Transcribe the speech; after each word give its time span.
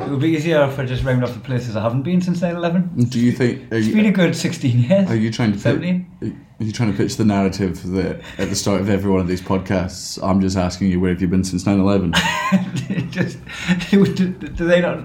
It 0.00 0.08
would 0.08 0.20
be 0.20 0.30
easier 0.30 0.64
if 0.64 0.78
I 0.78 0.84
just 0.86 1.04
round 1.04 1.22
off 1.22 1.34
the 1.34 1.40
places 1.40 1.76
I 1.76 1.82
haven't 1.82 2.02
been 2.02 2.20
since 2.20 2.40
9 2.40 2.56
11. 2.56 3.04
Do 3.10 3.20
you 3.20 3.32
think? 3.32 3.70
Are 3.72 3.76
It's 3.76 3.88
been 3.88 4.06
a 4.06 4.12
good 4.12 4.34
16 4.34 4.78
years. 4.80 5.08
are 5.10 5.14
you 5.14 5.30
trying 5.30 5.52
to? 5.52 5.56
Pitch, 5.56 5.62
17? 5.62 6.46
are 6.60 6.64
you 6.64 6.72
trying 6.72 6.90
to 6.90 6.96
pitch 6.96 7.16
the 7.16 7.24
narrative 7.24 7.82
that 7.92 8.20
at 8.38 8.48
the 8.48 8.56
start 8.56 8.80
of 8.80 8.88
every 8.88 9.10
one 9.10 9.20
of 9.20 9.28
these 9.28 9.42
podcasts, 9.42 10.18
I'm 10.22 10.40
just 10.40 10.56
asking 10.56 10.88
you 10.88 11.00
where 11.00 11.12
have 11.12 11.20
you 11.20 11.28
been 11.28 11.44
since 11.44 11.64
9/11? 11.64 13.10
just, 13.10 13.38
do, 13.90 14.04
do 14.32 14.66
they 14.66 14.80
not. 14.80 15.04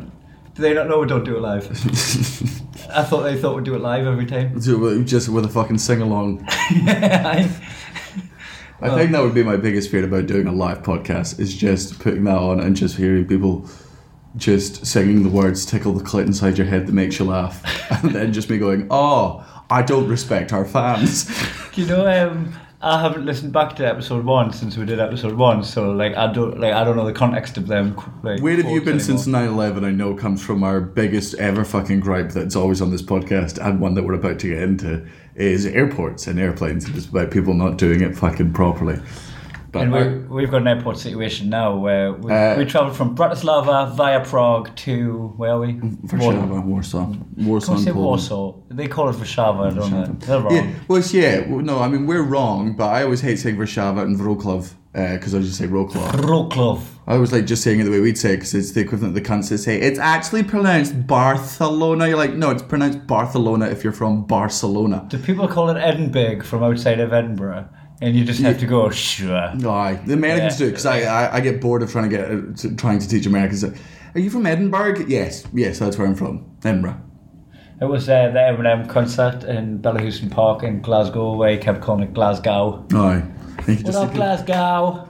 Do 0.55 0.61
they 0.61 0.73
not 0.73 0.87
know 0.87 1.01
we 1.01 1.07
don't 1.07 1.25
do 1.25 1.35
it 1.35 1.41
live? 1.41 1.69
I 2.89 3.03
thought 3.03 3.23
they 3.23 3.37
thought 3.37 3.57
we'd 3.57 3.65
do 3.65 3.75
it 3.75 3.81
live 3.81 4.07
every 4.07 4.25
time. 4.25 4.59
Just 5.05 5.27
with 5.27 5.43
a 5.43 5.49
fucking 5.49 5.77
sing 5.79 6.01
along. 6.01 6.45
I, 6.49 7.51
I 8.81 8.89
think 8.89 9.11
that 9.11 9.21
would 9.21 9.33
be 9.33 9.43
my 9.43 9.57
biggest 9.57 9.91
fear 9.91 10.05
about 10.05 10.27
doing 10.27 10.47
a 10.47 10.53
live 10.53 10.81
podcast 10.81 11.39
is 11.39 11.55
just 11.55 11.99
putting 11.99 12.23
that 12.23 12.37
on 12.37 12.61
and 12.61 12.75
just 12.75 12.95
hearing 12.95 13.25
people 13.27 13.69
just 14.37 14.85
singing 14.85 15.23
the 15.23 15.29
words 15.29 15.65
"tickle 15.65 15.93
the 15.93 16.03
clit 16.03 16.25
inside 16.25 16.57
your 16.57 16.67
head" 16.67 16.87
that 16.87 16.93
makes 16.93 17.19
you 17.19 17.25
laugh, 17.25 17.61
and 18.03 18.11
then 18.13 18.33
just 18.33 18.49
me 18.49 18.57
going, 18.57 18.87
"Oh, 18.89 19.45
I 19.69 19.81
don't 19.81 20.07
respect 20.07 20.53
our 20.53 20.65
fans." 20.65 21.29
you 21.77 21.85
know, 21.85 22.05
um, 22.07 22.53
I 22.81 23.01
haven't 23.01 23.25
listened 23.25 23.51
back 23.51 23.75
to 23.77 23.87
episode 23.87 24.25
one 24.25 24.53
since 24.53 24.77
we 24.77 24.85
did 24.85 24.99
episode 24.99 25.33
one, 25.33 25.63
so 25.63 25.91
like 25.91 26.15
I 26.15 26.31
don't 26.31 26.59
like 26.59 26.73
I 26.73 26.83
don't 26.83 26.95
know 26.95 27.05
the 27.05 27.13
context 27.13 27.57
of 27.57 27.67
them. 27.67 27.95
Like, 28.23 28.41
Where 28.41 28.55
have 28.57 28.65
you 28.69 28.79
been 28.81 28.99
anymore. 28.99 28.99
since 28.99 29.27
9/11? 29.27 29.83
I 29.85 29.91
know 29.91 30.13
comes 30.13 30.43
from 30.43 30.63
our 30.63 30.79
biggest 30.81 31.33
ever 31.35 31.63
fucking 31.65 32.01
gripe 32.01 32.29
that's 32.31 32.55
always 32.55 32.81
on 32.81 32.91
this 32.91 33.01
podcast, 33.01 33.57
and 33.65 33.79
one 33.79 33.93
that 33.95 34.03
we're 34.03 34.13
about 34.13 34.39
to 34.39 34.49
get 34.49 34.61
into 34.61 35.05
is 35.35 35.65
airports 35.65 36.27
and 36.27 36.39
airplanes. 36.39 36.85
and 36.85 36.95
It's 36.95 37.07
about 37.07 37.31
people 37.31 37.53
not 37.53 37.77
doing 37.77 38.01
it 38.01 38.15
fucking 38.15 38.53
properly. 38.53 38.99
But 39.75 39.83
And 39.83 39.95
I- 39.95 40.07
we, 40.07 40.41
we've 40.41 40.51
got 40.51 40.61
an 40.61 40.67
airport 40.69 40.97
situation 40.97 41.49
now 41.49 41.75
where 41.75 42.13
we, 42.13 42.31
Uh, 42.31 42.57
we 42.57 42.63
travelled 42.65 42.95
from 42.95 43.09
Bratislava 43.15 43.93
via 43.95 44.21
Prague 44.23 44.73
to 44.85 45.33
where 45.35 45.51
are 45.51 45.59
we? 45.59 45.73
Warsaw, 46.13 47.07
Warsaw, 47.37 47.73
we 47.75 47.81
say 47.81 47.91
Warsaw? 47.91 48.53
They 48.69 48.87
call 48.87 49.09
it 49.09 49.15
Warszawa, 49.17 49.75
don't 49.75 50.19
they? 50.19 50.25
They're 50.27 50.39
wrong. 50.39 50.53
Yeah, 50.55 50.65
well, 50.87 50.99
it's- 50.99 51.13
yeah, 51.13 51.45
no, 51.49 51.79
I 51.79 51.87
mean 51.89 52.07
we're 52.07 52.23
wrong, 52.23 52.73
but 52.77 52.87
I 52.87 53.03
always 53.03 53.21
hate 53.21 53.37
saying 53.39 53.57
Warszawa 53.57 54.01
and 54.03 54.17
Wroclaw 54.19 54.65
because 54.93 55.35
I 55.35 55.39
just 55.39 55.57
say 55.57 55.67
Wroclaw. 55.67 56.07
Wroclaw. 56.29 56.79
I 57.07 57.15
always 57.15 57.33
like 57.33 57.45
just 57.45 57.61
saying 57.63 57.81
it 57.81 57.83
the 57.83 57.91
way 57.91 57.99
we'd 57.99 58.17
say 58.17 58.31
it 58.33 58.37
because 58.37 58.53
it's 58.55 58.71
the 58.71 58.79
equivalent 58.81 59.15
of 59.15 59.21
the 59.21 59.29
cunts 59.29 59.49
that 59.49 59.57
say 59.59 59.77
it's 59.79 59.99
actually 59.99 60.43
pronounced 60.43 61.05
Barcelona. 61.05 62.07
You're 62.07 62.17
like, 62.17 62.33
no, 62.35 62.49
it's 62.49 62.63
pronounced 62.63 63.05
Barcelona 63.05 63.65
if 63.65 63.83
you're 63.83 63.93
from 63.93 64.23
Barcelona. 64.23 65.05
Do 65.09 65.17
people 65.17 65.47
call 65.49 65.69
it 65.69 65.77
Edinburgh 65.77 66.43
from 66.43 66.63
outside 66.63 66.99
of 67.01 67.11
Edinburgh? 67.13 67.65
And 68.01 68.15
you 68.15 68.25
just 68.25 68.41
have 68.41 68.59
to 68.59 68.65
go, 68.65 68.89
sure. 68.89 69.33
Aye, 69.35 69.99
the 70.05 70.13
Americans 70.13 70.59
Yeah. 70.59 70.65
do 70.65 70.71
because 70.71 70.85
I, 70.85 71.01
I 71.03 71.35
I 71.35 71.39
get 71.39 71.61
bored 71.61 71.81
of 71.81 71.91
trying 71.91 72.09
to 72.09 72.17
get 72.17 72.29
uh, 72.29 72.41
to, 72.57 72.75
trying 72.75 72.99
to 72.99 73.07
teach 73.07 73.25
Americans. 73.25 73.63
Are 73.63 74.19
you 74.19 74.29
from 74.29 74.45
Edinburgh? 74.45 75.05
Yes, 75.07 75.45
yes, 75.53 75.79
that's 75.79 75.97
where 75.97 76.07
I'm 76.07 76.15
from. 76.15 76.45
Edinburgh. 76.63 76.97
It 77.81 77.85
was 77.85 78.07
uh, 78.07 78.29
the 78.31 78.39
Eminem 78.39 78.87
concert 78.89 79.43
in 79.43 79.79
Bellahouston 79.79 80.31
Park 80.31 80.63
in 80.63 80.81
Glasgow 80.81 81.35
where 81.35 81.51
he 81.51 81.57
kept 81.57 81.81
calling 81.81 82.03
it 82.03 82.13
Glasgow. 82.13 82.85
Aye. 82.93 83.19
What 83.65 83.95
up, 83.95 84.13
Glasgow? 84.13 85.09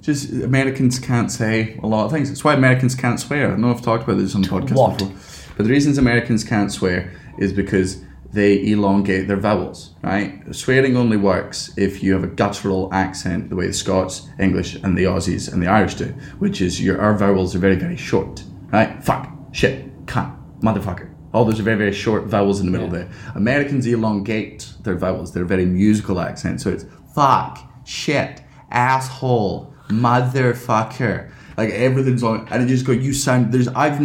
Just 0.00 0.30
Americans 0.30 0.98
can't 0.98 1.30
say 1.30 1.78
a 1.82 1.86
lot 1.86 2.04
of 2.06 2.12
things. 2.12 2.28
That's 2.28 2.44
why 2.44 2.54
Americans 2.54 2.94
can't 2.94 3.18
swear. 3.18 3.52
I 3.52 3.56
know 3.56 3.70
I've 3.70 3.82
talked 3.82 4.04
about 4.04 4.18
this 4.18 4.34
on 4.34 4.42
the 4.42 4.48
podcast 4.48 4.76
What? 4.76 4.98
before. 4.98 5.14
But 5.56 5.64
the 5.64 5.70
reasons 5.70 5.98
Americans 5.98 6.44
can't 6.44 6.70
swear 6.70 7.12
is 7.38 7.52
because 7.52 8.02
they 8.32 8.66
elongate 8.70 9.28
their 9.28 9.36
vowels, 9.36 9.94
right? 10.02 10.42
Swearing 10.54 10.96
only 10.96 11.16
works 11.16 11.72
if 11.76 12.02
you 12.02 12.12
have 12.12 12.24
a 12.24 12.28
guttural 12.28 12.92
accent 12.92 13.50
the 13.50 13.56
way 13.56 13.66
the 13.66 13.72
Scots, 13.72 14.28
English, 14.38 14.74
and 14.76 14.96
the 14.96 15.04
Aussies 15.04 15.52
and 15.52 15.62
the 15.62 15.66
Irish 15.66 15.94
do, 15.94 16.06
which 16.38 16.60
is 16.60 16.80
your 16.80 17.00
our 17.00 17.16
vowels 17.16 17.54
are 17.54 17.58
very, 17.58 17.76
very 17.76 17.96
short, 17.96 18.42
right? 18.72 19.02
Fuck, 19.02 19.30
shit, 19.52 20.06
cunt, 20.06 20.36
motherfucker. 20.60 21.12
All 21.32 21.44
those 21.44 21.60
are 21.60 21.64
very, 21.64 21.76
very 21.76 21.92
short 21.92 22.24
vowels 22.24 22.60
in 22.60 22.66
the 22.66 22.72
middle 22.72 22.88
there. 22.88 23.08
Americans 23.34 23.86
elongate 23.86 24.72
their 24.82 24.96
vowels. 24.96 25.32
They're 25.32 25.44
very 25.44 25.66
musical 25.66 26.20
accents. 26.20 26.64
So 26.64 26.70
it's 26.70 26.86
fuck, 27.14 27.58
shit, 27.84 28.42
asshole, 28.70 29.74
motherfucker. 29.88 31.30
Like 31.56 31.70
everything's 31.70 32.22
on, 32.22 32.46
and 32.50 32.62
it 32.62 32.66
just 32.66 32.84
go. 32.84 32.92
You 32.92 33.14
sound. 33.14 33.52
There's. 33.52 33.68
I've. 33.68 33.98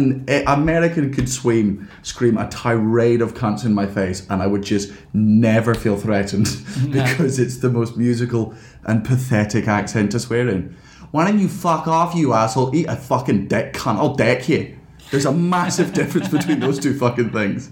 American 0.46 1.12
could 1.12 1.28
scream, 1.28 1.90
scream 2.02 2.38
a 2.38 2.48
tirade 2.48 3.20
of 3.20 3.34
cunts 3.34 3.64
in 3.64 3.74
my 3.74 3.86
face, 3.86 4.26
and 4.30 4.42
I 4.42 4.46
would 4.46 4.62
just 4.62 4.90
never 5.12 5.74
feel 5.74 5.96
threatened 5.98 6.48
because 6.90 7.38
it's 7.38 7.58
the 7.58 7.68
most 7.68 7.96
musical 7.96 8.54
and 8.84 9.04
pathetic 9.04 9.68
accent 9.68 10.12
to 10.12 10.20
swear 10.20 10.48
in. 10.48 10.76
Why 11.10 11.26
don't 11.26 11.38
you 11.38 11.48
fuck 11.48 11.86
off, 11.86 12.14
you 12.14 12.32
asshole? 12.32 12.74
Eat 12.74 12.86
a 12.88 12.96
fucking 12.96 13.48
dick, 13.48 13.74
cunt. 13.74 13.96
I'll 13.96 14.14
deck 14.14 14.48
you. 14.48 14.78
There's 15.10 15.26
a 15.26 15.32
massive 15.32 15.92
difference 15.94 16.28
between 16.28 16.58
those 16.58 16.78
two 16.78 16.98
fucking 16.98 17.32
things. 17.32 17.70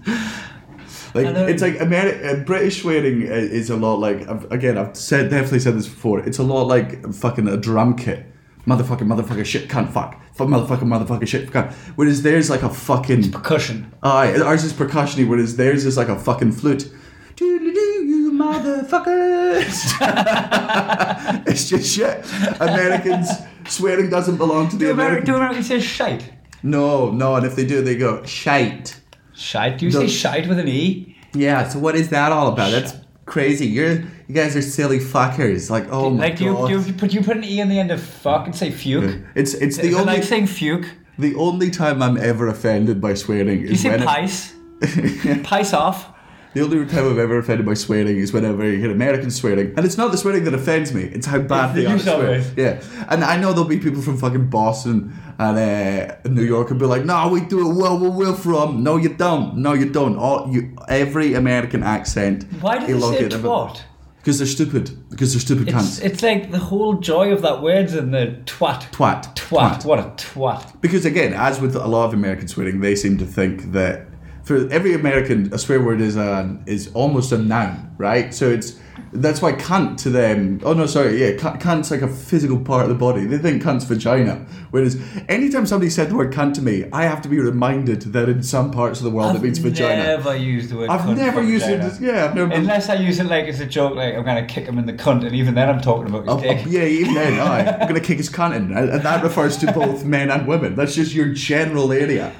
Like 1.13 1.25
it's 1.25 1.61
like 1.61 1.73
Ameri- 1.75 2.23
uh, 2.23 2.43
British 2.43 2.81
swearing 2.81 3.23
is 3.23 3.69
a 3.69 3.75
lot 3.75 3.95
like 3.95 4.29
I've, 4.29 4.49
again 4.51 4.77
I've 4.77 4.95
said 4.95 5.29
definitely 5.29 5.59
said 5.59 5.75
this 5.75 5.87
before. 5.87 6.19
It's 6.19 6.37
a 6.37 6.43
lot 6.43 6.67
like 6.67 7.13
fucking 7.13 7.47
a 7.47 7.57
drum 7.57 7.97
kit. 7.97 8.30
Motherfucker, 8.67 9.01
motherfucker, 9.01 9.43
shit, 9.45 9.67
cunt, 9.69 9.89
fuck, 9.91 10.21
fuck, 10.33 10.47
motherfucker, 10.47 10.83
motherfucker, 10.83 11.27
shit, 11.27 11.49
cunt. 11.49 11.71
Whereas 11.95 12.21
theirs 12.21 12.49
like 12.49 12.61
a 12.63 12.69
fucking 12.69 13.31
Percussion. 13.31 13.91
aye, 14.03 14.39
ours 14.39 14.63
is 14.63 14.71
percussiony. 14.73 15.27
Whereas 15.27 15.55
theirs 15.57 15.85
is 15.85 15.97
like 15.97 16.09
a 16.09 16.17
fucking 16.19 16.51
flute. 16.51 16.91
You 17.39 18.31
motherfuckers! 18.33 19.97
it's 21.47 21.69
just 21.69 21.95
shit. 21.95 22.25
Americans 22.61 23.29
swearing 23.67 24.09
doesn't 24.09 24.37
belong 24.37 24.69
to 24.69 24.75
the 24.77 24.85
Do 24.85 24.91
American, 24.91 25.25
do 25.25 25.35
Americans. 25.35 25.67
Say 25.67 25.79
shite? 25.79 26.31
No, 26.63 27.09
no, 27.11 27.35
and 27.35 27.45
if 27.45 27.55
they 27.55 27.65
do, 27.65 27.81
they 27.81 27.95
go 27.97 28.23
shite. 28.25 28.99
Shite? 29.33 29.79
Do 29.79 29.85
you 29.87 29.91
No. 29.91 30.01
say 30.01 30.07
shite 30.07 30.47
with 30.47 30.59
an 30.59 30.67
E? 30.67 31.17
Yeah, 31.33 31.67
so 31.67 31.79
what 31.79 31.95
is 31.95 32.09
that 32.09 32.31
all 32.31 32.49
about? 32.53 32.71
That's 32.71 32.93
crazy. 33.25 33.65
You're 33.67 34.03
you 34.31 34.41
guys 34.41 34.55
are 34.55 34.61
silly 34.61 34.99
fuckers. 34.99 35.69
Like, 35.69 35.87
oh 35.91 36.09
my 36.09 36.23
like, 36.27 36.37
do 36.37 36.45
you, 36.45 36.53
god. 36.53 36.67
do 36.69 36.79
you, 36.79 36.93
put, 36.93 37.13
you 37.13 37.21
put 37.21 37.35
an 37.37 37.43
E 37.43 37.59
in 37.59 37.67
the 37.67 37.79
end 37.79 37.91
of 37.91 38.01
fuck 38.01 38.45
and 38.45 38.55
say 38.55 38.69
fuke? 38.71 39.25
it's 39.35 39.53
it's 39.53 39.77
Is 39.77 39.83
the 39.83 39.89
it 39.89 39.93
only 39.95 40.13
like 40.13 40.23
saying 40.23 40.45
fuke? 40.45 40.87
the 41.19 41.35
only 41.35 41.69
time 41.69 42.01
I'm 42.01 42.17
ever 42.17 42.47
offended 42.47 43.01
by 43.01 43.13
swearing 43.13 43.59
you 43.61 43.67
is 43.67 43.81
say 43.81 43.89
when 43.89 44.01
it- 44.03 44.05
pice? 44.07 44.53
Pice 45.43 45.73
off? 45.73 46.07
the 46.53 46.61
only 46.61 46.85
time 46.85 47.05
I'm 47.05 47.19
ever 47.19 47.37
offended 47.37 47.65
by 47.65 47.75
swearing 47.75 48.17
is 48.17 48.33
whenever 48.33 48.69
you 48.69 48.77
hear 48.77 48.91
Americans 48.91 49.35
swearing, 49.35 49.73
and 49.77 49.85
it's 49.85 49.97
not 49.97 50.11
the 50.11 50.17
swearing 50.17 50.43
that 50.45 50.53
offends 50.53 50.93
me; 50.93 51.03
it's 51.03 51.27
how 51.27 51.39
bad 51.39 51.75
the 51.75 51.81
they 51.81 51.87
are. 51.87 51.95
at 51.95 52.01
swearing. 52.01 52.43
Yeah, 52.57 52.81
and 53.09 53.23
I 53.23 53.37
know 53.37 53.53
there'll 53.53 53.69
be 53.69 53.79
people 53.79 54.01
from 54.01 54.17
fucking 54.17 54.49
Boston 54.49 55.13
and 55.39 55.57
uh, 55.57 56.29
New 56.29 56.43
York 56.43 56.71
and 56.71 56.79
be 56.79 56.85
like, 56.85 57.05
"No, 57.05 57.27
we 57.29 57.41
do 57.41 57.69
it 57.69 57.73
well 57.75 57.97
where 57.99 58.09
we're 58.11 58.33
from." 58.35 58.83
No, 58.83 58.97
you 58.97 59.09
don't. 59.09 59.57
No, 59.57 59.73
you 59.73 59.89
don't. 59.89 60.17
All 60.17 60.49
you 60.53 60.75
every 60.89 61.35
American 61.35 61.83
accent. 61.83 62.45
Why 62.59 62.79
do 62.79 62.87
they 62.87 62.99
say 62.99 63.29
twat? 63.29 63.81
Because 64.21 64.37
they're 64.37 64.47
stupid. 64.47 65.09
Because 65.09 65.33
they're 65.33 65.39
stupid 65.41 65.67
It's, 65.69 65.75
cunts. 65.99 66.03
it's 66.05 66.21
like 66.21 66.51
the 66.51 66.59
whole 66.59 66.93
joy 66.95 67.31
of 67.31 67.41
that 67.41 67.61
word's 67.63 67.95
in 67.95 68.11
the 68.11 68.37
twat. 68.45 68.83
Twat. 68.91 69.35
Twat. 69.35 69.83
What 69.83 69.97
a 69.99 70.03
twat. 70.23 70.79
Because 70.79 71.05
again, 71.05 71.33
as 71.33 71.59
with 71.59 71.75
a 71.75 71.87
lot 71.87 72.05
of 72.05 72.13
American 72.13 72.47
swearing, 72.47 72.81
they 72.81 72.95
seem 72.95 73.17
to 73.17 73.25
think 73.25 73.71
that 73.71 74.05
for 74.51 74.71
every 74.71 74.93
American, 74.93 75.53
a 75.53 75.57
swear 75.57 75.81
word 75.81 76.01
is 76.01 76.15
a 76.17 76.57
is 76.65 76.91
almost 76.93 77.31
a 77.31 77.37
noun, 77.37 77.93
right? 77.97 78.33
So 78.33 78.49
it's 78.49 78.79
that's 79.13 79.41
why 79.41 79.51
cunt 79.53 79.97
to 80.03 80.09
them. 80.09 80.59
Oh 80.63 80.73
no, 80.73 80.85
sorry, 80.85 81.19
yeah, 81.21 81.31
cu- 81.37 81.57
cunt's 81.65 81.91
like 81.91 82.01
a 82.01 82.07
physical 82.07 82.59
part 82.59 82.83
of 82.83 82.89
the 82.89 82.95
body. 82.95 83.25
They 83.25 83.37
think 83.37 83.61
cunt's 83.63 83.85
vagina. 83.85 84.35
Whereas 84.71 85.01
anytime 85.27 85.65
somebody 85.65 85.89
said 85.89 86.09
the 86.09 86.15
word 86.15 86.31
cunt 86.33 86.53
to 86.55 86.61
me, 86.61 86.85
I 86.93 87.03
have 87.03 87.21
to 87.23 87.29
be 87.29 87.39
reminded 87.39 88.01
that 88.13 88.29
in 88.29 88.41
some 88.43 88.71
parts 88.71 88.99
of 88.99 89.05
the 89.05 89.09
world 89.11 89.35
it 89.35 89.41
means 89.41 89.57
vagina. 89.59 90.01
I've 90.01 90.07
never 90.25 90.35
used 90.37 90.69
the 90.71 90.77
word 90.77 90.89
I've 90.89 91.17
never 91.17 91.41
used 91.43 91.65
vagina. 91.65 91.87
it. 91.87 92.01
Yeah, 92.01 92.25
I've 92.25 92.35
never. 92.35 92.53
Unless 92.53 92.89
I 92.89 92.95
use 92.95 93.19
it 93.19 93.25
like 93.25 93.45
as 93.45 93.59
a 93.59 93.65
joke, 93.65 93.95
like 93.95 94.13
I'm 94.15 94.23
gonna 94.23 94.45
kick 94.45 94.65
him 94.65 94.77
in 94.77 94.85
the 94.85 94.93
cunt, 94.93 95.25
and 95.25 95.35
even 95.35 95.55
then 95.55 95.67
I'm 95.69 95.81
talking 95.81 96.07
about 96.13 96.23
his 96.25 96.33
Oh, 96.33 96.39
dick. 96.41 96.59
oh, 96.65 96.69
yeah, 96.69 96.83
even 96.85 97.13
then, 97.13 97.39
aye. 97.39 97.65
I'm 97.79 97.87
going 97.89 98.01
to 98.01 98.07
kick 98.07 98.17
his 98.17 98.29
cunt 98.29 98.55
in. 98.55 98.71
And 98.71 99.01
that 99.01 99.23
refers 99.23 99.57
to 99.57 99.71
both 99.71 100.05
men 100.05 100.29
and 100.31 100.47
women. 100.47 100.75
That's 100.75 100.95
just 100.95 101.13
your 101.13 101.29
general 101.33 101.91
area. 101.91 102.31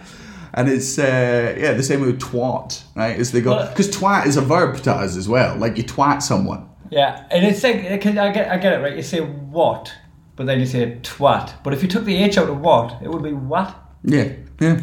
And 0.53 0.67
it's, 0.67 0.99
uh, 0.99 1.55
yeah, 1.57 1.73
the 1.73 1.83
same 1.83 2.01
with 2.01 2.19
twat, 2.19 2.83
right? 2.95 3.17
Is 3.17 3.31
they 3.31 3.41
go, 3.41 3.67
because 3.69 3.89
twat 3.89 4.25
is 4.25 4.37
a 4.37 4.41
verb 4.41 4.81
to 4.83 4.91
us 4.91 5.15
as 5.15 5.29
well. 5.29 5.55
Like 5.55 5.77
you 5.77 5.83
twat 5.83 6.21
someone. 6.21 6.67
Yeah, 6.89 7.25
and 7.31 7.45
it's 7.45 7.63
like 7.63 7.77
I 7.85 7.97
get 7.97 8.17
I 8.51 8.57
get 8.57 8.73
it 8.73 8.83
right. 8.83 8.95
You 8.95 9.01
say 9.01 9.21
what, 9.21 9.93
but 10.35 10.45
then 10.45 10.59
you 10.59 10.65
say 10.65 10.97
twat. 11.01 11.53
But 11.63 11.73
if 11.73 11.81
you 11.81 11.87
took 11.87 12.03
the 12.03 12.17
H 12.17 12.37
out 12.37 12.49
of 12.49 12.59
what, 12.59 13.01
it 13.01 13.09
would 13.09 13.23
be 13.23 13.31
what. 13.31 13.73
Yeah, 14.03 14.33
yeah. 14.59 14.81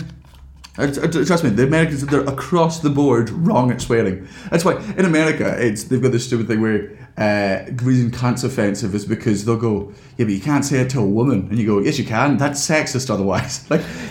Uh, 0.78 0.86
t- 0.86 1.24
Trust 1.24 1.42
me, 1.42 1.50
the 1.50 1.64
Americans 1.64 2.06
they're 2.06 2.20
across 2.20 2.80
the 2.80 2.90
board 2.90 3.30
wrong 3.30 3.70
at 3.72 3.80
swearing. 3.80 4.28
That's 4.50 4.64
why 4.64 4.80
in 4.96 5.04
America 5.04 5.56
it's 5.58 5.84
they've 5.84 6.00
got 6.00 6.12
this 6.12 6.24
stupid 6.24 6.46
thing 6.46 6.60
where 6.60 6.96
uh, 7.18 7.70
reason 7.82 8.12
cunt's 8.12 8.44
offensive 8.44 8.94
is 8.94 9.04
because 9.04 9.44
they'll 9.44 9.56
go, 9.56 9.92
yeah, 10.16 10.24
but 10.24 10.32
you 10.32 10.40
can't 10.40 10.64
say 10.64 10.78
it 10.78 10.90
to 10.90 11.00
a 11.00 11.04
woman, 11.04 11.48
and 11.50 11.58
you 11.58 11.66
go, 11.66 11.80
yes, 11.80 11.98
you 11.98 12.04
can. 12.04 12.36
That's 12.36 12.64
sexist 12.66 13.10
otherwise. 13.10 13.68
like 13.70 13.82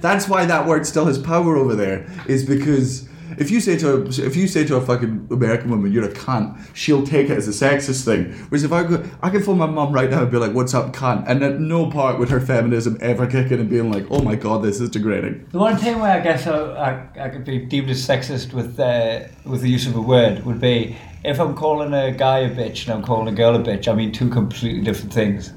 that's 0.00 0.28
why 0.28 0.44
that 0.44 0.66
word 0.66 0.86
still 0.86 1.06
has 1.06 1.18
power 1.18 1.56
over 1.56 1.74
there. 1.74 2.06
Is 2.26 2.44
because. 2.44 3.07
If 3.38 3.50
you 3.50 3.60
say 3.60 3.78
to 3.78 3.94
a, 3.94 4.00
if 4.08 4.36
you 4.36 4.48
say 4.48 4.64
to 4.66 4.76
a 4.76 4.80
fucking 4.80 5.28
American 5.30 5.70
woman 5.70 5.92
you're 5.92 6.04
a 6.04 6.12
cunt, 6.12 6.58
she'll 6.74 7.06
take 7.06 7.30
it 7.30 7.36
as 7.36 7.46
a 7.46 7.52
sexist 7.52 8.04
thing. 8.04 8.32
Whereas 8.48 8.64
if 8.64 8.72
I 8.72 8.82
go, 8.82 9.04
I 9.22 9.30
can 9.30 9.42
phone 9.42 9.58
my 9.58 9.66
mum 9.66 9.92
right 9.92 10.10
now 10.10 10.22
and 10.22 10.30
be 10.30 10.38
like, 10.38 10.52
"What's 10.52 10.74
up, 10.74 10.92
cunt?" 10.92 11.24
And 11.28 11.42
at 11.42 11.60
no 11.60 11.90
part 11.90 12.18
would 12.18 12.30
her 12.30 12.40
feminism 12.40 12.98
ever 13.00 13.26
kick 13.26 13.52
in 13.52 13.60
and 13.60 13.70
being 13.70 13.92
like, 13.92 14.06
"Oh 14.10 14.22
my 14.22 14.34
god, 14.34 14.62
this 14.62 14.80
is 14.80 14.90
degrading." 14.90 15.46
The 15.52 15.58
one 15.58 15.76
thing 15.76 16.00
where 16.00 16.12
I 16.12 16.20
guess 16.20 16.46
I, 16.46 16.58
I, 16.58 17.26
I 17.26 17.28
could 17.28 17.44
be 17.44 17.58
deemed 17.58 17.90
as 17.90 18.06
sexist 18.06 18.52
with 18.52 18.78
uh, 18.80 19.20
with 19.44 19.62
the 19.62 19.70
use 19.70 19.86
of 19.86 19.96
a 19.96 20.02
word 20.02 20.44
would 20.44 20.60
be 20.60 20.96
if 21.24 21.38
I'm 21.40 21.54
calling 21.54 21.92
a 21.94 22.10
guy 22.10 22.40
a 22.40 22.50
bitch 22.50 22.84
and 22.84 22.94
I'm 22.94 23.02
calling 23.02 23.28
a 23.28 23.36
girl 23.36 23.54
a 23.54 23.60
bitch. 23.60 23.88
I 23.88 23.94
mean 23.94 24.12
two 24.12 24.28
completely 24.28 24.82
different 24.82 25.12
things. 25.12 25.52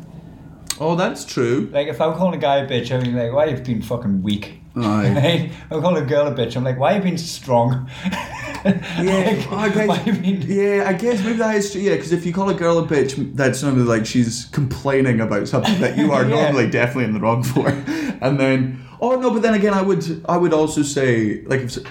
Oh, 0.79 0.95
that's 0.95 1.25
true. 1.25 1.69
Like 1.71 1.87
if 1.87 2.01
I'm 2.01 2.15
calling 2.15 2.35
a 2.35 2.41
guy 2.41 2.57
a 2.57 2.67
bitch, 2.67 2.91
I 2.91 3.01
mean 3.03 3.15
like 3.15 3.31
why 3.33 3.45
you've 3.45 3.63
been 3.63 3.81
fucking 3.81 4.21
weak. 4.21 4.60
I 4.75 5.49
call 5.69 5.97
a 5.97 6.01
girl 6.01 6.27
a 6.27 6.31
bitch. 6.33 6.55
I'm 6.55 6.63
like 6.63 6.79
why 6.79 6.93
are 6.93 6.97
you 6.97 7.03
being 7.03 7.17
strong. 7.17 7.89
Yeah, 8.63 9.43
Like, 9.51 9.51
I 9.51 9.69
guess, 10.03 10.17
been 10.19 10.41
yeah, 10.43 10.83
I 10.87 10.93
guess 10.93 11.23
maybe 11.23 11.37
that 11.39 11.55
is 11.55 11.71
true. 11.71 11.81
Yeah, 11.81 11.95
because 11.95 12.11
if 12.11 12.27
you 12.27 12.31
call 12.31 12.47
a 12.49 12.53
girl 12.53 12.77
a 12.77 12.85
bitch, 12.85 13.35
that's 13.35 13.63
normally 13.63 13.85
like 13.85 14.05
she's 14.05 14.45
complaining 14.51 15.19
about 15.19 15.47
something 15.47 15.79
that 15.81 15.97
you 15.97 16.11
are 16.11 16.23
Yeah. 16.29 16.35
normally 16.43 16.69
definitely 16.69 17.05
in 17.05 17.13
the 17.13 17.19
wrong 17.19 17.41
for. 17.41 17.69
And 17.69 18.39
then, 18.39 18.85
oh 19.01 19.19
no, 19.19 19.31
but 19.31 19.41
then 19.41 19.55
again, 19.55 19.73
I 19.73 19.81
would, 19.81 20.23
I 20.29 20.37
would 20.37 20.53
also 20.53 20.83
say, 20.83 21.41
like, 21.45 21.61
if, 21.61 21.79
I 21.79 21.89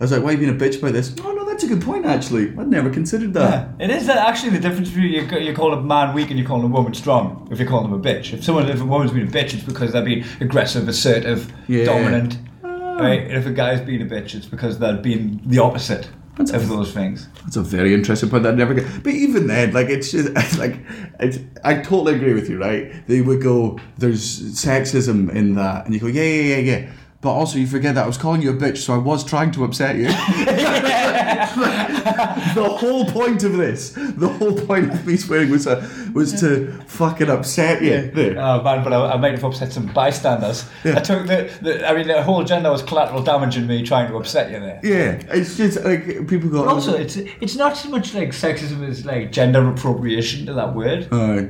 was 0.00 0.12
like, 0.12 0.22
why 0.22 0.30
are 0.30 0.32
you 0.32 0.38
being 0.38 0.50
a 0.50 0.58
bitch 0.58 0.78
about 0.78 0.94
this? 0.94 1.14
No, 1.16 1.32
that's 1.56 1.64
a 1.64 1.74
good 1.74 1.82
point 1.82 2.04
actually. 2.04 2.50
I'd 2.58 2.68
never 2.68 2.90
considered 2.90 3.32
that. 3.32 3.70
Yeah, 3.80 3.86
it 3.86 3.90
is 3.90 4.06
that 4.08 4.18
actually 4.18 4.50
the 4.50 4.60
difference 4.60 4.90
between 4.90 5.10
you, 5.10 5.22
you 5.38 5.54
call 5.54 5.72
a 5.72 5.80
man 5.80 6.12
weak 6.12 6.28
and 6.28 6.38
you 6.38 6.44
call 6.44 6.62
a 6.62 6.66
woman 6.66 6.92
strong. 6.92 7.48
If 7.50 7.58
you 7.58 7.64
call 7.66 7.80
them 7.80 7.94
a 7.94 7.98
bitch, 7.98 8.34
if 8.34 8.44
someone 8.44 8.68
if 8.68 8.78
a 8.78 8.84
woman's 8.84 9.12
been 9.12 9.26
a 9.26 9.30
bitch, 9.30 9.54
it's 9.54 9.62
because 9.62 9.92
they're 9.92 10.04
being 10.04 10.22
aggressive, 10.40 10.86
assertive, 10.86 11.50
Yeah. 11.66 11.86
dominant. 11.86 12.38
Ah. 12.62 12.98
Right? 12.98 13.22
And 13.22 13.32
if 13.32 13.46
a 13.46 13.52
guy's 13.52 13.80
being 13.80 14.02
a 14.02 14.04
bitch, 14.04 14.34
it's 14.34 14.44
because 14.44 14.78
they're 14.78 14.98
being 14.98 15.40
the 15.46 15.58
opposite 15.58 16.10
That's 16.36 16.50
of 16.50 16.68
those 16.68 16.92
things. 16.92 17.26
That's 17.44 17.56
a 17.56 17.62
very 17.62 17.94
interesting 17.94 18.28
point. 18.28 18.44
I'd 18.44 18.58
never 18.58 18.74
get. 18.74 19.02
But 19.02 19.14
even 19.14 19.46
then, 19.46 19.72
like 19.72 19.88
it's 19.88 20.10
just 20.10 20.28
it's 20.36 20.58
like 20.58 20.76
it's, 21.20 21.38
I 21.64 21.76
totally 21.76 22.16
agree 22.16 22.34
with 22.34 22.50
you. 22.50 22.58
Right? 22.60 22.92
They 23.06 23.22
would 23.22 23.42
go, 23.42 23.80
"There's 23.96 24.42
sexism 24.62 25.34
in 25.34 25.54
that," 25.54 25.86
and 25.86 25.94
you 25.94 26.00
go, 26.00 26.06
"Yeah, 26.06 26.22
yeah, 26.22 26.56
yeah, 26.56 26.76
yeah." 26.76 26.90
But 27.22 27.30
also, 27.30 27.58
you 27.58 27.66
forget 27.66 27.94
that 27.94 28.04
I 28.04 28.06
was 28.06 28.18
calling 28.18 28.42
you 28.42 28.50
a 28.50 28.54
bitch, 28.54 28.76
so 28.76 28.92
I 28.92 28.98
was 28.98 29.24
trying 29.24 29.50
to 29.52 29.64
upset 29.64 29.96
you. 29.96 30.04
the 32.54 32.68
whole 32.68 33.04
point 33.06 33.44
of 33.44 33.56
this, 33.56 33.90
the 33.90 34.28
whole 34.28 34.52
point 34.52 34.92
of 34.92 35.06
me 35.06 35.16
swearing 35.16 35.50
was 35.50 35.66
a, 35.66 35.88
was 36.14 36.40
to 36.40 36.72
fucking 36.86 37.28
upset 37.28 37.82
you. 37.82 38.10
There. 38.10 38.38
Oh 38.38 38.62
man, 38.62 38.82
but 38.82 38.92
I, 38.92 39.12
I 39.12 39.16
might 39.16 39.32
have 39.32 39.44
upset 39.44 39.72
some 39.72 39.86
bystanders. 39.92 40.68
I 40.84 41.00
took 41.00 41.26
the, 41.26 41.50
the, 41.62 41.88
I 41.88 41.94
mean, 41.94 42.08
the 42.08 42.22
whole 42.22 42.40
agenda 42.40 42.70
was 42.70 42.82
collateral 42.82 43.22
damage 43.22 43.56
in 43.56 43.66
me 43.66 43.82
trying 43.82 44.08
to 44.08 44.16
upset 44.16 44.50
you 44.50 44.60
there. 44.60 44.80
Yeah, 44.82 45.22
it's 45.30 45.56
just 45.56 45.82
like 45.84 46.06
people 46.28 46.48
go. 46.48 46.64
But 46.64 46.74
also, 46.74 46.94
it's 46.94 47.16
it's 47.16 47.56
not 47.56 47.76
so 47.76 47.88
much 47.90 48.14
like 48.14 48.30
sexism 48.30 48.86
as 48.88 49.04
like 49.04 49.32
gender 49.32 49.68
appropriation 49.68 50.46
to 50.46 50.54
that 50.54 50.74
word. 50.74 51.08
Aye. 51.12 51.48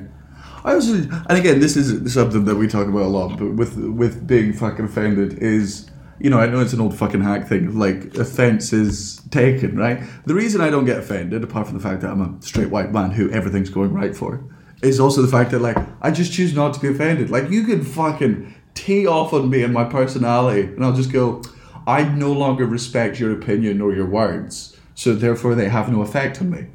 I 0.67 0.75
also, 0.75 0.95
and 0.95 1.39
again, 1.39 1.61
this 1.61 1.77
is 1.77 2.13
something 2.13 2.45
that 2.47 2.57
we 2.57 2.67
talk 2.67 2.89
about 2.89 3.03
a 3.03 3.09
lot, 3.09 3.39
but 3.39 3.53
with 3.53 3.77
with 3.77 4.27
being 4.27 4.53
fucking 4.53 4.87
offended 4.87 5.39
is, 5.39 5.89
you 6.19 6.31
know, 6.31 6.39
I 6.39 6.47
know 6.47 6.61
it's 6.61 6.73
an 6.73 6.81
old 6.81 6.97
fucking 6.97 7.23
hack 7.23 7.49
thing. 7.49 7.79
Like 7.79 8.15
offense 8.17 8.73
is 8.73 9.21
taken, 9.31 9.77
right? 9.77 10.03
The 10.25 10.35
reason 10.35 10.61
I 10.61 10.71
don't 10.71 10.85
get 10.85 10.99
offended, 10.99 11.45
apart 11.45 11.67
from 11.67 11.77
the 11.77 11.83
fact 11.83 12.01
that 12.03 12.11
I'm 12.11 12.21
a 12.21 12.43
straight 12.43 12.71
white 12.71 12.93
man 12.93 13.11
who 13.11 13.31
everything's 13.31 13.71
going 13.71 13.93
right 13.93 14.17
for, 14.17 14.45
is 14.83 15.01
also 15.01 15.23
the 15.23 15.29
fact 15.29 15.51
that 15.51 15.61
like 15.61 15.77
I 16.03 16.11
just 16.11 16.33
choose 16.33 16.55
not 16.55 16.75
to 16.75 16.81
be 16.81 16.89
offended. 16.89 17.31
Like 17.31 17.51
you 17.51 17.65
could 17.65 17.87
fucking 17.87 18.55
tee 18.75 19.07
off 19.07 19.33
on 19.33 19.51
me 19.51 19.63
and 19.63 19.73
my 19.73 19.85
personality, 19.85 20.63
and 20.63 20.85
I'll 20.85 20.93
just 20.95 21.13
go, 21.13 21.43
I 21.87 22.05
no 22.05 22.33
longer 22.33 22.67
respect 22.67 23.21
your 23.21 23.33
opinion 23.33 23.81
or 23.81 23.93
your 23.93 24.07
words, 24.07 24.77
so 24.95 25.15
therefore 25.15 25.55
they 25.55 25.69
have 25.69 25.91
no 25.91 26.03
effect 26.03 26.41
on 26.41 26.51
me. 26.51 26.67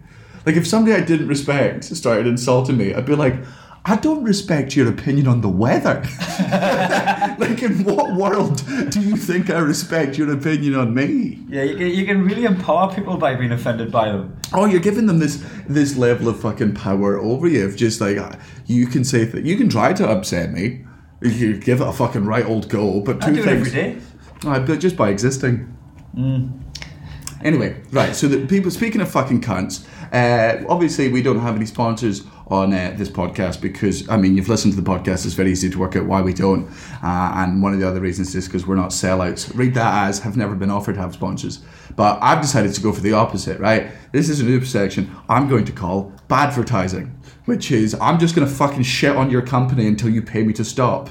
Like 0.45 0.55
if 0.55 0.67
somebody 0.67 0.95
I 0.95 1.05
didn't 1.05 1.27
respect 1.27 1.83
started 1.83 2.27
insulting 2.27 2.77
me, 2.77 2.93
I'd 2.93 3.05
be 3.05 3.15
like, 3.15 3.35
I 3.83 3.95
don't 3.95 4.23
respect 4.23 4.75
your 4.75 4.87
opinion 4.89 5.27
on 5.27 5.41
the 5.41 5.49
weather. 5.49 6.03
like 7.39 7.63
in 7.63 7.83
what 7.83 8.13
world 8.13 8.63
do 8.91 9.01
you 9.01 9.17
think 9.17 9.49
I 9.49 9.57
respect 9.57 10.19
your 10.19 10.31
opinion 10.31 10.75
on 10.75 10.93
me? 10.93 11.39
Yeah, 11.47 11.63
you 11.63 11.75
can, 11.77 11.87
you 11.87 12.05
can 12.05 12.23
really 12.23 12.45
empower 12.45 12.93
people 12.93 13.17
by 13.17 13.33
being 13.33 13.51
offended 13.51 13.91
by 13.91 14.11
them. 14.11 14.37
Oh, 14.53 14.65
you're 14.65 14.81
giving 14.81 15.07
them 15.07 15.17
this 15.17 15.43
this 15.67 15.97
level 15.97 16.27
of 16.27 16.39
fucking 16.39 16.75
power 16.75 17.17
over 17.17 17.47
you. 17.47 17.65
Of 17.65 17.75
just 17.75 17.99
like 17.99 18.17
you 18.67 18.85
can 18.85 19.03
say 19.03 19.23
that 19.25 19.45
you 19.45 19.57
can 19.57 19.67
try 19.67 19.93
to 19.93 20.07
upset 20.07 20.51
me. 20.51 20.85
You 21.21 21.57
give 21.57 21.81
it 21.81 21.87
a 21.87 21.93
fucking 21.93 22.25
right 22.25 22.45
old 22.45 22.69
go, 22.69 23.01
but 23.01 23.19
two 23.21 23.27
I 23.27 23.33
do 23.33 23.41
it 23.41 23.45
things. 23.45 23.67
every 23.67 23.71
day. 23.71 23.97
Oh, 24.45 24.59
but 24.63 24.79
just 24.79 24.95
by 24.95 25.09
existing. 25.09 25.75
Anyway, 27.43 27.81
right. 27.91 28.15
So 28.15 28.27
the 28.27 28.45
people 28.45 28.69
speaking 28.69 29.01
of 29.01 29.09
fucking 29.09 29.41
cunts. 29.41 29.87
Uh, 30.13 30.65
obviously, 30.67 31.07
we 31.07 31.21
don't 31.21 31.39
have 31.39 31.55
any 31.55 31.65
sponsors 31.65 32.23
on 32.51 32.73
uh, 32.73 32.93
this 32.97 33.09
podcast 33.09 33.61
because 33.61 34.07
I 34.09 34.17
mean, 34.17 34.35
you've 34.35 34.49
listened 34.49 34.73
to 34.73 34.81
the 34.81 34.87
podcast. 34.87 35.25
It's 35.25 35.33
very 35.33 35.51
easy 35.51 35.69
to 35.69 35.79
work 35.79 35.95
out 35.95 36.05
why 36.05 36.21
we 36.21 36.33
don't. 36.33 36.69
Uh, 37.01 37.31
and 37.35 37.61
one 37.63 37.73
of 37.73 37.79
the 37.79 37.87
other 37.87 38.01
reasons 38.01 38.35
is 38.35 38.45
because 38.45 38.67
we're 38.67 38.75
not 38.75 38.89
sellouts. 38.89 39.55
Read 39.57 39.73
that 39.75 40.09
as 40.09 40.19
have 40.19 40.35
never 40.35 40.53
been 40.53 40.69
offered 40.69 40.95
to 40.95 41.01
have 41.01 41.13
sponsors. 41.13 41.59
But 41.95 42.19
I've 42.21 42.41
decided 42.41 42.73
to 42.73 42.81
go 42.81 42.91
for 42.91 43.01
the 43.01 43.13
opposite. 43.13 43.59
Right. 43.59 43.91
This 44.11 44.29
is 44.29 44.41
a 44.41 44.43
new 44.43 44.63
section. 44.65 45.15
I'm 45.29 45.47
going 45.47 45.65
to 45.65 45.71
call 45.71 46.13
badvertising, 46.29 47.11
which 47.45 47.71
is 47.71 47.95
I'm 48.01 48.19
just 48.19 48.35
going 48.35 48.47
to 48.47 48.53
fucking 48.53 48.83
shit 48.83 49.15
on 49.15 49.29
your 49.29 49.41
company 49.41 49.87
until 49.87 50.09
you 50.09 50.21
pay 50.21 50.43
me 50.43 50.53
to 50.53 50.65
stop. 50.65 51.09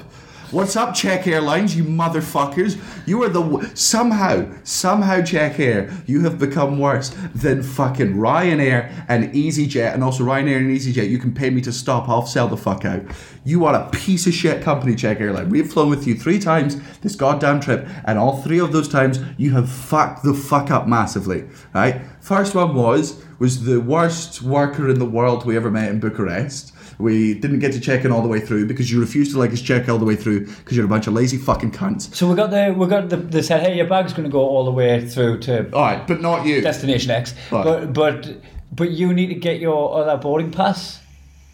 What's 0.51 0.75
up, 0.75 0.93
Czech 0.93 1.27
Airlines, 1.27 1.77
you 1.77 1.85
motherfuckers? 1.85 2.77
You 3.07 3.23
are 3.23 3.29
the 3.29 3.41
w- 3.41 3.69
somehow, 3.73 4.53
somehow 4.65 5.21
Czech 5.21 5.61
Air, 5.61 5.89
you 6.05 6.25
have 6.25 6.39
become 6.39 6.77
worse 6.77 7.15
than 7.33 7.63
fucking 7.63 8.15
Ryanair 8.15 9.05
and 9.07 9.33
EasyJet, 9.33 9.93
and 9.93 10.03
also 10.03 10.25
Ryanair 10.25 10.57
and 10.57 10.69
EasyJet. 10.69 11.09
You 11.09 11.19
can 11.19 11.33
pay 11.33 11.51
me 11.51 11.61
to 11.61 11.71
stop. 11.71 12.09
I'll 12.09 12.25
sell 12.25 12.49
the 12.49 12.57
fuck 12.57 12.83
out. 12.83 13.01
You 13.45 13.63
are 13.63 13.75
a 13.75 13.89
piece 13.91 14.27
of 14.27 14.33
shit 14.33 14.61
company, 14.61 14.93
Czech 14.93 15.21
Airline. 15.21 15.49
We've 15.49 15.71
flown 15.71 15.89
with 15.89 16.05
you 16.05 16.15
three 16.15 16.37
times 16.37 16.75
this 16.99 17.15
goddamn 17.15 17.61
trip, 17.61 17.87
and 18.03 18.19
all 18.19 18.41
three 18.41 18.59
of 18.59 18.73
those 18.73 18.89
times 18.89 19.21
you 19.37 19.51
have 19.51 19.71
fucked 19.71 20.23
the 20.23 20.33
fuck 20.33 20.69
up 20.69 20.85
massively. 20.85 21.45
Right? 21.73 22.01
First 22.19 22.55
one 22.55 22.75
was 22.75 23.23
was 23.39 23.63
the 23.63 23.79
worst 23.79 24.41
worker 24.41 24.89
in 24.89 24.99
the 24.99 25.05
world 25.05 25.45
we 25.45 25.55
ever 25.55 25.71
met 25.71 25.89
in 25.89 26.01
Bucharest. 26.01 26.73
We 27.01 27.33
didn't 27.33 27.59
get 27.59 27.73
to 27.73 27.79
check 27.79 28.05
in 28.05 28.11
all 28.11 28.21
the 28.21 28.27
way 28.27 28.39
through 28.39 28.67
because 28.67 28.91
you 28.91 28.99
refused 28.99 29.31
to 29.33 29.39
let 29.39 29.51
us 29.51 29.61
check 29.61 29.89
all 29.89 29.97
the 29.97 30.05
way 30.05 30.15
through 30.15 30.45
because 30.47 30.77
you're 30.77 30.85
a 30.85 30.89
bunch 30.95 31.07
of 31.07 31.13
lazy 31.13 31.37
fucking 31.37 31.71
cunts. 31.71 32.13
So 32.15 32.29
we 32.29 32.35
got 32.35 32.51
the 32.51 32.73
we 32.77 32.87
got 32.87 33.09
the 33.09 33.17
they 33.17 33.41
said, 33.41 33.61
hey, 33.61 33.75
your 33.75 33.87
bag's 33.87 34.13
going 34.13 34.23
to 34.23 34.31
go 34.31 34.39
all 34.41 34.63
the 34.65 34.71
way 34.71 35.07
through 35.07 35.39
to 35.41 35.71
All 35.73 35.81
right, 35.81 36.05
but 36.07 36.21
not 36.21 36.45
you. 36.45 36.61
destination 36.61 37.11
X, 37.11 37.33
Right. 37.51 37.63
but 37.63 37.93
but 37.93 38.17
but 38.71 38.91
you 38.91 39.13
need 39.13 39.27
to 39.27 39.35
get 39.35 39.59
your 39.59 39.93
uh, 39.93 40.01
other 40.03 40.17
boarding 40.21 40.51
pass 40.51 40.99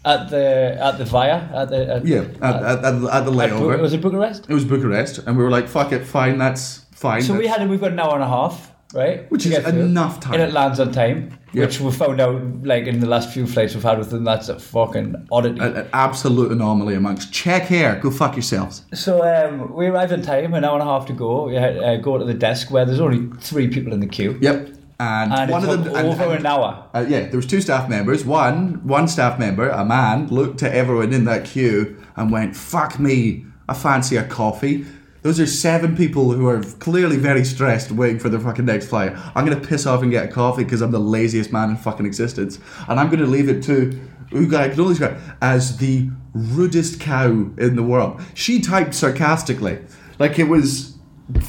at 0.04 0.30
the 0.30 0.76
at 0.80 0.98
the 0.98 1.04
via 1.04 1.36
at 1.52 1.68
the 1.70 1.94
at, 1.96 2.06
yeah, 2.06 2.18
at, 2.18 2.26
at, 2.42 2.44
at, 2.44 2.82
the- 2.82 2.84
at 2.84 3.00
the 3.00 3.14
at 3.14 3.24
Bu- 3.24 3.30
layover. 3.32 3.80
was 3.80 3.92
it 3.92 4.00
Bucharest? 4.00 4.48
it 4.48 4.54
was 4.54 4.64
Bucharest, 4.64 5.18
and 5.26 5.36
we 5.36 5.42
were 5.42 5.50
like, 5.50 5.68
"Fuck 5.68 5.92
it, 5.92 6.04
fine, 6.06 6.38
that's 6.38 6.84
fine." 6.92 7.22
So 7.22 7.32
we 7.34 7.40
that's- 7.44 7.58
had 7.60 7.68
we've 7.70 7.80
got 7.80 7.92
an 7.92 7.98
hour 7.98 8.14
and 8.14 8.22
a 8.22 8.28
half, 8.28 8.72
right? 8.94 9.28
Which 9.30 9.46
is 9.46 9.56
enough 9.66 10.20
time. 10.20 10.34
and 10.34 10.42
it 10.42 10.52
lands 10.52 10.78
on 10.80 10.92
time. 10.92 11.37
Yep. 11.52 11.66
Which 11.68 11.80
we 11.80 11.90
found 11.92 12.20
out 12.20 12.42
like 12.64 12.86
in 12.86 13.00
the 13.00 13.06
last 13.06 13.32
few 13.32 13.46
flights 13.46 13.74
we've 13.74 13.82
had 13.82 13.98
with 13.98 14.10
them. 14.10 14.24
That's 14.24 14.48
a 14.50 14.58
fucking 14.60 15.26
oddity. 15.32 15.58
an, 15.60 15.76
an 15.76 15.88
absolute 15.92 16.52
anomaly 16.52 16.94
amongst 16.94 17.32
Czech 17.32 17.70
Air. 17.70 17.98
Go 18.02 18.10
fuck 18.10 18.34
yourselves. 18.36 18.82
So 18.92 19.22
um, 19.24 19.72
we 19.74 19.86
arrived 19.86 20.12
in 20.12 20.20
time, 20.22 20.52
an 20.54 20.64
hour 20.64 20.74
and 20.74 20.82
a 20.82 20.84
half 20.84 21.06
to 21.06 21.12
go. 21.14 21.46
We 21.46 21.54
had 21.54 21.78
uh, 21.78 21.96
go 21.96 22.18
to 22.18 22.24
the 22.24 22.34
desk 22.34 22.70
where 22.70 22.84
there's 22.84 23.00
only 23.00 23.30
three 23.40 23.68
people 23.68 23.92
in 23.94 24.00
the 24.00 24.06
queue, 24.06 24.38
Yep. 24.42 24.74
And, 25.00 25.32
and 25.32 25.50
one 25.52 25.62
it 25.62 25.68
of 25.70 25.84
them 25.84 25.96
and- 25.96 26.08
over 26.08 26.24
and- 26.24 26.40
an 26.40 26.46
hour. 26.46 26.84
Uh, 26.92 27.06
yeah, 27.08 27.26
there 27.28 27.36
was 27.36 27.46
two 27.46 27.60
staff 27.60 27.88
members. 27.88 28.24
One 28.24 28.84
one 28.86 29.06
staff 29.08 29.38
member, 29.38 29.68
a 29.70 29.84
man, 29.84 30.26
looked 30.28 30.62
at 30.64 30.72
everyone 30.74 31.12
in 31.12 31.24
that 31.26 31.44
queue 31.44 31.96
and 32.16 32.32
went, 32.32 32.56
"Fuck 32.56 32.98
me, 32.98 33.46
I 33.68 33.74
fancy 33.74 34.16
a 34.16 34.24
coffee." 34.24 34.84
Those 35.28 35.40
are 35.40 35.46
seven 35.46 35.94
people 35.94 36.32
who 36.32 36.46
are 36.46 36.62
clearly 36.62 37.18
very 37.18 37.44
stressed, 37.44 37.90
waiting 37.90 38.18
for 38.18 38.30
their 38.30 38.40
fucking 38.40 38.64
next 38.64 38.86
flight. 38.86 39.12
I'm 39.34 39.44
gonna 39.44 39.60
piss 39.60 39.84
off 39.84 40.00
and 40.00 40.10
get 40.10 40.24
a 40.24 40.28
coffee 40.28 40.64
because 40.64 40.80
I'm 40.80 40.90
the 40.90 40.98
laziest 40.98 41.52
man 41.52 41.68
in 41.68 41.76
fucking 41.76 42.06
existence, 42.06 42.58
and 42.88 42.98
I'm 42.98 43.10
gonna 43.10 43.26
leave 43.26 43.50
it 43.50 43.62
to 43.64 43.90
who 44.30 44.56
I 44.56 44.70
can 44.70 44.80
only 44.80 44.94
describe 44.94 45.18
as 45.42 45.76
the 45.76 46.08
rudest 46.32 46.98
cow 46.98 47.26
in 47.58 47.76
the 47.76 47.82
world. 47.82 48.22
She 48.32 48.62
typed 48.62 48.94
sarcastically, 48.94 49.80
like 50.18 50.38
it 50.38 50.44
was 50.44 50.96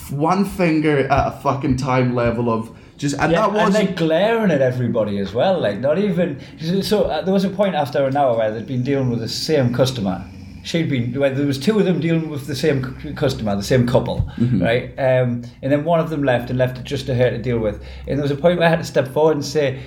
one 0.09 0.43
finger 0.43 1.07
at 1.07 1.27
a 1.27 1.39
fucking 1.39 1.77
time 1.77 2.13
level 2.13 2.51
of 2.51 2.77
just, 2.97 3.17
and 3.17 3.31
Yeah, 3.31 3.47
that 3.47 3.53
was 3.53 3.75
and 3.75 3.87
like 3.87 3.95
glaring 3.95 4.51
at 4.51 4.61
everybody 4.61 5.19
as 5.19 5.33
well. 5.33 5.57
Like 5.57 5.79
not 5.79 5.97
even. 5.97 6.41
So 6.83 7.03
uh, 7.03 7.21
there 7.21 7.33
was 7.33 7.45
a 7.45 7.49
point 7.49 7.75
after 7.75 8.05
an 8.05 8.17
hour 8.17 8.35
where 8.35 8.51
they'd 8.51 8.67
been 8.67 8.83
dealing 8.83 9.09
with 9.09 9.21
the 9.21 9.29
same 9.29 9.73
customer 9.73 10.29
she'd 10.63 10.89
been 10.89 11.17
well, 11.19 11.33
there 11.33 11.45
was 11.45 11.57
two 11.59 11.77
of 11.79 11.85
them 11.85 11.99
dealing 11.99 12.29
with 12.29 12.47
the 12.47 12.55
same 12.55 12.83
customer, 13.15 13.55
the 13.55 13.63
same 13.63 13.87
couple, 13.87 14.29
right? 14.59 14.91
Um, 14.97 15.43
and 15.61 15.71
then 15.71 15.83
one 15.85 15.99
of 15.99 16.09
them 16.09 16.23
left 16.23 16.49
and 16.49 16.57
left 16.59 16.77
it 16.77 16.83
just 16.83 17.05
to 17.07 17.15
her 17.15 17.29
to 17.29 17.37
deal 17.37 17.59
with. 17.59 17.83
And 18.07 18.17
there 18.17 18.21
was 18.23 18.31
a 18.31 18.35
point 18.35 18.59
where 18.59 18.67
I 18.67 18.69
had 18.69 18.79
to 18.79 18.85
step 18.85 19.07
forward 19.09 19.35
and 19.37 19.45
say. 19.45 19.79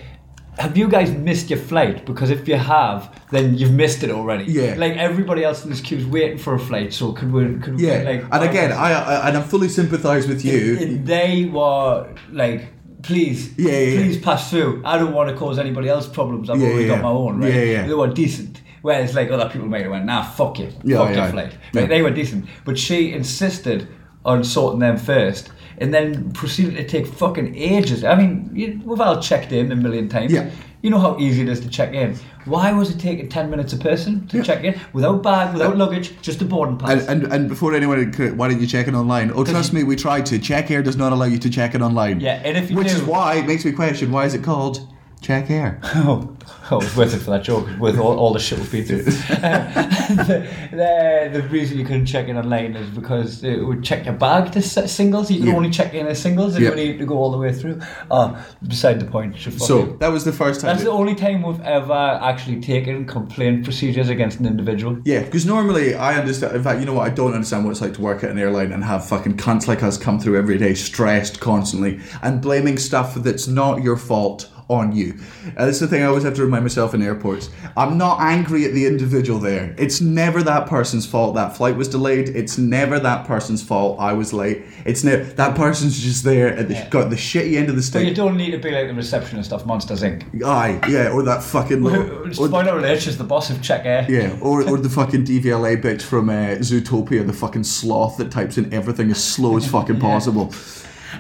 Have 0.59 0.77
you 0.77 0.87
guys 0.87 1.11
missed 1.11 1.49
your 1.49 1.59
flight? 1.59 2.05
Because 2.05 2.29
if 2.29 2.47
you 2.47 2.57
have, 2.57 3.19
then 3.31 3.57
you've 3.57 3.73
missed 3.73 4.03
it 4.05 4.11
already. 4.11 4.45
Yeah. 4.45 4.75
Like 4.77 4.93
everybody 4.99 5.43
else 5.45 5.65
in 5.65 5.71
this 5.71 5.81
queue 5.81 5.97
is 5.97 6.05
waiting 6.05 6.37
for 6.37 6.55
a 6.55 6.59
flight, 6.59 6.93
so 6.93 7.13
could 7.15 7.33
we? 7.33 7.55
Could 7.59 7.77
we, 7.77 7.87
Yeah, 7.87 8.03
like, 8.03 8.25
and 8.31 8.45
again, 8.45 8.71
I, 8.71 8.93
I 8.93 9.29
and 9.29 9.39
I 9.39 9.43
fully 9.43 9.71
sympathise 9.71 10.29
with 10.29 10.45
you. 10.45 10.77
and 10.79 11.07
they 11.07 11.47
were 11.47 12.15
like, 12.33 12.67
please, 13.03 13.57
Yeah, 13.57 13.71
yeah, 13.73 13.79
yeah. 13.79 13.97
please 14.03 14.19
pass 14.19 14.51
through. 14.51 14.83
I 14.85 14.99
don't 14.99 15.15
want 15.15 15.31
to 15.31 15.37
cause 15.37 15.59
anybody 15.59 15.89
else 15.89 16.07
problems. 16.07 16.51
I've 16.51 16.61
Yeah, 16.61 16.67
already 16.69 16.83
yeah, 16.85 16.89
got 16.97 17.03
my 17.03 17.09
own, 17.09 17.41
right? 17.41 17.55
yeah, 17.55 17.63
yeah. 17.63 17.87
They 17.87 17.95
were 17.95 18.09
decent. 18.09 18.61
Whereas 18.83 19.15
like 19.15 19.31
other 19.31 19.49
people 19.49 19.69
might 19.69 19.83
have 19.83 19.91
went, 19.93 20.05
nah, 20.07 20.23
fuck 20.25 20.59
it, 20.61 20.75
Yeah, 20.85 20.99
fuck 20.99 21.11
yeah. 21.11 21.23
your 21.23 21.33
flight. 21.33 21.57
Yeah. 21.73 21.87
They 21.87 22.03
were 22.03 22.11
decent, 22.11 22.47
but 22.65 22.79
she 22.79 23.13
insisted 23.13 23.89
on 24.25 24.45
sorting 24.45 24.81
them 24.81 24.97
first. 24.97 25.51
And 25.79 25.93
then 25.93 26.31
proceeded 26.33 26.77
to 26.77 26.85
take 26.87 27.07
fucking 27.07 27.57
ages. 27.57 28.05
I 28.05 28.15
mean, 28.15 28.51
you, 28.55 28.81
we've 28.85 29.01
all 29.01 29.21
checked 29.21 29.51
in 29.53 29.73
a 29.73 29.77
million 29.77 30.09
times. 30.09 30.31
Yeah. 30.33 30.51
You 30.83 30.91
know 30.91 30.99
how 30.99 31.17
easy 31.19 31.43
it 31.43 31.49
is 31.49 31.61
to 31.61 31.69
check 31.69 31.93
in. 31.95 32.17
Why 32.45 32.73
was 32.73 32.91
it 32.91 32.99
taking 33.01 33.29
10 33.29 33.51
minutes 33.51 33.73
a 33.73 33.79
person 33.79 34.27
to 34.29 34.37
Yeah. 34.37 34.43
check 34.43 34.65
in? 34.65 34.79
Without 34.93 35.23
bag, 35.23 35.53
without 35.55 35.77
luggage, 35.77 36.21
just 36.23 36.41
a 36.43 36.45
boarding 36.45 36.77
pass. 36.77 37.07
And, 37.07 37.23
and 37.25 37.33
and 37.33 37.49
before 37.49 37.75
anyone, 37.75 38.13
could- 38.13 38.37
why 38.37 38.49
didn't 38.49 38.61
you 38.61 38.67
check 38.67 38.87
it 38.89 38.95
online? 38.95 39.33
Oh, 39.35 39.45
trust 39.45 39.73
me, 39.73 39.83
we 39.85 39.97
tried 39.97 40.27
to. 40.27 40.39
Check 40.39 40.71
Air 40.71 40.83
does 40.83 40.97
not 40.97 41.13
allow 41.13 41.27
you 41.27 41.39
to 41.39 41.51
check 41.51 41.75
it 41.75 41.83
online. 41.83 42.21
Yeah, 42.21 42.43
and 42.45 42.57
if 42.57 42.71
you 42.71 42.77
which 42.77 42.89
do- 42.89 42.95
is 42.97 43.03
why 43.03 43.37
it 43.37 43.47
makes 43.47 43.65
me 43.65 43.73
question 43.73 44.11
why 44.13 44.25
is 44.27 44.35
it 44.35 44.43
called 44.45 44.87
Check 45.21 45.51
Air? 45.51 45.81
Oh, 45.85 46.37
oh, 46.73 46.79
it 46.81 46.85
was 46.85 46.97
worth 46.97 47.15
it 47.15 47.19
for 47.19 47.31
that 47.31 47.43
joke, 47.45 47.69
with 47.79 47.99
all, 47.99 48.19
all 48.19 48.33
the 48.33 48.39
shit 48.39 48.59
we've 48.59 48.73
been 48.73 48.85
through. 48.85 49.03
Um, 49.43 50.17
the, 50.17 50.49
the, 50.71 51.41
the 51.41 51.49
reason 51.49 51.79
you 51.79 51.85
couldn't 51.85 52.07
check 52.07 52.29
in 52.29 52.37
online 52.37 52.75
is 52.77 52.89
because 52.91 53.43
it 53.45 53.61
would 53.65 53.83
check 53.83 54.05
your 54.05 54.15
bag 54.15 54.53
to 54.53 54.63
singles. 54.63 55.31
You 55.31 55.39
could 55.41 55.49
Yeah. 55.49 55.55
only 55.57 55.71
check 55.71 55.95
in 55.95 56.07
as 56.07 56.21
singles, 56.21 56.59
you 56.59 56.69
would 56.69 56.77
need 56.77 56.99
to 56.99 57.07
go 57.07 57.17
all 57.17 57.31
the 57.31 57.39
way 57.39 57.53
through. 57.53 57.81
Oh, 58.11 58.37
beside 58.67 59.01
the 59.01 59.07
point. 59.07 59.37
So 59.39 59.79
you. 59.85 59.97
that 60.01 60.09
was 60.09 60.25
the 60.25 60.33
first 60.33 60.61
time. 60.61 60.69
that's 60.69 60.81
that- 60.81 60.91
the 60.91 60.91
only 60.97 61.15
time 61.15 61.43
we've 61.43 61.61
ever 61.61 62.19
actually 62.23 62.61
taken 62.61 63.05
complaint 63.07 63.65
procedures 63.65 64.09
against 64.09 64.39
an 64.41 64.47
individual. 64.47 64.99
Yeah, 65.05 65.23
because 65.23 65.45
normally 65.47 65.95
I 65.95 66.19
understand. 66.19 66.57
In 66.57 66.63
fact, 66.63 66.81
you 66.81 66.87
know 66.87 66.95
what? 66.95 67.07
I 67.11 67.15
don't 67.15 67.35
understand 67.35 67.65
what 67.65 67.71
it's 67.73 67.81
like 67.81 67.95
to 67.95 68.01
work 68.03 68.23
at 68.25 68.31
an 68.31 68.39
airline 68.39 68.73
and 68.73 68.85
have 68.85 69.07
fucking 69.07 69.37
cunts 69.37 69.67
like 69.69 69.83
us 69.83 69.99
come 69.99 70.19
through 70.21 70.39
every 70.39 70.59
day, 70.59 70.75
stressed 70.75 71.41
constantly, 71.41 72.01
and 72.23 72.41
blaming 72.41 72.79
stuff 72.79 73.15
that's 73.17 73.47
not 73.49 73.83
your 73.83 73.97
fault 73.97 74.49
on 74.73 74.93
you. 74.93 75.15
And 75.45 75.57
that's 75.69 75.79
the 75.81 75.87
thing 75.87 76.03
I 76.03 76.07
always 76.07 76.25
have 76.25 76.35
to 76.35 76.43
remind 76.43 76.65
myself 76.65 76.95
in 76.95 77.03
airports. 77.03 77.51
I'm 77.77 77.99
not 77.99 78.21
angry 78.21 78.65
at 78.65 78.73
the 78.73 78.87
individual 78.87 79.39
there. 79.39 79.75
It's 79.79 80.01
never 80.01 80.43
that 80.43 80.67
person's 80.67 81.07
fault 81.07 81.35
that 81.35 81.57
flight 81.57 81.77
was 81.77 81.89
delayed. 81.89 82.31
It's 82.31 82.59
never 82.59 82.99
that 83.01 83.27
person's 83.27 83.63
fault 83.63 84.01
I 84.01 84.13
was 84.13 84.33
late. 84.33 84.63
It's 84.85 85.05
never 85.05 85.23
that 85.25 85.55
person's 85.57 86.01
just 86.03 86.25
there 86.25 86.49
at 86.57 86.69
the 86.69 86.75
Yeah. 86.75 86.89
got 86.89 87.11
the 87.11 87.17
shitty 87.17 87.57
end 87.57 87.69
of 87.69 87.77
the 87.77 87.89
But 87.93 88.05
you 88.07 88.15
don't 88.15 88.37
need 88.37 88.53
to 88.53 88.59
be 88.59 88.71
like 88.71 88.89
the 88.89 88.95
receptionist 88.95 89.53
of 89.53 89.67
Monsters 89.67 90.03
Inc. 90.03 90.23
Aye, 90.45 90.81
yeah, 90.89 91.11
or 91.11 91.23
that 91.23 91.43
fucking. 91.43 91.85
or- 91.87 92.33
Spoiler 92.33 92.79
alert, 92.79 93.03
she's 93.03 93.19
the 93.19 93.25
boss 93.25 93.51
of 93.51 93.61
Czech 93.63 93.83
Air. 93.85 94.07
Yeah, 94.09 94.37
or, 94.41 94.63
or 94.69 94.79
the 94.79 94.89
fucking 95.01 95.25
DVLA 95.25 95.81
bitch 95.83 96.03
from 96.03 96.31
uh, 96.31 96.57
Zootopia, 96.63 97.27
the 97.27 97.33
fucking 97.33 97.65
sloth 97.65 98.17
that 98.17 98.31
types 98.31 98.57
in 98.59 98.73
everything 98.73 99.11
as 99.11 99.23
slow 99.23 99.57
as 99.57 99.67
fucking 99.69 100.01
possible. 100.11 100.53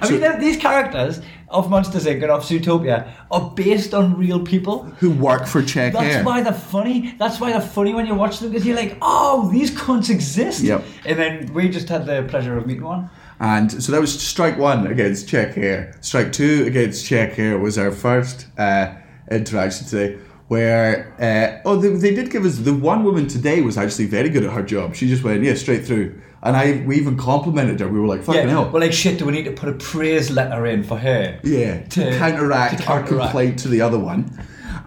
I 0.00 0.10
mean, 0.10 0.40
these 0.40 0.56
characters 0.56 1.20
of 1.52 1.70
Monsters 1.70 2.06
Inc. 2.06 2.22
and 2.22 2.30
of 2.30 2.42
Zootopia 2.42 3.12
are 3.30 3.50
based 3.54 3.94
on 3.94 4.16
real 4.16 4.40
people. 4.40 4.84
Who 5.00 5.10
work 5.10 5.46
for 5.46 5.62
Check 5.62 5.92
That's 5.92 6.16
Air. 6.16 6.24
why 6.24 6.42
they're 6.42 6.52
funny. 6.52 7.14
That's 7.18 7.38
why 7.40 7.52
they're 7.52 7.60
funny 7.60 7.94
when 7.94 8.06
you 8.06 8.14
watch 8.14 8.38
them 8.38 8.50
because 8.50 8.66
you're 8.66 8.76
like, 8.76 8.96
oh, 9.02 9.50
these 9.52 9.70
cunts 9.70 10.10
exist. 10.10 10.62
Yep. 10.62 10.84
And 11.06 11.18
then 11.18 11.52
we 11.54 11.68
just 11.68 11.88
had 11.88 12.06
the 12.06 12.24
pleasure 12.28 12.56
of 12.56 12.66
meeting 12.66 12.84
one. 12.84 13.10
And 13.40 13.82
so 13.82 13.92
that 13.92 14.00
was 14.00 14.20
strike 14.22 14.56
one 14.56 14.86
against 14.86 15.28
Czech 15.28 15.58
Air. 15.58 15.96
Strike 16.00 16.32
two 16.32 16.64
against 16.66 17.04
Czech 17.06 17.38
Air 17.38 17.58
was 17.58 17.76
our 17.76 17.90
first 17.90 18.46
uh, 18.58 18.94
interaction 19.30 19.86
today. 19.86 20.18
Where 20.48 21.14
uh, 21.18 21.66
oh 21.68 21.76
they, 21.76 21.88
they 21.88 22.14
did 22.14 22.30
give 22.30 22.44
us 22.44 22.58
the 22.58 22.74
one 22.74 23.04
woman 23.04 23.26
today 23.26 23.62
was 23.62 23.78
actually 23.78 24.06
very 24.06 24.28
good 24.28 24.44
at 24.44 24.52
her 24.52 24.62
job. 24.62 24.94
She 24.94 25.08
just 25.08 25.24
went 25.24 25.42
yeah 25.42 25.54
straight 25.54 25.86
through, 25.86 26.20
and 26.42 26.56
I 26.56 26.82
we 26.86 26.96
even 26.96 27.16
complimented 27.16 27.80
her. 27.80 27.88
We 27.88 28.00
were 28.00 28.06
like 28.06 28.22
fucking 28.22 28.42
yeah. 28.42 28.50
hell. 28.50 28.70
Well, 28.70 28.82
like 28.82 28.92
shit. 28.92 29.18
Do 29.18 29.26
we 29.26 29.32
need 29.32 29.44
to 29.44 29.52
put 29.52 29.68
a 29.68 29.74
praise 29.74 30.30
letter 30.30 30.66
in 30.66 30.82
for 30.82 30.98
her? 30.98 31.38
yeah, 31.42 31.82
to, 31.82 32.10
to- 32.10 32.18
counteract 32.18 32.82
to 32.82 32.88
our 32.88 33.02
complaint 33.02 33.58
to 33.60 33.68
the 33.68 33.80
other 33.80 33.98
one. 33.98 34.30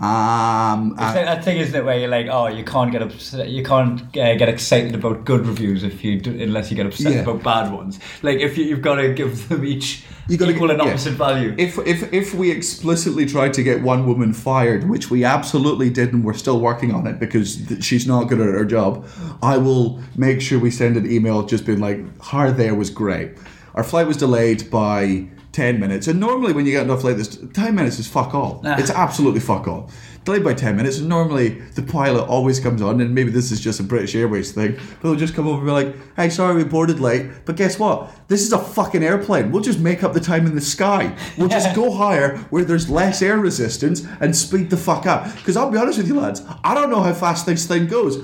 Um, 0.01 0.91
It's 0.93 1.01
uh, 1.01 1.13
that 1.13 1.43
thing, 1.43 1.57
isn't 1.57 1.75
it, 1.75 1.85
where 1.85 1.97
you're 1.97 2.09
like, 2.09 2.27
oh, 2.27 2.47
you 2.47 2.63
can't 2.63 2.91
get 2.91 3.01
upset, 3.01 3.49
you 3.49 3.63
can't 3.63 4.01
uh, 4.17 4.35
get 4.35 4.49
excited 4.49 4.93
about 4.93 5.25
good 5.25 5.45
reviews 5.45 5.83
if 5.83 6.03
you 6.03 6.19
do, 6.19 6.31
unless 6.41 6.69
you 6.69 6.75
get 6.77 6.85
upset 6.85 7.13
Yeah. 7.13 7.19
about 7.21 7.43
bad 7.43 7.71
ones. 7.71 7.99
Like 8.21 8.39
if 8.39 8.57
you, 8.57 8.65
you've 8.65 8.81
got 8.81 8.95
to 8.95 9.13
give 9.13 9.47
them 9.49 9.63
each 9.65 10.03
You 10.27 10.37
gotta 10.37 10.51
equal 10.53 10.69
yeah. 10.71 10.81
opposite 10.81 11.13
value. 11.13 11.53
If 11.57 11.77
if 11.85 12.11
if 12.11 12.33
we 12.33 12.49
explicitly 12.51 13.25
tried 13.27 13.53
to 13.53 13.63
get 13.63 13.81
one 13.83 14.05
woman 14.07 14.33
fired, 14.33 14.89
which 14.89 15.11
we 15.11 15.23
absolutely 15.23 15.89
did, 15.91 16.13
and 16.13 16.23
we're 16.25 16.33
still 16.45 16.59
working 16.59 16.91
on 16.95 17.05
it 17.07 17.19
because 17.19 17.57
th- 17.67 17.83
she's 17.83 18.07
not 18.07 18.27
good 18.27 18.39
at 18.41 18.47
her 18.47 18.65
job, 18.65 19.05
I 19.43 19.57
will 19.57 19.99
make 20.15 20.41
sure 20.41 20.57
we 20.59 20.71
send 20.71 20.97
an 20.97 21.05
email 21.09 21.43
just 21.43 21.63
being 21.65 21.79
like, 21.79 21.99
"Her 22.31 22.51
there 22.51 22.73
was 22.73 22.89
great. 22.89 23.29
Our 23.75 23.83
flight 23.83 24.07
was 24.07 24.17
delayed 24.17 24.69
by." 24.71 25.27
10 25.55 25.79
minutes. 25.79 26.07
And 26.07 26.19
normally 26.19 26.51
when 26.51 26.65
you 26.65 26.73
get 26.73 26.83
enough 26.83 27.03
like 27.05 27.15
this 27.15 27.39
10 27.53 27.73
minutes 27.73 27.97
is 27.97 28.07
fuck 28.07 28.33
all. 28.35 28.59
It's 28.77 28.91
absolutely 28.91 29.39
fuck 29.39 29.67
all 29.67 29.89
delayed 30.25 30.43
by 30.43 30.53
10 30.53 30.75
minutes. 30.75 30.97
And 30.97 31.07
normally 31.07 31.59
the 31.75 31.83
pilot 31.83 32.23
always 32.27 32.59
comes 32.59 32.81
on 32.81 32.99
and 32.99 33.15
maybe 33.15 33.31
this 33.31 33.51
is 33.51 33.61
just 33.61 33.79
a 33.79 33.83
British 33.83 34.15
Airways 34.15 34.51
thing. 34.51 34.75
But 34.75 35.03
they'll 35.09 35.15
just 35.15 35.35
come 35.35 35.47
over 35.47 35.59
and 35.59 35.67
be 35.67 35.71
like 35.71 36.15
hey 36.17 36.29
sorry 36.29 36.55
we 36.55 36.63
boarded 36.63 36.99
late 36.99 37.27
but 37.45 37.55
guess 37.55 37.79
what? 37.79 38.11
This 38.27 38.41
is 38.41 38.51
a 38.51 38.57
fucking 38.57 39.03
airplane. 39.03 39.51
We'll 39.51 39.61
just 39.61 39.79
make 39.79 40.03
up 40.03 40.13
the 40.13 40.19
time 40.19 40.45
in 40.45 40.55
the 40.55 40.61
sky. 40.61 41.15
We'll 41.37 41.47
just 41.47 41.75
go 41.81 41.91
higher 41.91 42.37
where 42.49 42.65
there's 42.65 42.89
less 42.89 43.21
air 43.21 43.37
resistance 43.37 44.05
and 44.19 44.35
speed 44.35 44.69
the 44.69 44.77
fuck 44.77 45.05
up. 45.05 45.33
Because 45.35 45.55
I'll 45.55 45.71
be 45.71 45.77
honest 45.77 45.99
with 45.99 46.07
you 46.07 46.19
lads 46.19 46.41
I 46.63 46.73
don't 46.73 46.89
know 46.89 47.01
how 47.01 47.13
fast 47.13 47.45
this 47.45 47.65
thing 47.65 47.87
goes. 47.87 48.17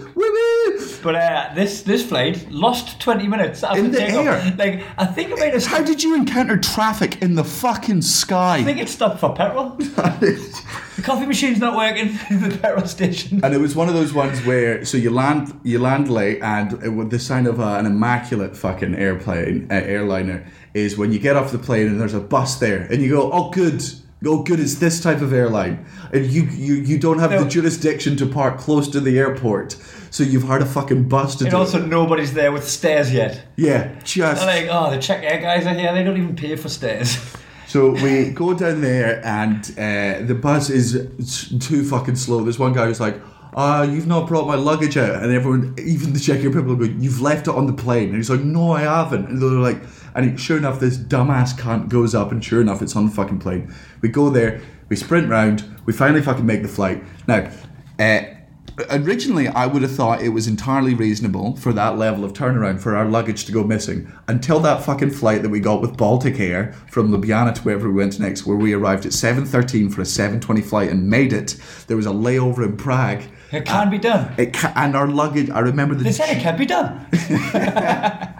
But 1.03 1.15
uh, 1.15 1.51
this 1.55 1.81
this 1.81 2.05
flight 2.05 2.49
lost 2.51 2.99
20 2.99 3.27
minutes. 3.27 3.63
After 3.63 3.79
In 3.79 3.91
the 3.91 3.97
takeoff. 3.97 4.25
air. 4.25 4.55
Like, 4.57 4.85
I 4.97 5.05
think 5.05 5.31
it 5.31 5.53
have 5.53 5.65
how 5.65 5.83
did 5.83 6.03
you 6.03 6.15
encounter 6.15 6.57
traffic 6.57 7.21
in 7.21 7.35
the 7.35 7.43
fucking 7.43 8.03
sky? 8.03 8.57
I 8.57 8.63
think 8.63 8.79
it 8.79 8.89
stopped 8.89 9.19
for 9.19 9.33
petrol. 9.33 9.69
the 9.77 11.01
coffee 11.03 11.25
machine's 11.25 11.59
not 11.59 11.75
working 11.75 11.90
in 12.29 12.41
the 12.49 12.57
petrol 12.57 12.85
station. 12.87 13.39
And 13.43 13.53
it 13.53 13.59
was 13.59 13.75
one 13.75 13.87
of 13.87 13.93
those 13.93 14.13
ones 14.13 14.43
where 14.45 14.83
so 14.85 14.97
you 14.97 15.09
land 15.11 15.59
you 15.63 15.79
land 15.79 16.09
late, 16.09 16.41
and 16.41 16.81
it, 16.83 16.89
with 16.89 17.09
the 17.09 17.19
sign 17.19 17.47
of 17.47 17.59
uh, 17.59 17.75
an 17.79 17.85
immaculate 17.85 18.55
fucking 18.57 18.95
airplane 18.95 19.67
uh, 19.71 19.75
airliner 19.75 20.45
is 20.73 20.97
when 20.97 21.11
you 21.11 21.19
get 21.19 21.35
off 21.35 21.51
the 21.51 21.59
plane 21.59 21.87
and 21.87 21.99
there's 21.99 22.13
a 22.13 22.19
bus 22.19 22.59
there, 22.59 22.81
and 22.91 23.01
you 23.01 23.09
go, 23.09 23.31
oh 23.31 23.49
good. 23.51 23.83
Oh, 24.23 24.43
good! 24.43 24.59
It's 24.59 24.75
this 24.75 25.01
type 25.01 25.21
of 25.21 25.33
airline, 25.33 25.83
and 26.13 26.27
you 26.27 26.43
you, 26.43 26.75
you 26.75 26.99
don't 26.99 27.17
have 27.17 27.31
No. 27.31 27.43
the 27.43 27.49
jurisdiction 27.49 28.15
to 28.17 28.27
park 28.27 28.59
close 28.59 28.87
to 28.89 28.99
the 28.99 29.17
airport, 29.17 29.75
so 30.11 30.21
you've 30.23 30.43
hired 30.43 30.61
a 30.61 30.65
fucking 30.67 31.09
bus 31.09 31.33
to 31.37 31.39
do 31.39 31.45
And 31.45 31.51
do. 31.53 31.57
also, 31.57 31.83
it. 31.83 31.87
nobody's 31.87 32.31
there 32.35 32.51
with 32.51 32.69
stairs 32.69 33.11
yet. 33.11 33.41
Yeah, 33.55 33.99
just 34.03 34.45
They're 34.45 34.61
like, 34.61 34.69
oh, 34.69 34.91
the 34.91 35.01
check 35.01 35.23
air 35.23 35.41
guys 35.41 35.65
are 35.65 35.73
here. 35.73 35.91
They 35.91 36.03
don't 36.03 36.17
even 36.17 36.35
pay 36.35 36.55
for 36.55 36.69
stairs. 36.69 37.17
So 37.71 37.91
we 37.91 38.31
go 38.31 38.53
down 38.53 38.81
there, 38.81 39.25
and 39.25 39.63
uh, 39.77 40.27
the 40.27 40.35
bus 40.35 40.69
is 40.69 40.91
too 41.61 41.85
fucking 41.85 42.17
slow. 42.17 42.43
There's 42.43 42.59
one 42.59 42.73
guy 42.73 42.87
who's 42.87 42.99
like, 42.99 43.21
uh, 43.53 43.87
you've 43.89 44.07
not 44.07 44.27
brought 44.27 44.45
my 44.45 44.55
luggage 44.55 44.97
out. 44.97 45.23
And 45.23 45.31
everyone, 45.31 45.75
even 45.79 46.11
the 46.11 46.19
checker 46.19 46.49
people, 46.49 46.75
go, 46.75 46.83
you've 46.83 47.21
left 47.21 47.47
it 47.47 47.55
on 47.55 47.67
the 47.67 47.73
plane. 47.73 48.09
And 48.09 48.17
he's 48.17 48.29
like, 48.29 48.41
no, 48.41 48.73
I 48.73 48.81
haven't. 48.81 49.29
And 49.29 49.41
they're 49.41 49.51
like, 49.51 49.81
and 50.15 50.37
sure 50.37 50.57
enough, 50.57 50.81
this 50.81 50.97
dumbass 50.97 51.57
cunt 51.57 51.87
goes 51.87 52.13
up, 52.13 52.33
and 52.33 52.43
sure 52.43 52.59
enough, 52.59 52.81
it's 52.81 52.97
on 52.97 53.05
the 53.05 53.11
fucking 53.13 53.39
plane. 53.39 53.73
We 54.01 54.09
go 54.09 54.29
there, 54.29 54.59
we 54.89 54.97
sprint 54.97 55.29
round, 55.29 55.63
we 55.85 55.93
finally 55.93 56.21
fucking 56.21 56.45
make 56.45 56.63
the 56.63 56.67
flight. 56.67 57.01
Now, 57.25 57.49
uh, 57.97 58.23
originally 58.89 59.47
I 59.47 59.65
would 59.65 59.81
have 59.81 59.93
thought 59.95 60.21
it 60.21 60.29
was 60.29 60.47
entirely 60.47 60.93
reasonable 60.93 61.55
for 61.57 61.73
that 61.73 61.97
level 61.97 62.23
of 62.23 62.33
turnaround 62.33 62.79
for 62.79 62.95
our 62.95 63.05
luggage 63.05 63.45
to 63.45 63.51
go 63.51 63.63
missing 63.63 64.11
until 64.27 64.59
that 64.61 64.83
fucking 64.83 65.11
flight 65.11 65.41
that 65.43 65.49
we 65.49 65.59
got 65.59 65.81
with 65.81 65.97
Baltic 65.97 66.39
Air 66.39 66.73
from 66.89 67.11
Ljubljana 67.11 67.53
to 67.55 67.61
wherever 67.61 67.89
we 67.89 67.95
went 67.95 68.19
next 68.19 68.45
where 68.45 68.57
we 68.57 68.73
arrived 68.73 69.05
at 69.05 69.11
7.13 69.11 69.93
for 69.93 70.01
a 70.01 70.05
7.20 70.05 70.63
flight 70.63 70.89
and 70.89 71.09
made 71.09 71.33
it 71.33 71.57
there 71.87 71.97
was 71.97 72.05
a 72.05 72.09
layover 72.11 72.65
in 72.65 72.77
Prague 72.77 73.23
It 73.51 73.65
can 73.65 73.89
be 73.89 73.97
done. 73.97 74.33
it 74.37 74.53
ca- 74.53 74.73
and 74.75 74.95
our 74.95 75.07
luggage 75.07 75.49
I 75.49 75.59
remember 75.59 75.95
the 75.95 76.03
They 76.05 76.11
said 76.11 76.37
it 76.37 76.41
can 76.41 76.57
be 76.57 76.65
done. 76.65 77.05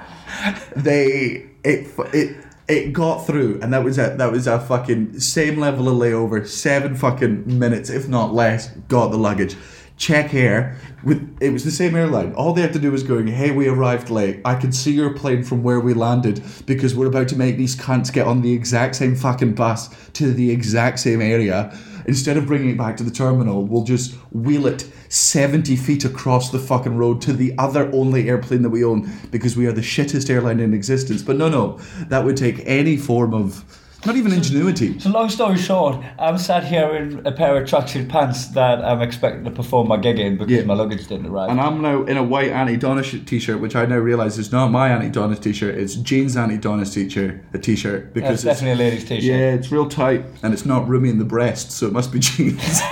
they 0.76 1.46
it 1.64 1.88
it 2.14 2.38
it 2.68 2.94
got 2.94 3.26
through 3.28 3.60
and 3.62 3.74
that 3.74 3.84
was 3.84 3.98
a 3.98 4.16
that 4.18 4.32
was 4.32 4.48
a 4.48 4.60
fucking 4.60 5.20
same 5.20 5.60
level 5.60 5.90
of 5.90 5.96
layover 5.98 6.48
seven 6.48 6.96
fucking 6.96 7.60
minutes 7.60 7.90
if 7.90 8.08
not 8.08 8.34
less 8.34 8.70
got 8.88 9.12
the 9.12 9.18
luggage 9.18 9.56
check 9.98 10.34
air 10.34 10.78
with 11.04 11.38
it 11.42 11.52
was 11.52 11.64
the 11.64 11.72
same 11.72 11.96
airline. 11.96 12.34
All 12.34 12.54
they 12.54 12.62
had 12.62 12.74
to 12.74 12.80
do 12.80 12.92
was 12.92 13.04
going 13.04 13.28
hey 13.28 13.52
we 13.52 13.68
arrived 13.68 14.10
late. 14.10 14.42
I 14.46 14.56
can 14.56 14.72
see 14.72 14.92
your 14.92 15.14
plane 15.14 15.44
from 15.44 15.64
where 15.64 15.80
we 15.80 15.94
landed 15.94 16.44
because 16.66 16.96
we're 16.96 17.08
about 17.08 17.28
to 17.30 17.36
make 17.36 17.58
these 17.58 17.76
cunts 17.76 18.12
get 18.12 18.28
on 18.28 18.42
the 18.42 18.54
exact 18.54 18.96
same 18.96 19.16
fucking 19.16 19.54
bus 19.54 19.90
to 20.14 20.34
the 20.34 20.52
exact 20.52 21.00
same 21.00 21.22
area. 21.22 21.78
Instead 22.06 22.38
of 22.38 22.48
bringing 22.48 22.72
it 22.72 22.78
back 22.78 22.98
to 22.98 23.04
the 23.04 23.12
terminal, 23.12 23.64
we'll 23.64 23.84
just 23.84 24.14
wheel 24.32 24.66
it 24.66 24.90
70 25.10 25.76
feet 25.76 26.06
across 26.06 26.50
the 26.50 26.60
fucking 26.60 26.98
road 26.98 27.22
to 27.22 27.34
the 27.34 27.54
other 27.58 27.92
only 27.94 28.30
airplane 28.30 28.62
that 28.64 28.70
we 28.70 28.84
own 28.84 29.12
because 29.30 29.56
we 29.56 29.68
are 29.68 29.72
the 29.72 29.82
shittest 29.82 30.30
airline 30.30 30.60
in 30.60 30.74
existence. 30.74 31.22
But 31.22 31.36
no, 31.36 31.50
no, 31.50 31.78
that 32.08 32.24
would 32.24 32.38
take 32.38 32.62
any 32.66 32.98
form 32.98 33.34
of, 33.34 33.64
not 34.06 34.16
even 34.16 34.34
ingenuity. 34.34 35.00
So 35.00 35.10
long 35.10 35.30
story 35.30 35.58
short, 35.58 36.04
I'm 36.18 36.38
sat 36.38 36.64
here 36.64 36.96
in 36.96 37.26
a 37.26 37.32
pair 37.32 37.62
of 37.62 37.70
tracksuit 37.70 38.10
pants 38.10 38.48
that 38.48 38.84
I'm 38.84 39.02
expecting 39.02 39.44
to 39.46 39.52
perform 39.52 39.88
my 39.88 39.98
gig 39.98 40.20
in 40.20 40.38
because 40.38 40.52
Yeah. 40.52 40.64
my 40.64 40.74
luggage 40.74 41.08
didn't 41.08 41.28
arrive. 41.28 41.50
And 41.52 41.62
I'm 41.62 41.82
now 41.82 42.04
in 42.04 42.18
a 42.18 42.24
white 42.24 42.52
Annie 42.52 42.78
Donish 42.78 43.26
t-shirt, 43.28 43.62
which 43.62 43.76
I 43.76 43.86
now 43.86 43.98
realise 43.98 44.38
is 44.38 44.52
not 44.52 44.72
my 44.72 44.90
Annie 44.90 45.12
Donish 45.12 45.42
t-shirt. 45.42 45.76
It's 45.76 45.96
Jean's 45.96 46.36
Annie 46.36 46.58
Donish 46.58 46.94
t-shirt, 46.94 47.44
a 47.54 47.60
t-shirt 47.60 48.14
because 48.14 48.44
it's 48.44 48.44
definitely 48.44 48.84
a 48.84 48.90
ladies' 48.90 49.04
t-shirt. 49.06 49.24
Yeah, 49.24 49.54
it's 49.54 49.72
real 49.72 49.88
tight 49.88 50.26
and 50.42 50.54
it's 50.54 50.66
not 50.66 50.88
roomy 50.88 51.10
in 51.10 51.20
the 51.20 51.26
breast, 51.26 51.72
so 51.72 51.88
it 51.88 51.94
must 51.94 52.12
be 52.12 52.20
jeans. 52.20 52.82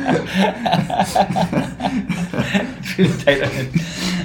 really 2.98 3.16
tight. 3.18 3.42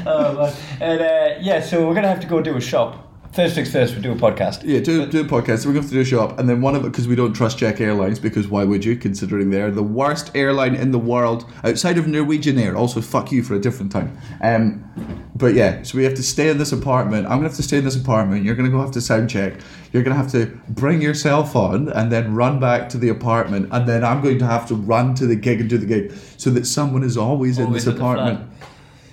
oh, 0.06 0.36
man. 0.38 0.54
And 0.82 1.02
uh, 1.02 1.36
yeah, 1.42 1.62
so 1.62 1.88
we're 1.88 1.96
gonna 1.96 2.08
have 2.08 2.20
to 2.22 2.28
go 2.28 2.42
do 2.42 2.56
a 2.58 2.62
shop. 2.62 3.02
First 3.36 3.56
things 3.56 3.70
first, 3.70 3.94
we 3.94 4.02
do 4.02 4.14
a 4.14 4.16
podcast. 4.16 4.62
yeah, 4.64 4.80
do, 4.80 5.06
do 5.08 5.20
a 5.20 5.24
podcast. 5.26 5.60
So 5.60 5.68
we're 5.68 5.74
going 5.74 5.76
to 5.76 5.82
have 5.82 5.90
to 5.90 5.96
do 5.96 6.00
a 6.00 6.06
shop, 6.06 6.40
and 6.40 6.48
then 6.48 6.62
one 6.62 6.74
of 6.74 6.86
it 6.86 6.92
because 6.94 7.06
we 7.06 7.18
don't 7.18 7.34
trust 7.34 7.58
Czech 7.58 7.82
Airlines 7.82 8.18
because 8.18 8.48
why 8.48 8.64
would 8.64 8.86
you? 8.86 8.96
Considering 8.96 9.50
they're 9.50 9.72
the 9.72 9.84
worst 9.84 10.32
airline 10.34 10.74
in 10.74 10.92
the 10.92 11.00
world 11.00 11.46
outside 11.66 11.98
of 11.98 12.08
Norwegian 12.08 12.58
Air. 12.58 12.78
Also, 12.78 13.02
fuck 13.02 13.34
you 13.34 13.44
for 13.44 13.56
a 13.56 13.60
different 13.60 13.92
time. 13.92 14.18
Um, 14.42 15.30
but 15.36 15.54
yeah, 15.54 15.84
so 15.84 15.98
we 15.98 16.06
have 16.06 16.14
to 16.14 16.24
stay 16.24 16.48
in 16.48 16.60
this 16.60 16.72
apartment. 16.72 17.26
I'm 17.26 17.40
gonna 17.40 17.50
have 17.50 17.58
to 17.58 17.64
stay 17.64 17.78
in 17.78 17.84
this 17.84 17.98
apartment. 17.98 18.46
You're 18.46 18.56
gonna 18.56 18.70
go 18.70 18.80
have 18.80 18.92
to 18.92 19.02
sound 19.02 19.30
check. 19.30 19.56
You're 19.92 20.04
gonna 20.04 20.16
have 20.16 20.32
to 20.32 20.46
bring 20.70 21.02
yourself 21.02 21.58
on 21.58 21.90
and 21.90 22.10
then 22.10 22.36
run 22.36 22.62
back 22.62 22.88
to 22.90 22.98
the 22.98 23.10
apartment, 23.10 23.68
and 23.74 23.86
then 23.86 24.06
I'm 24.06 24.22
going 24.22 24.40
to 24.40 24.46
have 24.46 24.66
to 24.70 24.76
run 24.76 25.14
to 25.16 25.28
the 25.28 25.36
gig 25.36 25.60
and 25.60 25.70
do 25.70 25.78
the 25.78 25.86
gig 25.86 26.14
so 26.38 26.52
that 26.52 26.66
someone 26.66 27.04
is 27.04 27.18
always, 27.18 27.60
in 27.60 27.74
this 27.74 27.86
apartment. 27.86 28.50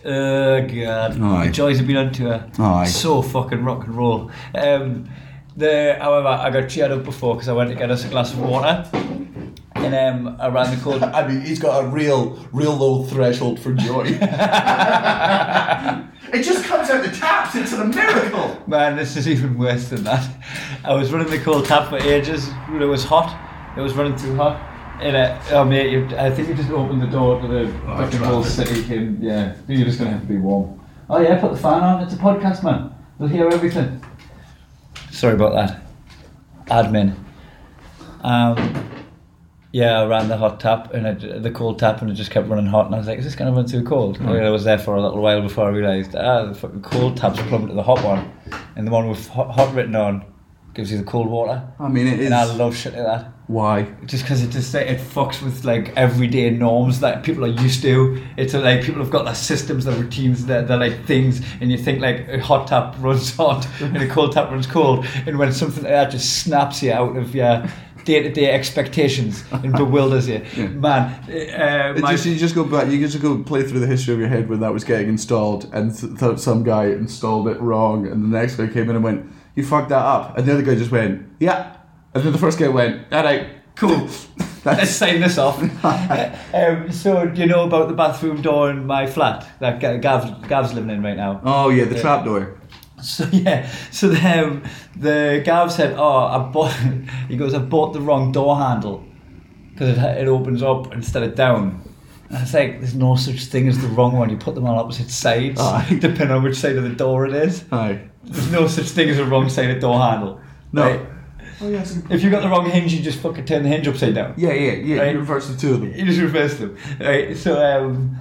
Oh 0.04 0.61
god, 0.66 1.21
Aye. 1.21 1.47
the 1.47 1.52
joys 1.52 1.78
of 1.80 1.87
being 1.87 1.99
on 1.99 2.12
tour. 2.12 2.44
Aye. 2.59 2.87
So 2.87 3.23
fucking 3.23 3.64
rock 3.64 3.85
and 3.85 3.94
roll. 3.94 4.30
Um, 4.54 5.09
the 5.56 5.97
however, 6.00 6.28
I 6.28 6.50
got 6.50 6.68
cheered 6.68 6.90
up 6.90 7.04
before 7.04 7.35
because 7.35 7.49
I 7.49 7.52
went 7.52 7.71
to 7.71 7.76
get 7.76 7.90
us 7.90 8.04
a 8.04 8.09
glass 8.09 8.32
of 8.32 8.40
water, 8.40 8.88
and 9.75 9.94
um, 9.94 10.37
I 10.40 10.49
ran 10.49 10.75
the 10.75 10.82
cold. 10.82 11.02
I 11.02 11.28
mean, 11.28 11.42
he's 11.42 11.59
got 11.61 11.85
a 11.85 11.87
real, 11.87 12.38
real 12.52 12.75
low 12.75 13.04
threshold 13.04 13.61
for 13.61 13.73
joy. 13.75 14.04
it 16.32 16.42
just 16.42 16.64
comes 16.64 16.90
out 16.90 17.04
the 17.04 17.11
taps. 17.14 17.54
It's 17.54 17.73
a 17.73 17.85
miracle. 17.85 18.62
Man, 18.66 18.97
this 18.97 19.16
is 19.16 19.28
even 19.28 19.56
worse 19.59 19.88
than 19.88 20.02
that. 20.04 20.28
I 20.85 20.94
was 20.94 21.12
running 21.12 21.30
the 21.30 21.38
cold 21.38 21.66
tap 21.66 21.90
for 21.90 21.99
ages. 21.99 22.49
When 22.68 22.82
it 22.82 22.87
was 22.87 23.04
hot. 23.04 23.50
It 23.76 23.80
was 23.80 23.94
running 23.94 24.16
too 24.16 24.35
hot. 24.37 24.72
And 25.01 25.17
uh, 25.17 25.41
oh 25.51 25.65
mate, 25.65 25.91
you, 25.91 26.07
I 26.17 26.31
think 26.31 26.49
you 26.49 26.55
just 26.55 26.71
opened 26.71 27.03
the 27.03 27.07
door 27.07 27.41
to 27.41 27.49
the 27.49 27.73
fucking 27.87 28.21
whole 28.21 28.45
city. 28.45 28.95
And 28.95 29.23
yeah, 29.23 29.57
you're 29.67 29.85
just 29.85 29.99
gonna 29.99 30.13
have 30.13 30.21
to 30.21 30.27
be 30.27 30.37
warm. 30.37 30.81
Oh 31.11 31.19
yeah, 31.21 31.41
put 31.41 31.53
the 31.53 31.59
fan 31.59 31.83
on. 31.83 32.03
It's 32.03 32.15
a 32.15 32.17
podcast, 32.17 32.63
man. 32.63 32.95
They'll 33.19 33.29
hear 33.29 33.49
everything. 33.49 34.05
Sorry 35.11 35.35
about 35.35 35.55
that. 35.55 35.83
Admin. 36.67 37.17
Um, 38.23 38.89
yeah, 39.73 40.01
I 40.01 40.07
ran 40.07 40.29
the 40.29 40.37
hot 40.37 40.61
tap 40.61 40.93
and 40.93 41.07
it, 41.07 41.43
the 41.43 41.51
cold 41.51 41.79
tap, 41.79 42.03
and 42.03 42.11
it 42.11 42.15
just 42.15 42.31
kept 42.31 42.49
running 42.49 42.67
hot. 42.67 42.87
And 42.87 42.95
I 42.95 42.99
was 42.99 43.07
like, 43.07 43.19
"Is 43.19 43.25
this 43.25 43.35
going 43.35 43.53
to 43.53 43.57
run 43.57 43.67
too 43.67 43.83
cold?" 43.83 44.19
And 44.21 44.29
I 44.31 44.51
was 44.51 44.65
there 44.65 44.79
for 44.79 44.95
a 44.97 45.03
little 45.03 45.21
while 45.21 45.41
before 45.41 45.67
I 45.67 45.71
realised, 45.71 46.15
ah, 46.15 46.47
the 46.47 46.55
fucking 46.55 46.83
cold 46.83 47.17
tap's 47.17 47.41
plumbed 47.43 47.69
to 47.69 47.75
the 47.75 47.83
hot 47.83 48.05
one, 48.05 48.33
and 48.77 48.87
the 48.87 48.91
one 48.91 49.09
with 49.09 49.27
hot, 49.29 49.51
hot 49.51 49.75
written 49.75 49.97
on 49.97 50.25
gives 50.75 50.91
you 50.91 50.99
the 50.99 51.05
cold 51.05 51.29
water. 51.29 51.62
I 51.79 51.88
mean, 51.88 52.07
it 52.07 52.21
is. 52.21 52.26
And 52.26 52.35
I 52.35 52.45
love 52.45 52.76
shit 52.76 52.95
like 52.95 53.05
that. 53.05 53.33
Why? 53.47 53.83
Just 54.07 54.25
because 54.25 54.43
it 54.43 54.50
just 54.50 54.75
it 54.75 54.99
fucks 54.99 55.43
with 55.43 55.64
like 55.64 55.95
everyday 55.97 56.49
norms 56.50 57.00
that 57.00 57.23
people 57.23 57.45
are 57.45 57.49
used 57.49 57.83
to. 57.83 58.23
It's 58.37 58.55
like 58.55 58.83
people 58.83 59.02
have 59.02 59.11
got 59.11 59.25
their 59.25 59.35
systems, 59.35 59.85
their 59.85 59.97
routines, 59.97 60.47
their, 60.47 60.62
their 60.62 60.79
like 60.79 61.05
things, 61.05 61.43
and 61.61 61.71
you 61.71 61.76
think 61.76 62.00
like 62.00 62.29
a 62.29 62.41
hot 62.41 62.69
tap 62.69 62.95
runs 63.00 63.37
hot 63.37 63.67
and 63.81 63.97
a 63.99 64.09
cold 64.09 64.33
tap 64.33 64.50
runs 64.50 64.67
cold, 64.67 65.05
and 65.26 65.38
when 65.38 65.52
something 65.52 65.83
like 65.83 65.93
that 65.93 66.11
just 66.11 66.43
snaps 66.43 66.83
you 66.83 66.93
out 66.93 67.17
of 67.17 67.35
your 67.35 67.64
day 68.04 68.23
to 68.23 68.32
day 68.32 68.50
expectations 68.50 69.45
and 69.52 69.73
bewilders 69.75 70.28
you, 70.28 70.39
man. 70.56 71.13
Uh, 71.30 72.11
just, 72.11 72.26
you 72.26 72.37
just 72.37 72.54
go 72.54 72.65
back. 72.65 72.89
You 72.89 72.99
just 72.99 73.21
go 73.21 73.43
play 73.43 73.63
through 73.65 73.80
the 73.80 73.87
history 73.87 74.15
of 74.15 74.21
your 74.21 74.28
head 74.28 74.49
when 74.49 74.61
that 74.61 74.73
was 74.73 74.85
getting 74.85 75.08
installed, 75.08 75.69
and 75.75 75.95
th- 75.95 76.15
thought 76.15 76.41
some 76.41 76.63
guy 76.63 76.87
installed 76.87 77.49
it 77.49 77.61
wrong, 77.61 78.06
and 78.06 78.25
the 78.25 78.28
next 78.28 78.56
guy 78.56 78.67
came 78.69 78.89
in 78.89 78.97
and 78.97 79.04
went, 79.04 79.30
"You 79.54 79.65
fucked 79.65 79.91
that 79.91 80.04
up," 80.04 80.36
and 80.36 80.47
the 80.47 80.52
other 80.54 80.62
guy 80.62 80.75
just 80.75 80.91
went, 80.91 81.26
"Yeah," 81.38 81.76
and 82.15 82.25
then 82.25 82.32
the 82.32 82.38
first 82.38 82.58
guy 82.58 82.69
went, 82.69 83.12
"All 83.12 83.25
right, 83.25 83.47
Cool. 83.75 84.08
Let's 84.65 84.91
sign 84.91 85.21
this 85.21 85.38
off. 85.38 85.60
um, 86.54 86.93
so, 86.93 87.26
do 87.26 87.41
you 87.41 87.47
know 87.49 87.65
about 87.65 87.88
the 87.88 87.95
bathroom 87.95 88.43
door 88.43 88.71
in 88.71 88.86
my 88.86 89.06
flat 89.06 89.49
that 89.58 89.80
Gav, 89.80 90.49
Gav's 90.49 90.73
living 90.73 90.91
in 90.91 91.02
right 91.02 91.17
now? 91.17 91.41
Oh 91.45 91.71
yeah, 91.71 91.84
the 91.84 92.00
trapdoor. 92.00 92.58
So 93.02 93.26
yeah, 93.32 93.69
so 93.91 94.10
the, 94.10 94.45
um, 94.45 94.62
the 94.95 95.43
Gav 95.45 95.73
said, 95.73 95.97
"Oh, 95.99 96.19
I 96.19 96.38
bought." 96.52 96.73
He 97.28 97.36
goes, 97.36 97.52
"I 97.52 97.58
bought 97.58 97.93
the 97.93 98.00
wrong 98.00 98.30
door 98.30 98.56
handle 98.56 99.04
because 99.73 99.99
it, 99.99 99.99
it 99.99 100.28
opens 100.28 100.62
up 100.62 100.93
instead 100.93 101.25
of 101.25 101.34
down." 101.34 101.82
And 102.28 102.38
I 102.38 102.43
was 102.43 102.54
like, 102.54 102.78
"There's 102.78 102.95
no 102.95 103.17
such 103.17 103.47
thing 103.47 103.67
as 103.67 103.82
the 103.82 103.88
wrong 103.88 104.17
one. 104.17 104.30
You 104.30 104.36
put 104.36 104.54
them 104.54 104.67
on 104.67 104.78
opposite 104.78 105.10
sides, 105.10 105.60
Aye. 105.60 105.99
depending 105.99 106.30
on 106.30 106.45
which 106.45 106.54
side 106.54 106.76
of 106.76 106.84
the 106.84 106.91
door 106.91 107.26
it 107.26 107.32
is. 107.34 107.65
Aye. 107.73 108.02
There's 108.25 108.50
no 108.52 108.67
such 108.67 108.87
thing 108.87 109.08
as 109.11 109.19
a 109.19 109.25
wrong 109.25 109.49
side 109.49 109.71
of 109.71 109.80
door 109.80 109.99
handle. 110.00 110.41
No. 110.73 110.82
Right? 110.82 111.06
Oh 111.61 111.69
yes. 111.69 111.99
If 112.11 112.23
you 112.23 112.30
got 112.30 112.43
the 112.43 112.49
wrong 112.49 112.69
hinge, 112.69 112.93
you 112.93 113.02
just 113.02 113.21
fucking 113.21 113.45
turn 113.45 113.63
the 113.63 113.69
hinge 113.69 113.87
upside 113.87 114.15
down. 114.15 114.35
Yeah, 114.37 114.52
yeah, 114.52 114.73
yeah. 114.73 115.00
Right. 115.00 115.13
You 115.13 115.21
reverse 115.21 115.49
the 115.49 115.56
two 115.56 115.75
of 115.75 115.80
them. 115.80 115.93
He 115.93 116.02
just 116.02 116.21
reversed 116.21 116.58
them. 116.58 116.76
Right. 116.99 117.37
So 117.37 117.63
um, 117.63 118.17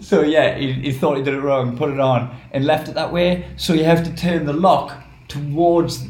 so 0.00 0.22
yeah, 0.22 0.56
he, 0.56 0.72
he 0.72 0.92
thought 0.92 1.16
he 1.16 1.22
did 1.22 1.34
it 1.34 1.40
wrong, 1.40 1.76
put 1.76 1.90
it 1.90 2.00
on, 2.00 2.34
and 2.52 2.64
left 2.64 2.88
it 2.88 2.94
that 2.94 3.12
way. 3.12 3.48
So 3.56 3.72
you 3.72 3.84
have 3.84 4.04
to 4.04 4.14
turn 4.14 4.46
the 4.46 4.52
lock 4.52 4.96
towards 5.28 6.06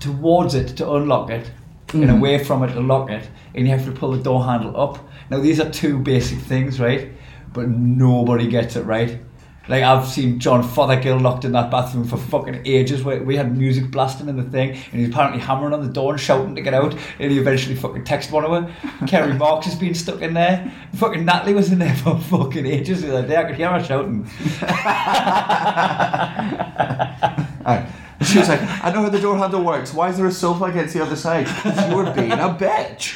towards 0.00 0.54
it 0.54 0.68
to 0.78 0.92
unlock 0.92 1.30
it, 1.30 1.50
and 1.92 2.10
away 2.10 2.42
from 2.42 2.62
it 2.62 2.72
to 2.72 2.80
lock 2.80 3.10
it, 3.10 3.28
and 3.54 3.66
you 3.66 3.72
have 3.72 3.84
to 3.84 3.92
pull 3.92 4.12
the 4.12 4.22
door 4.22 4.44
handle 4.44 4.78
up. 4.80 4.98
Now 5.30 5.40
these 5.40 5.60
are 5.60 5.70
two 5.70 5.98
basic 5.98 6.38
things, 6.38 6.80
right? 6.80 7.10
But 7.52 7.68
nobody 7.68 8.48
gets 8.48 8.76
it 8.76 8.82
right. 8.82 9.20
Like 9.68 9.82
I've 9.84 10.06
seen 10.08 10.40
John 10.40 10.62
Fothergill 10.62 11.20
locked 11.20 11.44
in 11.44 11.52
that 11.52 11.70
bathroom 11.70 12.04
for 12.04 12.16
fucking 12.16 12.62
ages. 12.64 13.04
We 13.04 13.36
had 13.36 13.56
music 13.56 13.90
blasting 13.90 14.28
in 14.28 14.36
the 14.36 14.42
thing, 14.42 14.70
and 14.70 15.00
he's 15.00 15.08
apparently 15.08 15.40
hammering 15.40 15.72
on 15.72 15.86
the 15.86 15.92
door 15.92 16.12
and 16.12 16.20
shouting 16.20 16.54
to 16.56 16.62
get 16.62 16.74
out. 16.74 16.94
And 17.18 17.30
he 17.30 17.38
eventually 17.38 17.76
fucking 17.76 18.04
texted 18.04 18.32
one 18.32 18.44
of 18.44 18.50
her. 18.50 19.06
Kerry 19.06 19.34
Marks 19.34 19.66
has 19.66 19.76
been 19.76 19.94
stuck 19.94 20.20
in 20.20 20.34
there. 20.34 20.72
Fucking 20.94 21.24
Natalie 21.24 21.54
was 21.54 21.70
in 21.70 21.78
there 21.78 21.94
for 21.96 22.18
fucking 22.18 22.66
ages 22.66 23.02
the 23.02 23.16
other 23.16 23.28
day. 23.28 23.36
I 23.36 23.44
could 23.44 23.56
hear 23.56 23.70
her 23.70 23.82
shouting. 23.82 24.28
She 28.24 28.38
was 28.38 28.48
like, 28.48 28.60
I 28.62 28.90
know 28.92 29.02
how 29.02 29.08
the 29.08 29.20
door 29.20 29.36
handle 29.36 29.62
works. 29.62 29.92
Why 29.92 30.08
is 30.08 30.16
there 30.16 30.26
a 30.26 30.32
sofa 30.32 30.64
against 30.64 30.94
the 30.94 31.02
other 31.02 31.16
side? 31.16 31.48
you 31.90 31.96
were 31.96 32.10
being 32.12 32.32
a 32.32 32.54
bitch. 32.54 33.14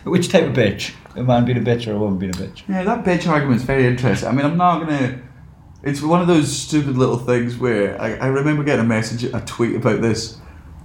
Which 0.04 0.28
type 0.28 0.44
of 0.44 0.52
bitch? 0.52 0.94
A 1.16 1.22
man 1.22 1.44
being 1.44 1.58
a 1.58 1.60
bitch 1.60 1.86
or 1.86 1.92
a 1.92 1.98
woman 1.98 2.18
being 2.18 2.34
a 2.34 2.38
bitch? 2.38 2.62
Yeah, 2.68 2.84
that 2.84 3.04
bitch 3.04 3.28
argument's 3.28 3.64
very 3.64 3.86
interesting. 3.86 4.28
I 4.28 4.32
mean, 4.32 4.46
I'm 4.46 4.56
not 4.56 4.80
gonna. 4.80 5.20
It's 5.82 6.02
one 6.02 6.20
of 6.20 6.26
those 6.26 6.54
stupid 6.54 6.96
little 6.96 7.18
things 7.18 7.56
where 7.56 8.00
I, 8.00 8.14
I 8.16 8.26
remember 8.26 8.62
getting 8.62 8.84
a 8.84 8.88
message, 8.88 9.24
a 9.24 9.40
tweet 9.40 9.76
about 9.76 10.02
this 10.02 10.38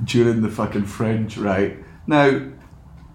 during 0.04 0.42
the 0.42 0.50
fucking 0.50 0.86
Fringe, 0.86 1.38
right? 1.38 1.78
Now, 2.08 2.50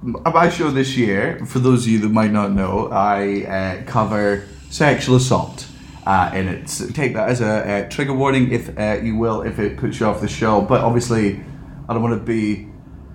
my 0.02 0.48
show 0.50 0.70
this 0.70 0.96
year, 0.96 1.44
for 1.46 1.58
those 1.58 1.84
of 1.84 1.88
you 1.88 1.98
that 2.00 2.10
might 2.10 2.32
not 2.32 2.52
know, 2.52 2.88
I 2.90 3.44
uh, 3.44 3.82
cover 3.84 4.46
sexual 4.70 5.16
assault. 5.16 5.66
Uh, 6.06 6.30
and 6.32 6.48
it's 6.48 6.90
take 6.92 7.12
that 7.14 7.28
as 7.28 7.40
a, 7.42 7.46
uh 7.46 7.88
trigger 7.88 8.14
warning, 8.14 8.50
if 8.50 8.76
uh, 8.78 8.98
you 9.02 9.16
will, 9.16 9.42
if 9.42 9.58
it 9.58 9.76
puts 9.76 10.00
you 10.00 10.06
off 10.06 10.20
the 10.20 10.28
show. 10.28 10.60
But 10.62 10.80
obviously, 10.80 11.40
I 11.88 11.92
don't 11.92 12.02
want 12.02 12.18
to 12.18 12.24
be. 12.24 12.69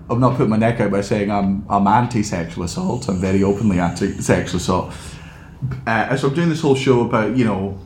I'm 0.10 0.20
not 0.20 0.36
putting 0.36 0.50
my 0.50 0.58
neck 0.58 0.80
out 0.80 0.91
by 0.91 1.02
saying 1.02 1.32
I'm 1.32 1.65
I'm 1.70 1.88
anti-sexual 1.88 2.63
assault. 2.63 3.08
I'm 3.10 3.20
very 3.20 3.44
openly 3.44 3.80
anti-sexual 3.80 4.58
assault. 4.58 4.94
Uh, 5.88 6.15
so 6.15 6.28
I'm 6.28 6.34
doing 6.36 6.50
this 6.50 6.62
whole 6.62 6.76
show 6.76 7.02
about 7.02 7.36
you 7.36 7.46
know, 7.46 7.80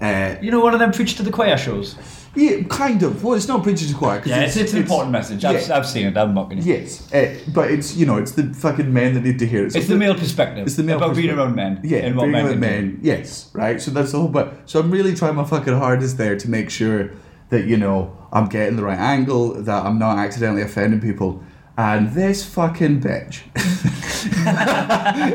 uh, 0.00 0.36
You 0.40 0.50
know, 0.50 0.60
one 0.60 0.74
of 0.74 0.80
them 0.80 0.92
preach 0.92 1.16
to 1.16 1.22
the 1.22 1.32
choir 1.32 1.56
shows. 1.56 1.96
yeah, 2.36 2.62
kind 2.68 3.02
of. 3.02 3.24
Well, 3.24 3.34
it's 3.34 3.48
not 3.48 3.62
preaching 3.62 3.88
to 3.88 3.94
choir. 3.94 4.22
Yeah, 4.24 4.42
it's, 4.42 4.56
it's 4.56 4.72
an 4.72 4.80
important 4.82 5.10
message. 5.12 5.44
I've, 5.44 5.66
yeah. 5.66 5.76
I've 5.76 5.86
seen 5.86 6.06
it. 6.06 6.16
I'm 6.16 6.34
mocking 6.34 6.58
it. 6.58 6.64
Yes, 6.64 7.12
uh, 7.12 7.34
but 7.52 7.70
it's 7.70 7.96
you 7.96 8.06
know 8.06 8.18
it's 8.18 8.32
the 8.32 8.52
fucking 8.54 8.92
men 8.92 9.14
that 9.14 9.22
need 9.24 9.38
to 9.40 9.46
hear 9.46 9.66
it. 9.66 9.72
So 9.72 9.78
It's 9.78 9.88
the 9.88 9.96
male 9.96 10.14
perspective. 10.14 10.66
It's 10.66 10.76
the 10.76 10.82
male 10.84 10.98
about 10.98 11.16
being 11.16 11.30
around 11.30 11.54
men. 11.56 11.80
Yeah, 11.82 11.98
and 11.98 12.16
what 12.16 12.24
being 12.24 12.32
men 12.32 12.44
around 12.46 12.60
can 12.60 12.60
do. 12.60 12.66
men. 12.68 12.98
Yes, 13.02 13.50
right. 13.52 13.80
So 13.80 13.90
that's 13.90 14.12
the 14.12 14.18
whole. 14.18 14.28
But 14.28 14.54
so 14.66 14.78
I'm 14.80 14.90
really 14.90 15.14
trying 15.14 15.34
my 15.34 15.44
fucking 15.44 15.74
hardest 15.74 16.18
there 16.18 16.36
to 16.36 16.50
make 16.50 16.70
sure 16.70 17.10
that 17.50 17.64
you 17.66 17.76
know 17.76 18.16
I'm 18.32 18.48
getting 18.48 18.76
the 18.76 18.84
right 18.84 18.98
angle, 18.98 19.54
that 19.62 19.84
I'm 19.86 19.98
not 19.98 20.18
accidentally 20.18 20.62
offending 20.62 21.00
people. 21.00 21.42
And 21.76 22.12
this 22.12 22.44
fucking 22.44 23.00
bitch, 23.00 23.40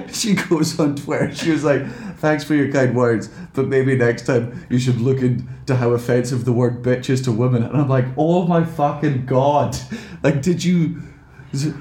she 0.13 0.35
goes 0.35 0.79
on 0.79 0.95
Twitter. 0.95 1.33
She 1.35 1.51
was 1.51 1.65
like, 1.65 1.85
"Thanks 2.17 2.45
for 2.45 2.55
your 2.55 2.71
kind 2.71 2.95
words, 2.95 3.29
but 3.53 3.67
maybe 3.67 3.95
next 3.97 4.25
time 4.25 4.65
you 4.69 4.79
should 4.79 5.01
look 5.01 5.19
into 5.21 5.75
how 5.75 5.91
offensive 5.91 6.45
the 6.45 6.53
word 6.53 6.81
bitch 6.81 7.09
is 7.09 7.21
to 7.23 7.33
women." 7.33 7.63
And 7.63 7.75
I'm 7.75 7.89
like, 7.89 8.05
"Oh 8.17 8.47
my 8.47 8.63
fucking 8.63 9.25
god! 9.25 9.77
Like, 10.23 10.41
did 10.41 10.63
you?" 10.63 11.01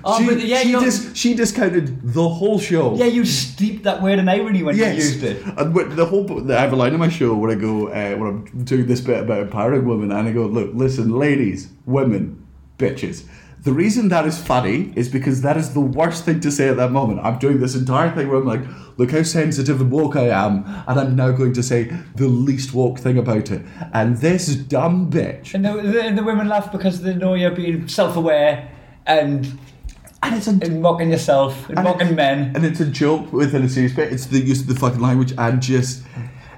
Oh, 0.02 0.18
she, 0.18 0.46
yeah, 0.46 0.62
she, 0.62 0.72
dis- 0.72 1.10
she 1.14 1.34
discounted 1.34 2.00
the 2.02 2.26
whole 2.26 2.58
show. 2.58 2.96
Yeah, 2.96 3.04
you 3.04 3.26
steeped 3.26 3.84
that 3.84 4.02
word 4.02 4.18
in 4.18 4.26
irony 4.28 4.62
when 4.62 4.74
Yes, 4.76 4.96
you 4.96 5.02
used 5.04 5.22
it. 5.22 5.44
and 5.58 5.74
the 5.96 6.06
whole 6.06 6.50
I 6.50 6.58
have 6.60 6.72
a 6.72 6.76
line 6.76 6.94
in 6.94 6.98
my 6.98 7.10
show 7.10 7.34
where 7.34 7.50
I 7.50 7.54
go 7.54 7.88
uh, 7.88 8.16
when 8.16 8.28
I'm 8.28 8.64
doing 8.64 8.86
this 8.86 9.02
bit 9.02 9.20
about 9.22 9.40
empowering 9.40 9.86
women, 9.86 10.10
and 10.10 10.26
I 10.26 10.32
go, 10.32 10.46
look, 10.46 10.70
listen, 10.72 11.10
ladies, 11.10 11.68
women, 11.84 12.44
bitches. 12.78 13.26
The 13.68 13.74
reason 13.74 14.08
that 14.08 14.24
is 14.24 14.38
funny 14.38 14.94
is 14.96 15.10
because 15.10 15.42
that 15.42 15.58
is 15.58 15.74
the 15.74 15.80
worst 15.80 16.24
thing 16.24 16.40
to 16.40 16.50
say 16.50 16.70
at 16.70 16.78
that 16.78 16.90
moment. 16.90 17.20
I'm 17.22 17.38
doing 17.38 17.60
this 17.60 17.74
entire 17.74 18.10
thing 18.14 18.28
where 18.28 18.38
I'm 18.38 18.46
like, 18.46 18.62
look 18.96 19.10
how 19.10 19.22
sensitive 19.22 19.82
and 19.82 19.90
woke 19.90 20.16
I 20.16 20.30
am, 20.30 20.64
and 20.88 20.98
I'm 20.98 21.14
now 21.14 21.32
going 21.32 21.52
to 21.52 21.62
say 21.62 21.94
the 22.14 22.28
least 22.28 22.72
woke 22.72 22.98
thing 22.98 23.18
about 23.18 23.50
it. 23.50 23.60
And 23.92 24.16
this 24.16 24.56
dumb 24.56 25.10
bitch, 25.10 25.52
And 25.52 25.66
the, 25.66 25.82
the, 25.82 26.02
and 26.02 26.16
the 26.16 26.22
women 26.22 26.48
laugh 26.48 26.72
because 26.72 27.02
they 27.02 27.14
know 27.14 27.34
you're 27.34 27.50
being 27.50 27.88
self-aware 27.88 28.70
and 29.04 29.58
and 30.22 30.34
it's 30.34 30.48
a 30.48 30.52
and 30.52 30.80
mocking 30.80 31.10
yourself 31.10 31.68
and, 31.68 31.78
And 31.78 31.84
mocking 31.84 32.14
men. 32.14 32.56
And 32.56 32.64
it's 32.64 32.80
a 32.80 32.86
joke 32.86 33.30
within 33.34 33.64
a 33.64 33.68
serious 33.68 33.92
bit. 33.92 34.10
It's 34.10 34.24
the 34.24 34.40
use 34.40 34.62
of 34.62 34.68
the 34.68 34.76
fucking 34.76 35.00
language 35.00 35.34
and 35.36 35.60
just. 35.60 36.04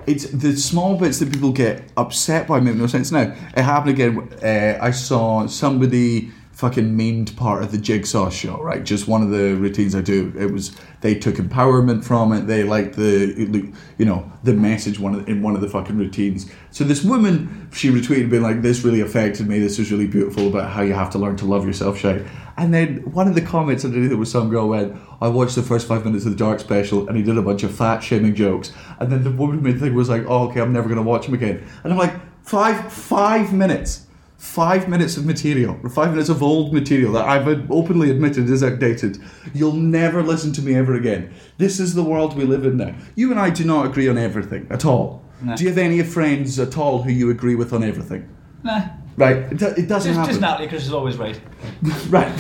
It's 0.07 0.27
the 0.27 0.57
small 0.57 0.97
bits 0.97 1.19
that 1.19 1.33
people 1.33 1.51
get 1.51 1.91
upset 1.97 2.47
by 2.47 2.61
make 2.61 2.77
no 2.77 2.87
sense. 2.87 3.11
Now, 3.11 3.35
it 3.57 3.63
happened 3.63 3.91
again. 3.91 4.33
Uh, 4.43 4.79
I 4.81 4.93
saw 4.93 5.49
somebody 5.49 6.31
fucking 6.61 6.95
memed 6.97 7.35
part 7.37 7.63
of 7.63 7.73
the 7.73 7.79
Jigsaw 7.79 8.29
show, 8.29 8.61
right? 8.63 8.85
Just 8.85 9.09
one 9.09 9.23
of 9.23 9.31
the 9.31 9.55
routines 9.55 9.95
I 9.95 10.03
do. 10.03 10.33
It 10.39 10.53
was 10.53 10.77
they 11.01 11.15
took 11.15 11.37
empowerment 11.37 12.05
from 12.05 12.35
it. 12.35 12.47
They 12.47 12.65
liked 12.65 12.97
the, 12.97 13.73
you 13.97 14.05
know, 14.05 14.31
the 14.45 14.53
message 14.53 15.01
one 15.01 15.15
of, 15.15 15.27
in 15.27 15.41
one 15.41 15.55
of 15.55 15.63
the 15.63 15.69
fucking 15.69 15.97
routines. 15.97 16.51
So 16.71 16.85
this 16.85 17.03
woman, 17.03 17.69
she 17.73 17.89
retweeted, 17.89 18.29
being 18.29 18.43
like, 18.43 18.61
"This 18.61 18.85
really 18.85 19.01
affected 19.01 19.49
me. 19.49 19.59
This 19.59 19.79
was 19.79 19.91
really 19.91 20.07
beautiful 20.07 20.49
about 20.49 20.71
how 20.71 20.83
you 20.83 20.93
have 20.93 21.09
to 21.11 21.19
learn 21.19 21.37
to 21.37 21.47
love 21.47 21.67
yourself." 21.67 21.97
Shite. 21.97 22.27
And 22.59 22.75
then 22.75 22.99
one 23.13 23.27
of 23.27 23.35
the 23.35 23.41
comments 23.41 23.87
underneath 23.87 24.13
it 24.13 24.17
was 24.17 24.31
some 24.31 24.51
girl 24.51 24.69
went, 24.69 24.95
I 25.23 25.29
watched 25.29 25.55
the 25.55 25.63
first 25.63 25.89
five 25.89 26.05
minutes 26.05 26.27
of 26.27 26.33
the 26.33 26.37
Dark 26.37 26.61
special 26.61 27.09
and 27.09 27.17
he 27.17 27.23
did 27.23 27.39
a 27.39 27.43
bunch 27.43 27.63
of 27.63 27.75
fat 27.75 28.01
shaming 28.01 28.35
jokes. 28.35 28.71
And 28.99 29.11
then 29.11 29.25
the 29.25 29.31
woman 29.31 29.63
made 29.63 29.77
the 29.77 29.81
thing 29.81 29.95
was 29.95 30.11
like, 30.11 30.27
oh, 30.29 30.49
okay, 30.49 30.61
I'm 30.61 30.71
never 30.71 30.95
to 30.95 31.01
watch 31.01 31.25
him 31.25 31.33
again. 31.33 31.67
And 31.85 31.93
I'm 31.93 31.99
like, 31.99 32.13
five, 32.45 32.93
five 32.93 33.55
minutes. 33.55 34.09
Five 34.41 34.89
minutes 34.89 35.19
of 35.19 35.27
material, 35.27 35.79
five 35.91 36.13
minutes 36.13 36.31
of 36.31 36.43
old 36.43 36.73
material 36.73 37.13
that 37.13 37.29
I've 37.29 37.71
openly 37.71 38.11
admitted 38.11 38.49
is 38.49 38.63
outdated. 38.63 39.19
You'll 39.53 39.75
never 39.75 40.23
listen 40.23 40.51
to 40.55 40.63
me 40.63 40.75
ever 40.75 40.95
again. 40.95 41.31
This 41.59 41.79
is 41.79 41.95
the 41.95 42.03
world 42.03 42.35
we 42.35 42.45
live 42.45 42.65
in 42.65 42.79
now. 42.79 42.95
You 43.17 43.31
and 43.33 43.39
I 43.39 43.51
do 43.51 43.65
not 43.65 43.85
agree 43.85 44.09
on 44.09 44.17
everything 44.17 44.67
at 44.71 44.87
all. 44.87 45.23
No. 45.43 45.55
Do 45.55 45.65
you 45.65 45.69
have 45.69 45.77
any 45.77 46.03
friends 46.03 46.59
at 46.59 46.79
all 46.79 47.03
who 47.03 47.13
you 47.13 47.29
agree 47.29 47.55
with 47.55 47.75
on 47.75 47.85
everything? 47.85 48.35
Nah, 48.63 48.89
Right? 49.17 49.37
It, 49.37 49.59
do- 49.59 49.67
it 49.77 49.89
doesn't 49.89 50.11
just, 50.11 50.19
happen. 50.19 50.27
just 50.27 50.41
Natalie 50.41 50.67
because 50.67 50.83
she's 50.83 50.93
always 50.93 51.17
right. 51.17 51.39
Right. 52.09 52.33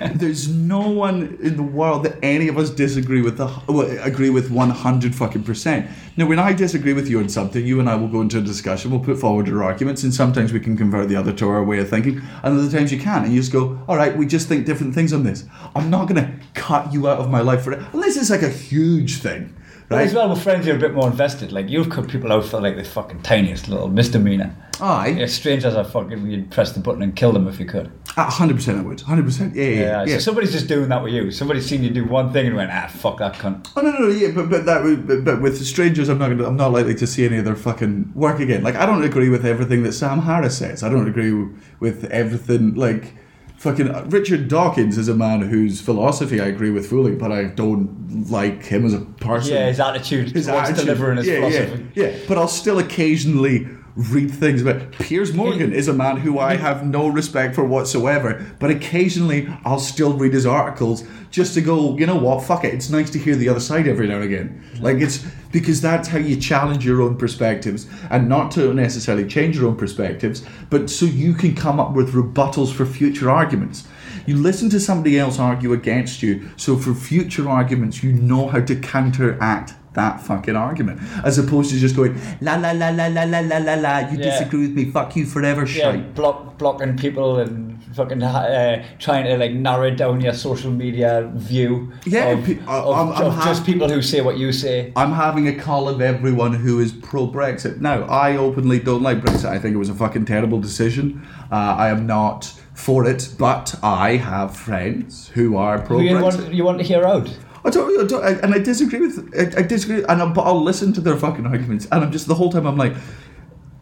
There's 0.14 0.48
no 0.48 0.88
one 0.90 1.38
in 1.40 1.56
the 1.56 1.62
world 1.62 2.04
that 2.04 2.16
any 2.24 2.48
of 2.48 2.58
us 2.58 2.70
disagree 2.70 3.22
with. 3.22 3.36
The 3.36 3.46
well, 3.68 3.88
agree 4.00 4.30
with 4.30 4.50
100 4.50 5.14
fucking 5.14 5.44
percent. 5.44 5.88
Now, 6.16 6.26
when 6.26 6.40
I 6.40 6.52
disagree 6.52 6.92
with 6.92 7.08
you 7.08 7.20
on 7.20 7.28
something, 7.28 7.64
you 7.64 7.78
and 7.78 7.88
I 7.88 7.94
will 7.94 8.08
go 8.08 8.20
into 8.20 8.38
a 8.38 8.40
discussion. 8.40 8.90
We'll 8.90 8.98
put 9.00 9.18
forward 9.20 9.48
our 9.48 9.62
arguments, 9.62 10.02
and 10.02 10.12
sometimes 10.12 10.52
we 10.52 10.58
can 10.58 10.76
convert 10.76 11.08
the 11.08 11.14
other 11.14 11.32
to 11.34 11.48
our 11.48 11.62
way 11.62 11.78
of 11.78 11.88
thinking, 11.88 12.20
and 12.42 12.58
other 12.58 12.70
times 12.70 12.92
you 12.92 12.98
can't. 12.98 13.24
and 13.24 13.32
you 13.32 13.40
just 13.40 13.52
go, 13.52 13.78
"All 13.86 13.96
right, 13.96 14.16
we 14.16 14.26
just 14.26 14.48
think 14.48 14.66
different 14.66 14.94
things 14.94 15.12
on 15.12 15.22
this." 15.22 15.44
I'm 15.76 15.88
not 15.88 16.08
gonna 16.08 16.32
cut 16.54 16.92
you 16.92 17.06
out 17.08 17.18
of 17.20 17.30
my 17.30 17.40
life 17.40 17.62
for 17.62 17.72
it, 17.72 17.80
unless 17.92 18.16
it's 18.16 18.30
like 18.30 18.42
a 18.42 18.48
huge 18.50 19.18
thing, 19.18 19.54
As 20.00 20.14
well, 20.14 20.28
with 20.28 20.42
friends, 20.42 20.66
you're 20.66 20.76
a 20.76 20.78
bit 20.78 20.94
more 20.94 21.08
invested. 21.08 21.52
Like 21.52 21.68
you've 21.68 21.90
cut 21.90 22.08
people 22.08 22.32
out 22.32 22.44
for 22.44 22.60
like 22.60 22.76
the 22.76 22.84
fucking 22.84 23.22
tiniest 23.22 23.68
little 23.68 23.88
misdemeanor. 23.88 24.54
Aye, 24.80 25.08
Yeah, 25.18 25.26
strangers 25.26 25.74
are 25.74 25.84
fucking. 25.84 26.26
You'd 26.26 26.50
press 26.50 26.72
the 26.72 26.80
button 26.80 27.02
and 27.02 27.14
kill 27.14 27.32
them 27.32 27.46
if 27.46 27.60
you 27.60 27.66
could. 27.66 27.92
a 28.16 28.24
hundred 28.24 28.56
percent, 28.56 28.78
I 28.78 28.82
would. 28.82 29.00
Hundred 29.02 29.24
percent, 29.26 29.54
yeah, 29.54 29.64
yeah, 29.64 29.80
Yeah. 29.80 30.04
yeah. 30.04 30.14
So 30.14 30.20
somebody's 30.20 30.50
just 30.52 30.66
doing 30.66 30.88
that 30.88 31.02
with 31.02 31.12
you. 31.12 31.30
Somebody's 31.30 31.66
seen 31.66 31.84
you 31.84 31.90
do 31.90 32.04
one 32.04 32.32
thing 32.32 32.46
and 32.48 32.56
went, 32.56 32.70
ah, 32.72 32.88
fuck 32.88 33.18
that 33.18 33.34
cunt. 33.34 33.68
Oh 33.76 33.80
no, 33.80 33.92
no, 33.92 33.98
no, 33.98 34.08
yeah, 34.08 34.30
but 34.34 34.50
but 34.50 34.64
that 34.66 34.82
would- 34.82 35.06
but, 35.06 35.24
but 35.24 35.40
with 35.42 35.64
strangers, 35.64 36.08
I'm 36.08 36.18
not 36.18 36.28
gonna, 36.30 36.46
I'm 36.46 36.56
not 36.56 36.72
likely 36.72 36.94
to 36.96 37.06
see 37.06 37.24
any 37.24 37.36
of 37.38 37.44
their 37.44 37.54
fucking 37.54 38.12
work 38.14 38.40
again. 38.40 38.62
Like 38.64 38.74
I 38.74 38.86
don't 38.86 39.04
agree 39.04 39.28
with 39.28 39.46
everything 39.46 39.82
that 39.84 39.92
Sam 39.92 40.20
Harris 40.22 40.58
says. 40.58 40.82
I 40.82 40.88
don't 40.88 41.06
agree 41.08 41.32
with 41.80 42.04
everything 42.06 42.74
like. 42.74 43.14
Fucking 43.62 43.90
uh, 43.94 44.04
Richard 44.08 44.48
Dawkins 44.48 44.98
is 44.98 45.06
a 45.08 45.14
man 45.14 45.42
whose 45.42 45.80
philosophy 45.80 46.40
I 46.40 46.46
agree 46.46 46.70
with 46.72 46.84
fully, 46.90 47.14
but 47.14 47.30
I 47.30 47.44
don't 47.44 48.28
like 48.28 48.64
him 48.64 48.84
as 48.84 48.92
a 48.92 48.98
person. 49.02 49.54
Yeah, 49.54 49.68
his 49.68 49.78
attitude 49.78 50.32
His 50.32 50.46
towards 50.46 50.70
attitude. 50.70 50.84
delivering 50.86 51.18
his 51.18 51.28
yeah, 51.28 51.34
philosophy. 51.36 51.86
Yeah, 51.94 52.06
yeah, 52.08 52.18
but 52.26 52.38
I'll 52.38 52.48
still 52.48 52.80
occasionally 52.80 53.68
read 53.94 54.30
things 54.30 54.62
about 54.62 54.92
Piers 54.92 55.34
Morgan 55.34 55.72
is 55.72 55.88
a 55.88 55.92
man 55.92 56.16
who 56.16 56.38
I 56.38 56.56
have 56.56 56.86
no 56.86 57.08
respect 57.08 57.54
for 57.54 57.64
whatsoever, 57.64 58.44
but 58.58 58.70
occasionally 58.70 59.48
I'll 59.64 59.78
still 59.78 60.14
read 60.14 60.32
his 60.32 60.46
articles 60.46 61.04
just 61.30 61.54
to 61.54 61.60
go, 61.60 61.96
you 61.98 62.06
know 62.06 62.16
what, 62.16 62.42
fuck 62.42 62.64
it. 62.64 62.72
It's 62.72 62.90
nice 62.90 63.10
to 63.10 63.18
hear 63.18 63.36
the 63.36 63.48
other 63.48 63.60
side 63.60 63.86
every 63.86 64.08
now 64.08 64.16
and 64.16 64.24
again. 64.24 64.62
Like 64.80 64.96
it's 64.98 65.24
because 65.50 65.80
that's 65.80 66.08
how 66.08 66.18
you 66.18 66.36
challenge 66.40 66.86
your 66.86 67.02
own 67.02 67.16
perspectives 67.16 67.86
and 68.10 68.28
not 68.28 68.50
to 68.52 68.72
necessarily 68.72 69.26
change 69.26 69.56
your 69.56 69.68
own 69.68 69.76
perspectives, 69.76 70.42
but 70.70 70.88
so 70.88 71.04
you 71.04 71.34
can 71.34 71.54
come 71.54 71.78
up 71.78 71.92
with 71.92 72.14
rebuttals 72.14 72.72
for 72.72 72.86
future 72.86 73.30
arguments. 73.30 73.86
You 74.24 74.36
listen 74.36 74.70
to 74.70 74.80
somebody 74.80 75.18
else 75.18 75.38
argue 75.38 75.72
against 75.72 76.22
you, 76.22 76.48
so 76.56 76.76
for 76.76 76.94
future 76.94 77.48
arguments, 77.48 78.02
you 78.02 78.12
know 78.12 78.48
how 78.48 78.60
to 78.60 78.76
counteract 78.76 79.74
that 79.94 80.20
fucking 80.20 80.56
argument, 80.56 81.00
as 81.24 81.38
opposed 81.38 81.70
to 81.70 81.76
just 81.78 81.94
going 81.96 82.18
la 82.40 82.54
la 82.56 82.70
la 82.72 82.88
la 82.90 83.06
la 83.08 83.24
la 83.24 83.40
la 83.40 83.58
la 83.58 83.74
la. 83.74 83.98
You 84.10 84.18
Yeah. 84.18 84.30
disagree 84.30 84.62
with 84.62 84.72
me? 84.74 84.84
Fuck 84.86 85.16
you 85.16 85.26
forever, 85.26 85.62
Yeah, 85.62 85.92
shite. 85.92 86.14
block, 86.14 86.56
blocking 86.58 86.96
people 86.96 87.38
and 87.40 87.78
fucking 87.94 88.22
uh, 88.22 88.82
trying 88.98 89.24
to 89.26 89.36
like 89.36 89.52
narrow 89.52 89.90
down 89.90 90.20
your 90.22 90.32
social 90.32 90.70
media 90.70 91.30
view. 91.34 91.92
Yeah, 92.06 92.28
of, 92.28 92.44
pe- 92.44 92.58
I- 92.66 92.78
of, 92.78 92.96
I'm- 92.96 93.08
I'm 93.12 93.26
of 93.26 93.34
ha- 93.34 93.44
just 93.44 93.66
people 93.66 93.88
who 93.88 94.00
say 94.00 94.22
what 94.22 94.38
you 94.38 94.50
say. 94.52 94.92
I'm 94.96 95.12
having 95.12 95.46
a 95.48 95.54
call 95.54 95.88
of 95.90 96.00
everyone 96.00 96.54
who 96.54 96.80
is 96.80 96.92
pro 96.92 97.26
Brexit. 97.28 97.80
Now, 97.80 98.04
I 98.04 98.36
openly 98.36 98.78
don't 98.78 99.02
like 99.02 99.20
Brexit. 99.20 99.44
I 99.50 99.58
think 99.58 99.74
it 99.74 99.78
was 99.78 99.90
a 99.90 99.94
fucking 99.94 100.24
terrible 100.24 100.58
decision. 100.58 101.22
Uh, 101.50 101.56
I 101.78 101.88
am 101.90 102.06
not 102.06 102.50
for 102.72 103.04
it, 103.06 103.28
but 103.38 103.74
I 103.82 104.16
have 104.16 104.56
friends 104.56 105.28
who 105.34 105.56
are 105.58 105.78
pro 105.80 105.98
Who 105.98 106.04
you 106.04 106.16
Brexit. 106.16 106.22
want, 106.22 106.54
you 106.54 106.64
want 106.64 106.78
to 106.78 106.84
hear 106.84 107.04
out? 107.04 107.28
I 107.64 107.70
don't, 107.70 108.00
I 108.00 108.06
don't, 108.06 108.24
I, 108.24 108.30
and 108.42 108.54
I 108.54 108.58
disagree 108.58 109.00
with, 109.00 109.32
I, 109.36 109.60
I 109.60 109.62
disagree, 109.62 110.02
and 110.04 110.22
I'm, 110.22 110.32
but 110.32 110.42
I'll 110.42 110.62
listen 110.62 110.92
to 110.94 111.00
their 111.00 111.16
fucking 111.16 111.46
arguments, 111.46 111.86
and 111.92 112.04
I'm 112.04 112.10
just 112.10 112.26
the 112.26 112.34
whole 112.34 112.50
time 112.50 112.66
I'm 112.66 112.76
like, 112.76 112.94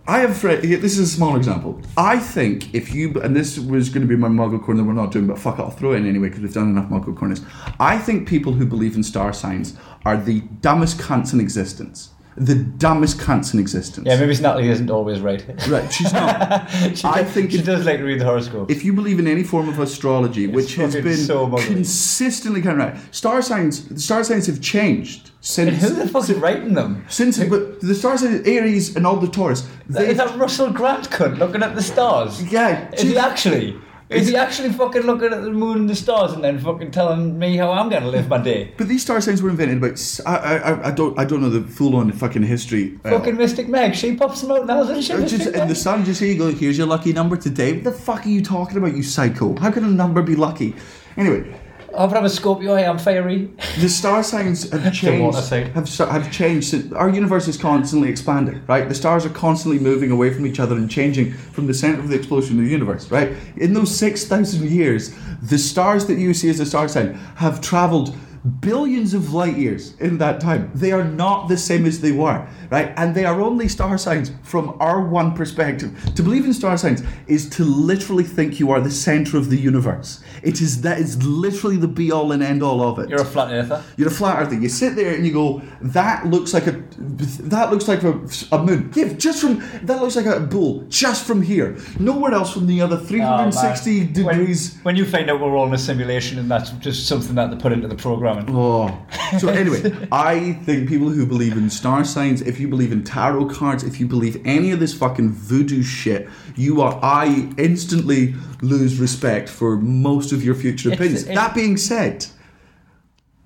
I 0.06 0.20
have 0.20 0.36
friends. 0.36 0.62
This 0.62 0.98
is 0.98 0.98
a 0.98 1.06
small 1.06 1.36
example. 1.36 1.80
I 1.96 2.18
think 2.18 2.74
if 2.74 2.92
you, 2.92 3.20
and 3.22 3.36
this 3.36 3.58
was 3.58 3.90
going 3.90 4.02
to 4.02 4.08
be 4.08 4.16
my 4.16 4.28
Muggle 4.28 4.60
corner, 4.60 4.82
we're 4.82 4.92
not 4.92 5.12
doing, 5.12 5.26
but 5.26 5.38
fuck 5.38 5.58
it, 5.58 5.62
I'll 5.62 5.70
throw 5.70 5.92
it 5.92 5.98
in 5.98 6.06
anyway 6.06 6.28
because 6.28 6.40
we've 6.40 6.52
done 6.52 6.68
enough 6.68 6.90
Muggle 6.90 7.16
corners. 7.16 7.42
I 7.78 7.96
think 7.96 8.26
people 8.28 8.52
who 8.52 8.66
believe 8.66 8.96
in 8.96 9.02
star 9.02 9.32
signs 9.32 9.76
are 10.04 10.16
the 10.16 10.40
dumbest 10.40 10.98
cunts 10.98 11.32
in 11.32 11.40
existence. 11.40 12.10
The 12.40 12.54
dumbest 12.54 13.18
cunts 13.18 13.52
in 13.52 13.60
existence. 13.60 14.06
Yeah, 14.06 14.18
maybe 14.18 14.34
Natalie 14.40 14.68
isn't 14.70 14.90
always 14.90 15.20
right. 15.20 15.44
Right, 15.68 15.92
she's 15.92 16.12
not. 16.12 16.70
she 16.94 17.04
I 17.06 17.22
does, 17.22 17.32
think 17.32 17.50
she 17.50 17.58
if- 17.58 17.66
does 17.66 17.84
like 17.84 17.98
to 17.98 18.04
read 18.04 18.20
the 18.20 18.24
horoscope. 18.24 18.70
if 18.70 18.82
you 18.84 18.92
believe 18.94 19.18
in 19.18 19.26
any 19.26 19.42
form 19.42 19.68
of 19.68 19.78
astrology, 19.78 20.46
which 20.46 20.74
has 20.76 20.94
been 20.94 21.16
so 21.16 21.48
consistently 21.56 22.62
kind 22.62 22.80
of 22.80 22.88
right, 22.94 23.14
star 23.14 23.42
signs, 23.42 23.86
the 23.88 24.00
star 24.00 24.24
signs 24.24 24.46
have 24.46 24.60
changed 24.60 25.30
since. 25.40 25.68
and 25.68 25.76
who 25.76 25.90
the 26.02 26.08
fuck's 26.08 26.30
writing 26.30 26.74
them? 26.74 27.04
Since 27.08 27.38
but 27.44 27.80
the 27.80 27.94
star 27.94 28.16
signs, 28.16 28.46
Aries 28.46 28.96
and 28.96 29.06
all 29.06 29.16
the 29.16 29.28
Taurus, 29.28 29.68
they 29.88 30.08
Is 30.10 30.16
that 30.16 30.36
Russell 30.38 30.70
Grant 30.70 31.10
cunt 31.10 31.38
looking 31.38 31.62
at 31.62 31.74
the 31.74 31.82
stars? 31.82 32.42
yeah, 32.52 32.90
Is 32.92 33.02
he 33.02 33.18
actually? 33.18 33.76
Is 34.10 34.26
he 34.28 34.34
actually 34.36 34.72
fucking 34.72 35.02
looking 35.02 35.32
at 35.32 35.42
the 35.42 35.50
moon 35.52 35.78
and 35.78 35.88
the 35.88 35.94
stars 35.94 36.32
and 36.32 36.42
then 36.42 36.58
fucking 36.58 36.90
telling 36.90 37.38
me 37.38 37.56
how 37.56 37.70
I'm 37.70 37.88
gonna 37.88 38.08
live 38.08 38.28
my 38.28 38.38
day? 38.38 38.72
but 38.76 38.88
these 38.88 39.02
star 39.02 39.20
signs 39.20 39.40
were 39.40 39.50
invented 39.50 39.78
about. 39.78 39.92
s- 39.92 40.20
I, 40.26 40.36
I, 40.56 40.88
I- 40.88 40.90
don't 40.90 41.16
I 41.18 41.24
don't 41.24 41.40
know 41.40 41.48
the 41.50 41.62
full 41.62 41.94
on 41.96 42.10
fucking 42.10 42.42
history. 42.42 42.98
uh, 43.04 43.10
Fucking 43.10 43.36
Mystic 43.36 43.68
Meg, 43.68 43.94
she 43.94 44.16
pops 44.16 44.40
them 44.40 44.50
out 44.50 44.66
now, 44.66 44.82
doesn't 44.82 45.02
she? 45.02 45.12
uh, 45.12 45.26
just 45.26 45.46
in 45.46 45.68
the 45.68 45.74
sun, 45.76 46.04
just 46.04 46.20
here 46.20 46.32
you 46.32 46.38
go. 46.38 46.50
Here's 46.50 46.76
your 46.76 46.88
lucky 46.88 47.12
number 47.12 47.36
today. 47.36 47.74
What 47.74 47.84
the 47.84 47.92
fuck 47.92 48.26
are 48.26 48.28
you 48.28 48.42
talking 48.42 48.78
about, 48.78 48.96
you 48.96 49.02
psycho? 49.04 49.56
How 49.58 49.70
can 49.70 49.84
a 49.84 49.88
number 49.88 50.22
be 50.22 50.34
lucky? 50.34 50.74
Anyway, 51.16 51.59
I've 51.96 52.12
have 52.12 52.24
a 52.24 52.30
Scorpio, 52.30 52.74
I'm 52.74 52.98
fiery. 52.98 53.50
the 53.80 53.88
star 53.88 54.22
signs 54.22 54.70
have 54.70 54.92
changed. 54.94 55.50
Have 55.50 55.88
have 55.88 56.32
changed. 56.32 56.92
Our 56.92 57.08
universe 57.08 57.48
is 57.48 57.56
constantly 57.56 58.08
expanding, 58.08 58.62
right? 58.66 58.88
The 58.88 58.94
stars 58.94 59.26
are 59.26 59.30
constantly 59.30 59.80
moving 59.80 60.10
away 60.10 60.32
from 60.32 60.46
each 60.46 60.60
other 60.60 60.76
and 60.76 60.90
changing 60.90 61.32
from 61.32 61.66
the 61.66 61.74
center 61.74 62.00
of 62.00 62.08
the 62.08 62.16
explosion 62.16 62.58
of 62.58 62.64
the 62.64 62.70
universe, 62.70 63.10
right? 63.10 63.32
In 63.56 63.74
those 63.74 63.94
six 63.94 64.24
thousand 64.24 64.70
years, 64.70 65.14
the 65.42 65.58
stars 65.58 66.06
that 66.06 66.18
you 66.18 66.32
see 66.32 66.48
as 66.48 66.60
a 66.60 66.66
star 66.66 66.88
sign 66.88 67.14
have 67.36 67.60
traveled 67.60 68.16
billions 68.60 69.14
of 69.14 69.32
light 69.32 69.56
years 69.56 69.94
in 69.98 70.18
that 70.18 70.40
time. 70.40 70.70
They 70.74 70.92
are 70.92 71.04
not 71.04 71.48
the 71.48 71.56
same 71.56 71.84
as 71.86 72.00
they 72.00 72.12
were, 72.12 72.46
right? 72.70 72.92
And 72.96 73.14
they 73.14 73.24
are 73.24 73.40
only 73.40 73.68
star 73.68 73.98
signs 73.98 74.32
from 74.42 74.76
our 74.80 75.00
one 75.06 75.34
perspective. 75.34 75.90
To 76.14 76.22
believe 76.22 76.44
in 76.44 76.54
star 76.54 76.76
signs 76.78 77.02
is 77.26 77.48
to 77.50 77.64
literally 77.64 78.24
think 78.24 78.58
you 78.58 78.70
are 78.70 78.80
the 78.80 78.90
center 78.90 79.36
of 79.36 79.50
the 79.50 79.56
universe. 79.58 80.22
It 80.42 80.60
is 80.60 80.80
that 80.82 80.98
is 80.98 81.22
literally 81.22 81.76
the 81.76 81.88
be 81.88 82.10
all 82.12 82.32
and 82.32 82.42
end 82.42 82.62
all 82.62 82.80
of 82.82 82.98
it. 82.98 83.10
You're 83.10 83.20
a 83.20 83.24
flat 83.24 83.52
earther. 83.52 83.84
You're 83.96 84.08
a 84.08 84.12
flat 84.12 84.40
earther. 84.40 84.54
You 84.56 84.68
sit 84.68 84.96
there 84.96 85.14
and 85.14 85.26
you 85.26 85.32
go, 85.32 85.62
that 85.82 86.26
looks 86.26 86.54
like 86.54 86.66
a 86.66 86.72
That 86.98 87.70
looks 87.70 87.88
like 87.88 88.02
a, 88.02 88.12
a 88.52 88.62
moon. 88.64 88.90
Yeah, 88.94 89.12
just 89.14 89.40
from 89.40 89.62
that 89.82 90.00
looks 90.00 90.16
like 90.16 90.26
a 90.26 90.40
bull. 90.40 90.84
Just 90.88 91.26
from 91.26 91.42
here, 91.42 91.76
nowhere 91.98 92.32
else 92.32 92.52
from 92.52 92.66
the 92.66 92.80
other 92.80 92.96
360 92.96 94.00
Oh, 94.00 94.04
degrees. 94.12 94.74
When, 94.76 94.82
when 94.84 94.96
you 94.96 95.04
find 95.04 95.30
out 95.30 95.40
we're 95.40 95.56
all 95.56 95.66
in 95.66 95.74
a 95.74 95.78
simulation 95.78 96.38
and 96.38 96.50
that's 96.50 96.70
just 96.72 97.06
something 97.06 97.34
that 97.34 97.50
they 97.50 97.56
put 97.56 97.72
into 97.72 97.88
the 97.88 97.96
programming. 98.34 98.54
Oh, 98.56 99.38
so 99.38 99.48
anyway, 99.48 100.08
I 100.12 100.52
think 100.64 100.88
people 100.88 101.08
who 101.08 101.26
believe 101.26 101.56
in 101.56 101.70
star 101.70 102.04
signs, 102.04 102.40
if 102.42 102.58
you 102.60 102.68
believe 102.68 102.92
in 102.92 103.04
tarot 103.04 103.46
cards, 103.50 103.82
if 103.84 104.00
you 104.00 104.06
believe 104.06 104.40
any 104.44 104.70
of 104.72 104.80
this 104.80 104.94
fucking 104.94 105.30
voodoo 105.30 105.82
shit, 105.82 106.28
you 106.56 106.80
are. 106.80 106.98
I 107.02 107.48
instantly 107.58 108.34
lose 108.62 108.98
respect 108.98 109.48
for 109.48 109.76
most 109.76 110.32
of 110.32 110.44
your 110.44 110.54
future 110.54 110.90
It's- 110.90 110.98
opinions. 111.00 111.22
it's- 111.22 111.36
that 111.36 111.54
being 111.54 111.76
said, 111.76 112.26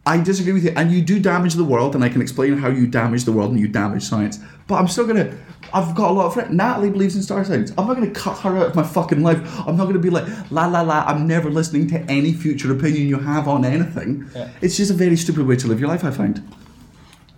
I 0.07 0.18
disagree 0.20 0.53
with 0.53 0.64
you, 0.64 0.73
and 0.77 0.92
you 0.92 1.01
do 1.01 1.18
damage 1.18 1.55
the 1.55 1.64
world, 1.64 1.94
and 1.94 2.05
I 2.05 2.09
can 2.11 2.20
explain 2.20 2.59
how 2.59 2.68
you 2.68 2.87
damage 2.87 3.25
the 3.25 3.33
world 3.33 3.53
and 3.53 3.59
you 3.61 3.68
damage 3.68 4.03
science. 4.03 4.38
But 4.66 4.75
I'm 4.77 4.88
still 4.88 5.07
gonna. 5.07 5.33
I've 5.75 5.95
got 5.95 6.11
a 6.11 6.15
lot 6.15 6.27
of 6.27 6.35
friends. 6.35 6.53
Natalie 6.55 6.91
believes 6.91 7.17
in 7.17 7.23
star 7.23 7.45
signs. 7.45 7.73
I'm 7.77 7.87
not 7.89 7.95
gonna 7.95 8.11
cut 8.11 8.39
her 8.39 8.57
out 8.57 8.67
of 8.69 8.75
my 8.77 8.85
fucking 8.85 9.23
life. 9.23 9.41
I'm 9.67 9.77
not 9.77 9.87
gonna 9.87 9.99
be 9.99 10.11
like 10.11 10.25
la 10.51 10.67
la 10.67 10.83
la. 10.83 11.05
I'm 11.07 11.27
never 11.27 11.51
listening 11.51 11.89
to 11.89 11.99
any 12.11 12.33
future 12.33 12.73
opinion 12.73 13.09
you 13.09 13.19
have 13.19 13.49
on 13.49 13.65
anything. 13.65 14.31
Yeah. 14.35 14.49
It's 14.63 14.77
just 14.77 14.91
a 14.91 14.95
very 14.95 15.17
stupid 15.17 15.47
way 15.47 15.57
to 15.57 15.67
live 15.67 15.81
your 15.81 15.89
life. 15.89 16.05
I 16.05 16.11
find 16.13 16.43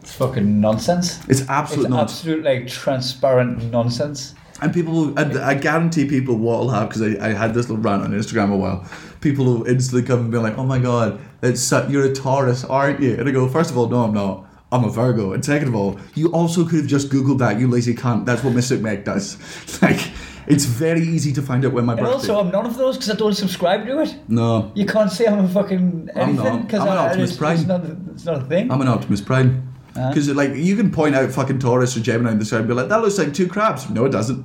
It's 0.02 0.12
fucking 0.14 0.60
nonsense. 0.60 1.18
it's 1.28 1.48
absolute 1.48 1.84
It's 1.86 1.90
nonsense. 1.90 2.18
absolute 2.20 2.44
like 2.44 2.68
transparent 2.68 3.70
nonsense. 3.72 4.34
And 4.62 4.72
people, 4.72 4.92
will, 4.94 5.18
and 5.18 5.36
I 5.38 5.52
guarantee 5.52 6.06
people 6.08 6.34
what 6.36 6.60
will 6.60 6.70
have 6.70 6.88
because 6.88 7.02
I, 7.02 7.28
I 7.28 7.32
had 7.34 7.52
this 7.52 7.68
little 7.68 7.82
rant 7.82 8.02
on 8.04 8.12
Instagram 8.12 8.50
a 8.52 8.56
while. 8.56 8.86
People 9.20 9.44
will 9.44 9.64
instantly 9.66 10.02
come 10.02 10.20
and 10.20 10.30
be 10.30 10.38
like, 10.38 10.56
"Oh 10.56 10.64
my 10.64 10.78
god, 10.78 11.20
it's 11.42 11.70
you're 11.90 12.04
a 12.04 12.14
Taurus, 12.14 12.64
aren't 12.64 13.00
you?" 13.00 13.16
And 13.18 13.28
I 13.28 13.32
go, 13.32 13.46
first 13.48 13.70
of 13.70 13.76
all, 13.76 13.86
no, 13.88 14.04
I'm 14.04 14.14
not. 14.14 14.45
I'm 14.72 14.84
a 14.84 14.90
Virgo. 14.90 15.32
And 15.32 15.44
second 15.44 15.68
of 15.68 15.74
all, 15.76 15.98
you 16.14 16.32
also 16.32 16.64
could 16.64 16.80
have 16.80 16.86
just 16.88 17.08
googled 17.08 17.38
that. 17.38 17.58
You 17.60 17.68
lazy 17.68 17.94
cunt. 17.94 18.26
That's 18.26 18.42
what 18.42 18.52
Mystic 18.54 18.80
Meg 18.80 19.04
does. 19.04 19.36
like, 19.82 20.10
it's 20.48 20.64
very 20.64 21.02
easy 21.02 21.32
to 21.34 21.42
find 21.42 21.64
out 21.64 21.72
when 21.72 21.84
my 21.84 21.92
And 21.92 22.00
birthday. 22.02 22.14
also, 22.14 22.40
I'm 22.40 22.50
none 22.50 22.66
of 22.66 22.76
those 22.76 22.96
because 22.96 23.10
I 23.10 23.14
don't 23.16 23.34
subscribe 23.34 23.86
to 23.86 24.00
it. 24.00 24.16
no, 24.28 24.72
You 24.74 24.84
can't 24.86 25.10
say 25.10 25.26
I'm 25.26 25.44
a 25.44 25.48
fucking 25.48 26.10
I'm 26.16 26.20
anything 26.30 26.44
not. 26.44 26.62
because 26.66 26.80
I'm 26.80 26.88
an 26.88 26.98
Optimus 26.98 27.30
it's, 27.30 27.38
Prime. 27.38 27.56
it's 27.58 27.66
not. 27.66 27.84
It's 28.12 28.24
not 28.24 28.42
a 28.42 28.44
thing. 28.44 28.70
I'm 28.70 28.80
an 28.80 28.88
Optimus 28.88 29.20
Prime. 29.20 29.72
Because 29.94 30.28
like 30.34 30.54
you 30.54 30.76
can 30.76 30.90
point 30.90 31.14
out 31.14 31.30
fucking 31.30 31.58
Taurus 31.58 31.96
or 31.96 32.00
Gemini 32.00 32.32
in 32.32 32.38
the 32.38 32.44
sky 32.44 32.58
and 32.58 32.68
be 32.68 32.74
like, 32.74 32.88
that 32.90 33.00
looks 33.00 33.16
like 33.18 33.32
two 33.32 33.46
crabs. 33.48 33.88
No, 33.88 34.04
it 34.04 34.10
doesn't. 34.12 34.44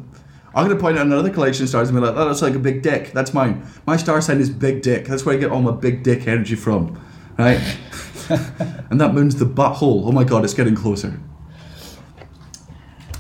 I'm 0.56 0.68
gonna 0.68 0.80
point 0.80 0.98
out 0.98 1.06
another 1.08 1.30
collection 1.30 1.64
of 1.64 1.70
stars 1.70 1.90
and 1.90 1.98
be 2.00 2.06
like, 2.06 2.16
that 2.16 2.24
looks 2.26 2.42
like 2.42 2.56
a 2.56 2.60
big 2.60 2.82
dick. 2.84 3.12
That's 3.12 3.34
mine. 3.34 3.66
My 3.86 3.98
star 3.98 4.22
sign 4.22 4.40
is 4.40 4.50
big 4.50 4.82
dick. 4.82 5.08
That's 5.08 5.26
where 5.26 5.36
I 5.36 5.38
get 5.40 5.52
all 5.52 5.62
my 5.62 5.72
big 5.72 6.04
dick 6.04 6.26
energy 6.28 6.56
from, 6.56 7.02
right? 7.38 7.60
and 8.90 9.00
that 9.02 9.14
moon's 9.14 9.36
the 9.36 9.46
butthole. 9.46 10.06
Oh 10.06 10.12
my 10.12 10.24
god, 10.24 10.44
it's 10.44 10.54
getting 10.54 10.76
closer. 10.76 11.20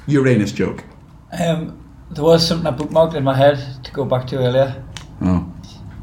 Uranus 0.07 0.51
joke. 0.51 0.83
Um, 1.39 1.77
there 2.11 2.23
was 2.23 2.45
something 2.47 2.67
I 2.67 2.75
bookmarked 2.75 3.15
in 3.15 3.23
my 3.23 3.35
head 3.35 3.83
to 3.85 3.91
go 3.91 4.03
back 4.05 4.27
to 4.27 4.37
earlier. 4.37 4.83
Oh, 5.21 5.51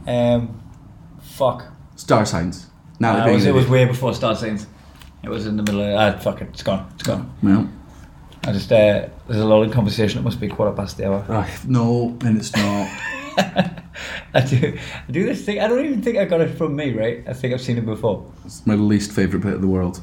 Um, 0.06 0.62
fuck. 1.20 1.66
star 1.96 2.24
signs. 2.24 2.66
Now 3.00 3.26
it, 3.26 3.32
was, 3.32 3.46
it 3.46 3.54
was 3.54 3.68
way 3.68 3.84
before 3.84 4.14
star 4.14 4.34
signs. 4.34 4.66
It 5.22 5.28
was 5.28 5.46
in 5.46 5.56
the 5.56 5.62
middle 5.62 5.82
of. 5.82 5.96
Ah, 5.98 6.18
fuck 6.18 6.40
it. 6.40 6.48
It's 6.52 6.62
gone. 6.62 6.88
It's 6.94 7.02
gone. 7.02 7.30
well. 7.42 7.68
I 8.44 8.52
just. 8.52 8.70
Uh, 8.72 9.08
there's 9.26 9.40
a 9.40 9.44
lot 9.44 9.62
of 9.62 9.72
conversation. 9.72 10.20
It 10.20 10.22
must 10.22 10.40
be 10.40 10.48
quarter 10.48 10.74
past 10.74 10.96
the 10.96 11.06
hour. 11.08 11.24
Right. 11.28 11.50
No, 11.66 12.16
and 12.22 12.38
it's 12.38 12.54
not. 12.56 12.88
I 14.34 14.40
do. 14.40 14.78
I 15.08 15.12
do 15.12 15.24
this 15.24 15.44
thing. 15.44 15.60
I 15.60 15.68
don't 15.68 15.84
even 15.84 16.02
think 16.02 16.18
I 16.18 16.24
got 16.24 16.40
it 16.40 16.56
from 16.56 16.76
me. 16.76 16.92
Right. 16.92 17.24
I 17.26 17.32
think 17.32 17.54
I've 17.54 17.60
seen 17.60 17.78
it 17.78 17.86
before. 17.86 18.30
It's 18.44 18.66
my 18.66 18.74
least 18.74 19.12
favorite 19.12 19.40
bit 19.40 19.54
of 19.54 19.60
the 19.60 19.68
world. 19.68 20.00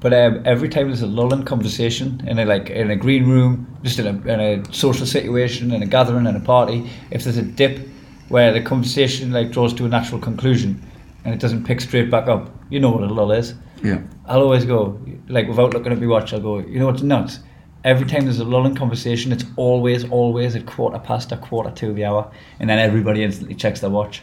But 0.00 0.12
um, 0.12 0.42
every 0.44 0.68
time 0.68 0.88
there's 0.88 1.02
a 1.02 1.06
lull 1.06 1.32
in 1.32 1.44
conversation 1.44 2.26
in 2.26 2.38
a 2.40 2.44
like 2.44 2.70
in 2.70 2.90
a 2.90 2.96
green 2.96 3.28
room, 3.28 3.78
just 3.84 4.00
in 4.00 4.06
a, 4.06 4.32
in 4.32 4.40
a 4.40 4.74
social 4.74 5.06
situation, 5.06 5.70
in 5.70 5.82
a 5.82 5.86
gathering, 5.86 6.26
in 6.26 6.34
a 6.34 6.40
party, 6.40 6.90
if 7.12 7.22
there's 7.22 7.36
a 7.36 7.42
dip 7.42 7.88
where 8.28 8.52
the 8.52 8.60
conversation 8.60 9.30
like 9.30 9.52
draws 9.52 9.72
to 9.74 9.84
a 9.84 9.88
natural 9.88 10.20
conclusion 10.20 10.82
and 11.24 11.32
it 11.32 11.40
doesn't 11.40 11.64
pick 11.64 11.80
straight 11.80 12.10
back 12.10 12.26
up, 12.26 12.50
you 12.68 12.80
know 12.80 12.90
what 12.90 13.04
a 13.04 13.06
lull 13.06 13.30
is. 13.30 13.54
Yeah. 13.84 14.00
I'll 14.26 14.42
always 14.42 14.64
go 14.64 15.00
like 15.28 15.46
without 15.46 15.72
looking 15.72 15.92
at 15.92 16.00
my 16.00 16.06
watch. 16.06 16.32
I'll 16.32 16.40
go. 16.40 16.58
You 16.58 16.80
know 16.80 16.86
what's 16.86 17.02
nuts? 17.02 17.38
Every 17.84 18.06
time 18.06 18.24
there's 18.24 18.38
a 18.38 18.44
lull 18.44 18.66
in 18.66 18.74
conversation, 18.76 19.32
it's 19.32 19.44
always 19.56 20.08
always 20.08 20.54
at 20.54 20.66
quarter 20.66 20.98
past 20.98 21.32
or 21.32 21.36
quarter 21.36 21.70
to 21.70 21.92
the 21.92 22.04
hour, 22.04 22.30
and 22.60 22.70
then 22.70 22.78
everybody 22.78 23.24
instantly 23.24 23.54
checks 23.56 23.80
their 23.80 23.90
watch. 23.90 24.22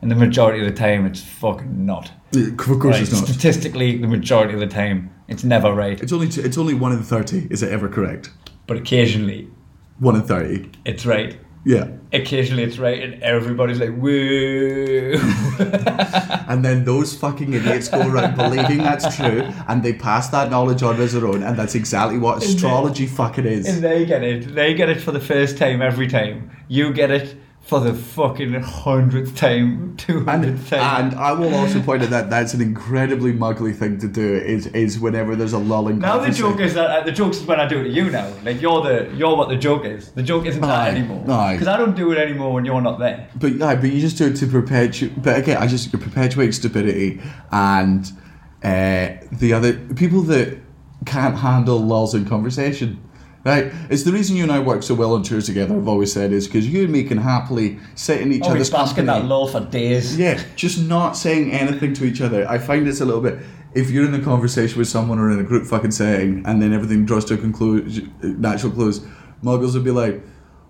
And 0.00 0.10
the 0.10 0.14
majority 0.16 0.60
of 0.64 0.66
the 0.72 0.78
time, 0.78 1.06
it's 1.06 1.22
fucking 1.22 1.84
not. 1.86 2.10
Of 2.36 2.56
course 2.56 2.84
Right? 2.84 3.02
it's 3.02 3.12
not. 3.12 3.26
Statistically, 3.28 3.96
the 3.98 4.06
majority 4.08 4.54
of 4.54 4.60
the 4.60 4.66
time, 4.66 5.10
it's 5.28 5.44
never 5.44 5.72
right. 5.72 6.00
It's 6.02 6.12
only 6.12 6.28
it's 6.28 6.58
only 6.58 6.74
one 6.74 6.92
in 6.92 7.02
thirty. 7.02 7.46
Is 7.50 7.62
it 7.62 7.70
ever 7.72 7.88
correct? 7.88 8.30
But 8.66 8.76
occasionally, 8.78 9.48
One 9.98 10.16
in 10.16 10.22
thirty. 10.22 10.70
it's 10.84 11.04
right. 11.06 11.38
Yeah. 11.64 11.88
Occasionally, 12.12 12.62
it's 12.62 12.78
right, 12.78 13.02
and 13.02 13.22
everybody's 13.22 13.80
like, 13.80 13.96
"Woo!" 13.96 15.16
And 16.46 16.64
then 16.64 16.84
those 16.84 17.16
fucking 17.16 17.52
idiots 17.52 17.88
go 17.88 18.06
around 18.06 18.36
believing 18.42 18.78
that's 18.78 19.16
true, 19.16 19.42
and 19.66 19.82
they 19.82 19.94
pass 19.94 20.28
that 20.28 20.50
knowledge 20.50 20.82
on 20.82 21.00
as 21.00 21.14
their 21.14 21.26
own, 21.26 21.42
and 21.42 21.58
that's 21.58 21.74
exactly 21.74 22.18
what 22.18 22.42
astrology 22.42 23.06
fucking 23.06 23.46
is. 23.46 23.66
and 23.66 23.82
they 23.82 24.04
get 24.04 24.22
it. 24.22 24.54
They 24.54 24.74
get 24.74 24.88
it 24.90 25.00
for 25.00 25.10
the 25.10 25.20
first 25.20 25.56
time 25.58 25.80
every 25.82 26.06
time. 26.06 26.50
You 26.68 26.92
get 26.92 27.10
it 27.10 27.34
for 27.64 27.80
the 27.80 27.94
fucking 27.94 28.52
hundredth 28.62 29.34
time, 29.36 29.96
two 29.96 30.18
And, 30.28 30.66
time. 30.66 31.06
and 31.12 31.18
I 31.18 31.32
will 31.32 31.54
also 31.54 31.80
point 31.80 32.02
out 32.02 32.10
that 32.10 32.28
that's 32.28 32.52
an 32.52 32.60
incredibly 32.60 33.32
muggly 33.32 33.74
thing 33.74 33.98
to 33.98 34.08
do. 34.08 34.34
Is 34.34 34.66
is 34.68 34.98
whenever 35.00 35.34
there's 35.34 35.54
a 35.54 35.58
lull 35.58 35.88
in 35.88 36.00
conversation. 36.00 36.42
now 36.44 36.50
the 36.50 36.56
joke 36.56 36.60
is 36.64 36.74
that 36.74 36.90
uh, 36.90 37.04
the 37.04 37.12
joke 37.12 37.32
is 37.32 37.42
when 37.44 37.60
I 37.60 37.66
do 37.66 37.80
it 37.80 37.84
to 37.84 37.88
you 37.90 38.10
now. 38.10 38.30
Like 38.44 38.60
you're 38.60 38.82
the 38.82 39.10
you're 39.16 39.34
what 39.34 39.48
the 39.48 39.56
joke 39.56 39.86
is. 39.86 40.10
The 40.12 40.22
joke 40.22 40.44
isn't 40.44 40.62
Aye, 40.62 40.90
that 40.90 40.94
anymore. 40.98 41.20
Because 41.22 41.66
I 41.68 41.78
don't 41.78 41.96
do 41.96 42.12
it 42.12 42.18
anymore 42.18 42.52
when 42.52 42.66
you're 42.66 42.82
not 42.82 42.98
there. 42.98 43.28
But 43.34 43.54
yeah, 43.54 43.74
but 43.76 43.90
you 43.90 44.00
just 44.00 44.18
do 44.18 44.26
it 44.26 44.36
to 44.36 44.46
perpetuate. 44.46 45.22
But 45.22 45.38
again, 45.38 45.56
I 45.56 45.66
just 45.66 45.90
you 45.92 45.98
perpetuate 45.98 46.52
stupidity 46.52 47.22
and 47.50 48.04
uh, 48.62 49.08
the 49.32 49.52
other 49.54 49.72
people 49.94 50.20
that 50.22 50.58
can't 51.06 51.36
handle 51.36 51.78
lulls 51.80 52.14
in 52.14 52.26
conversation. 52.26 53.00
Right, 53.44 53.70
it's 53.90 54.04
the 54.04 54.12
reason 54.12 54.36
you 54.36 54.42
and 54.42 54.50
I 54.50 54.58
work 54.60 54.82
so 54.82 54.94
well 54.94 55.12
on 55.14 55.22
tours 55.22 55.44
together. 55.46 55.76
I've 55.76 55.86
always 55.86 56.10
said 56.10 56.32
is 56.32 56.46
because 56.46 56.66
you 56.66 56.84
and 56.84 56.90
me 56.90 57.04
can 57.04 57.18
happily 57.18 57.78
sit 57.94 58.22
in 58.22 58.32
each 58.32 58.44
Oh, 58.46 58.52
other's 58.52 58.70
bask 58.70 58.96
in 58.96 59.04
company. 59.04 59.22
that 59.22 59.28
lull 59.28 59.46
for 59.48 59.60
days. 59.60 60.16
Yeah, 60.18 60.42
just 60.56 60.80
not 60.80 61.12
saying 61.14 61.52
anything 61.52 61.92
to 61.94 62.04
each 62.06 62.22
other. 62.22 62.48
I 62.48 62.56
find 62.58 62.88
it's 62.88 63.02
a 63.02 63.04
little 63.04 63.20
bit. 63.20 63.38
If 63.74 63.90
you're 63.90 64.06
in 64.06 64.14
a 64.14 64.22
conversation 64.22 64.78
with 64.78 64.88
someone 64.88 65.18
or 65.18 65.30
in 65.30 65.40
a 65.40 65.42
group 65.42 65.66
fucking 65.66 65.90
setting, 65.90 66.42
and 66.46 66.62
then 66.62 66.72
everything 66.72 67.04
draws 67.04 67.26
to 67.26 67.34
a 67.34 67.36
conclusion, 67.36 68.14
natural 68.22 68.72
close, 68.72 69.00
muggles 69.42 69.74
would 69.74 69.84
be 69.84 69.90
like, 69.90 70.22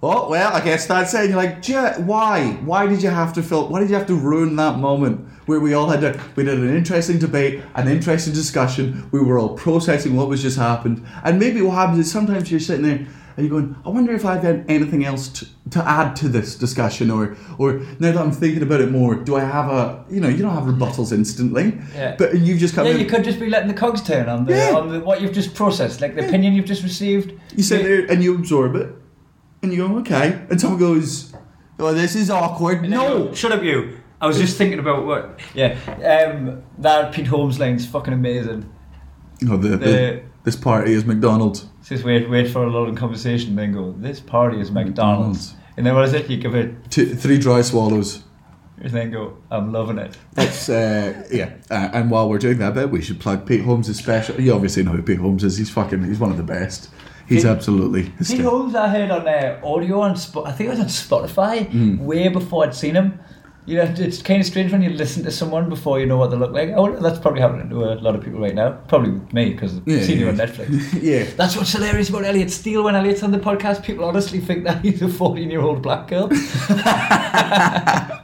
"Oh 0.05 0.29
well, 0.29 0.53
I 0.53 0.61
guess 0.65 0.87
that's 0.87 1.15
it." 1.15 1.21
And 1.21 1.29
you're 1.31 1.37
like, 1.39 1.63
"Jet, 1.63 2.01
why? 2.01 2.53
Why 2.65 2.87
did 2.87 3.03
you 3.03 3.11
have 3.11 3.33
to 3.35 3.43
fill? 3.43 3.69
Why 3.69 3.81
did 3.81 3.91
you 3.91 3.97
have 3.97 4.07
to 4.09 4.15
ruin 4.15 4.57
that 4.57 4.79
moment 4.79 5.27
where 5.47 5.61
we 5.61 5.75
all 5.75 5.89
had 5.89 6.03
a 6.05 6.19
we 6.37 6.45
had 6.45 6.59
an 6.59 6.75
interesting 6.77 7.19
debate, 7.19 7.61
an 7.75 7.89
interesting 7.89 8.33
discussion. 8.35 9.09
We 9.13 9.21
were 9.21 9.39
all 9.39 9.55
processing 9.67 10.17
what 10.17 10.29
was 10.29 10.43
just 10.43 10.59
happened, 10.59 11.05
and 11.25 11.39
maybe 11.39 11.61
what 11.63 11.75
happens 11.75 11.99
is 12.07 12.11
sometimes 12.11 12.51
you're 12.51 12.61
sitting 12.61 12.85
there." 12.85 13.07
And 13.37 13.45
you're 13.49 13.61
going, 13.61 13.75
I 13.85 13.89
wonder 13.89 14.13
if 14.13 14.25
I've 14.25 14.45
had 14.45 14.65
anything 14.69 15.05
else 15.05 15.27
to, 15.27 15.47
to 15.71 15.81
add 15.89 16.15
to 16.21 16.29
this 16.29 16.55
discussion, 16.55 17.11
or 17.11 17.37
or 17.59 17.81
now 17.99 18.13
that 18.13 18.17
I'm 18.19 18.31
thinking 18.31 18.63
about 18.63 18.81
it 18.81 18.93
more, 18.93 19.17
do 19.17 19.35
I 19.35 19.41
have 19.41 19.69
a 19.81 20.05
you 20.09 20.21
know 20.21 20.29
you 20.29 20.39
don't 20.45 20.55
have 20.55 20.69
rebuttals 20.73 21.11
instantly, 21.11 21.77
Yeah. 21.97 22.15
but 22.17 22.39
you've 22.39 22.61
just 22.61 22.77
come 22.77 22.87
Yeah, 22.87 22.93
in, 22.93 23.01
you 23.01 23.07
could 23.07 23.25
just 23.25 23.41
be 23.41 23.49
letting 23.51 23.67
the 23.67 23.75
cogs 23.75 24.03
turn 24.03 24.29
on 24.29 24.45
the 24.45 24.53
Yeah. 24.55 24.77
on 24.79 24.89
the, 24.89 25.01
what 25.01 25.21
you've 25.21 25.33
just 25.33 25.53
processed, 25.53 26.01
like 26.01 26.15
the 26.15 26.25
opinion 26.29 26.55
you've 26.55 26.65
just 26.75 26.85
received. 26.85 27.33
you 27.57 27.65
sit 27.65 27.83
there 27.83 28.07
and 28.09 28.23
you 28.23 28.37
absorb 28.37 28.77
it, 28.77 28.89
and 29.65 29.73
you 29.73 29.89
go 29.89 29.99
okay, 29.99 30.45
and 30.51 30.61
someone 30.61 30.79
goes, 30.81 31.35
oh 31.79 31.93
this 31.93 32.15
is 32.15 32.31
awkward. 32.31 32.79
And 32.83 32.91
No, 32.91 33.27
go, 33.29 33.35
shut 33.35 33.53
up, 33.53 33.63
you. 33.63 33.99
I 34.21 34.27
was 34.27 34.39
just 34.39 34.57
thinking 34.57 34.79
about 34.79 35.05
what. 35.05 35.41
Yeah, 35.55 35.77
um, 36.33 36.63
that 36.79 37.13
Pete 37.13 37.27
Holmes 37.27 37.59
line's 37.59 37.85
fucking 37.87 38.15
amazing. 38.15 38.71
Oh, 39.49 39.57
the, 39.57 39.69
the, 39.71 39.77
The- 39.77 40.23
this 40.45 40.57
party 40.57 40.93
is 40.93 41.05
McDonald's. 41.05 41.67
Says 41.83 42.05
wait, 42.05 42.31
wait 42.31 42.49
for 42.51 42.65
a 42.65 42.71
lot 42.71 42.89
of 42.89 42.95
conversation, 42.97 43.57
then 43.57 43.73
go. 43.73 43.93
This 43.99 44.21
party 44.21 44.61
is 44.61 44.71
McDonald's, 44.71 45.53
McDonald's. 45.53 45.55
and 45.77 45.87
then 45.87 45.95
what 45.95 46.05
is 46.05 46.13
it? 46.15 46.31
You 46.31 46.37
give 46.39 46.55
it, 46.55 46.91
Two, 46.91 47.15
three 47.15 47.39
dry 47.39 47.61
swallows. 47.63 48.23
and 48.81 48.91
then 48.91 49.11
go. 49.11 49.37
I'm 49.51 49.73
loving 49.73 49.99
it. 49.99 50.17
That's 50.33 50.69
uh, 50.71 51.27
yeah. 51.31 51.55
Uh, 51.71 51.91
and 51.93 52.11
while 52.11 52.29
we're 52.31 52.39
doing 52.39 52.59
that 52.59 52.73
bit, 52.75 52.91
we 52.91 53.03
should 53.03 53.21
plug 53.21 53.47
Pete 53.47 53.63
Holmes' 53.63 53.95
special. 53.99 54.41
You 54.41 54.55
obviously 54.55 54.83
know 54.83 54.93
who 54.93 55.03
Pete 55.03 55.19
Holmes 55.19 55.45
is. 55.45 55.57
He's 55.59 55.71
fucking. 55.71 56.05
He's 56.05 56.19
one 56.19 56.31
of 56.31 56.37
the 56.39 56.43
best. 56.43 56.89
He's 57.29 57.43
Pete- 57.43 57.51
absolutely. 57.51 58.03
Hysterical. 58.19 58.51
Holmes, 58.51 58.75
I 58.75 58.89
heard 58.89 59.11
on 59.11 59.27
uh, 59.27 59.61
audio 59.65 60.01
on 60.01 60.17
Sp- 60.17 60.45
I 60.47 60.53
think 60.53 60.69
it 60.69 60.71
was 60.71 60.81
on 60.81 60.87
Spotify, 60.87 61.71
Mm. 61.71 61.99
way 62.01 62.29
before 62.29 62.65
I'd 62.65 62.75
seen 62.75 62.95
him. 62.95 63.19
You 63.67 63.77
know, 63.79 63.85
it's 63.97 64.21
kind 64.21 64.41
of 64.43 64.47
strange 64.47 64.73
when 64.73 64.83
you 64.83 64.91
listen 64.91 65.25
to 65.25 65.31
someone 65.31 65.71
before 65.71 65.99
you 65.99 66.05
know 66.05 66.19
what 66.19 66.31
they 66.31 66.37
look 66.37 66.53
like. 66.53 66.69
Oh, 66.77 66.95
that's 66.97 67.19
probably 67.19 67.41
happening 67.41 67.71
to 67.71 67.85
a 67.85 67.95
lot 67.95 68.15
of 68.15 68.23
people 68.23 68.39
right 68.39 68.55
now. 68.55 68.73
Probably 68.89 69.13
me 69.33 69.53
because 69.55 69.79
I've 69.79 69.89
Yeah, 69.89 70.03
seen 70.03 70.19
you 70.19 70.27
yeah. 70.27 70.33
on 70.33 70.37
Netflix. 70.37 71.03
yeah. 71.03 71.25
That's 71.35 71.57
what's 71.57 71.73
hilarious 71.73 72.11
about 72.11 72.25
Elliot 72.27 72.51
Steel 72.51 72.85
when 72.85 72.95
Elliot's 72.95 73.23
on 73.23 73.31
the 73.33 73.39
podcast. 73.39 73.83
People 73.83 74.05
honestly 74.05 74.39
think 74.39 74.65
that 74.65 74.83
he's 74.85 75.01
a 75.01 75.09
14 75.09 75.51
year 75.51 75.63
old 75.63 75.81
black 75.81 76.09
girl. 76.09 76.29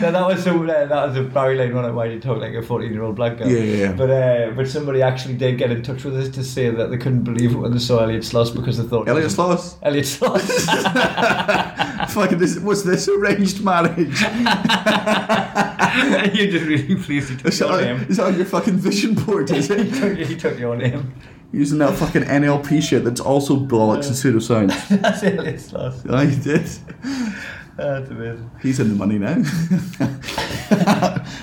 no, 0.00 0.10
that 0.12 0.26
was 0.26 0.46
uh, 0.46 0.86
that 0.88 1.08
was 1.08 1.16
a 1.16 1.22
Barry 1.22 1.56
Lane 1.56 1.74
one. 1.74 1.94
Why 1.94 2.06
you 2.06 2.20
talk 2.20 2.38
like 2.38 2.54
a 2.54 2.62
fourteen-year-old 2.62 3.16
black 3.16 3.38
girl? 3.38 3.48
Yeah, 3.48 3.58
yeah, 3.62 3.76
yeah. 3.86 3.92
But 3.92 4.10
uh, 4.10 4.50
but 4.56 4.68
somebody 4.68 5.02
actually 5.02 5.36
did 5.36 5.58
get 5.58 5.70
in 5.70 5.82
touch 5.82 6.04
with 6.04 6.16
us 6.16 6.28
to 6.30 6.44
say 6.44 6.70
that 6.70 6.90
they 6.90 6.96
couldn't 6.98 7.24
believe 7.24 7.52
it 7.52 7.56
when 7.58 7.72
they 7.72 7.78
saw 7.78 8.00
Elliot 8.00 8.22
Sloss 8.22 8.54
because 8.54 8.78
they 8.78 8.84
thought 8.88 9.08
Elliot 9.08 9.30
Sloss. 9.30 9.76
Elliot 9.82 10.04
Sloss. 10.06 12.10
Fucking 12.14 12.38
this. 12.38 12.58
What's 12.58 12.82
this 12.82 13.08
arranged 13.08 13.62
marriage? 13.64 14.20
You're 16.34 16.50
just 16.50 16.66
really 16.66 16.96
pleased 16.96 17.30
he 17.30 17.36
took 17.36 17.46
Is 17.46 17.58
that, 17.58 17.68
your 17.68 17.78
on, 17.78 17.84
name. 17.84 18.06
is 18.08 18.16
that 18.18 18.26
on 18.26 18.36
your 18.36 18.44
fucking 18.46 18.76
vision 18.76 19.14
board? 19.14 19.50
Is 19.50 19.68
he, 19.68 19.74
it 19.74 19.94
took, 19.94 20.16
he 20.18 20.36
took 20.36 20.58
your 20.58 20.76
name. 20.76 21.14
using 21.52 21.78
that 21.78 21.96
fucking 21.96 22.22
NLP 22.22 22.82
shit 22.82 23.04
that's 23.04 23.20
also 23.20 23.56
bollocks 23.56 24.06
and 24.06 24.14
pseudoscience? 24.14 25.00
That's 25.00 25.22
Elliot 25.22 25.56
Sloss. 25.56 26.08
I 26.12 26.26
did. 26.26 26.68
That's 27.80 28.10
amazing. 28.10 28.50
He's 28.60 28.78
in 28.78 28.90
the 28.90 28.94
money 28.94 29.18
now. 29.18 29.36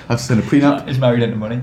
I've 0.07 0.21
seen 0.21 0.37
a 0.37 0.43
prenup. 0.43 0.87
He's 0.87 0.99
married 0.99 1.23
into 1.23 1.35
money. 1.35 1.61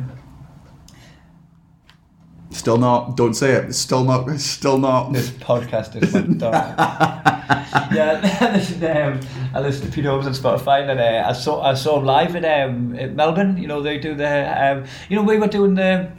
Still 2.50 2.78
not. 2.78 3.16
Don't 3.16 3.34
say 3.34 3.52
it. 3.52 3.72
Still 3.72 4.04
not. 4.04 4.28
Still 4.40 4.78
not. 4.78 5.12
This 5.12 5.30
podcast 5.30 6.02
is 6.02 6.12
like 6.14 6.38
done. 6.38 6.52
yeah, 7.94 8.50
listen, 8.52 8.84
um, 8.84 9.20
I 9.54 9.60
listened 9.60 9.90
to 9.90 9.94
Pete 9.94 10.06
Holmes 10.06 10.26
on 10.26 10.32
Spotify, 10.32 10.90
and 10.90 10.98
uh, 10.98 11.28
I 11.28 11.32
saw 11.32 11.62
I 11.62 11.74
saw 11.74 12.00
him 12.00 12.04
live 12.04 12.34
in 12.34 12.44
um, 12.44 12.96
in 12.96 13.14
Melbourne. 13.14 13.56
You 13.56 13.68
know, 13.68 13.80
they 13.80 13.98
do 13.98 14.14
the 14.16 14.72
um, 14.72 14.84
you 15.08 15.14
know 15.14 15.22
we 15.22 15.38
were 15.38 15.46
doing 15.46 15.74
the 15.74 16.10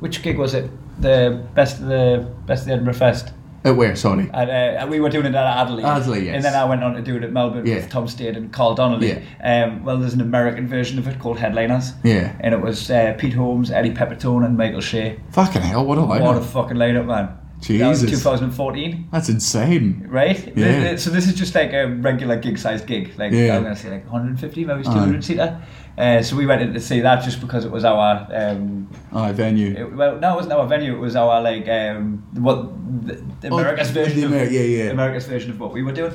which 0.00 0.22
gig 0.22 0.38
was 0.38 0.54
it? 0.54 0.68
The 1.00 1.46
best 1.54 1.78
of 1.80 1.86
the 1.86 2.28
best 2.46 2.62
of 2.62 2.66
the 2.66 2.72
Edinburgh 2.72 2.94
Fest. 2.94 3.32
At 3.66 3.76
where? 3.76 3.96
Sorry. 3.96 4.30
And, 4.32 4.50
uh, 4.50 4.86
we 4.88 5.00
were 5.00 5.08
doing 5.10 5.26
it 5.26 5.34
at 5.34 5.58
Adelaide. 5.58 5.84
Adelaide, 5.84 6.24
yes. 6.26 6.34
And 6.36 6.44
then 6.44 6.54
I 6.54 6.64
went 6.64 6.82
on 6.84 6.94
to 6.94 7.02
do 7.02 7.16
it 7.16 7.24
at 7.24 7.32
Melbourne 7.32 7.66
Yeah. 7.66 7.76
with 7.76 7.90
Tom 7.90 8.06
Stade 8.08 8.36
and 8.36 8.52
Carl 8.52 8.74
Donnelly. 8.74 9.22
Um, 9.42 9.84
well, 9.84 9.98
there's 9.98 10.14
an 10.14 10.20
American 10.20 10.68
version 10.68 10.98
of 10.98 11.06
it 11.08 11.18
called 11.18 11.38
Headliners. 11.38 11.92
Yeah. 12.04 12.32
And 12.40 12.54
it 12.54 12.60
was 12.60 12.90
uh, 12.90 13.14
Pete 13.18 13.34
Holmes, 13.34 13.70
Eddie 13.70 13.90
Pepitone, 13.92 14.44
and 14.46 14.56
Michael 14.56 14.80
Che. 14.80 15.18
Fucking 15.32 15.62
hell! 15.62 15.84
What 15.84 15.98
a 15.98 16.02
lineup! 16.02 16.20
What 16.22 16.36
a 16.36 16.40
fucking 16.40 16.76
lineup, 16.76 17.06
man. 17.06 17.28
That 17.68 17.88
was 17.88 18.02
Jesus. 18.02 18.20
2014 18.22 19.08
That's 19.10 19.30
insane. 19.30 20.04
right? 20.10 20.52
Yeah. 20.56 20.94
So 20.96 21.08
this 21.08 21.26
is 21.26 21.34
just 21.34 21.54
like 21.54 21.72
a 21.72 21.86
regular 21.88 22.36
gig-sized 22.36 22.86
gig, 22.86 23.12
like 23.18 23.32
Yeah. 23.32 23.56
I'm 23.56 23.62
gonna 23.62 23.74
say 23.74 23.90
like 23.90 24.04
150, 24.04 24.64
maybe 24.66 24.80
it's 24.80 24.88
Aye. 24.90 24.92
200 24.92 25.24
seater. 25.24 25.62
Uh, 25.98 26.22
so 26.22 26.36
we 26.36 26.44
went 26.44 26.60
in 26.60 26.74
to 26.74 26.80
see 26.80 27.00
that 27.00 27.24
just 27.24 27.40
because 27.40 27.64
it 27.64 27.70
was 27.70 27.84
our. 27.84 28.26
Um, 28.30 28.88
Aye, 29.12 29.32
venue. 29.32 29.74
it, 29.74 29.94
well, 29.94 30.18
no, 30.18 30.32
it 30.34 30.36
wasn't 30.36 30.52
our 30.52 30.66
venue. 30.66 30.94
It 30.94 30.98
was 30.98 31.16
our 31.16 31.40
like 31.40 31.66
um, 31.68 32.22
what 32.34 32.68
the, 33.06 33.14
the 33.40 33.48
Oh, 33.48 33.58
America's 33.58 33.92
the 33.92 34.04
version. 34.04 34.24
Of, 34.24 34.52
yeah, 34.52 34.60
yeah. 34.60 34.90
America's 34.90 35.26
version 35.26 35.50
of 35.50 35.58
what 35.60 35.72
we 35.72 35.82
were 35.82 35.92
doing. 35.92 36.12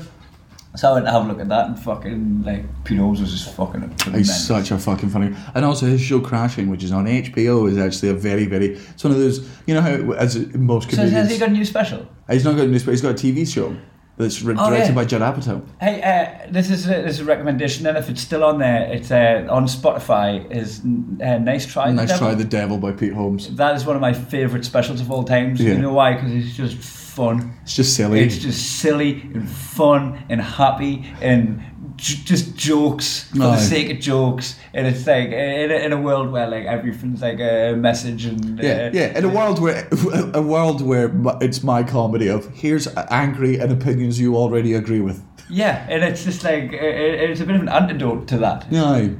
So 0.74 0.88
I 0.88 0.94
went 0.94 1.04
to 1.06 1.12
have 1.12 1.26
a 1.26 1.28
look 1.28 1.38
at 1.40 1.48
that 1.50 1.66
and 1.66 1.78
fucking 1.78 2.44
like 2.44 2.64
Holmes 2.88 3.20
was 3.20 3.30
just 3.30 3.54
fucking. 3.54 3.94
He's 4.12 4.46
such 4.46 4.70
a 4.70 4.78
fucking 4.78 5.10
funny, 5.10 5.34
and 5.54 5.64
also 5.64 5.84
his 5.86 6.00
show 6.00 6.20
Crashing, 6.20 6.70
which 6.70 6.82
is 6.82 6.92
on 6.92 7.04
HBO, 7.06 7.68
is 7.68 7.76
actually 7.76 8.08
a 8.08 8.14
very, 8.14 8.46
very. 8.46 8.76
It's 8.76 9.04
one 9.04 9.12
of 9.12 9.18
those, 9.18 9.46
you 9.66 9.74
know 9.74 9.82
how 9.82 10.12
as 10.12 10.36
most 10.54 10.84
So 10.90 10.96
comedians, 10.96 11.12
has 11.12 11.30
he 11.30 11.38
got 11.38 11.50
a 11.50 11.52
new 11.52 11.64
special? 11.64 12.08
he's 12.30 12.44
not 12.44 12.56
got 12.56 12.64
a 12.64 12.68
news, 12.68 12.84
but 12.84 12.92
he's 12.92 13.02
got 13.02 13.10
a 13.10 13.14
TV 13.14 13.46
show 13.46 13.76
that's 14.16 14.42
re- 14.42 14.54
Oh, 14.58 14.68
directed 14.70 14.90
yeah. 14.90 14.94
by 14.94 15.04
Judd 15.04 15.22
Apatow. 15.22 15.64
Hey, 15.80 16.02
uh, 16.02 16.50
this 16.50 16.70
is 16.70 16.86
a, 16.86 16.90
this 17.02 17.12
is 17.16 17.20
a 17.20 17.24
recommendation, 17.24 17.86
and 17.86 17.96
if 17.96 18.08
it's 18.10 18.20
still 18.20 18.44
on 18.44 18.58
there, 18.58 18.84
it's 18.92 19.10
uh, 19.10 19.46
on 19.50 19.64
Spotify. 19.66 20.50
Is 20.54 20.80
uh, 20.80 21.38
nice 21.38 21.66
try. 21.66 21.88
the 21.88 21.94
Nice 21.94 22.08
Devil. 22.10 22.26
try, 22.28 22.34
The 22.34 22.44
Devil 22.44 22.78
by 22.78 22.92
Pete 22.92 23.12
Holmes. 23.14 23.54
That 23.56 23.74
is 23.76 23.84
one 23.84 23.96
of 23.96 24.02
my 24.02 24.12
favourite 24.12 24.64
specials 24.64 25.00
of 25.00 25.10
all 25.10 25.24
times. 25.24 25.60
Yeah. 25.60 25.72
You 25.74 25.78
know 25.78 25.92
why? 25.94 26.14
Because 26.14 26.32
it's 26.32 26.54
just 26.56 26.76
fun. 26.76 27.54
It's 27.62 27.74
just 27.76 27.94
silly. 27.96 28.20
It's 28.20 28.38
just 28.38 28.78
silly 28.80 29.22
and 29.34 29.48
fun 29.48 30.24
and 30.30 30.40
happy 30.40 31.04
and 31.20 31.62
j- 32.02 32.22
just 32.24 32.56
jokes 32.56 33.24
for 33.30 33.38
the 33.38 33.56
sake 33.56 33.88
of 33.94 33.98
jokes. 34.00 34.56
And 34.74 34.86
it's 34.86 35.06
like 35.06 35.28
in 35.28 35.70
a, 35.70 35.74
in 35.86 35.92
a 35.92 36.00
world 36.00 36.30
where 36.32 36.48
like 36.48 36.64
everything's 36.66 37.22
like 37.22 37.38
a 37.40 37.74
message 37.76 38.24
and 38.26 38.58
yeah, 38.58 38.72
uh, 38.72 38.90
yeah. 38.92 39.18
In 39.18 39.24
a 39.24 39.28
world 39.28 39.58
where 39.60 39.88
a 40.34 40.42
world 40.42 40.80
where 40.82 41.10
it's 41.40 41.62
my 41.62 41.82
comedy 41.82 42.28
of 42.28 42.46
here's 42.54 42.86
angry 43.10 43.58
and 43.60 43.70
opinions 43.72 44.18
you 44.20 44.36
already 44.36 44.74
agree 44.74 45.00
with. 45.00 45.22
yeah, 45.48 45.86
and 45.88 46.02
it's 46.02 46.24
just 46.24 46.42
like 46.44 46.64
it, 46.72 46.82
it- 46.82 47.30
it's 47.30 47.40
a 47.40 47.46
bit 47.46 47.56
of 47.56 47.62
an 47.62 47.68
antidote 47.68 48.26
to 48.28 48.38
that. 48.38 48.70
No. 48.72 49.14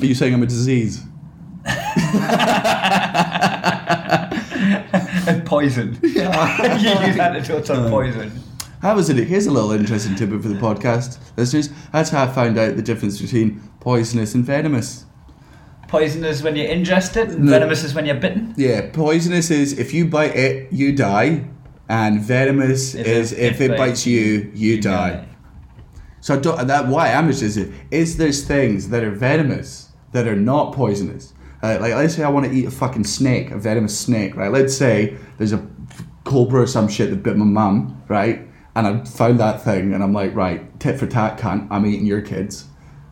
Are 0.00 0.06
you 0.06 0.14
saying 0.14 0.34
I'm 0.34 0.42
a 0.42 0.46
disease? 0.46 1.02
and 5.26 5.44
poison. 5.44 5.98
Yeah, 6.16 6.76
you 6.76 7.06
use 7.08 7.18
antidotes 7.18 7.70
on 7.70 7.90
poison. 7.90 8.30
How 8.86 8.94
was 8.94 9.10
it? 9.10 9.16
Here's 9.16 9.48
a 9.48 9.50
little 9.50 9.72
interesting 9.72 10.14
tidbit 10.14 10.42
for 10.42 10.48
the 10.48 10.54
podcast 10.54 11.18
listeners. 11.36 11.70
That's 11.92 12.08
how 12.10 12.22
I 12.22 12.28
found 12.28 12.56
out 12.56 12.76
the 12.76 12.82
difference 12.82 13.20
between 13.20 13.60
poisonous 13.80 14.36
and 14.36 14.44
venomous. 14.44 15.06
Poisonous 15.88 16.40
when 16.40 16.54
you 16.54 16.68
ingest 16.68 17.16
it, 17.16 17.30
and 17.30 17.46
No. 17.46 17.50
venomous 17.50 17.82
is 17.82 17.96
when 17.96 18.06
you're 18.06 18.14
bitten. 18.14 18.54
Yeah, 18.56 18.88
poisonous 18.92 19.50
is 19.50 19.76
if 19.76 19.92
you 19.92 20.04
bite 20.04 20.36
it, 20.36 20.72
you 20.72 20.92
die, 20.92 21.46
and 21.88 22.20
venomous 22.20 22.94
If 22.94 23.08
is 23.08 23.32
it- 23.32 23.38
if, 23.40 23.54
if 23.54 23.60
it 23.62 23.70
it- 23.72 23.76
bites 23.76 24.06
you, 24.06 24.52
you 24.54 24.80
die. 24.80 25.24
So 26.20 26.36
I 26.36 26.38
don't, 26.38 26.68
that 26.68 26.86
why 26.86 27.12
I'm 27.12 27.24
interested 27.24 27.72
is 27.90 28.18
there's 28.18 28.44
things 28.44 28.90
that 28.90 29.02
are 29.02 29.10
venomous 29.10 29.88
that 30.12 30.28
are 30.28 30.36
not 30.36 30.72
poisonous. 30.72 31.32
Uh, 31.60 31.78
like 31.80 31.92
let's 31.92 32.14
say 32.14 32.22
I 32.22 32.28
want 32.28 32.46
to 32.46 32.52
eat 32.52 32.66
a 32.66 32.70
fucking 32.70 33.02
snake, 33.02 33.50
a 33.50 33.58
venomous 33.58 33.98
snake, 33.98 34.36
right? 34.36 34.52
Let's 34.52 34.76
say 34.76 35.16
there's 35.38 35.52
a 35.52 35.66
cobra 36.22 36.60
or 36.62 36.66
some 36.68 36.86
shit 36.86 37.10
that 37.10 37.24
bit 37.24 37.36
my 37.36 37.44
mum, 37.44 38.00
right? 38.06 38.46
And 38.76 38.86
I 38.86 39.04
found 39.04 39.40
that 39.40 39.62
thing, 39.62 39.94
and 39.94 40.02
I'm 40.04 40.12
like, 40.12 40.34
right, 40.34 40.78
tit 40.78 40.98
for 40.98 41.06
tat, 41.06 41.38
cunt. 41.38 41.66
I'm 41.70 41.86
eating 41.86 42.04
your 42.04 42.20
kids, 42.20 42.66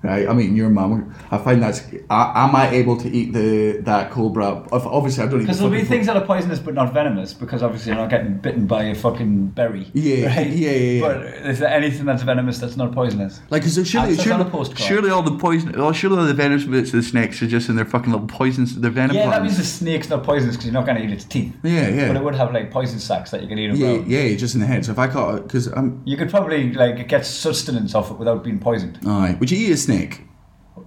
right? 0.05 0.29
I'm 0.29 0.41
eating 0.41 0.57
your 0.57 0.71
mum. 0.71 1.15
I 1.31 1.39
find 1.39 1.63
that's. 1.63 1.83
I, 2.11 2.45
am 2.45 2.55
I 2.55 2.71
able 2.71 2.97
to 2.99 3.09
eat 3.11 3.33
the 3.33 3.81
that 3.83 4.11
cobra? 4.11 4.67
Obviously, 4.71 5.25
I 5.25 5.27
don't 5.27 5.41
eat. 5.41 5.43
Because 5.45 5.59
the 5.59 5.65
there'll 5.65 5.73
be 5.73 5.79
fucking 5.79 5.89
things 5.91 6.07
that 6.07 6.17
are 6.17 6.27
poisonous 6.27 6.59
but 6.59 6.75
not 6.75 6.93
venomous 6.93 7.33
because 7.33 7.63
obviously 7.63 7.93
you're 7.93 8.01
not 8.01 8.11
getting 8.11 8.39
bitten 8.39 8.67
by 8.67 8.85
a 8.85 8.95
fucking 8.95 9.49
berry. 9.49 9.91
Yeah, 9.95 10.27
right? 10.27 10.47
yeah, 10.51 10.71
yeah, 10.71 10.71
yeah. 10.71 11.01
But 11.01 11.27
is 11.47 11.59
there 11.59 11.71
anything 11.71 12.05
that's 12.05 12.23
venomous 12.23 12.59
that's 12.59 12.77
not 12.77 12.93
poisonous? 12.93 13.41
Like, 13.51 13.63
cause 13.63 13.77
there 13.77 13.85
surely, 13.85 14.17
surely, 14.17 14.75
surely 14.77 15.11
all 15.11 15.23
the 15.23 15.37
poison, 15.39 15.73
well, 15.73 15.93
surely 15.93 16.19
all 16.19 16.25
the 16.25 16.35
venomous 16.35 16.65
bits 16.65 16.91
of 16.91 16.97
the 16.97 17.03
snakes 17.03 17.43
are 17.43 17.47
just 17.47 17.69
in 17.69 17.77
their 17.77 17.85
fucking 17.85 18.13
little 18.13 18.27
poisons, 18.27 18.79
their 18.79 18.91
venom 18.91 19.17
yeah, 19.17 19.31
that 19.31 19.43
means 19.43 19.57
the 19.57 19.65
snake's 19.65 20.09
not 20.09 20.23
poisonous 20.23 20.57
because 20.57 20.67
you're 20.67 20.75
not 20.75 20.87
going 20.87 20.99
to 20.99 21.05
eat 21.05 21.11
its 21.11 21.25
teeth. 21.25 21.55
Yeah, 21.63 21.89
yeah. 21.89 22.09
But 22.09 22.17
it 22.17 22.25
would 22.25 22.35
have 22.35 22.53
like 22.53 22.71
poison 22.71 22.99
sacs 22.99 23.31
that 23.31 23.43
you 23.43 23.49
can 23.49 23.59
eat 23.59 23.75
yeah, 23.75 23.93
well. 23.93 24.05
yeah, 24.07 24.35
just 24.37 24.55
in 24.55 24.61
the 24.61 24.67
head. 24.67 24.85
So 24.85 24.93
if 24.93 24.99
I 24.99 25.09
caught 25.09 25.37
it, 25.37 25.43
because 25.45 25.67
I'm, 25.69 26.03
You 26.05 26.17
could 26.17 26.31
probably 26.31 26.73
like 26.73 27.09
get 27.09 27.25
sustenance 27.25 27.95
off 27.95 28.11
it 28.11 28.19
without 28.19 28.45
being 28.45 28.59
poisoned. 28.59 28.99
aye, 29.07 29.37
would 29.41 29.51
you 29.51 29.59
eat 29.59 29.73
a 29.73 29.77
snake? 29.77 29.94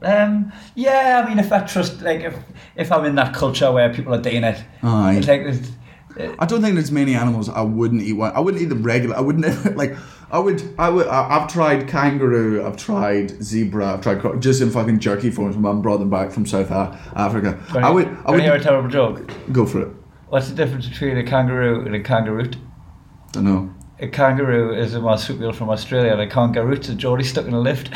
Um, 0.03 0.51
yeah, 0.75 1.23
I 1.23 1.29
mean, 1.29 1.39
if 1.39 1.51
I 1.51 1.59
trust, 1.61 2.01
like, 2.01 2.21
if 2.21 2.35
if 2.75 2.91
I'm 2.91 3.05
in 3.05 3.15
that 3.15 3.33
culture 3.33 3.71
where 3.71 3.91
people 3.93 4.13
are 4.13 4.21
doing 4.21 4.43
it, 4.43 4.63
Aye. 4.83 5.15
it's 5.17 5.27
like, 5.27 5.41
it's, 5.41 5.71
uh, 6.19 6.35
I 6.39 6.45
don't 6.45 6.61
think 6.61 6.75
there's 6.75 6.91
many 6.91 7.15
animals 7.15 7.49
I 7.49 7.61
wouldn't 7.61 8.01
eat 8.03 8.13
one. 8.13 8.31
I 8.33 8.39
wouldn't 8.39 8.61
eat 8.61 8.67
the 8.69 8.75
regular. 8.75 9.15
I 9.15 9.21
would 9.21 9.39
never 9.39 9.71
like. 9.75 9.95
I 10.29 10.39
would. 10.39 10.61
I 10.77 10.89
would. 10.89 11.07
I- 11.07 11.37
I've 11.39 11.47
tried 11.51 11.87
kangaroo. 11.87 12.65
I've 12.65 12.75
tried 12.75 13.41
zebra. 13.41 13.93
I've 13.93 14.01
tried 14.01 14.41
just 14.41 14.61
in 14.61 14.69
fucking 14.71 14.99
jerky 14.99 15.31
forms. 15.31 15.55
My 15.55 15.69
mum 15.71 15.81
brought 15.81 15.99
them 15.99 16.09
back 16.09 16.31
from 16.31 16.45
South 16.45 16.69
Africa. 16.69 17.57
I 17.73 17.89
would. 17.89 18.07
I 18.25 18.31
Wanna 18.31 18.43
hear 18.43 18.55
a 18.55 18.59
terrible 18.61 18.89
joke. 18.89 19.31
go 19.53 19.65
for 19.65 19.81
it. 19.83 19.87
What's 20.27 20.49
the 20.49 20.55
difference 20.55 20.87
between 20.89 21.17
a 21.17 21.23
kangaroo 21.23 21.85
and 21.85 21.95
a 21.95 22.01
kangaroo? 22.03 22.43
I 22.49 23.31
don't 23.31 23.45
know. 23.45 23.73
A 23.99 24.07
kangaroo 24.07 24.75
is 24.75 24.93
a 24.93 25.01
marsupial 25.01 25.53
from 25.53 25.69
Australia, 25.69 26.11
and 26.11 26.21
a 26.21 26.27
kangaroo's 26.27 26.87
a 26.89 26.95
Geordie 26.95 27.23
stuck 27.23 27.45
in 27.47 27.53
a 27.53 27.59
lift. 27.59 27.89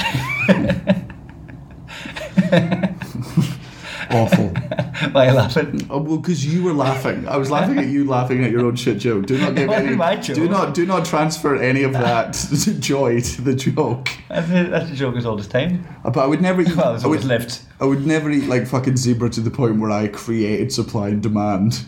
Awful. 4.09 4.47
Why 5.13 5.27
are 5.27 5.29
you 5.29 5.35
laughing? 5.37 5.87
Oh, 5.89 5.99
well, 5.99 6.17
because 6.17 6.45
you 6.45 6.63
were 6.63 6.73
laughing. 6.73 7.27
I 7.27 7.37
was 7.37 7.49
laughing 7.49 7.77
at 7.77 7.87
you 7.87 8.05
laughing 8.05 8.43
at 8.43 8.51
your 8.51 8.65
own 8.65 8.75
shit 8.75 8.97
joke. 8.97 9.25
Do 9.25 9.37
not 9.37 9.55
give 9.55 9.69
any. 9.69 9.95
my 9.95 10.15
joke. 10.17 10.35
Do 10.35 10.49
not. 10.49 10.73
Do 10.73 10.85
not 10.85 11.05
transfer 11.05 11.55
any 11.55 11.83
of 11.83 11.93
that 11.93 12.33
joy 12.79 13.21
to 13.21 13.41
the 13.41 13.55
joke. 13.55 14.09
That's 14.27 14.49
a, 14.49 14.69
that's 14.69 14.91
a 14.91 14.95
joke 14.95 15.15
as 15.15 15.25
old 15.25 15.39
as 15.39 15.47
time. 15.47 15.87
Uh, 16.03 16.09
But 16.09 16.23
I 16.23 16.27
would 16.27 16.41
never 16.41 16.61
eat. 16.61 16.75
Well, 16.75 16.99
I 17.01 17.07
would, 17.07 17.23
lifts. 17.23 17.65
I 17.79 17.85
would 17.85 18.05
never 18.05 18.29
eat 18.29 18.47
like 18.47 18.67
fucking 18.67 18.97
zebra 18.97 19.29
to 19.29 19.41
the 19.41 19.51
point 19.51 19.79
where 19.79 19.91
I 19.91 20.07
created 20.07 20.73
supply 20.73 21.09
and 21.09 21.23
demand. 21.23 21.85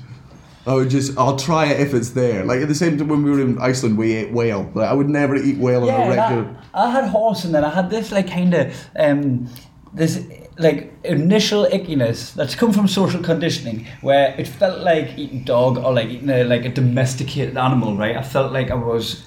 I 0.65 0.73
would 0.75 0.89
just. 0.89 1.17
I'll 1.17 1.35
try 1.37 1.65
it 1.65 1.79
if 1.79 1.93
it's 1.93 2.11
there. 2.11 2.45
Like 2.45 2.61
at 2.61 2.67
the 2.69 2.75
same 2.75 2.97
time 2.97 3.09
when 3.09 3.23
we 3.23 3.31
were 3.31 3.41
in 3.41 3.57
Iceland, 3.59 3.97
we 3.97 4.13
ate 4.13 4.31
whale. 4.31 4.71
Like, 4.73 4.89
I 4.89 4.93
would 4.93 5.09
never 5.09 5.35
eat 5.35 5.57
whale 5.57 5.83
on 5.83 5.89
a 5.89 6.09
regular. 6.09 6.43
that, 6.43 6.63
I 6.73 6.89
had 6.89 7.05
horse, 7.09 7.43
and 7.43 7.53
then 7.53 7.63
I 7.65 7.69
had 7.69 7.89
this 7.89 8.11
like 8.11 8.29
kind 8.29 8.53
of 8.53 8.73
um, 8.95 9.49
this 9.93 10.25
like 10.57 10.93
initial 11.03 11.65
ickiness 11.65 12.33
that's 12.33 12.55
come 12.55 12.71
from 12.71 12.87
social 12.87 13.21
conditioning, 13.21 13.85
where 14.01 14.33
it 14.39 14.47
felt 14.47 14.79
like 14.81 15.17
eating 15.17 15.43
dog 15.43 15.77
or 15.77 15.93
like 15.93 16.07
eating 16.07 16.29
a, 16.29 16.43
like 16.45 16.63
a 16.63 16.69
domesticated 16.69 17.57
animal. 17.57 17.97
Right, 17.97 18.15
I 18.15 18.21
felt 18.23 18.53
like 18.53 18.71
I 18.71 18.75
was 18.75 19.25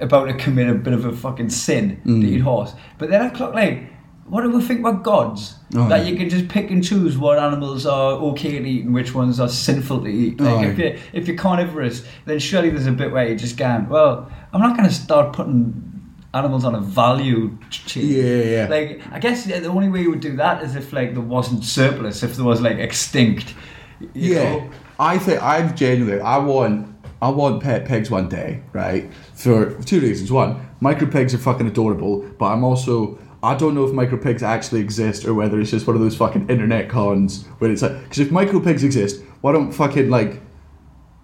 about 0.00 0.24
to 0.26 0.34
commit 0.34 0.68
a 0.68 0.74
bit 0.74 0.92
of 0.92 1.04
a 1.04 1.12
fucking 1.12 1.50
sin 1.50 2.00
Mm. 2.04 2.20
to 2.22 2.26
eat 2.28 2.40
horse. 2.40 2.74
But 2.98 3.10
then 3.10 3.22
I 3.22 3.28
clocked 3.28 3.54
like. 3.54 3.92
What 4.28 4.42
do 4.42 4.50
we 4.50 4.60
think 4.62 4.80
about 4.80 5.02
gods? 5.04 5.54
Oh, 5.74 5.88
that 5.88 6.04
yeah. 6.04 6.10
you 6.10 6.16
can 6.16 6.28
just 6.28 6.48
pick 6.48 6.70
and 6.70 6.82
choose 6.82 7.16
what 7.16 7.38
animals 7.38 7.86
are 7.86 8.12
okay 8.30 8.58
to 8.58 8.64
eat 8.68 8.84
and 8.84 8.92
which 8.94 9.14
ones 9.14 9.38
are 9.40 9.48
sinful 9.48 10.02
to 10.02 10.08
eat. 10.08 10.40
Like 10.40 10.66
Oh, 10.66 10.68
if 10.70 10.78
yeah. 10.78 10.86
you 10.86 10.98
if 11.12 11.28
you're 11.28 11.36
carnivorous, 11.36 12.04
then 12.24 12.38
surely 12.38 12.70
there's 12.70 12.86
a 12.86 12.92
bit 12.92 13.12
where 13.12 13.26
you're 13.28 13.36
just 13.36 13.56
going, 13.56 13.88
well, 13.88 14.30
I'm 14.52 14.60
not 14.60 14.76
going 14.76 14.88
to 14.88 14.94
start 14.94 15.32
putting 15.32 15.82
animals 16.34 16.64
on 16.64 16.74
a 16.74 16.80
value 16.80 17.56
chain. 17.70 18.06
Yeah, 18.08 18.22
yeah, 18.22 18.44
yeah. 18.44 18.66
Like 18.68 19.00
I 19.12 19.18
guess 19.20 19.46
yeah, 19.46 19.60
the 19.60 19.68
only 19.68 19.88
way 19.88 20.02
you 20.02 20.10
would 20.10 20.20
do 20.20 20.36
that 20.36 20.62
is 20.62 20.74
if 20.76 20.92
like 20.92 21.12
there 21.14 21.22
wasn't 21.22 21.64
surplus, 21.64 22.22
if 22.22 22.36
there 22.36 22.44
was 22.44 22.60
like 22.60 22.78
extinct. 22.78 23.54
you 24.00 24.34
Yeah, 24.34 24.42
know. 24.56 24.70
I 24.98 25.18
think 25.18 25.42
I've 25.42 25.74
genuinely 25.76 26.20
I 26.20 26.38
want 26.38 26.88
I 27.22 27.28
want 27.30 27.62
pet 27.62 27.86
pigs 27.86 28.10
one 28.10 28.28
day, 28.28 28.62
right? 28.72 29.10
For 29.34 29.70
two 29.82 30.00
reasons. 30.00 30.30
One, 30.32 30.68
micro 30.80 31.06
pigs 31.08 31.32
are 31.32 31.38
fucking 31.38 31.66
adorable, 31.66 32.24
but 32.38 32.46
I'm 32.46 32.64
also 32.64 33.18
I 33.42 33.54
don't 33.54 33.74
know 33.74 33.84
if 33.84 33.92
micro 33.92 34.18
pigs 34.18 34.42
actually 34.42 34.80
exist 34.80 35.24
or 35.24 35.34
whether 35.34 35.60
it's 35.60 35.70
just 35.70 35.86
one 35.86 35.96
of 35.96 36.02
those 36.02 36.16
fucking 36.16 36.48
internet 36.48 36.88
cons 36.88 37.44
where 37.58 37.70
it's 37.70 37.82
like 37.82 38.02
because 38.02 38.18
if 38.18 38.30
micro 38.30 38.60
pigs 38.60 38.82
exist, 38.82 39.22
why 39.40 39.52
don't 39.52 39.72
fucking 39.72 40.10
like 40.10 40.40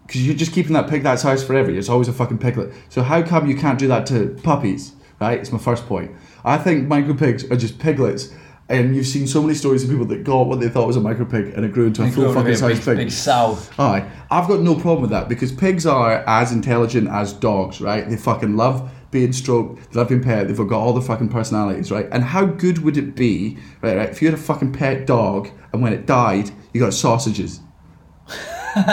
because 0.07 0.27
you're 0.27 0.37
just 0.37 0.53
keeping 0.53 0.75
that 0.75 0.89
pig 0.89 1.03
that 1.05 1.19
size 1.19 1.43
forever. 1.43 1.71
It's 1.71 1.89
always 1.89 2.09
a 2.09 2.13
fucking 2.13 2.39
piglet. 2.39 2.73
So 2.91 3.03
how 3.03 3.23
come 3.23 3.49
you 3.49 3.57
can't 3.57 3.79
do 3.79 3.89
that 3.89 4.07
to 4.07 4.39
puppies? 4.43 4.93
Right? 5.21 5.39
It's 5.39 5.53
my 5.53 5.59
first 5.59 5.87
point. 5.87 6.11
I 6.45 6.59
think 6.59 6.89
micro 6.89 7.15
pigs 7.15 7.45
are 7.51 7.57
just 7.57 7.79
piglets. 7.79 8.35
And 8.69 8.97
you've 8.97 9.07
seen 9.07 9.27
so 9.27 9.43
many 9.43 9.55
stories 9.55 9.85
of 9.85 9.91
people 9.91 10.07
that 10.07 10.25
got 10.25 10.47
what 10.47 10.61
they 10.61 10.69
thought 10.69 10.87
was 10.87 10.97
a 10.97 11.01
micro 11.01 11.25
pig 11.25 11.53
and 11.55 11.65
it 11.65 11.73
grew 11.73 11.87
into 11.87 12.03
a 12.03 12.11
full 12.11 12.33
grow 12.33 12.35
to 12.35 12.49
be 12.49 12.55
fucking 12.55 12.73
a 12.73 12.77
size 12.77 12.85
pig. 12.85 12.97
big 12.97 13.11
sow. 13.11 13.59
Aye, 13.79 14.09
I've 14.31 14.49
got 14.49 14.61
no 14.61 14.75
problem 14.75 15.03
with 15.03 15.11
that 15.11 15.29
because 15.29 15.53
pigs 15.53 15.85
are 15.85 16.25
as 16.27 16.53
intelligent 16.53 17.09
as 17.09 17.33
dogs, 17.33 17.81
right? 17.81 18.09
They 18.09 18.17
fucking 18.17 18.57
love 18.57 18.91
being 19.13 19.33
stroked, 19.33 19.93
they 19.93 20.01
love 20.01 20.09
being 20.09 20.23
pet, 20.23 20.49
they've 20.49 20.57
got 20.57 20.73
all 20.73 20.93
the 20.93 21.01
fucking 21.01 21.29
personalities, 21.29 21.93
right? 21.93 22.09
And 22.11 22.25
how 22.25 22.45
good 22.45 22.79
would 22.79 22.97
it 22.97 23.15
be, 23.15 23.57
right, 23.81 23.97
right, 23.97 24.09
if 24.09 24.21
you 24.21 24.29
had 24.29 24.37
a 24.37 24.43
fucking 24.43 24.73
pet 24.73 25.07
dog 25.07 25.49
and 25.73 25.81
when 25.81 25.93
it 25.93 26.07
died, 26.07 26.51
you 26.73 26.81
got 26.81 26.93
sausages? 26.93 27.61
if 28.75 28.89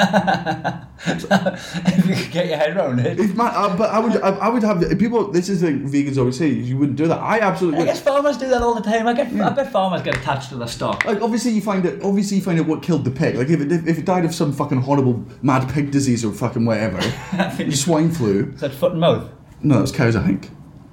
you 2.05 2.13
could 2.13 2.31
get 2.31 2.47
your 2.47 2.57
head 2.57 2.75
around 2.75 2.99
it. 2.99 3.17
If 3.17 3.33
man, 3.33 3.49
uh, 3.55 3.73
but 3.77 3.89
I 3.89 3.99
would, 3.99 4.21
I, 4.21 4.31
I 4.31 4.49
would 4.49 4.61
have 4.61 4.83
people. 4.99 5.31
This 5.31 5.47
is 5.47 5.63
like 5.63 5.81
vegans 5.85 6.17
always 6.17 6.37
say 6.37 6.49
you 6.49 6.77
wouldn't 6.77 6.97
do 6.97 7.07
that. 7.07 7.19
I 7.19 7.39
absolutely 7.39 7.83
I 7.83 7.85
guess 7.85 8.01
farmers 8.01 8.35
do 8.35 8.49
that 8.49 8.61
all 8.61 8.75
the 8.75 8.81
time. 8.81 9.07
I 9.07 9.13
get, 9.13 9.27
I 9.27 9.51
bet 9.51 9.71
farmers 9.71 10.01
get 10.01 10.17
attached 10.17 10.49
to 10.49 10.57
their 10.57 10.67
stock. 10.67 11.05
Like 11.05 11.21
obviously 11.21 11.51
you 11.51 11.61
find 11.61 11.85
it. 11.85 12.03
Obviously 12.03 12.35
you 12.37 12.43
find 12.43 12.59
out 12.59 12.67
what 12.67 12.83
killed 12.83 13.05
the 13.05 13.11
pig. 13.11 13.35
Like 13.35 13.47
if 13.47 13.61
it, 13.61 13.71
if 13.71 13.97
it 13.97 14.03
died 14.03 14.25
of 14.25 14.35
some 14.35 14.51
fucking 14.51 14.81
horrible 14.81 15.23
mad 15.41 15.73
pig 15.73 15.91
disease 15.91 16.25
or 16.25 16.33
fucking 16.33 16.65
whatever, 16.65 16.99
swine 17.71 18.11
flu. 18.11 18.51
Is 18.53 18.59
that 18.59 18.73
foot 18.73 18.91
and 18.91 18.99
mouth? 18.99 19.31
No, 19.61 19.75
that 19.75 19.81
was 19.81 19.91
cows. 19.91 20.15
I 20.15 20.25
think. 20.25 20.49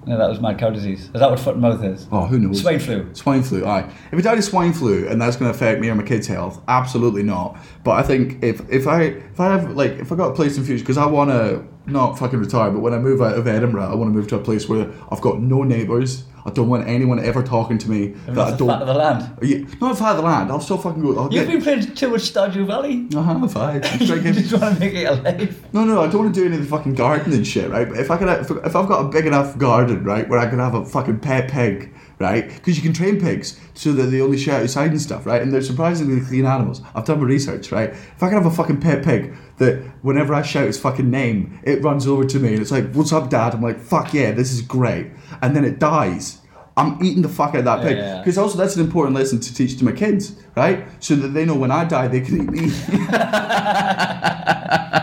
No, 0.06 0.16
that 0.18 0.28
was 0.28 0.38
mad 0.40 0.58
cow 0.58 0.70
disease. 0.70 1.06
Is 1.06 1.12
that 1.14 1.28
what 1.28 1.40
foot 1.40 1.54
and 1.54 1.62
mouth 1.62 1.82
is? 1.82 2.06
Oh, 2.12 2.26
who 2.26 2.38
knows? 2.38 2.60
Swine 2.60 2.78
flu. 2.78 3.12
Swine 3.12 3.42
flu, 3.42 3.66
aye. 3.66 3.90
If 4.12 4.18
it 4.18 4.22
died 4.22 4.38
of 4.38 4.44
swine 4.44 4.72
flu 4.72 5.08
and 5.08 5.20
that's 5.20 5.36
going 5.36 5.50
to 5.50 5.56
affect 5.56 5.80
me 5.80 5.88
or 5.88 5.96
my 5.96 6.04
kids' 6.04 6.28
health, 6.28 6.62
absolutely 6.68 7.24
not. 7.24 7.58
But 7.82 7.92
I 7.92 8.02
think 8.04 8.42
if 8.42 8.60
if 8.70 8.86
I 8.86 9.02
if 9.02 9.40
I 9.40 9.56
have 9.56 9.72
like 9.72 9.92
if 9.92 10.12
I 10.12 10.14
got 10.14 10.30
a 10.30 10.34
place 10.34 10.56
in 10.56 10.64
future 10.64 10.82
because 10.82 10.96
I 10.96 11.06
want 11.06 11.30
to 11.30 11.64
not 11.86 12.18
fucking 12.18 12.38
retire, 12.38 12.70
but 12.70 12.80
when 12.80 12.92
I 12.92 12.98
move 12.98 13.22
out 13.22 13.36
of 13.38 13.46
Edinburgh, 13.46 13.90
I 13.90 13.94
want 13.94 14.10
to 14.10 14.14
move 14.14 14.28
to 14.28 14.36
a 14.36 14.40
place 14.40 14.68
where 14.68 14.90
I've 15.10 15.20
got 15.20 15.40
no 15.40 15.62
neighbours. 15.62 16.24
I 16.44 16.50
don't 16.50 16.68
want 16.68 16.86
anyone 16.86 17.18
ever 17.18 17.42
talking 17.42 17.76
to 17.78 17.90
me 17.90 18.08
that 18.26 18.34
That's 18.36 18.52
I 18.52 18.56
don't. 18.56 18.68
fat 18.68 18.82
of 18.82 18.86
the 18.86 18.94
land. 18.94 19.36
Yeah, 19.42 19.58
not 19.80 19.98
fat 19.98 20.10
of 20.12 20.16
the 20.18 20.22
land. 20.22 20.50
I'll 20.52 20.60
still 20.60 20.78
fucking 20.78 21.02
go. 21.02 21.18
I'll 21.18 21.24
You've 21.32 21.44
get, 21.46 21.52
been 21.54 21.62
playing 21.62 21.94
too 21.96 22.08
much 22.10 22.32
Stardew 22.32 22.66
Valley. 22.68 23.08
I 23.16 23.22
have. 23.22 23.56
I 23.56 23.80
just 23.80 24.52
want 24.52 24.74
to 24.74 24.80
make 24.80 24.94
it 24.94 25.10
life. 25.24 25.72
No, 25.72 25.84
no, 25.84 26.02
I 26.02 26.06
don't 26.06 26.22
want 26.22 26.34
to 26.34 26.40
do 26.40 26.46
any 26.46 26.54
of 26.56 26.62
the 26.62 26.68
fucking 26.68 26.94
gardening 26.94 27.42
shit, 27.42 27.68
right? 27.68 27.88
But 27.88 27.98
if 27.98 28.12
I 28.12 28.16
could, 28.16 28.28
if, 28.28 28.50
if 28.64 28.76
I've 28.76 28.86
got 28.86 29.06
a 29.06 29.08
big 29.08 29.26
enough 29.26 29.58
garden, 29.58 30.04
right, 30.04 30.28
where 30.28 30.38
I 30.38 30.46
can 30.48 30.60
have 30.60 30.74
a 30.74 30.84
fucking 30.84 31.18
pet 31.18 31.50
pig, 31.50 31.92
right? 32.18 32.48
Because 32.48 32.76
you 32.76 32.82
can 32.82 32.92
train 32.92 33.20
pigs 33.20 33.58
so 33.74 33.92
that 33.92 34.04
they 34.04 34.20
only 34.20 34.38
shit 34.38 34.54
outside 34.54 34.90
and 34.90 35.00
stuff, 35.00 35.26
right? 35.26 35.42
And 35.42 35.52
they're 35.52 35.62
surprisingly 35.62 36.24
clean 36.24 36.46
animals. 36.46 36.80
I've 36.94 37.04
done 37.04 37.20
my 37.20 37.26
research, 37.26 37.72
right? 37.72 37.90
If 37.90 38.22
I 38.22 38.28
can 38.28 38.42
have 38.42 38.46
a 38.46 38.50
fucking 38.50 38.80
pet 38.80 39.04
pig 39.04 39.34
that 39.58 39.82
whenever 40.02 40.34
I 40.34 40.42
shout 40.42 40.66
its 40.68 40.78
fucking 40.78 41.10
name, 41.10 41.60
it 41.62 41.82
runs 41.82 42.06
over 42.06 42.24
to 42.24 42.38
me 42.38 42.52
and 42.54 42.60
it's 42.60 42.70
like, 42.70 42.92
"What's 42.92 43.12
up, 43.12 43.30
Dad?" 43.30 43.54
I'm 43.54 43.62
like, 43.62 43.80
"Fuck 43.80 44.14
yeah, 44.14 44.32
this 44.32 44.52
is 44.52 44.62
great," 44.62 45.08
and 45.42 45.54
then 45.54 45.64
it 45.64 45.78
dies. 45.78 46.40
I'm 46.78 47.02
eating 47.02 47.22
the 47.22 47.28
fuck 47.30 47.50
out 47.50 47.56
of 47.60 47.64
that 47.64 47.80
pig 47.82 47.96
Yeah. 47.96 48.18
because 48.18 48.36
also 48.36 48.58
that's 48.58 48.76
an 48.76 48.84
important 48.84 49.16
lesson 49.16 49.40
to 49.40 49.54
teach 49.54 49.78
to 49.78 49.84
my 49.84 49.92
kids, 49.92 50.34
right? 50.56 50.86
So 51.00 51.16
that 51.16 51.28
they 51.28 51.46
know 51.46 51.54
when 51.54 51.70
I 51.70 51.84
die, 51.84 52.06
they 52.08 52.20
can 52.20 52.42
eat 52.42 52.50
me. 52.50 52.68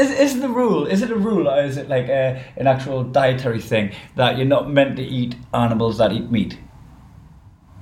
Is, 0.00 0.10
is 0.10 0.40
the 0.40 0.48
rule? 0.48 0.86
Is 0.86 1.02
it 1.02 1.10
a 1.10 1.16
rule, 1.16 1.48
or 1.48 1.62
is 1.62 1.76
it 1.76 1.88
like 1.88 2.08
a, 2.08 2.42
an 2.56 2.66
actual 2.66 3.04
dietary 3.04 3.60
thing 3.60 3.92
that 4.16 4.36
you're 4.36 4.46
not 4.46 4.70
meant 4.70 4.96
to 4.96 5.02
eat 5.02 5.36
animals 5.52 5.98
that 5.98 6.12
eat 6.12 6.30
meat? 6.30 6.58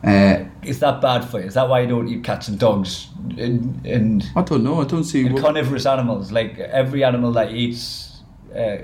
uh, 0.04 0.44
Is 0.62 0.80
that 0.80 1.00
bad 1.00 1.24
for 1.24 1.40
you? 1.40 1.46
Is 1.46 1.54
that 1.54 1.68
why 1.68 1.80
you 1.80 1.88
don't 1.88 2.08
eat 2.08 2.24
cats 2.24 2.48
and 2.48 2.58
dogs 2.58 3.08
and, 3.36 3.84
and, 3.86 4.24
I 4.36 4.42
don't 4.42 4.64
know. 4.64 4.80
I 4.80 4.84
don't 4.84 5.04
see. 5.04 5.26
and 5.26 5.34
what- 5.34 5.42
carnivorous 5.44 5.86
animals? 5.86 6.32
Like 6.32 6.58
every 6.58 7.04
animal 7.04 7.32
that 7.32 7.52
eats. 7.52 8.22
Uh, 8.54 8.78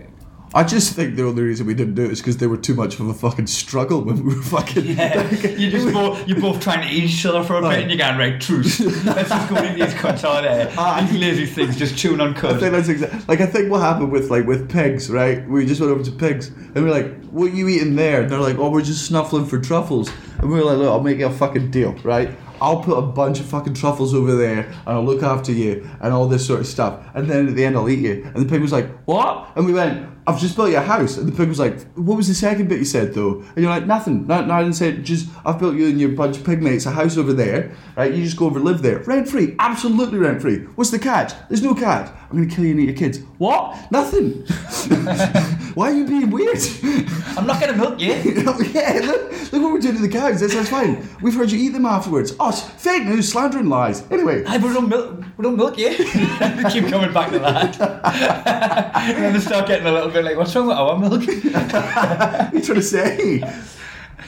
I 0.57 0.62
just 0.62 0.94
think 0.94 1.16
the 1.16 1.24
only 1.24 1.42
reason 1.42 1.66
we 1.66 1.74
didn't 1.74 1.94
do 1.94 2.05
it 2.05 2.12
is 2.12 2.20
because 2.20 2.36
they 2.36 2.46
were 2.46 2.57
too 2.57 2.74
much 2.74 3.00
of 3.00 3.09
a 3.09 3.14
fucking 3.14 3.48
struggle 3.48 4.02
when 4.02 4.24
we 4.24 4.36
were 4.36 4.42
fucking. 4.42 4.86
Yeah, 4.86 5.28
you 5.48 5.68
just 5.68 5.92
both 5.92 6.28
you're 6.28 6.40
both 6.40 6.61
trying 6.61 6.86
to 6.86 6.94
eat 6.94 7.02
each 7.05 7.26
other 7.26 7.42
for 7.42 7.57
a 7.57 7.61
bit, 7.61 7.80
and 7.80 7.90
you're 7.90 7.98
going 7.98 8.16
right 8.16 8.40
truce. 8.40 8.78
Let's 9.05 9.30
just 9.30 9.50
go 9.50 9.57
eat 9.64 9.74
these 9.74 9.94
cunts 9.94 10.22
out 10.22 10.42
there. 10.42 10.72
Ah, 10.78 11.05
These 11.11 11.20
lazy 11.20 11.46
things 11.46 11.76
just 11.76 11.96
chewing 11.98 12.20
on 12.20 12.36
I 12.36 12.57
think 12.59 12.70
that's 12.72 12.88
exactly 12.88 13.18
like 13.26 13.40
I 13.40 13.46
think 13.46 13.68
what 13.68 13.80
happened 13.80 14.12
with 14.12 14.30
like 14.30 14.46
with 14.46 14.70
pigs, 14.70 15.11
right? 15.11 15.44
We 15.48 15.66
just 15.66 15.80
went 15.80 15.92
over 15.92 16.05
to 16.05 16.12
pigs 16.12 16.48
and 16.48 16.76
we 16.76 16.82
are 16.82 16.90
like, 16.90 17.24
"What 17.30 17.50
are 17.50 17.55
you 17.55 17.68
eating 17.68 17.96
there?" 17.96 18.22
And 18.22 18.30
they're 18.30 18.38
like, 18.38 18.57
"Oh, 18.59 18.70
we're 18.70 18.82
just 18.82 19.07
snuffling 19.07 19.46
for 19.46 19.59
truffles." 19.59 20.09
And 20.38 20.48
we 20.50 20.59
were 20.59 20.64
like, 20.64 20.78
"Look, 20.78 20.88
I'll 20.88 21.00
make 21.00 21.18
you 21.18 21.26
a 21.26 21.30
fucking 21.30 21.72
deal, 21.72 21.94
right? 22.05 22.30
I'll 22.65 22.83
put 22.83 22.97
a 22.97 23.03
bunch 23.03 23.41
of 23.41 23.47
fucking 23.47 23.75
truffles 23.75 24.15
over 24.15 24.35
there, 24.35 24.61
and 24.87 24.89
I'll 24.97 25.05
look 25.05 25.23
after 25.23 25.53
you, 25.53 25.87
and 26.01 26.15
all 26.15 26.27
this 26.27 26.47
sort 26.47 26.61
of 26.61 26.67
stuff. 26.67 26.95
And 27.15 27.29
then 27.29 27.47
at 27.49 27.55
the 27.55 27.62
end, 27.62 27.77
I'll 27.77 27.91
eat 27.91 27.99
you." 27.99 28.15
And 28.35 28.43
the 28.43 28.49
pig 28.49 28.62
was 28.62 28.73
like, 28.73 28.89
"What?" 29.05 29.51
And 29.55 29.67
we 29.67 29.75
went, 29.75 30.09
"I've 30.27 30.41
just 30.41 30.57
built 30.57 30.71
you 30.71 30.79
a 30.79 30.81
house." 30.81 31.19
And 31.19 31.29
the 31.29 31.37
pig 31.37 31.51
was 31.51 31.59
like, 31.59 31.79
"What 31.95 32.17
was 32.17 32.29
the 32.29 32.35
second 32.35 32.71
bit 32.71 32.79
you 32.79 32.87
said 32.87 33.12
though?" 33.12 33.43
And 33.55 33.59
you're 33.62 33.69
like, 33.69 33.87
"Nothing. 33.87 34.27
No, 34.27 34.43
no 34.47 34.55
I 34.55 34.62
didn't 34.62 34.77
say 34.77 34.89
it. 34.89 35.03
Just 35.03 35.29
I've 35.45 35.59
built 35.59 35.75
you 35.75 35.89
and 35.89 36.01
your 36.01 36.12
bunch 36.12 36.39
of 36.39 36.45
pig 36.45 36.62
mates 36.62 36.87
a 36.87 36.91
house 36.91 37.19
over 37.19 37.35
there, 37.35 37.73
right? 37.99 38.15
You 38.15 38.25
just 38.25 38.39
go 38.39 38.47
over 38.47 38.59
live 38.59 38.81
there, 38.81 39.01
rent 39.01 39.29
free, 39.29 39.57
absolutely 39.59 40.19
rent 40.19 40.41
free. 40.41 40.61
What's 40.77 40.91
the 40.91 40.99
catch? 40.99 41.35
There's 41.51 41.62
no 41.62 41.75
catch. 41.75 42.11
I'm 42.35 42.41
gonna 42.43 42.53
kill 42.53 42.64
you 42.64 42.72
and 42.72 42.80
eat 42.80 42.89
your 42.89 42.97
kids. 42.97 43.20
What? 43.39 43.93
Nothing. 43.93 44.32
Why 45.74 45.93
are 45.93 45.95
you 45.95 46.05
being 46.05 46.30
weird? 46.32 46.59
I'm 47.39 47.47
not 47.47 47.61
gonna 47.61 47.76
milk 47.76 48.01
you. 48.01 48.11
yeah, 48.72 49.03
look, 49.05 49.53
look 49.53 49.62
what 49.62 49.72
we're 49.72 49.78
doing 49.78 49.95
to 49.95 50.03
the 50.03 50.09
cows. 50.09 50.41
That's, 50.41 50.53
that's 50.53 50.68
fine. 50.68 51.09
We've 51.22 51.32
heard 51.35 51.53
you 51.53 51.61
eat 51.61 51.68
them 51.68 51.87
afterwards. 51.87 52.35
Oh, 52.41 52.49
it's 52.49 52.61
fake 52.61 53.05
news, 53.05 53.30
slander 53.30 53.59
and 53.59 53.68
lies. 53.70 54.03
Anyway, 54.11 54.45
Hey, 54.47 54.59
we 54.59 54.72
don't 54.72 54.89
milk, 54.89 55.22
we 55.37 55.45
don't 55.45 55.57
milk 55.57 55.78
you. 55.78 55.91
Keep 55.95 56.89
coming 56.89 57.12
back 57.12 57.30
to 57.30 57.39
that. 57.39 57.78
and 58.97 59.16
then 59.16 59.32
they 59.32 59.39
start 59.39 59.68
getting 59.68 59.87
a 59.87 59.93
little 59.93 60.11
bit 60.11 60.24
like, 60.24 60.37
what's 60.37 60.57
wrong 60.57 60.66
with 60.66 60.76
our 60.76 60.99
milk? 60.99 61.12
what 61.12 61.74
are 61.74 62.51
you 62.53 62.62
trying 62.62 62.74
to 62.74 62.82
say? 62.82 63.39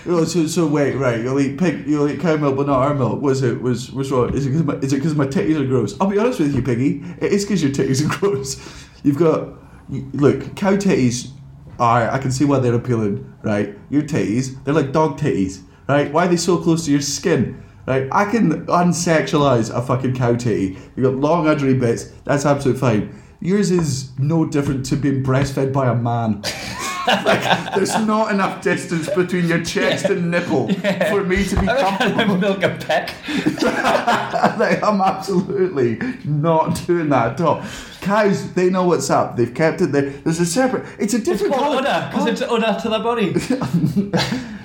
So, 0.05 0.25
so 0.25 0.67
wait, 0.67 0.95
right? 0.95 1.21
You'll 1.21 1.41
eat 1.41 1.59
pig, 1.59 1.87
you'll 1.87 2.09
eat 2.09 2.21
cow 2.21 2.37
milk, 2.37 2.57
but 2.57 2.67
not 2.67 2.79
our 2.81 2.95
milk. 2.95 3.21
Was 3.21 3.43
it? 3.43 3.61
Was 3.61 3.93
was 3.93 4.11
wrong? 4.11 4.35
Is 4.35 4.47
it 4.47 4.51
because 4.51 4.65
my, 4.65 4.75
is 4.75 4.93
it 4.93 4.97
because 4.97 5.15
my 5.15 5.27
titties 5.27 5.61
are 5.61 5.67
gross? 5.67 5.99
I'll 6.01 6.09
be 6.09 6.19
honest 6.19 6.41
with 6.41 6.55
you, 6.55 6.63
piggy. 6.63 7.03
It 7.21 7.33
is 7.33 7.45
because 7.45 7.63
your 7.63 7.73
titties 7.73 8.05
are 8.05 8.19
gross. 8.21 8.87
You've 9.03 9.19
got 9.19 9.55
look, 9.89 10.55
cow 10.57 10.77
titties 10.77 11.31
are. 11.79 12.11
I 12.11 12.19
can 12.19 12.31
see 12.31 12.45
why 12.45 12.59
they're 12.61 12.75
appealing, 12.75 13.33
right? 13.43 13.77
Your 13.91 14.03
titties, 14.03 14.63
they're 14.65 14.75
like 14.75 14.93
dog 14.93 15.19
titties, 15.19 15.63
right? 15.89 16.13
Why 16.13 16.27
are 16.27 16.29
they 16.29 16.37
so 16.37 16.59
close 16.59 16.85
to 16.87 16.91
your 16.91 17.01
skin? 17.01 17.63
Right, 17.87 18.09
I 18.11 18.25
can 18.25 18.67
unsexualize 18.67 19.73
a 19.73 19.81
fucking 19.81 20.17
cow 20.17 20.35
titty. 20.35 20.77
You 20.97 21.05
got 21.05 21.15
long 21.15 21.45
uddery 21.45 21.79
bits. 21.79 22.11
That's 22.25 22.45
absolutely 22.45 22.81
fine. 22.81 23.23
Yours 23.39 23.71
is 23.71 24.11
no 24.19 24.45
different 24.45 24.85
to 24.87 24.97
being 24.97 25.23
breastfed 25.23 25.73
by 25.73 25.87
a 25.87 25.95
man. 25.95 26.43
like, 27.07 27.75
there's 27.75 27.95
not 28.07 28.33
enough 28.33 28.63
distance 28.63 29.09
between 29.11 29.49
your 29.49 29.63
chest 29.65 30.07
and 30.07 30.31
nipple 30.31 30.69
for 30.73 31.25
me 31.25 31.45
to 31.45 31.61
be 31.61 31.67
comfortable. 31.67 32.37
milk 32.37 32.63
a 32.63 32.71
peck. 32.71 33.15
like, 34.59 34.83
I'm 34.83 35.01
absolutely 35.01 35.99
not 36.25 36.81
doing 36.87 37.09
that 37.11 37.33
at 37.33 37.41
all. 37.41 37.65
Cows, 38.01 38.53
they 38.55 38.71
know 38.71 38.85
what's 38.85 39.11
up. 39.11 39.37
They've 39.37 39.53
kept 39.53 39.81
it 39.81 39.93
there. 39.93 40.11
There's 40.11 40.41
a 40.41 40.47
separate. 40.47 40.87
It's 40.99 41.15
a 41.15 41.19
It's 41.19 41.27
different 41.27 41.55
called 41.55 41.85
because 41.85 42.27
it's 42.27 42.43
udder 42.43 42.79
to 42.81 42.89
the 42.89 42.99
body. 43.01 44.13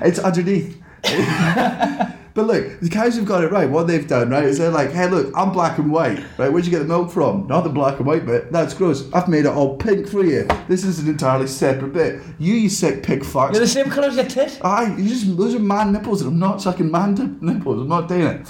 It's 0.00 0.18
underneath. 0.18 0.80
but 2.34 2.46
look, 2.46 2.80
the 2.80 2.88
cows 2.90 3.16
have 3.16 3.24
got 3.24 3.42
it 3.44 3.50
right. 3.50 3.68
What 3.68 3.86
they've 3.86 4.06
done, 4.06 4.30
right, 4.30 4.44
is 4.44 4.58
they're 4.58 4.70
like, 4.70 4.92
hey, 4.92 5.08
look, 5.08 5.32
I'm 5.36 5.52
black 5.52 5.78
and 5.78 5.90
white, 5.90 6.18
right? 6.38 6.52
Where'd 6.52 6.64
you 6.64 6.70
get 6.70 6.80
the 6.80 6.84
milk 6.84 7.10
from? 7.10 7.46
Not 7.46 7.62
the 7.62 7.70
black 7.70 7.98
and 7.98 8.06
white 8.06 8.26
bit. 8.26 8.52
That's 8.52 8.74
gross. 8.74 9.10
I've 9.12 9.28
made 9.28 9.44
it 9.44 9.52
all 9.52 9.76
pink 9.76 10.08
for 10.08 10.24
you. 10.24 10.46
This 10.68 10.84
is 10.84 10.98
an 10.98 11.08
entirely 11.08 11.46
separate 11.46 11.92
bit. 11.92 12.20
You, 12.38 12.54
you 12.54 12.68
sick 12.68 13.02
pig 13.02 13.20
fucks. 13.20 13.52
You're 13.52 13.60
the 13.60 13.68
same 13.68 13.90
colour 13.90 14.08
as 14.08 14.16
your 14.16 14.24
tit. 14.26 14.60
Aye, 14.62 14.96
you 14.98 15.08
just 15.08 15.36
those 15.36 15.54
are 15.54 15.60
man 15.60 15.92
nipples, 15.92 16.22
and 16.22 16.32
I'm 16.32 16.38
not 16.38 16.60
sucking 16.62 16.90
man 16.90 17.14
dip- 17.14 17.42
nipples. 17.42 17.80
I'm 17.82 17.88
not 17.88 18.08
doing 18.08 18.22
it. 18.22 18.46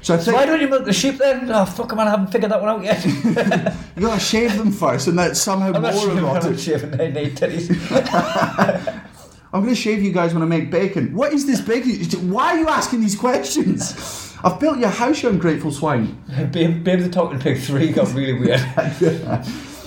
So 0.00 0.14
I 0.14 0.18
So 0.18 0.32
why 0.32 0.46
don't 0.46 0.60
you 0.60 0.68
milk 0.68 0.84
the 0.84 0.92
sheep 0.92 1.18
then? 1.18 1.50
Oh, 1.50 1.64
fuck, 1.64 1.94
man, 1.96 2.06
I 2.06 2.10
haven't 2.10 2.28
figured 2.28 2.52
that 2.52 2.62
one 2.62 2.68
out 2.70 2.84
yet. 2.84 3.04
you 3.96 4.02
gotta 4.02 4.20
shave 4.20 4.56
them 4.56 4.70
first, 4.70 5.08
and 5.08 5.18
that's 5.18 5.40
somehow 5.40 5.72
I'm 5.74 5.82
more 5.82 5.90
not 5.92 6.08
I'm 6.08 6.18
erotic. 6.18 6.50
not 6.52 6.60
shaving 6.60 6.90
they 6.92 7.10
need 7.10 7.36
titties. 7.36 7.68
I'm 9.58 9.64
gonna 9.64 9.74
shave 9.74 10.04
you 10.04 10.12
guys 10.12 10.34
when 10.34 10.42
I 10.44 10.46
make 10.46 10.70
bacon. 10.70 11.12
What 11.14 11.32
is 11.32 11.44
this 11.44 11.60
bacon? 11.60 12.30
Why 12.30 12.52
are 12.52 12.58
you 12.58 12.68
asking 12.68 13.00
these 13.00 13.16
questions? 13.16 14.36
I've 14.44 14.60
built 14.60 14.78
your 14.78 14.88
house, 14.88 15.20
you 15.20 15.30
ungrateful 15.30 15.72
swine. 15.72 16.16
Babe, 16.52 16.84
Babe 16.84 17.00
the 17.00 17.08
Talking 17.08 17.40
Pig 17.40 17.58
3 17.58 17.90
got 17.90 18.14
really 18.14 18.34
weird. 18.34 18.60
Have 18.60 19.02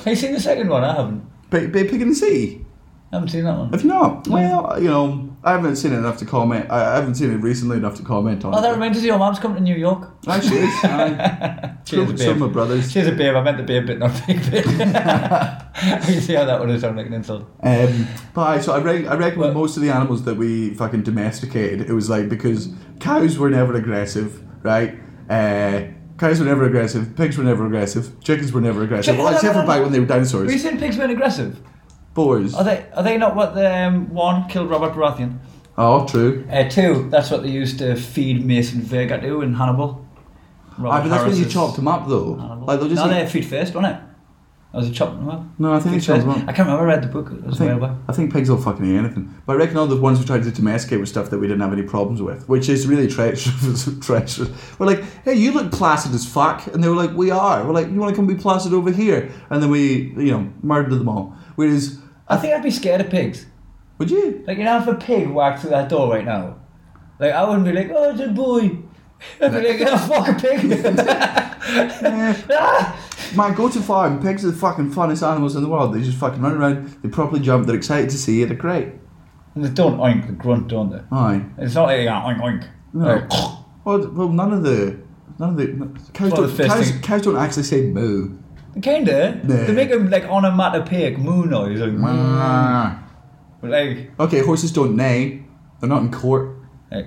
you 0.05 0.15
seen 0.17 0.34
the 0.34 0.41
second 0.41 0.67
one? 0.67 0.84
I 0.84 0.93
haven't. 0.93 1.26
Babe, 1.49 1.72
ba- 1.72 1.86
pig 1.86 2.01
in 2.01 2.09
the 2.09 2.15
sea. 2.15 2.65
I 3.13 3.15
haven't 3.15 3.30
seen 3.30 3.45
that 3.45 3.57
one. 3.57 3.72
Have 3.72 3.82
you 3.82 3.88
not? 3.88 4.28
Well, 4.28 4.78
you 4.78 4.89
know, 4.89 5.30
I 5.44 5.54
haven't 5.54 5.76
seen 5.78 5.92
it 5.92 5.98
enough 5.98 6.18
to 6.20 6.26
comment. 6.26 6.70
I 6.70 6.92
I 6.92 6.96
haven't 6.98 7.16
seen 7.16 7.32
it 7.32 7.38
recently 7.38 7.78
enough 7.78 7.96
to 7.96 8.04
comment 8.04 8.46
on 8.46 8.54
Oh, 8.54 8.62
that 8.62 8.72
reminds 8.72 8.98
us 8.98 9.02
of 9.04 9.08
your 9.08 9.18
mum's 9.18 9.39
coming 9.39 9.58
to 9.58 9.64
New 9.64 9.76
York. 9.76 10.12
Actually, 10.28 10.58
is. 10.60 10.74
Aye. 10.84 11.74
Cheers, 11.86 12.08
Some- 12.10 12.18
some 12.18 12.30
of 12.34 12.39
my 12.39 12.48
brothers. 12.48 12.92
She's 12.92 13.08
a 13.08 13.12
babe. 13.12 13.36
I 13.36 13.42
meant 13.42 13.58
to 13.58 13.64
be 13.64 13.76
a 13.78 13.82
bit, 13.82 13.98
not 13.98 14.12
a 14.12 14.28
big 14.28 14.39
babe. 14.52 14.66
you 16.10 16.22
see 16.22 16.34
how 16.36 16.46
that 16.46 16.60
would 16.60 16.70
have 16.70 16.80
sounded 16.82 16.98
like 16.98 17.08
an 17.08 17.14
insult. 17.14 17.44
Um, 17.64 18.08
but 18.36 18.42
I, 18.42 18.62
so 18.62 18.74
I, 18.74 18.80
re- 18.80 19.08
I 19.08 19.16
reckon 19.16 19.39
with 19.39 19.50
Well- 19.50 19.62
most 19.62 19.78
of 19.78 19.84
the 19.84 19.89
animals 19.89 20.24
that 20.26 20.36
we 20.38 20.74
fucking 20.76 21.04
domesticated, 21.04 21.82
it 21.89 21.94
was 21.94 22.10
like 22.10 22.30
because 22.30 22.70
cows 23.00 23.38
were 23.38 23.50
never 23.50 23.74
aggressive, 23.76 24.44
right? 24.64 24.96
Uh, 25.30 25.84
cows 26.20 26.39
were 26.39 26.46
never 26.46 26.66
aggressive, 26.66 27.16
pigs 27.16 27.36
were 27.38 27.44
never 27.44 27.66
aggressive, 27.66 28.20
chickens 28.24 28.54
were 28.54 28.62
never 28.62 28.84
aggressive. 28.84 29.06
Chicken- 29.16 29.24
Well, 29.26 29.34
except 29.34 29.54
for 29.54 29.62
no, 29.62 29.66
no, 29.66 29.68
back 29.68 29.82
when 29.82 29.92
they 29.92 30.00
were 30.00 30.06
Were 30.06 30.14
you 30.14 30.20
dinosaurs. 30.20 30.62
saying 30.62 30.78
pigs 30.78 30.98
weren't 30.98 31.12
aggressive? 31.12 31.60
Boars. 32.14 32.53
Are 32.53 32.64
they? 32.64 32.86
Are 32.93 33.03
they 33.03 33.18
not 33.18 33.36
what 33.36 33.55
the 33.55 33.74
um, 33.74 34.14
one 34.14 34.47
killed 34.49 34.70
Robert 34.70 34.93
Baratheon? 34.93 35.39
Oh, 35.78 36.05
true. 36.05 36.45
Uh, 36.51 36.70
two. 36.70 37.09
That's 37.09 37.32
what 37.32 37.43
they 37.43 37.49
used 37.49 37.80
to 37.80 37.95
feed 37.95 38.45
Mason 38.45 38.82
Verger 38.82 39.20
to 39.22 39.41
in 39.41 39.53
Hannibal. 39.53 40.05
Robert 40.78 40.95
Ah, 40.95 41.01
but 41.01 41.09
that's 41.09 41.24
when 41.26 41.38
you 41.38 41.45
chopped 41.49 41.78
them 41.78 41.88
up, 41.88 42.07
though. 42.07 42.36
Hannibal. 42.36 42.68
Like 42.68 42.80
they'll 42.80 42.89
just 42.89 43.03
no, 43.03 43.07
eat- 43.07 43.14
they're 43.14 43.28
feet 43.28 43.45
first, 43.45 43.74
wasn't 43.74 43.95
it? 43.95 44.01
I 44.74 44.78
was 44.78 44.89
chopping 44.91 45.20
them 45.20 45.30
up. 45.30 45.43
No, 45.59 45.74
I 45.74 45.80
think 45.82 45.95
Feet 45.95 45.99
they 45.99 46.05
chopped 46.05 46.22
them 46.22 46.30
up. 46.30 46.38
I 46.47 46.53
can't 46.53 46.59
remember. 46.59 46.84
I 46.84 46.93
read 46.93 47.03
the 47.03 47.09
book. 47.09 47.28
I 47.45 47.53
think. 47.53 47.84
I 48.07 48.14
think 48.14 48.32
pigs 48.32 48.49
will 48.49 48.62
fucking 48.62 48.86
eat 48.86 48.95
anything. 48.95 49.34
But 49.45 49.53
I 49.53 49.55
reckon 49.57 49.76
all 49.76 49.86
the 49.86 49.97
ones 49.99 50.18
we 50.18 50.26
tried 50.26 50.43
to 50.43 50.51
domesticate 50.51 50.97
were 50.97 51.05
stuff 51.05 51.30
that 51.30 51.39
we 51.39 51.47
didn't 51.47 51.59
have 51.59 51.74
any 51.74 51.84
problems 51.84 52.22
with, 52.22 52.47
which 52.47 52.70
is 52.70 52.88
really 52.88 53.07
treacherous. 53.07 53.89
treacherous. 54.01 54.49
We're 54.80 54.86
like, 54.86 55.03
hey, 55.26 55.34
you 55.34 55.51
look 55.51 55.74
placid 55.74 56.14
as 56.14 56.26
fuck. 56.26 56.68
And 56.68 56.82
they 56.82 56.88
were 56.88 56.95
like, 56.95 57.12
we 57.14 57.32
are. 57.32 57.66
We're 57.66 57.74
like, 57.74 57.88
you 57.88 57.95
want 57.99 58.12
to 58.12 58.16
come 58.16 58.28
be 58.28 58.36
placid 58.36 58.74
over 58.74 58.91
here? 58.91 59.30
And 59.49 59.62
then 59.62 59.72
we, 59.72 60.14
you 60.16 60.32
know, 60.32 60.49
murdered 60.64 60.91
them 60.97 61.09
all. 61.09 61.36
Whereas, 61.55 61.99
I 62.32 62.38
think 62.38 62.53
I'd 62.53 62.63
be 62.63 62.71
scared 62.71 63.01
of 63.01 63.09
pigs. 63.09 63.45
would 63.97 64.09
you? 64.09 64.43
Like, 64.47 64.57
you 64.57 64.63
know, 64.63 64.79
if 64.79 64.88
a 64.88 64.95
pig 64.95 65.29
walked 65.29 65.61
through 65.61 65.71
that 65.71 65.89
door 65.89 66.09
right 66.13 66.25
now, 66.25 66.57
like, 67.19 67.34
I 67.34 67.43
wouldn't 67.47 67.65
be 67.65 67.71
like, 67.73 67.89
oh, 67.93 68.11
it's 68.11 68.21
a 68.21 68.27
boy. 68.29 68.77
I'd 69.41 69.51
be 69.51 69.67
like, 69.79 69.82
oh, 69.91 69.97
fuck 70.07 70.27
a 70.29 70.34
pig. 70.34 70.86
Ah! 72.51 72.97
Man, 73.36 73.53
go 73.53 73.69
to 73.69 73.82
farm. 73.82 74.21
Pigs 74.21 74.43
are 74.43 74.51
the 74.51 74.57
fucking 74.57 74.91
funnest 74.91 75.25
animals 75.25 75.55
in 75.55 75.63
the 75.63 75.69
world. 75.69 75.93
They 75.93 76.01
just 76.01 76.17
fucking 76.17 76.41
run 76.41 76.53
around. 76.53 76.88
They 77.01 77.09
properly 77.09 77.39
jump. 77.39 77.65
They're 77.67 77.75
excited 77.75 78.09
to 78.09 78.17
see 78.17 78.39
you. 78.39 78.45
They're 78.45 78.57
great. 78.57 78.89
And 79.55 79.63
they 79.63 79.69
don't 79.69 79.97
oink, 79.97 80.27
they 80.27 80.34
grunt, 80.34 80.67
don't 80.69 80.89
they? 80.89 81.01
Aye. 81.11 81.43
It's 81.57 81.75
not 81.75 81.84
like 81.84 81.97
they 81.97 82.03
go 82.05 82.11
oink, 82.11 82.39
oink. 82.41 82.67
No. 82.93 83.05
Like, 83.05 83.29
Well, 83.86 84.11
well, 84.11 84.29
none 84.29 84.53
of 84.53 84.63
the, 84.63 84.99
none 85.39 85.49
of 85.49 85.57
the 85.57 85.67
cows 86.13 86.32
Well, 86.32 86.47
don't, 86.47 86.69
cows, 86.69 86.91
cows 87.01 87.21
don't 87.21 87.38
actually 87.38 87.63
say 87.63 87.82
moo. 87.84 88.38
Kinda. 88.82 89.41
Nah. 89.43 89.65
They 89.65 89.74
make 89.74 89.89
them 89.89 90.09
like 90.09 90.24
onomatopoeic 90.26 91.17
moo 91.17 91.45
noise. 91.45 91.80
Like. 91.80 92.97
Like, 93.63 94.11
Okay, 94.19 94.39
horses 94.43 94.72
don't 94.72 94.95
neigh. 94.95 95.43
They're 95.80 95.89
not 95.89 96.01
in 96.01 96.11
court. 96.11 96.55
like, 96.91 97.05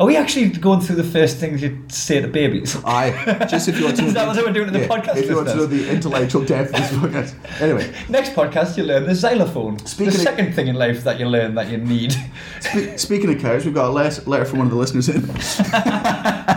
are 0.00 0.06
we 0.06 0.16
actually 0.16 0.48
going 0.48 0.80
through 0.80 0.96
the 0.96 1.04
first 1.04 1.38
things 1.38 1.60
you 1.62 1.84
say 1.88 2.20
to 2.20 2.28
babies? 2.28 2.76
I 2.84 3.10
just 3.50 3.68
if 3.68 3.78
you 3.78 3.84
want 3.84 3.96
to 3.96 4.02
know. 4.02 4.08
Is 4.08 4.14
that 4.14 4.26
what 4.26 4.36
we're 4.46 4.52
doing 4.52 4.68
in 4.68 4.72
the 4.72 4.80
yeah, 4.80 4.88
podcast, 4.88 5.16
If 5.16 5.28
you 5.28 5.36
want 5.36 5.48
to 5.48 5.56
know 5.56 5.66
the 5.66 5.90
intellectual 5.90 6.44
depth 6.44 6.72
of 6.74 6.80
this 6.80 6.90
podcast. 7.34 7.60
Anyway, 7.60 7.92
Next 8.08 8.30
podcast, 8.32 8.76
you 8.76 8.84
learn 8.84 9.04
the 9.04 9.14
xylophone. 9.14 9.78
Speaking 9.86 10.12
the 10.12 10.18
of- 10.18 10.22
second 10.22 10.54
thing 10.54 10.68
in 10.68 10.76
life 10.76 11.02
that 11.04 11.18
you 11.20 11.26
learn 11.26 11.54
that 11.56 11.68
you 11.70 11.78
need. 11.78 12.12
spe- 12.60 12.96
speaking 12.96 13.32
of 13.34 13.40
cows, 13.40 13.64
we've 13.64 13.74
got 13.74 13.88
a 13.88 13.92
letter 13.92 14.44
from 14.44 14.58
one 14.58 14.66
of 14.68 14.72
the 14.72 14.78
listeners 14.78 15.08
in. 15.08 15.22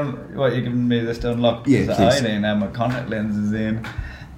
Um, 0.00 0.36
what 0.36 0.52
you're 0.52 0.62
giving 0.62 0.88
me 0.88 1.00
this 1.00 1.18
to 1.18 1.32
unlock? 1.32 1.66
Yeah, 1.66 1.84
that 1.84 1.96
please. 1.96 2.24
I 2.24 2.28
in 2.28 2.44
um, 2.44 2.60
my 2.60 2.66
contact 2.68 3.08
lenses 3.10 3.52
in. 3.52 3.86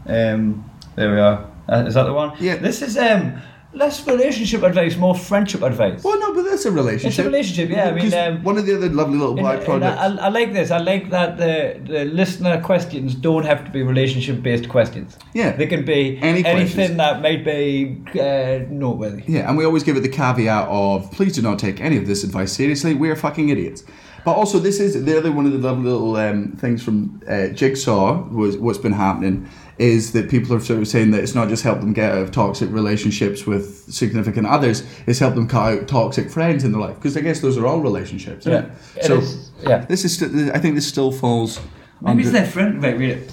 Um, 0.06 0.70
there 0.96 1.12
we 1.14 1.20
are. 1.20 1.50
Uh, 1.68 1.84
is 1.86 1.94
that 1.94 2.04
the 2.04 2.12
one? 2.12 2.36
Yeah. 2.40 2.56
This 2.56 2.82
is 2.82 2.98
um 2.98 3.40
less 3.74 4.06
relationship 4.06 4.62
advice, 4.62 4.96
more 4.96 5.14
friendship 5.14 5.62
advice. 5.62 6.04
Well, 6.04 6.18
no, 6.20 6.34
but 6.34 6.42
that's 6.42 6.66
a 6.66 6.70
relationship. 6.70 7.08
It's 7.10 7.18
a 7.18 7.24
relationship, 7.24 7.70
yeah, 7.70 7.88
I 7.88 7.92
mean, 7.92 8.12
um, 8.12 8.44
one 8.44 8.58
of 8.58 8.66
the 8.66 8.76
other 8.76 8.90
lovely 8.90 9.16
little 9.16 9.38
And- 9.38 9.46
and 9.48 9.62
byproducts. 9.62 9.96
I, 9.96 10.26
I 10.26 10.28
like 10.28 10.52
this. 10.52 10.70
I 10.70 10.78
like 10.78 11.08
that 11.08 11.38
the, 11.38 11.80
the 11.90 12.04
listener 12.04 12.60
questions 12.60 13.14
don't 13.14 13.44
have 13.46 13.64
to 13.64 13.70
be 13.70 13.82
relationship 13.82 14.42
based 14.42 14.68
questions. 14.68 15.16
Yeah. 15.32 15.56
They 15.56 15.66
can 15.66 15.86
be 15.86 16.18
Any 16.18 16.44
anything 16.44 16.66
questions. 16.74 16.96
that 16.98 17.22
might 17.22 17.46
be 17.46 18.02
uh, 18.20 18.66
noteworthy. 18.68 19.22
Yeah, 19.26 19.48
and 19.48 19.56
we 19.56 19.64
always 19.64 19.84
give 19.84 19.96
it 19.96 20.00
the 20.00 20.08
caveat 20.10 20.68
of 20.68 21.10
please 21.12 21.34
do 21.34 21.40
not 21.40 21.58
take 21.58 21.80
any 21.80 21.96
of 21.96 22.06
this 22.06 22.24
advice 22.24 22.52
seriously. 22.52 22.94
We 22.94 23.08
are 23.08 23.16
fucking 23.16 23.48
idiots. 23.48 23.84
But 24.24 24.36
also, 24.36 24.60
this 24.60 24.78
is 24.78 25.04
the 25.04 25.18
other 25.18 25.32
one 25.32 25.46
of 25.46 25.52
the 25.52 25.58
lovely 25.58 25.90
little 25.90 26.14
um, 26.16 26.52
things 26.52 26.82
from 26.82 27.20
uh, 27.28 27.48
Jigsaw. 27.48 28.28
Was 28.28 28.56
what's 28.56 28.78
been 28.78 28.92
happening 28.92 29.48
is 29.78 30.12
that 30.12 30.30
people 30.30 30.54
are 30.54 30.60
sort 30.60 30.78
of 30.78 30.86
saying 30.86 31.10
that 31.10 31.22
it's 31.22 31.34
not 31.34 31.48
just 31.48 31.64
helped 31.64 31.80
them 31.80 31.92
get 31.92 32.12
out 32.12 32.18
of 32.18 32.30
toxic 32.30 32.70
relationships 32.70 33.46
with 33.46 33.92
significant 33.92 34.46
others; 34.46 34.84
it's 35.06 35.18
helped 35.18 35.34
them 35.34 35.48
cut 35.48 35.72
out 35.72 35.88
toxic 35.88 36.30
friends 36.30 36.62
in 36.62 36.70
their 36.70 36.80
life 36.80 36.94
because 36.96 37.16
I 37.16 37.20
guess 37.20 37.40
those 37.40 37.58
are 37.58 37.66
all 37.66 37.80
relationships. 37.80 38.46
Yeah, 38.46 38.58
it? 38.58 38.72
it 38.98 39.04
so 39.04 39.18
is, 39.18 39.50
yeah. 39.62 39.84
this 39.86 40.04
is. 40.04 40.16
St- 40.16 40.54
I 40.54 40.58
think 40.58 40.76
this 40.76 40.86
still 40.86 41.10
falls. 41.10 41.58
Maybe 42.00 42.10
under- 42.10 42.22
it's 42.22 42.30
their 42.30 42.46
friend. 42.46 42.80
Wait, 42.80 42.94
read 42.94 43.10
it. 43.10 43.32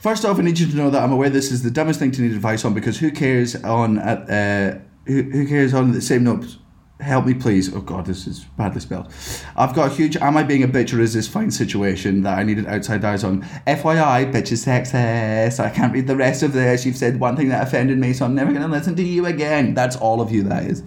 First 0.00 0.24
off, 0.24 0.38
I 0.38 0.42
need 0.42 0.58
you 0.58 0.66
to 0.66 0.76
know 0.76 0.90
that 0.90 1.02
I'm 1.02 1.12
aware 1.12 1.30
this 1.30 1.50
is 1.50 1.62
the 1.62 1.70
dumbest 1.70 1.98
thing 1.98 2.10
to 2.12 2.22
need 2.22 2.32
advice 2.32 2.64
on 2.64 2.74
because 2.74 2.98
who 2.98 3.10
cares 3.10 3.56
on 3.64 3.98
at 3.98 4.30
uh, 4.30 4.78
who, 5.06 5.22
who 5.22 5.46
cares 5.46 5.72
on 5.72 5.92
the 5.92 6.02
same 6.02 6.24
note? 6.24 6.58
Help 7.00 7.26
me, 7.26 7.34
please. 7.34 7.72
Oh 7.72 7.80
God, 7.80 8.06
this 8.06 8.26
is 8.26 8.44
badly 8.56 8.80
spelled. 8.80 9.06
I've 9.56 9.72
got 9.72 9.92
a 9.92 9.94
huge. 9.94 10.16
Am 10.16 10.36
I 10.36 10.42
being 10.42 10.64
a 10.64 10.68
bitch 10.68 10.92
or 10.96 11.00
is 11.00 11.14
this 11.14 11.28
fine 11.28 11.52
situation 11.52 12.22
that 12.22 12.36
I 12.36 12.42
needed 12.42 12.66
outside 12.66 13.04
eyes 13.04 13.22
on? 13.22 13.42
FYI, 13.68 14.32
bitch 14.32 14.50
is 14.50 14.66
sexist. 14.66 15.60
I 15.60 15.70
can't 15.70 15.92
read 15.92 16.08
the 16.08 16.16
rest 16.16 16.42
of 16.42 16.52
this. 16.52 16.84
You've 16.84 16.96
said 16.96 17.20
one 17.20 17.36
thing 17.36 17.50
that 17.50 17.62
offended 17.66 17.98
me, 17.98 18.12
so 18.12 18.24
I'm 18.24 18.34
never 18.34 18.52
gonna 18.52 18.66
listen 18.66 18.96
to 18.96 19.02
you 19.02 19.26
again. 19.26 19.74
That's 19.74 19.94
all 19.94 20.20
of 20.20 20.32
you. 20.32 20.42
That 20.42 20.64
is. 20.64 20.82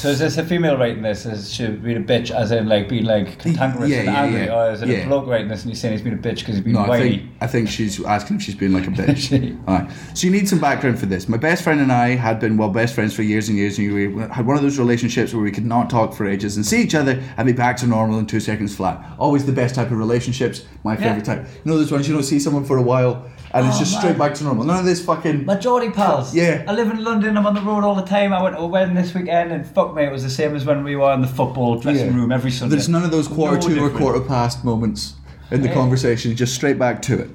So 0.00 0.08
is 0.08 0.18
this 0.18 0.38
a 0.38 0.44
female 0.46 0.78
writing 0.78 1.02
this? 1.02 1.26
Is 1.26 1.52
she 1.52 1.66
being 1.66 1.98
a 1.98 2.00
bitch 2.00 2.30
as 2.30 2.52
in 2.52 2.66
like 2.66 2.88
being 2.88 3.04
like 3.04 3.38
cantankerous 3.38 3.90
Yeah, 3.90 3.98
and 3.98 4.06
yeah, 4.06 4.22
angry, 4.22 4.44
yeah. 4.46 4.68
or 4.68 4.70
is 4.72 4.80
it 4.80 4.88
a 4.88 5.06
bloke 5.06 5.26
writing 5.26 5.48
this 5.48 5.60
and 5.62 5.70
he's 5.70 5.78
saying 5.78 5.92
he's 5.92 6.00
been 6.00 6.14
a 6.14 6.16
bitch 6.16 6.38
because 6.38 6.54
he's 6.54 6.64
been 6.64 6.72
No, 6.72 6.90
I 6.90 6.98
think, 6.98 7.22
I 7.42 7.46
think 7.46 7.68
she's 7.68 8.02
asking 8.02 8.36
if 8.36 8.42
she's 8.42 8.54
been 8.54 8.72
like 8.72 8.86
a 8.86 8.90
bitch. 9.02 9.58
Alright. 9.68 9.90
So 10.14 10.26
you 10.26 10.32
need 10.32 10.48
some 10.48 10.58
background 10.58 10.98
for 10.98 11.04
this. 11.04 11.28
My 11.28 11.36
best 11.36 11.62
friend 11.62 11.82
and 11.82 11.92
I 11.92 12.14
had 12.14 12.40
been 12.40 12.56
well 12.56 12.70
best 12.70 12.94
friends 12.94 13.14
for 13.14 13.20
years 13.20 13.50
and 13.50 13.58
years, 13.58 13.76
and 13.78 13.92
we 13.92 14.22
had 14.28 14.46
one 14.46 14.56
of 14.56 14.62
those 14.62 14.78
relationships 14.78 15.34
where 15.34 15.42
we 15.42 15.50
could 15.50 15.66
not 15.66 15.90
talk 15.90 16.14
for 16.14 16.26
ages 16.26 16.56
and 16.56 16.64
see 16.64 16.80
each 16.80 16.94
other 16.94 17.22
and 17.36 17.46
be 17.46 17.52
back 17.52 17.76
to 17.76 17.86
normal 17.86 18.18
in 18.18 18.24
two 18.24 18.40
seconds 18.40 18.74
flat. 18.74 19.04
Always 19.18 19.44
the 19.44 19.52
best 19.52 19.74
type 19.74 19.90
of 19.90 19.98
relationships. 19.98 20.64
My 20.82 20.96
favorite 20.96 21.26
type. 21.26 21.46
You 21.62 21.72
know 21.72 21.76
those 21.76 21.92
ones 21.92 22.08
you 22.08 22.14
don't 22.14 22.22
see 22.22 22.40
someone 22.40 22.64
for 22.64 22.78
a 22.78 22.82
while 22.82 23.30
and 23.52 23.66
it's 23.66 23.76
Oh, 23.76 23.78
just 23.80 23.92
man. 23.92 24.00
straight 24.00 24.18
back 24.18 24.34
to 24.34 24.44
normal. 24.44 24.64
None 24.64 24.78
of 24.78 24.84
this 24.84 25.04
fucking. 25.04 25.44
My 25.44 25.56
Geordie 25.56 25.90
pals. 25.90 26.34
Yeah. 26.34 26.64
I 26.68 26.72
live 26.72 26.90
in 26.90 27.02
London. 27.02 27.36
I'm 27.36 27.46
on 27.46 27.54
the 27.54 27.60
road 27.62 27.84
all 27.84 27.94
the 27.94 28.02
time. 28.02 28.32
I 28.32 28.42
went 28.42 28.56
to 28.56 28.62
a 28.62 28.66
wedding 28.66 28.94
this 28.94 29.14
weekend, 29.14 29.52
and 29.52 29.66
fuck 29.66 29.94
me, 29.94 30.04
it 30.04 30.12
was 30.12 30.22
the 30.22 30.30
same 30.30 30.54
as 30.54 30.64
when 30.64 30.84
we 30.84 30.96
were 30.96 31.12
in 31.12 31.20
the 31.22 31.26
football 31.28 31.76
dressing 31.78 32.08
Yeah. 32.10 32.16
room 32.16 32.32
every 32.32 32.50
Sunday. 32.50 32.76
There's 32.76 32.88
none 32.88 33.04
of 33.04 33.10
those 33.10 33.28
quarter 33.28 33.56
No 33.56 33.74
to 33.74 33.84
or 33.84 33.90
quarter 33.90 34.20
past 34.20 34.64
moments 34.64 35.14
in 35.50 35.62
the 35.62 35.68
Yeah. 35.68 35.74
conversation, 35.74 36.34
just 36.36 36.54
straight 36.54 36.78
back 36.78 37.02
to 37.02 37.18
it. 37.18 37.30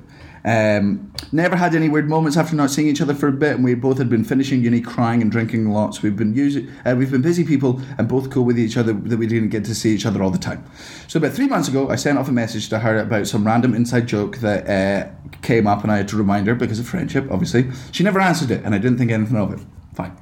Um, 0.48 1.10
never 1.32 1.56
had 1.56 1.74
any 1.74 1.90
weird 1.90 2.08
moments 2.08 2.38
after 2.38 2.56
not 2.56 2.70
seeing 2.70 2.88
each 2.88 3.02
other 3.02 3.16
for 3.16 3.28
a 3.28 3.32
bit, 3.32 3.56
and 3.56 3.64
we 3.64 3.74
both 3.74 3.98
had 3.98 4.10
been 4.12 4.24
finishing 4.24 4.62
uni, 4.64 4.80
crying 4.80 5.24
and 5.24 5.32
drinking 5.32 5.68
lots. 5.72 6.04
We've 6.04 6.16
been 6.16 6.36
using, 6.36 6.68
uh, 6.86 6.94
we've 6.96 7.10
been 7.10 7.24
busy 7.24 7.44
people, 7.44 7.82
and 7.98 8.08
both 8.08 8.30
cool 8.30 8.46
with 8.46 8.60
each 8.60 8.78
other 8.78 8.94
that 8.94 9.18
we 9.18 9.26
didn't 9.26 9.50
get 9.50 9.66
to 9.66 9.74
see 9.74 9.96
each 9.96 10.06
other 10.06 10.22
all 10.22 10.30
the 10.30 10.38
time. 10.38 10.64
So 11.08 11.18
about 11.18 11.32
three 11.34 11.48
months 11.48 11.68
ago, 11.68 11.90
I 11.90 11.96
sent 11.96 12.20
off 12.20 12.30
a 12.30 12.32
message 12.32 12.70
to 12.70 12.78
her 12.78 13.00
about 13.00 13.26
some 13.26 13.44
random 13.44 13.74
inside 13.74 14.06
joke 14.06 14.38
that 14.38 14.70
uh, 14.70 15.08
came 15.46 15.68
up, 15.68 15.84
and 15.84 15.92
I 15.92 15.98
had 15.98 16.08
to 16.10 16.18
remind 16.18 16.48
her 16.48 16.56
because 16.56 16.80
of 16.80 16.88
friendship. 16.88 17.28
Obviously, 17.32 17.70
she 17.92 18.04
never 18.04 18.20
answered 18.20 18.52
it, 18.52 18.64
and 18.66 18.76
I 18.76 18.78
didn't 18.78 18.98
think 18.98 19.12
anything 19.12 19.38
of 19.38 19.54
it. 19.54 19.60
Fine. 19.94 20.18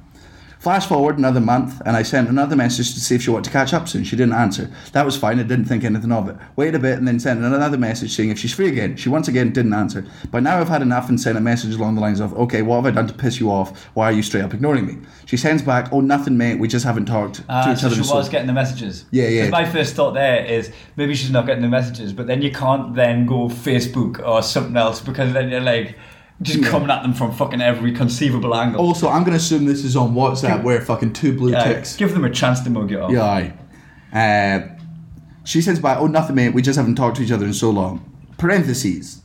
Flash 0.64 0.86
forward 0.86 1.18
another 1.18 1.42
month, 1.42 1.82
and 1.84 1.94
I 1.94 2.02
sent 2.02 2.30
another 2.30 2.56
message 2.56 2.94
to 2.94 3.00
see 3.00 3.14
if 3.14 3.22
she 3.22 3.28
wanted 3.28 3.44
to 3.44 3.50
catch 3.50 3.74
up 3.74 3.86
soon. 3.86 4.02
She 4.02 4.16
didn't 4.16 4.32
answer. 4.32 4.70
That 4.92 5.04
was 5.04 5.14
fine. 5.14 5.38
I 5.38 5.42
didn't 5.42 5.66
think 5.66 5.84
anything 5.84 6.10
of 6.10 6.26
it. 6.30 6.36
Wait 6.56 6.74
a 6.74 6.78
bit, 6.78 6.96
and 6.96 7.06
then 7.06 7.20
sent 7.20 7.44
another 7.44 7.76
message 7.76 8.16
saying 8.16 8.30
if 8.30 8.38
she's 8.38 8.54
free 8.54 8.68
again. 8.68 8.96
She 8.96 9.10
once 9.10 9.28
again 9.28 9.52
didn't 9.52 9.74
answer. 9.74 10.06
By 10.30 10.40
now, 10.40 10.58
I've 10.58 10.70
had 10.70 10.80
enough 10.80 11.10
and 11.10 11.20
sent 11.20 11.36
a 11.36 11.40
message 11.42 11.74
along 11.74 11.96
the 11.96 12.00
lines 12.00 12.18
of, 12.18 12.32
"Okay, 12.32 12.62
what 12.62 12.76
have 12.76 12.86
I 12.86 12.92
done 12.92 13.06
to 13.08 13.12
piss 13.12 13.38
you 13.40 13.50
off? 13.50 13.88
Why 13.92 14.06
are 14.06 14.12
you 14.12 14.22
straight 14.22 14.40
up 14.42 14.54
ignoring 14.54 14.86
me?" 14.86 14.96
She 15.26 15.36
sends 15.36 15.60
back, 15.60 15.90
"Oh, 15.92 16.00
nothing, 16.00 16.38
mate. 16.38 16.58
We 16.58 16.66
just 16.66 16.86
haven't 16.86 17.04
talked 17.04 17.34
to 17.34 17.42
Ah, 17.50 17.70
each 17.70 17.80
so 17.80 17.88
other." 17.88 17.96
she 17.96 18.02
so- 18.02 18.14
was 18.14 18.30
getting 18.30 18.46
the 18.46 18.54
messages. 18.54 19.04
Yeah, 19.10 19.28
yeah. 19.28 19.50
My 19.50 19.66
first 19.66 19.94
thought 19.94 20.14
there 20.14 20.46
is 20.46 20.70
maybe 20.96 21.14
she's 21.14 21.30
not 21.30 21.44
getting 21.44 21.60
the 21.62 21.68
messages, 21.68 22.14
but 22.14 22.26
then 22.26 22.40
you 22.40 22.50
can't 22.50 22.94
then 22.94 23.26
go 23.26 23.50
Facebook 23.50 24.18
or 24.26 24.40
something 24.42 24.78
else 24.78 24.98
because 25.02 25.34
then 25.34 25.50
you're 25.50 25.60
like 25.60 25.98
just 26.42 26.58
Yeah. 26.60 26.68
coming 26.68 26.90
at 26.90 27.02
them 27.02 27.14
from 27.14 27.32
fucking 27.32 27.60
every 27.62 27.92
conceivable 27.92 28.54
angle. 28.54 28.80
Also, 28.80 29.08
I'm 29.08 29.20
going 29.22 29.32
to 29.32 29.36
assume 29.38 29.64
this 29.66 29.84
is 29.84 29.96
on 29.96 30.14
WhatsApp, 30.14 30.62
where 30.62 30.80
fucking 30.80 31.12
two 31.12 31.36
blue 31.36 31.52
Yeah, 31.52 31.64
ticks. 31.64 31.96
give 31.96 32.12
them 32.12 32.24
a 32.24 32.30
chance 32.30 32.60
to 32.60 32.70
mug 32.70 32.90
it 32.92 33.00
off. 33.00 33.10
Yeah, 33.12 33.22
aye. 33.22 33.52
Uh, 34.12 34.68
she 35.44 35.60
says 35.60 35.78
back, 35.78 35.98
oh, 36.00 36.06
nothing, 36.06 36.36
mate. 36.36 36.54
We 36.54 36.62
just 36.62 36.76
haven't 36.76 36.94
talked 36.96 37.16
to 37.18 37.22
each 37.22 37.30
other 37.32 37.46
in 37.46 37.52
so 37.54 37.70
long. 37.70 38.04
Parentheses. 38.38 39.20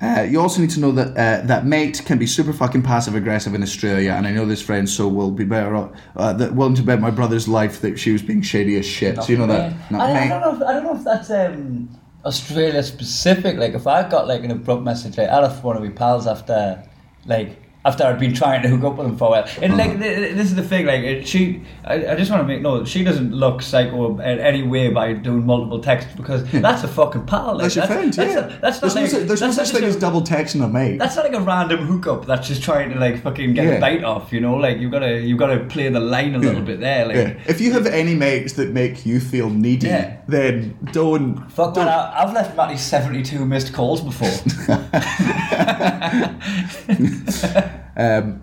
Uh, 0.00 0.20
you 0.22 0.40
also 0.40 0.60
need 0.60 0.70
to 0.70 0.78
know 0.78 0.92
that 0.92 1.08
uh, 1.16 1.44
that 1.46 1.66
mate 1.66 2.00
can 2.06 2.18
be 2.18 2.26
super 2.26 2.52
fucking 2.52 2.82
passive 2.82 3.16
aggressive 3.16 3.52
in 3.54 3.62
Australia, 3.64 4.12
and 4.12 4.28
I 4.28 4.30
know 4.30 4.46
this 4.46 4.62
friend, 4.62 4.88
so 4.88 5.08
will 5.08 5.32
be 5.32 5.44
better 5.44 5.74
off, 5.74 5.90
uh, 6.16 6.32
that 6.34 6.54
willing 6.54 6.76
to 6.76 6.82
bet 6.84 7.00
my 7.00 7.10
brother's 7.10 7.48
life 7.48 7.80
that 7.80 7.98
she 7.98 8.12
was 8.12 8.22
being 8.22 8.40
shady 8.40 8.78
as 8.78 8.86
shit. 8.86 9.16
so 9.20 9.32
you 9.32 9.38
know 9.38 9.48
that. 9.48 9.72
I, 9.92 10.26
I 10.26 10.28
don't 10.28 10.40
know. 10.40 10.54
If, 10.54 10.62
I 10.62 10.72
don't 10.74 10.84
know 10.84 10.96
if 10.96 11.02
that's 11.04 11.30
um, 11.32 11.88
Australia 12.28 12.82
specific. 12.82 13.56
Like, 13.56 13.74
if 13.74 13.86
I 13.86 14.08
got 14.08 14.28
like 14.28 14.44
an 14.44 14.50
abrupt 14.50 14.82
message, 14.82 15.18
like 15.18 15.28
I'd 15.28 15.42
have 15.42 15.64
one 15.64 15.76
of 15.76 15.82
my 15.82 15.90
pals 15.90 16.26
after, 16.26 16.82
like, 17.26 17.50
after 17.88 18.04
I'd 18.04 18.18
been 18.18 18.34
trying 18.34 18.62
to 18.62 18.68
hook 18.68 18.84
up 18.84 18.98
with 18.98 19.06
him 19.06 19.16
for 19.16 19.28
a 19.28 19.30
while. 19.30 19.48
And 19.62 19.76
like 19.76 19.92
mm. 19.92 20.02
th- 20.02 20.16
th- 20.16 20.34
this 20.36 20.46
is 20.48 20.56
the 20.56 20.62
thing, 20.62 20.86
like 20.86 21.26
she, 21.26 21.62
I, 21.84 22.12
I 22.12 22.16
just 22.16 22.30
want 22.30 22.42
to 22.42 22.46
make 22.46 22.60
note, 22.60 22.86
she 22.86 23.02
doesn't 23.02 23.32
look 23.32 23.62
psycho 23.62 24.18
in 24.20 24.38
any 24.38 24.62
way 24.62 24.90
by 24.90 25.14
doing 25.14 25.46
multiple 25.46 25.80
texts 25.80 26.12
because 26.16 26.46
hmm. 26.48 26.60
that's 26.60 26.84
a 26.84 26.88
fucking 26.88 27.26
pal. 27.26 27.54
Like, 27.54 27.62
That's 27.62 27.76
your 27.76 27.86
friend, 27.86 28.12
that's, 28.12 28.34
yeah. 28.34 28.56
a- 28.56 28.60
that's 28.60 28.82
not 28.82 28.94
there's 28.94 29.12
like, 29.12 29.22
no, 29.22 29.26
there's 29.26 29.40
that's 29.40 29.56
not 29.56 29.66
such 29.66 29.74
thing 29.74 29.84
as 29.84 29.96
double 29.96 30.22
texting 30.22 30.62
a 30.64 30.68
mate. 30.68 30.98
That's 30.98 31.16
not 31.16 31.24
like 31.24 31.34
a 31.34 31.40
random 31.40 31.86
hookup 31.86 32.26
that's 32.26 32.46
just 32.48 32.62
trying 32.62 32.90
to 32.90 32.98
like 32.98 33.22
fucking 33.22 33.54
get 33.54 33.64
Yeah. 33.64 33.74
a 33.74 33.80
bite 33.80 34.04
off, 34.04 34.32
you 34.32 34.40
know. 34.40 34.56
Like 34.56 34.78
you've 34.78 34.92
got 34.92 35.00
to 35.00 35.20
you've 35.20 35.38
got 35.38 35.48
to 35.48 35.64
play 35.64 35.88
the 35.88 36.00
line 36.00 36.34
a 36.34 36.38
little 36.38 36.62
bit 36.62 36.80
there. 36.80 37.06
Like 37.06 37.16
yeah. 37.16 37.38
If 37.46 37.60
you 37.60 37.72
have 37.72 37.86
any 37.86 38.14
mates 38.14 38.52
that 38.54 38.70
make 38.70 39.06
you 39.06 39.20
feel 39.20 39.48
needy, 39.50 39.86
Yeah. 39.86 40.18
then 40.28 40.76
don't. 40.92 41.50
fuck 41.50 41.74
don't 41.74 41.86
man, 41.86 41.98
I, 41.98 42.22
I've 42.22 42.32
left 42.34 42.56
Matty 42.56 42.76
seventy 42.76 43.22
two 43.22 43.46
missed 43.46 43.72
calls 43.72 44.00
before. 44.00 44.28
um, 47.96 48.42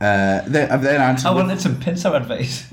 uh, 0.00 0.40
then, 0.46 0.70
I've 0.70 0.82
then 0.82 1.00
answered. 1.00 1.28
I 1.28 1.30
with- 1.32 1.46
wanted 1.46 1.60
some 1.60 1.80
pincer 1.80 2.14
advice. 2.14 2.70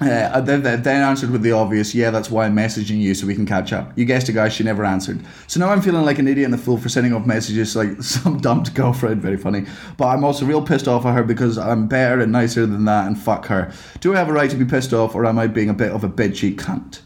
Uh, 0.00 0.40
then, 0.40 0.60
then 0.64 0.82
then 0.82 1.02
answered 1.02 1.30
with 1.30 1.42
the 1.42 1.52
obvious, 1.52 1.94
yeah, 1.94 2.10
that's 2.10 2.28
why 2.28 2.46
I'm 2.46 2.56
messaging 2.56 2.98
you 2.98 3.14
so 3.14 3.28
we 3.28 3.34
can 3.36 3.46
catch 3.46 3.72
up. 3.72 3.96
You 3.96 4.04
guessed 4.04 4.28
it, 4.28 4.32
guys, 4.32 4.52
she 4.52 4.64
never 4.64 4.84
answered. 4.84 5.24
So 5.46 5.60
now 5.60 5.70
I'm 5.70 5.80
feeling 5.80 6.04
like 6.04 6.18
an 6.18 6.26
idiot 6.26 6.46
and 6.46 6.54
a 6.54 6.58
fool 6.58 6.78
for 6.78 6.88
sending 6.88 7.12
off 7.12 7.24
messages 7.26 7.76
like 7.76 8.02
some 8.02 8.38
dumped 8.40 8.74
girlfriend, 8.74 9.22
very 9.22 9.36
funny. 9.36 9.66
But 9.96 10.08
I'm 10.08 10.24
also 10.24 10.46
real 10.46 10.62
pissed 10.62 10.88
off 10.88 11.06
at 11.06 11.14
her 11.14 11.22
because 11.22 11.58
I'm 11.58 11.86
better 11.86 12.20
and 12.20 12.32
nicer 12.32 12.66
than 12.66 12.84
that 12.86 13.06
and 13.06 13.16
fuck 13.16 13.46
her. 13.46 13.72
Do 14.00 14.12
I 14.14 14.18
have 14.18 14.28
a 14.28 14.32
right 14.32 14.50
to 14.50 14.56
be 14.56 14.64
pissed 14.64 14.92
off 14.92 15.14
or 15.14 15.26
am 15.26 15.38
I 15.38 15.46
being 15.46 15.70
a 15.70 15.74
bit 15.74 15.92
of 15.92 16.02
a 16.02 16.08
bitchy 16.08 16.56
cunt? 16.56 17.00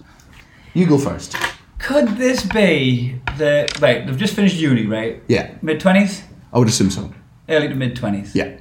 You 0.73 0.87
go 0.87 0.97
first. 0.97 1.37
Could 1.79 2.09
this 2.17 2.43
be 2.47 3.21
the 3.37 3.69
right? 3.81 4.07
They've 4.07 4.17
just 4.17 4.35
finished 4.35 4.57
uni, 4.57 4.87
right? 4.87 5.23
Yeah, 5.29 5.55
Mid 5.63 5.79
twenties, 5.79 6.23
I 6.53 6.59
would 6.59 6.69
assume 6.69 6.91
so. 6.91 7.13
early 7.49 7.69
to 7.69 7.75
mid 7.75 7.97
twenties. 7.97 8.35
Yeah. 8.35 8.57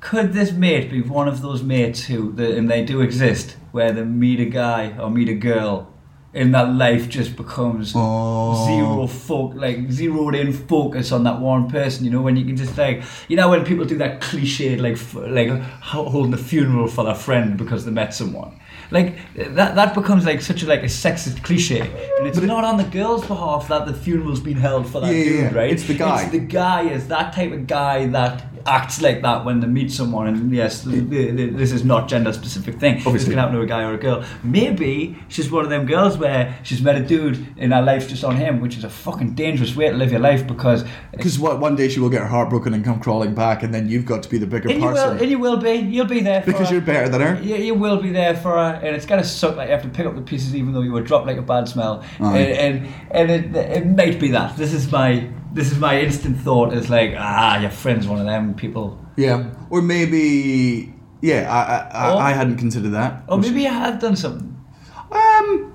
Could 0.00 0.32
this 0.32 0.52
mate 0.52 0.90
be 0.90 1.02
one 1.02 1.28
of 1.28 1.42
those 1.42 1.62
mates 1.62 2.04
who, 2.06 2.32
the, 2.32 2.56
and 2.56 2.70
they 2.70 2.82
do 2.84 3.02
exist, 3.02 3.56
where 3.72 3.92
they 3.92 4.02
meet 4.04 4.40
a 4.40 4.46
guy 4.46 4.96
or 4.98 5.10
meet 5.10 5.28
a 5.28 5.34
girl, 5.34 5.92
and 6.32 6.54
that 6.54 6.72
life 6.72 7.08
just 7.08 7.36
becomes 7.36 7.92
Oh. 7.94 8.66
zero 8.66 9.06
focus, 9.06 9.58
like 9.60 9.90
zeroed 9.90 10.34
in 10.34 10.52
focus 10.54 11.12
on 11.12 11.24
that 11.24 11.40
one 11.40 11.68
person. 11.70 12.04
You 12.06 12.12
know, 12.12 12.22
when 12.22 12.36
you 12.36 12.46
can 12.46 12.56
just 12.56 12.78
like, 12.78 13.02
you 13.28 13.36
know, 13.36 13.50
when 13.50 13.64
people 13.64 13.84
do 13.84 13.98
that 13.98 14.20
cliche, 14.22 14.76
like, 14.76 14.94
f- 14.94 15.14
like 15.14 15.50
holding 15.82 16.32
a 16.32 16.38
funeral 16.38 16.86
for 16.88 17.04
their 17.04 17.14
friend 17.14 17.58
because 17.58 17.84
they 17.84 17.90
met 17.90 18.14
someone. 18.14 18.58
Like 18.90 19.16
that, 19.34 19.74
that 19.76 19.94
becomes 19.94 20.26
like 20.26 20.40
such 20.40 20.62
a 20.62 20.66
like 20.66 20.82
a 20.82 20.86
sexist 20.86 21.42
cliche, 21.44 21.80
and 22.18 22.26
it's 22.26 22.38
not 22.40 22.64
on 22.64 22.76
the 22.76 22.84
girl's 22.84 23.24
behalf 23.26 23.68
that 23.68 23.86
the 23.86 23.92
funeral's 23.94 24.40
been 24.40 24.56
held 24.56 24.90
for 24.90 25.00
that 25.00 25.12
Yeah, 25.12 25.18
yeah, 25.18 25.24
dude, 25.24 25.40
yeah. 25.40 25.54
right? 25.54 25.70
It's 25.72 25.84
the 25.86 25.94
guy. 25.94 26.22
It's 26.22 26.32
the 26.32 26.38
guy 26.40 26.82
is 26.90 27.06
that 27.08 27.32
type 27.32 27.52
of 27.52 27.66
guy 27.66 28.06
that 28.06 28.49
acts 28.66 29.00
like 29.00 29.22
that 29.22 29.44
when 29.44 29.60
they 29.60 29.66
meet 29.66 29.90
someone. 29.90 30.26
And 30.26 30.52
yes, 30.52 30.82
this 30.82 31.72
is 31.72 31.84
not 31.84 32.08
gender 32.08 32.32
specific 32.32 32.78
thing. 32.78 33.02
This 33.12 33.24
can 33.24 33.34
happen 33.34 33.54
to 33.54 33.60
a 33.60 33.66
guy 33.66 33.82
or 33.82 33.94
a 33.94 33.98
girl. 33.98 34.24
Maybe 34.42 35.16
she's 35.28 35.50
one 35.50 35.64
of 35.64 35.70
them 35.70 35.86
girls 35.86 36.18
where 36.18 36.58
she's 36.62 36.80
met 36.82 36.96
a 36.96 37.04
dude 37.04 37.46
and 37.58 37.72
her 37.72 37.82
life's 37.82 38.06
just 38.06 38.24
on 38.24 38.36
him, 38.36 38.60
which 38.60 38.76
is 38.76 38.84
a 38.84 38.90
fucking 38.90 39.34
dangerous 39.34 39.74
way 39.76 39.88
to 39.90 39.96
live 39.96 40.10
your 40.10 40.20
life 40.20 40.46
because. 40.46 40.84
Because 41.12 41.38
what 41.38 41.60
one 41.60 41.76
day 41.76 41.88
she 41.88 42.00
will 42.00 42.10
get 42.10 42.20
her 42.22 42.28
heart 42.28 42.50
broken 42.50 42.74
and 42.74 42.84
come 42.84 43.00
crawling 43.00 43.34
back, 43.34 43.62
and 43.62 43.74
then 43.74 43.88
you've 43.88 44.06
got 44.06 44.22
to 44.22 44.28
be 44.28 44.38
the 44.38 44.46
bigger 44.46 44.68
And 44.68 44.80
you, 44.80 44.86
will, 44.86 44.94
person. 44.94 45.18
and 45.18 45.30
you 45.30 45.38
will 45.38 45.56
be. 45.56 45.72
You'll 45.74 46.06
be 46.06 46.20
there 46.20 46.40
for 46.40 46.46
because 46.52 46.68
her. 46.68 46.74
you're 46.74 46.84
better 46.84 47.08
than 47.08 47.20
her. 47.20 47.42
You, 47.42 47.56
you 47.56 47.74
will 47.74 48.00
be 48.00 48.10
there 48.10 48.34
for 48.34 48.52
her, 48.52 48.80
and 48.82 48.94
it's 48.96 49.06
gonna 49.06 49.24
suck. 49.24 49.56
Like 49.56 49.68
you 49.68 49.72
have 49.72 49.82
to 49.82 49.88
pick 49.88 50.06
up 50.06 50.14
the 50.14 50.22
pieces, 50.22 50.54
even 50.54 50.72
though 50.72 50.82
you 50.82 50.92
were 50.92 51.02
dropped 51.02 51.26
like 51.26 51.36
a 51.36 51.42
bad 51.42 51.68
smell. 51.68 52.04
Aye. 52.20 52.38
And 52.38 52.86
and, 53.10 53.30
and 53.30 53.56
it, 53.56 53.56
it 53.56 53.86
might 53.86 54.20
be 54.20 54.30
that. 54.30 54.56
This 54.56 54.72
is 54.72 54.90
my 54.90 55.28
this 55.52 55.70
is 55.72 55.78
my 55.78 56.00
instant 56.00 56.38
thought. 56.38 56.72
Is 56.72 56.90
like 56.90 57.14
ah, 57.16 57.58
your 57.60 57.70
friend's 57.70 58.06
one 58.06 58.20
of 58.20 58.26
them 58.26 58.54
people. 58.54 58.98
Yeah. 59.16 59.50
Or 59.70 59.82
maybe. 59.82 60.94
Yeah, 61.22 61.52
I 61.52 61.98
I, 61.98 62.12
Or- 62.12 62.16
I, 62.18 62.30
I 62.30 62.32
hadn't 62.32 62.56
considered 62.56 62.90
that. 62.92 63.22
Or 63.28 63.38
maybe 63.38 63.62
you 63.62 63.68
have 63.68 63.98
done 64.00 64.16
something. 64.16 64.56
Um. 65.12 65.74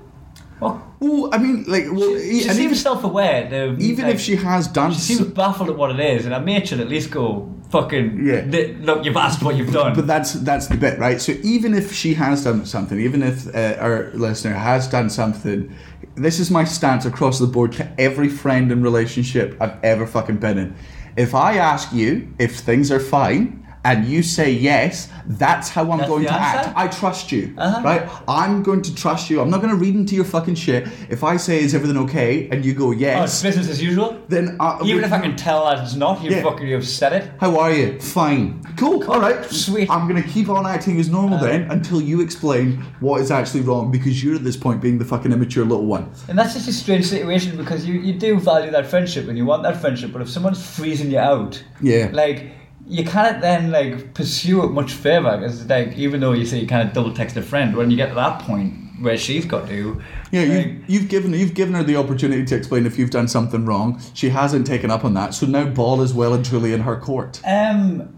Well, 0.60 0.85
Well, 0.98 1.28
I 1.32 1.38
mean, 1.38 1.64
like, 1.68 1.84
well, 1.92 2.18
she 2.18 2.44
and 2.48 2.56
seems 2.56 2.80
self-aware. 2.80 3.48
though, 3.50 3.76
even 3.78 4.06
like, 4.06 4.14
if 4.14 4.20
she 4.20 4.36
has 4.36 4.66
done, 4.68 4.92
she 4.92 5.00
seems 5.00 5.20
baffled 5.28 5.68
at 5.68 5.76
what 5.76 5.90
it 5.90 6.00
is, 6.00 6.24
and 6.24 6.34
I 6.34 6.38
made 6.38 6.66
should 6.68 6.80
at 6.80 6.88
least 6.88 7.10
go 7.10 7.52
fucking. 7.70 8.24
Yeah. 8.26 8.50
"Th- 8.50 8.76
Look, 8.78 9.04
you've 9.04 9.16
asked 9.16 9.42
what 9.42 9.56
you've 9.56 9.72
done. 9.72 9.94
but 9.94 10.06
that's 10.06 10.32
that's 10.34 10.68
the 10.68 10.76
bit, 10.76 10.98
right? 10.98 11.20
So 11.20 11.32
even 11.42 11.74
if 11.74 11.92
she 11.92 12.14
has 12.14 12.44
done 12.44 12.64
something, 12.64 12.98
even 12.98 13.22
if 13.22 13.46
uh, 13.54 13.76
our 13.78 14.10
listener 14.14 14.54
has 14.54 14.88
done 14.88 15.10
something, 15.10 15.70
this 16.14 16.40
is 16.40 16.50
my 16.50 16.64
stance 16.64 17.04
across 17.04 17.38
the 17.38 17.46
board 17.46 17.72
to 17.72 18.00
every 18.00 18.28
friend 18.28 18.72
and 18.72 18.82
relationship 18.82 19.56
I've 19.60 19.76
ever 19.84 20.06
fucking 20.06 20.38
been 20.38 20.56
in. 20.58 20.74
If 21.16 21.34
I 21.34 21.56
ask 21.58 21.92
you 21.92 22.32
if 22.38 22.56
things 22.60 22.90
are 22.90 23.00
fine. 23.00 23.65
And 23.88 24.04
you 24.04 24.20
say 24.24 24.50
yes, 24.50 25.08
that's 25.42 25.68
how 25.68 25.82
I'm 25.92 25.98
That's 25.98 26.10
going 26.10 26.24
to 26.24 26.32
answer? 26.32 26.68
act. 26.70 26.76
I 26.76 26.88
trust 26.88 27.30
you, 27.30 27.54
Uh-huh. 27.56 27.82
right? 27.88 28.02
I'm 28.26 28.64
going 28.68 28.82
to 28.82 28.92
trust 29.02 29.30
you. 29.30 29.40
I'm 29.40 29.48
not 29.54 29.60
going 29.62 29.72
to 29.76 29.80
read 29.86 29.94
into 29.94 30.16
your 30.16 30.24
fucking 30.24 30.56
shit. 30.56 30.88
If 31.08 31.22
I 31.22 31.36
say, 31.36 31.60
is 31.66 31.72
everything 31.72 31.96
okay? 32.06 32.48
And 32.50 32.64
you 32.64 32.72
go, 32.74 32.88
oh, 32.88 32.92
it's 32.92 33.00
yes, 33.00 33.42
business 33.44 33.68
as 33.68 33.80
usual. 33.80 34.08
then 34.28 34.56
uh, 34.58 34.80
Even 34.84 35.04
if 35.04 35.12
I 35.12 35.20
can 35.20 35.36
tell 35.36 35.60
that 35.66 35.78
it's 35.84 35.94
not, 35.94 36.20
you 36.22 36.30
Yeah. 36.32 36.42
fucking 36.42 36.66
you've 36.66 36.86
said 37.00 37.12
it. 37.12 37.30
How 37.38 37.52
are 37.60 37.72
you? 37.72 38.00
Fine. 38.00 38.44
Cool. 38.76 39.04
All 39.10 39.20
right. 39.20 39.44
Sweet. 39.44 39.88
I'm 39.88 40.08
going 40.08 40.20
to 40.20 40.28
keep 40.28 40.48
on 40.48 40.66
acting 40.66 40.98
as 40.98 41.08
normal 41.08 41.38
Uh. 41.38 41.42
then 41.48 41.60
until 41.70 42.00
you 42.10 42.20
explain 42.22 42.66
what 42.98 43.20
is 43.20 43.30
actually 43.30 43.60
wrong 43.68 43.92
because 43.92 44.14
you're 44.24 44.34
at 44.34 44.42
this 44.44 44.56
point 44.56 44.80
being 44.80 44.98
the 44.98 45.04
fucking 45.04 45.30
immature 45.30 45.64
little 45.64 45.86
one. 45.86 46.10
And 46.28 46.36
that's 46.38 46.54
just 46.54 46.66
a 46.68 46.72
strange 46.72 47.06
situation 47.06 47.56
because 47.56 47.86
you, 47.86 47.94
you 48.06 48.14
do 48.14 48.30
value 48.40 48.70
that 48.72 48.86
friendship 48.86 49.28
and 49.28 49.38
you 49.38 49.44
want 49.46 49.62
that 49.62 49.76
friendship, 49.80 50.12
but 50.12 50.22
if 50.22 50.28
someone's 50.28 50.60
freezing 50.76 51.10
you 51.12 51.18
out, 51.20 51.62
Yeah. 51.80 52.10
like 52.12 52.38
you 52.86 53.04
can't 53.04 53.40
then 53.40 53.70
like 53.70 54.14
pursue 54.14 54.62
it 54.64 54.68
much 54.70 54.92
further 54.92 55.36
because 55.38 55.66
like 55.66 55.96
even 55.96 56.20
though 56.20 56.32
you 56.32 56.46
say 56.46 56.60
you 56.60 56.66
kind 56.66 56.86
of 56.86 56.94
double 56.94 57.12
text 57.12 57.36
a 57.36 57.42
friend, 57.42 57.76
when 57.76 57.90
you 57.90 57.96
get 57.96 58.08
to 58.10 58.14
that 58.14 58.40
point 58.42 58.74
where 59.00 59.18
she's 59.18 59.44
got 59.44 59.68
to, 59.68 60.00
Yeah, 60.30 60.40
like, 60.42 60.66
you, 60.66 60.84
you've 60.86 61.08
given 61.08 61.32
you've 61.34 61.52
given 61.54 61.74
her 61.74 61.82
the 61.82 61.96
opportunity 61.96 62.44
to 62.46 62.54
explain 62.56 62.86
if 62.86 62.98
you've 62.98 63.10
done 63.10 63.28
something 63.28 63.66
wrong. 63.66 64.00
She 64.14 64.30
hasn't 64.30 64.66
taken 64.66 64.90
up 64.90 65.04
on 65.04 65.14
that, 65.14 65.34
so 65.34 65.46
now 65.46 65.66
ball 65.66 66.00
is 66.00 66.14
well 66.14 66.32
and 66.32 66.44
truly 66.44 66.72
in 66.72 66.80
her 66.80 66.96
court. 66.96 67.40
um, 67.46 68.12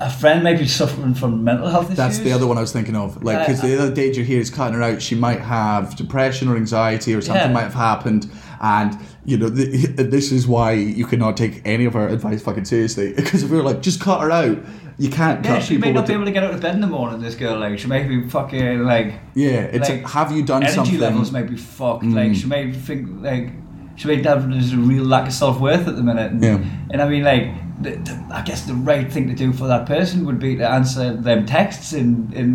a 0.00 0.10
friend 0.10 0.42
might 0.42 0.58
be 0.58 0.66
suffering 0.66 1.14
from 1.14 1.44
mental 1.44 1.68
health 1.68 1.84
issues. 1.86 1.96
That's 1.96 2.18
the 2.18 2.32
other 2.32 2.46
one 2.46 2.58
I 2.58 2.60
was 2.60 2.72
thinking 2.72 2.96
of. 2.96 3.22
Like, 3.22 3.46
because 3.46 3.62
the 3.62 3.78
other 3.80 3.94
danger 3.94 4.22
here 4.22 4.40
is 4.40 4.50
cutting 4.50 4.74
her 4.74 4.82
out. 4.82 5.00
She 5.00 5.14
might 5.14 5.40
have 5.40 5.94
depression 5.96 6.48
or 6.48 6.56
anxiety 6.56 7.14
or 7.14 7.20
something 7.20 7.46
Yeah. 7.46 7.52
might 7.52 7.62
have 7.62 7.74
happened. 7.74 8.28
And, 8.62 8.96
you 9.24 9.36
know, 9.38 9.50
th 9.50 9.96
this 9.96 10.30
is 10.30 10.46
why 10.46 10.72
you 10.72 11.04
cannot 11.04 11.36
take 11.36 11.60
any 11.64 11.84
of 11.84 11.94
her 11.94 12.08
advice 12.08 12.42
fucking 12.42 12.64
seriously. 12.64 13.12
Because 13.16 13.42
if 13.42 13.50
we 13.50 13.56
were 13.56 13.64
like, 13.64 13.82
just 13.82 14.00
cut 14.00 14.20
her 14.20 14.30
out, 14.30 14.58
you 14.98 15.10
can't 15.10 15.44
Yeah, 15.44 15.54
cut 15.56 15.62
she 15.64 15.78
may 15.78 15.92
not 15.92 16.06
be 16.06 16.12
able 16.12 16.26
to 16.26 16.30
get 16.30 16.44
out 16.44 16.54
of 16.54 16.60
bed 16.60 16.74
in 16.76 16.80
the 16.80 16.86
morning. 16.86 17.20
This 17.20 17.34
girl, 17.34 17.58
like, 17.58 17.78
she 17.78 17.88
may 17.88 18.04
be 18.04 18.28
fucking 18.28 18.84
like. 18.84 19.14
Yeah, 19.34 19.62
it's 19.76 19.88
like, 19.88 20.02
like, 20.02 20.12
have 20.12 20.30
you 20.30 20.42
done 20.44 20.62
energy 20.62 20.76
something? 20.76 21.00
levels 21.00 21.32
might 21.32 21.48
be 21.50 21.56
fucked. 21.56 22.04
Mm. 22.04 22.14
Like 22.14 22.34
she 22.36 22.46
might 22.46 22.76
think 22.76 23.08
like 23.20 23.50
she 23.96 24.06
may 24.08 24.22
have 24.22 24.48
there's 24.48 24.72
a 24.72 24.76
real 24.76 25.04
lack 25.04 25.26
of 25.26 25.32
self 25.34 25.58
worth 25.60 25.88
at 25.88 25.96
the 25.96 26.02
minute. 26.02 26.30
And, 26.32 26.42
Yeah. 26.44 26.64
and 26.92 27.02
I 27.02 27.08
mean 27.08 27.24
like 27.24 27.44
the, 27.82 27.90
the, 27.96 28.14
I 28.30 28.42
guess 28.42 28.62
the 28.66 28.74
right 28.74 29.12
thing 29.12 29.26
to 29.28 29.34
do 29.34 29.52
for 29.52 29.66
that 29.66 29.86
person 29.86 30.24
would 30.26 30.38
be 30.38 30.54
to 30.56 30.68
answer 30.68 31.16
them 31.16 31.46
texts 31.46 31.92
and 31.92 32.32
and 32.34 32.52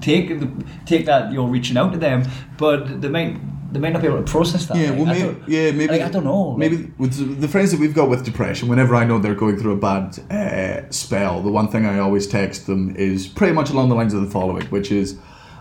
take 0.00 0.28
the, 0.40 0.48
take 0.86 1.04
that 1.06 1.30
you're 1.32 1.46
reaching 1.46 1.76
out 1.76 1.92
to 1.92 1.98
them, 1.98 2.24
but 2.58 3.00
they 3.02 3.08
might 3.08 3.36
they 3.72 3.80
might 3.80 3.92
not 3.92 4.02
be 4.02 4.08
able 4.08 4.22
to 4.22 4.30
process 4.30 4.66
that. 4.66 4.76
Yeah, 4.76 4.90
Like, 4.90 4.98
well, 4.98 5.06
maybe, 5.06 5.40
yeah, 5.48 5.70
maybe. 5.72 5.88
like, 5.92 6.02
I 6.02 6.08
don't 6.10 6.24
know. 6.24 6.56
Maybe 6.56 6.76
like- 6.76 6.98
with 6.98 7.40
the- 7.40 7.48
friends 7.48 7.70
that 7.72 7.80
we've 7.80 7.94
got 7.94 8.08
with 8.08 8.24
depression, 8.24 8.68
whenever 8.68 8.94
I 8.94 9.04
know 9.04 9.18
they're 9.18 9.34
going 9.34 9.56
through 9.58 9.72
a 9.72 9.76
bad 9.76 10.18
uh, 10.30 10.90
spell, 10.90 11.42
the 11.42 11.50
one 11.50 11.68
thing 11.68 11.86
I 11.86 11.98
always 11.98 12.26
text 12.26 12.66
them 12.66 12.94
is 12.96 13.26
pretty 13.26 13.52
much 13.54 13.70
along 13.70 13.88
the 13.88 13.94
lines 13.94 14.14
of 14.14 14.20
the 14.22 14.30
following, 14.30 14.66
which 14.66 14.92
is, 14.92 15.18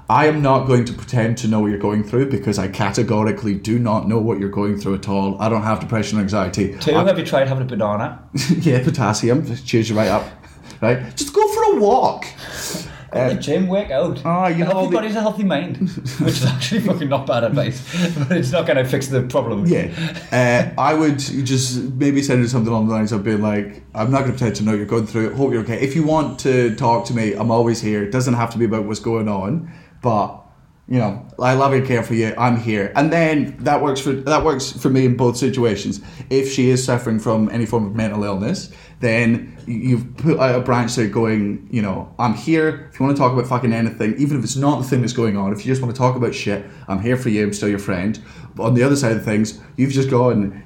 I 0.09 0.27
am 0.27 0.41
not 0.41 0.67
going 0.67 0.83
to 0.85 0.93
pretend 0.93 1.37
to 1.37 1.47
know 1.47 1.61
what 1.61 1.67
you're 1.71 1.79
going 1.79 2.03
through 2.03 2.29
because 2.31 2.59
I 2.59 2.67
categorically 2.67 3.53
do 3.53 3.79
not 3.79 4.09
know 4.09 4.19
what 4.19 4.39
you're 4.39 4.49
going 4.49 4.77
through 4.77 4.95
at 4.95 5.07
all. 5.07 5.41
I 5.41 5.47
don't 5.47 5.63
have 5.63 5.79
depression 5.79 6.17
or 6.17 6.21
anxiety. 6.21 6.75
Two, 6.81 6.91
have 6.93 7.17
you 7.17 7.25
tried 7.25 7.47
having 7.47 7.63
a 7.63 7.65
banana? 7.65 8.21
yeah, 8.59 8.83
potassium 8.83 9.45
just 9.45 9.65
cheers 9.65 9.89
you 9.89 9.95
right 9.97 10.09
up. 10.09 10.25
Right, 10.81 11.15
just 11.15 11.31
go 11.33 11.47
for 11.53 11.77
a 11.77 11.79
walk. 11.79 12.25
Go 13.11 13.27
to 13.29 13.35
the 13.35 13.41
gym, 13.41 13.67
work 13.67 13.91
out. 13.91 14.21
ah, 14.23 14.47
you 14.47 14.63
a 14.63 14.67
know 14.67 14.71
healthy 14.71 14.93
body's 14.95 15.15
a 15.15 15.21
healthy 15.21 15.43
mind, 15.43 15.77
which 16.19 16.35
is 16.35 16.45
actually 16.45 16.79
fucking 16.81 17.09
not 17.09 17.27
bad 17.27 17.43
advice, 17.43 17.81
but 18.27 18.37
it's 18.37 18.51
not 18.51 18.65
going 18.65 18.77
to 18.77 18.85
fix 18.85 19.07
the 19.07 19.23
problem. 19.23 19.65
Yeah, 19.65 19.91
uh, 20.31 20.81
I 20.81 20.93
would 20.93 21.19
just 21.19 21.83
maybe 21.95 22.21
send 22.21 22.41
her 22.41 22.47
something 22.47 22.71
along 22.71 22.87
the 22.87 22.93
lines 22.93 23.11
of 23.11 23.23
being 23.23 23.41
like, 23.41 23.83
"I'm 23.93 24.11
not 24.11 24.19
going 24.19 24.31
to 24.31 24.37
pretend 24.37 24.55
to 24.57 24.63
know 24.63 24.73
you're 24.73 24.85
going 24.85 25.07
through 25.07 25.31
it. 25.31 25.33
Hope 25.35 25.51
you're 25.51 25.63
okay. 25.63 25.81
If 25.81 25.93
you 25.93 26.03
want 26.03 26.39
to 26.41 26.73
talk 26.75 27.05
to 27.07 27.13
me, 27.13 27.33
I'm 27.33 27.51
always 27.51 27.81
here. 27.81 28.01
It 28.01 28.11
doesn't 28.11 28.35
have 28.35 28.49
to 28.51 28.57
be 28.57 28.63
about 28.65 28.85
what's 28.85 29.01
going 29.01 29.27
on, 29.27 29.69
but 30.01 30.37
you 30.87 30.99
know, 30.99 31.25
I 31.39 31.53
love 31.53 31.73
and 31.73 31.85
care 31.85 32.03
for 32.03 32.13
you. 32.13 32.33
I'm 32.37 32.57
here." 32.57 32.93
And 32.95 33.11
then 33.11 33.57
that 33.59 33.81
works 33.81 33.99
for 33.99 34.13
that 34.13 34.45
works 34.45 34.71
for 34.71 34.89
me 34.89 35.05
in 35.05 35.17
both 35.17 35.35
situations. 35.35 35.99
If 36.29 36.49
she 36.49 36.69
is 36.69 36.81
suffering 36.81 37.19
from 37.19 37.49
any 37.49 37.65
form 37.65 37.85
of 37.85 37.93
mental 37.93 38.23
illness, 38.23 38.71
then 39.01 39.57
you've 39.67 40.15
put 40.17 40.39
out 40.39 40.55
a 40.55 40.61
branch 40.61 40.95
there 40.95 41.07
going, 41.07 41.67
you 41.71 41.81
know, 41.81 42.13
I'm 42.17 42.33
here. 42.33 42.89
If 42.93 42.99
you 42.99 43.05
want 43.05 43.17
to 43.17 43.21
talk 43.21 43.33
about 43.33 43.47
fucking 43.47 43.73
anything, 43.73 44.15
even 44.17 44.37
if 44.37 44.43
it's 44.43 44.55
not 44.55 44.79
the 44.79 44.87
thing 44.87 45.01
that's 45.01 45.13
going 45.13 45.37
on, 45.37 45.51
if 45.51 45.65
you 45.65 45.71
just 45.71 45.81
want 45.81 45.93
to 45.93 45.99
talk 45.99 46.15
about 46.15 46.33
shit, 46.33 46.65
I'm 46.87 47.01
here 47.01 47.17
for 47.17 47.29
you. 47.29 47.43
I'm 47.43 47.53
still 47.53 47.69
your 47.69 47.79
friend. 47.79 48.19
But 48.55 48.63
on 48.63 48.73
the 48.75 48.83
other 48.83 48.95
side 48.95 49.13
of 49.13 49.25
things, 49.25 49.59
you've 49.75 49.91
just 49.91 50.09
gone, 50.09 50.63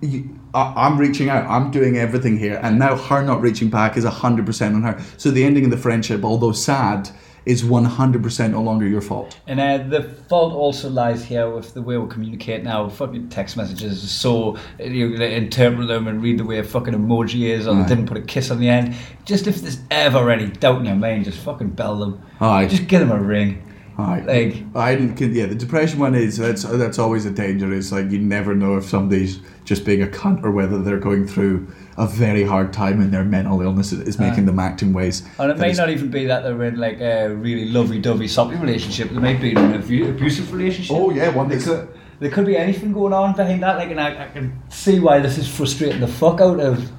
you, 0.00 0.38
I, 0.52 0.72
I'm 0.76 0.98
reaching 0.98 1.28
out. 1.28 1.48
I'm 1.48 1.70
doing 1.70 1.96
everything 1.96 2.38
here, 2.38 2.58
and 2.62 2.78
now 2.78 2.96
her 2.96 3.22
not 3.22 3.40
reaching 3.40 3.70
back 3.70 3.96
is 3.96 4.04
hundred 4.04 4.46
percent 4.46 4.74
on 4.74 4.82
her. 4.82 5.02
So 5.16 5.30
the 5.30 5.44
ending 5.44 5.64
of 5.64 5.70
the 5.70 5.76
friendship, 5.76 6.24
although 6.24 6.52
sad, 6.52 7.10
is 7.46 7.64
one 7.64 7.84
hundred 7.84 8.22
percent 8.22 8.52
no 8.52 8.60
longer 8.60 8.86
your 8.86 9.00
fault. 9.00 9.38
And 9.46 9.60
uh, 9.60 9.78
the 9.78 10.02
fault 10.28 10.52
also 10.52 10.90
lies 10.90 11.24
here 11.24 11.48
with 11.48 11.72
the 11.74 11.80
way 11.80 11.96
we 11.96 12.08
communicate 12.08 12.64
now. 12.64 12.88
Fucking 12.88 13.28
text 13.28 13.56
messages 13.56 14.02
are 14.04 14.08
so 14.08 14.58
you 14.80 15.16
know, 15.16 15.24
interpret 15.24 15.86
them 15.88 16.08
and 16.08 16.20
read 16.20 16.38
the 16.38 16.44
way 16.44 16.58
a 16.58 16.64
fucking 16.64 16.92
emoji 16.92 17.48
is, 17.48 17.66
or 17.66 17.74
they 17.76 17.88
didn't 17.88 18.06
put 18.06 18.16
a 18.16 18.22
kiss 18.22 18.50
on 18.50 18.58
the 18.58 18.68
end. 18.68 18.94
Just 19.24 19.46
if 19.46 19.62
there's 19.62 19.78
ever 19.90 20.28
any 20.30 20.48
doubt 20.48 20.80
in 20.80 20.86
your 20.86 20.96
mind, 20.96 21.24
just 21.24 21.38
fucking 21.38 21.70
bell 21.70 21.96
them. 21.96 22.20
Aye. 22.40 22.66
Just 22.66 22.88
give 22.88 23.00
them 23.00 23.12
a 23.12 23.22
ring. 23.22 23.62
Aye. 23.96 24.20
Like- 24.20 24.64
I 24.74 24.94
didn't. 24.96 25.32
Yeah, 25.32 25.46
the 25.46 25.54
depression 25.54 26.00
one 26.00 26.14
is 26.16 26.36
that's 26.36 26.64
that's 26.64 26.98
always 26.98 27.24
a 27.26 27.30
danger. 27.30 27.72
It's 27.72 27.92
like 27.92 28.10
you 28.10 28.18
never 28.18 28.54
know 28.54 28.76
if 28.76 28.84
somebody's 28.84 29.40
just 29.64 29.84
being 29.84 30.02
a 30.02 30.06
cunt 30.06 30.44
or 30.44 30.50
whether 30.50 30.82
they're 30.82 30.98
going 30.98 31.26
through 31.26 31.72
a 31.98 32.06
very 32.06 32.44
hard 32.44 32.72
time 32.72 33.00
and 33.00 33.12
their 33.12 33.24
mental 33.24 33.60
illness 33.62 33.92
is- 33.92 34.18
making 34.18 34.44
them 34.46 34.58
act 34.58 34.82
in 34.82 34.92
ways. 34.92 35.22
And 35.38 35.50
it 35.50 35.58
may 35.58 35.72
not 35.72 35.88
even 35.90 36.10
be 36.10 36.26
that 36.26 36.42
they're 36.42 36.62
in 36.64 36.76
like 36.76 37.00
a 37.00 37.28
really 37.28 37.68
lovey-dovey, 37.70 38.28
soppy 38.28 38.56
relationship. 38.56 39.10
They 39.10 39.18
might 39.18 39.40
be 39.40 39.52
in 39.52 39.58
an 39.58 39.74
abusive 39.74 40.52
relationship. 40.52 40.94
Oh 40.96 41.10
yeah, 41.10 41.30
one 41.30 41.48
that's 41.48 41.64
could, 41.64 41.88
there 42.20 42.30
could 42.30 42.46
be 42.46 42.56
anything 42.56 42.92
going 42.92 43.12
on 43.12 43.34
behind 43.34 43.62
that. 43.62 43.76
Like, 43.78 43.90
and 43.90 44.00
I, 44.00 44.24
I 44.24 44.28
can 44.28 44.60
see 44.68 45.00
why 45.00 45.20
this 45.20 45.38
is 45.38 45.48
frustrating 45.48 46.00
the 46.00 46.08
fuck 46.08 46.40
out 46.40 46.60
of 46.60 46.90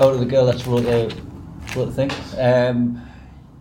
out 0.00 0.14
of 0.14 0.20
the 0.20 0.26
girl 0.26 0.46
that's 0.46 0.66
wrote 0.66 0.82
the 0.84 1.14
wrote 1.76 1.86
the 1.94 2.06
thing. 2.06 2.10
Um, 2.38 3.02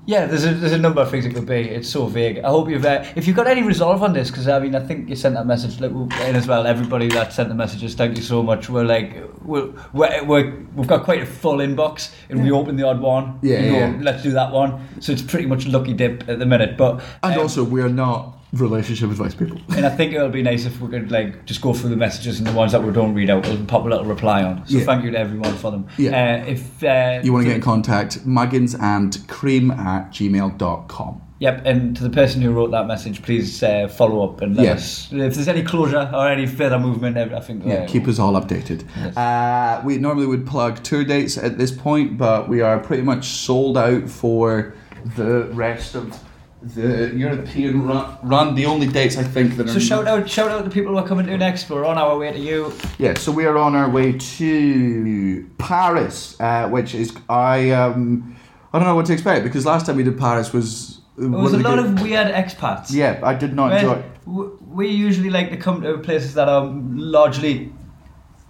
yeah, 0.07 0.25
there's 0.25 0.45
a, 0.45 0.53
there's 0.53 0.71
a 0.71 0.77
number 0.77 1.01
of 1.01 1.11
things 1.11 1.25
it 1.25 1.33
could 1.33 1.45
be. 1.45 1.69
It's 1.69 1.89
so 1.89 2.05
vague. 2.05 2.39
I 2.39 2.47
hope 2.47 2.69
you've 2.69 2.85
uh, 2.85 3.05
if 3.17 3.27
you've 3.27 3.35
got 3.35 3.45
any 3.45 3.61
resolve 3.61 4.01
on 4.01 4.13
this, 4.13 4.31
because 4.31 4.47
I 4.47 4.57
mean 4.57 4.73
I 4.73 4.79
think 4.79 5.09
you 5.09 5.17
sent 5.17 5.35
that 5.35 5.45
message 5.45 5.81
like, 5.81 5.91
in 5.91 6.35
as 6.35 6.47
well. 6.47 6.65
Everybody 6.65 7.09
that 7.09 7.33
sent 7.33 7.49
the 7.49 7.55
messages, 7.55 7.93
thank 7.93 8.15
you 8.15 8.23
so 8.23 8.41
much. 8.41 8.69
We're 8.69 8.85
like 8.85 9.17
we're, 9.43 9.73
we're, 9.91 10.23
we're 10.23 10.59
we've 10.75 10.87
got 10.87 11.03
quite 11.03 11.23
a 11.23 11.25
full 11.25 11.57
inbox, 11.57 12.13
and 12.29 12.41
we 12.41 12.51
open 12.51 12.77
the 12.77 12.83
odd 12.83 13.01
one. 13.01 13.37
Yeah, 13.41 13.59
you 13.59 13.71
know, 13.71 13.77
yeah. 13.79 13.97
Let's 14.01 14.23
do 14.23 14.31
that 14.31 14.53
one. 14.53 14.87
So 15.01 15.11
it's 15.11 15.21
pretty 15.21 15.45
much 15.45 15.67
lucky 15.67 15.93
dip 15.93 16.27
at 16.29 16.39
the 16.39 16.45
minute, 16.45 16.77
but 16.77 17.03
and 17.21 17.33
um, 17.33 17.41
also 17.41 17.65
we're 17.65 17.89
not 17.89 18.36
relationship 18.53 19.09
advice 19.11 19.35
people. 19.35 19.57
and 19.75 19.85
I 19.85 19.89
think 19.89 20.13
it 20.13 20.21
would 20.21 20.31
be 20.31 20.41
nice 20.41 20.65
if 20.65 20.79
we 20.79 20.87
could 20.89 21.11
like 21.11 21.45
just 21.45 21.61
go 21.61 21.73
through 21.73 21.89
the 21.89 21.95
messages 21.97 22.39
and 22.39 22.47
the 22.47 22.53
ones 22.53 22.71
that 22.71 22.81
we 22.83 22.91
don't 22.93 23.13
read 23.13 23.29
out, 23.29 23.45
we'll 23.47 23.63
pop 23.65 23.85
a 23.85 23.89
little 23.89 24.05
reply 24.05 24.43
on. 24.43 24.65
So 24.67 24.77
Yeah. 24.77 24.85
thank 24.85 25.03
you 25.03 25.11
to 25.11 25.19
everyone 25.19 25.53
for 25.55 25.71
them. 25.71 25.85
Yeah. 25.97 26.41
Uh, 26.45 26.45
if 26.51 26.83
uh, 26.83 27.19
You 27.23 27.33
want 27.33 27.43
to 27.43 27.49
get 27.49 27.55
in 27.57 27.61
contact, 27.61 28.25
muggins 28.25 28.73
and 28.81 29.17
cream 29.27 29.71
at 29.71 30.11
gmail.com. 30.11 31.21
Yep, 31.39 31.61
and 31.65 31.95
to 31.95 32.01
the 32.01 32.09
person 32.09 32.41
who 32.41 32.49
wrote 32.51 32.71
that 32.71 32.87
message, 32.87 33.21
please 33.21 33.61
uh, 33.61 33.87
follow 33.87 34.23
up 34.27 34.41
and 34.41 34.55
let 34.55 34.65
Yeah. 34.65 34.71
us. 34.73 35.09
If 35.11 35.35
there's 35.35 35.47
any 35.47 35.61
closure 35.61 36.09
or 36.11 36.27
any 36.29 36.47
further 36.47 36.79
movement, 36.79 37.15
I 37.15 37.39
think. 37.41 37.63
Yeah, 37.63 37.73
uh, 37.83 37.87
keep 37.87 38.07
us 38.07 38.17
all 38.17 38.33
updated. 38.33 38.85
Uh, 39.15 39.79
we 39.85 39.97
normally 39.99 40.25
would 40.25 40.47
plug 40.47 40.81
tour 40.81 41.03
dates 41.03 41.37
at 41.37 41.59
this 41.59 41.71
point, 41.71 42.17
but 42.17 42.49
we 42.49 42.61
are 42.61 42.79
pretty 42.79 43.03
much 43.03 43.25
sold 43.27 43.77
out 43.77 44.09
for 44.09 44.73
the 45.15 45.43
rest 45.53 45.93
of 45.93 46.17
the 46.61 47.11
European 47.15 47.87
run. 47.87 48.17
run. 48.23 48.55
The 48.55 48.65
only 48.65 48.87
dates 48.87 49.17
I 49.17 49.23
think 49.23 49.57
that 49.57 49.67
are 49.67 49.73
So 49.73 49.79
shout 49.79 50.07
out, 50.07 50.29
shout 50.29 50.49
out 50.49 50.59
to 50.59 50.63
the 50.63 50.69
people 50.69 50.91
who 50.93 50.97
are 50.97 51.07
coming 51.07 51.25
to 51.27 51.37
next. 51.37 51.69
We're 51.69 51.85
on 51.85 51.97
our 51.97 52.17
way 52.17 52.31
to 52.31 52.39
you. 52.39 52.73
Yeah, 52.97 53.13
so 53.17 53.31
we 53.31 53.45
are 53.45 53.57
on 53.57 53.75
our 53.75 53.89
way 53.89 54.13
to 54.13 55.49
Paris, 55.57 56.39
uh, 56.39 56.67
which 56.69 56.95
is 56.95 57.15
I 57.29 57.71
um 57.71 58.35
I 58.73 58.79
don't 58.79 58.87
know 58.87 58.95
what 58.95 59.05
to 59.07 59.13
expect 59.13 59.43
because 59.43 59.65
last 59.65 59.85
time 59.85 59.97
we 59.97 60.03
did 60.03 60.17
Paris 60.17 60.51
was 60.51 60.99
There 61.17 61.29
was 61.29 61.53
a 61.53 61.59
lot 61.59 61.79
of 61.79 62.01
weird 62.01 62.27
expats. 62.27 62.91
yeah 62.91 63.19
I 63.23 63.33
did 63.33 63.53
not 63.53 63.73
enjoy. 63.73 64.03
we 64.25 64.87
usually 64.89 65.29
like 65.29 65.49
to 65.51 65.57
come 65.57 65.81
to 65.81 65.97
places 65.99 66.33
that 66.33 66.49
are 66.49 66.65
largely 66.65 67.71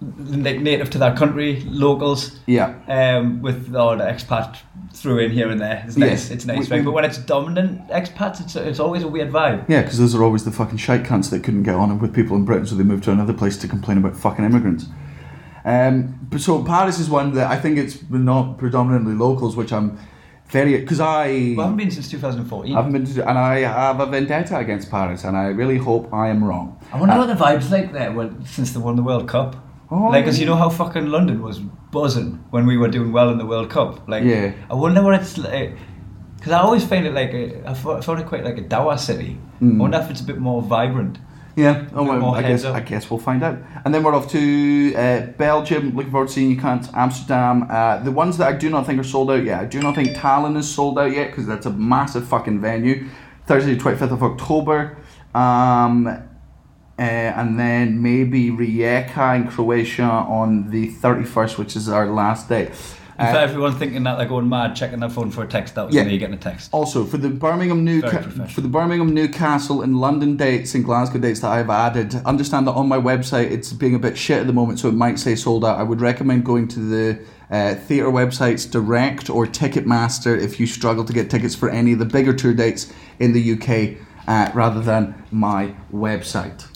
like 0.00 0.60
native 0.60 0.90
to 0.90 0.98
that 0.98 1.16
country, 1.16 1.60
locals. 1.66 2.38
Yeah, 2.46 2.74
um, 2.88 3.42
with 3.42 3.74
all 3.74 3.96
the 3.96 4.04
expat 4.04 4.56
through 4.92 5.18
in 5.18 5.30
here 5.30 5.48
and 5.48 5.60
there. 5.60 5.82
It's 5.86 5.96
nice. 5.96 6.10
Yes. 6.10 6.30
It's 6.30 6.46
nice, 6.46 6.70
We- 6.70 6.76
right? 6.76 6.84
But 6.84 6.92
when 6.92 7.04
it's 7.04 7.18
dominant 7.18 7.88
expats, 7.88 8.40
it's 8.40 8.54
it's 8.56 8.80
always 8.80 9.02
a 9.02 9.08
weird 9.08 9.32
vibe. 9.32 9.64
yeah, 9.68 9.82
because 9.82 9.98
those 9.98 10.14
are 10.14 10.22
always 10.22 10.44
the 10.44 10.50
fucking 10.52 10.78
shite 10.78 11.02
cunts 11.04 11.30
that 11.30 11.42
couldn't 11.44 11.64
get 11.64 11.74
on 11.74 11.98
with 11.98 12.14
people 12.14 12.36
in 12.36 12.44
Britain, 12.44 12.66
so 12.66 12.74
they 12.76 12.84
moved 12.84 13.04
to 13.04 13.10
another 13.12 13.32
place 13.34 13.56
to 13.58 13.68
complain 13.68 13.98
about 13.98 14.16
fucking 14.16 14.44
immigrants. 14.44 14.86
Um, 15.64 16.18
but 16.30 16.40
so 16.40 16.62
Paris 16.64 16.98
is 16.98 17.10
one 17.10 17.34
that 17.34 17.50
I 17.50 17.56
think 17.56 17.76
it's 17.78 17.98
not 18.08 18.56
predominantly 18.58 19.14
locals, 19.14 19.56
which 19.56 19.72
I'm 19.72 19.98
very 20.48 20.78
because 20.78 21.00
I 21.00 21.26
We 21.28 21.56
haven't 21.56 21.76
been 21.76 21.90
since 21.90 22.08
2014. 22.10 22.72
I 22.72 22.76
haven't 22.76 22.92
been 22.92 23.04
to, 23.04 23.28
and 23.28 23.36
I 23.38 23.60
have 23.60 24.00
a 24.00 24.06
vendetta 24.06 24.56
against 24.58 24.90
Paris, 24.90 25.24
and 25.24 25.36
I 25.36 25.46
really 25.48 25.76
hope 25.76 26.12
I 26.14 26.28
am 26.28 26.42
wrong. 26.42 26.78
I 26.92 26.98
wonder 27.00 27.18
what 27.18 27.26
the 27.26 27.34
vibes 27.34 27.70
like 27.70 27.92
there 27.92 28.12
well, 28.12 28.30
since 28.46 28.72
they 28.72 28.80
won 28.80 28.96
the 28.96 29.02
World 29.02 29.28
Cup. 29.28 29.56
Oh, 29.90 30.08
like, 30.08 30.24
cause 30.26 30.38
you 30.38 30.44
know 30.46 30.56
how 30.56 30.68
fucking 30.68 31.06
London 31.06 31.42
was 31.42 31.58
buzzing 31.58 32.44
when 32.50 32.66
we 32.66 32.76
were 32.76 32.88
doing 32.88 33.10
well 33.12 33.30
in 33.30 33.38
the 33.38 33.46
World 33.46 33.70
Cup. 33.70 34.06
Like, 34.08 34.22
Yeah. 34.24 34.52
I 34.70 34.74
wonder 34.74 35.02
what 35.02 35.14
it's 35.14 35.38
like. 35.38 35.76
Because 36.36 36.52
I 36.52 36.58
always 36.60 36.84
find 36.84 37.06
it 37.06 37.14
like 37.14 37.32
a, 37.32 37.68
I 37.68 37.74
fo- 37.74 37.96
I 37.96 38.00
found 38.00 38.20
it 38.20 38.26
quite 38.26 38.44
like 38.44 38.58
a 38.58 38.62
dour 38.62 38.96
city. 38.98 39.38
Mm. 39.62 39.76
I 39.76 39.78
wonder 39.80 39.98
if 39.98 40.10
it's 40.10 40.20
a 40.20 40.24
bit 40.24 40.38
more 40.38 40.60
vibrant. 40.62 41.18
Yeah, 41.56 41.86
oh, 41.92 42.04
well, 42.04 42.36
I 42.36 42.42
guess 42.42 42.64
up. 42.64 42.76
I 42.76 42.80
guess 42.80 43.10
we'll 43.10 43.18
find 43.18 43.42
out. 43.42 43.58
And 43.84 43.92
then 43.92 44.04
we're 44.04 44.14
off 44.14 44.30
to 44.30 44.94
uh, 44.94 45.20
Belgium. 45.38 45.96
Looking 45.96 46.12
forward 46.12 46.28
to 46.28 46.32
seeing 46.34 46.50
you, 46.52 46.56
can't 46.56 46.86
Amsterdam. 46.94 47.66
Uh, 47.68 47.98
the 47.98 48.12
ones 48.12 48.36
that 48.38 48.46
I 48.46 48.52
do 48.56 48.70
not 48.70 48.86
think 48.86 49.00
are 49.00 49.04
sold 49.04 49.28
out 49.32 49.42
yet. 49.42 49.60
I 49.60 49.64
do 49.64 49.80
not 49.82 49.96
think 49.96 50.10
Tallinn 50.10 50.56
is 50.56 50.72
sold 50.72 51.00
out 51.00 51.10
yet 51.10 51.30
because 51.30 51.48
that's 51.48 51.66
a 51.66 51.70
massive 51.72 52.28
fucking 52.28 52.60
venue. 52.60 53.08
Thursday, 53.46 53.76
twenty 53.76 53.98
fifth 53.98 54.12
of 54.12 54.22
October. 54.22 54.98
Um, 55.34 56.27
uh, 56.98 57.02
and 57.02 57.58
then 57.58 58.02
maybe 58.02 58.50
Rijeka 58.50 59.36
in 59.36 59.48
Croatia 59.48 60.02
on 60.02 60.70
the 60.70 60.88
thirty 60.88 61.24
first, 61.24 61.58
which 61.58 61.76
is 61.76 61.88
our 61.88 62.06
last 62.06 62.48
day. 62.48 62.72
Uh, 63.18 63.32
for 63.32 63.38
everyone 63.38 63.74
thinking 63.74 64.04
that 64.04 64.16
they're 64.16 64.28
going 64.28 64.48
mad, 64.48 64.76
checking 64.76 65.00
their 65.00 65.10
phone 65.10 65.28
for 65.28 65.42
a 65.42 65.46
text, 65.46 65.74
that 65.74 65.86
was 65.86 65.94
Yeah. 65.94 66.04
me 66.04 66.18
getting 66.18 66.36
a 66.36 66.38
text. 66.38 66.68
Also, 66.72 67.04
for 67.04 67.16
the 67.18 67.28
Birmingham 67.28 67.84
for 68.48 68.60
the 68.60 68.68
Birmingham 68.68 69.12
Newcastle 69.12 69.82
and 69.82 70.00
London 70.00 70.36
dates 70.36 70.76
and 70.76 70.84
Glasgow 70.84 71.18
dates 71.18 71.40
that 71.40 71.50
I've 71.50 71.68
added, 71.68 72.14
understand 72.24 72.68
that 72.68 72.72
on 72.74 72.86
my 72.88 72.96
website 72.98 73.50
it's 73.50 73.72
being 73.72 73.96
a 73.96 73.98
bit 73.98 74.16
shit 74.16 74.38
at 74.38 74.46
the 74.46 74.52
moment, 74.52 74.78
so 74.78 74.88
it 74.88 74.94
might 74.94 75.18
say 75.18 75.34
sold 75.34 75.64
out. 75.64 75.80
I 75.80 75.82
would 75.82 76.00
recommend 76.00 76.44
going 76.44 76.68
to 76.68 76.78
the 76.78 77.18
uh, 77.50 77.74
theatre 77.74 78.10
websites 78.10 78.70
direct 78.70 79.28
or 79.30 79.46
Ticketmaster 79.46 80.40
if 80.40 80.60
you 80.60 80.66
struggle 80.66 81.04
to 81.04 81.12
get 81.12 81.28
tickets 81.28 81.56
for 81.56 81.68
any 81.70 81.94
of 81.94 81.98
the 81.98 82.04
bigger 82.04 82.32
tour 82.32 82.54
dates 82.54 82.92
in 83.18 83.32
the 83.32 83.52
UK, 83.54 83.96
uh, 84.28 84.52
rather 84.54 84.80
than 84.80 85.12
my 85.32 85.74
website. 85.92 86.67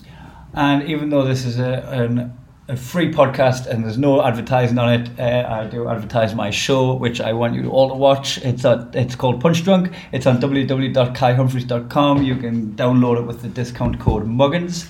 And 0.54 0.82
even 0.88 1.10
though 1.10 1.24
this 1.24 1.44
is 1.44 1.58
a, 1.58 1.82
an, 1.90 2.36
a 2.68 2.76
free 2.76 3.10
podcast 3.12 3.66
and 3.66 3.84
there's 3.84 3.98
no 3.98 4.22
advertising 4.22 4.78
on 4.78 4.92
it, 4.92 5.10
uh, 5.18 5.46
I 5.48 5.66
do 5.66 5.88
advertise 5.88 6.34
my 6.34 6.50
show, 6.50 6.94
which 6.94 7.20
I 7.20 7.32
want 7.32 7.54
you 7.54 7.70
all 7.70 7.88
to 7.88 7.94
watch. 7.94 8.38
It's 8.38 8.64
at, 8.64 8.94
it's 8.94 9.14
called 9.14 9.40
Punch 9.40 9.64
Drunk. 9.64 9.92
It's 10.12 10.26
on 10.26 10.40
www.kaihumphreys.com. 10.40 12.22
You 12.22 12.36
can 12.36 12.72
download 12.72 13.18
it 13.18 13.26
with 13.26 13.42
the 13.42 13.48
discount 13.48 13.98
code 13.98 14.26
Muggins, 14.26 14.88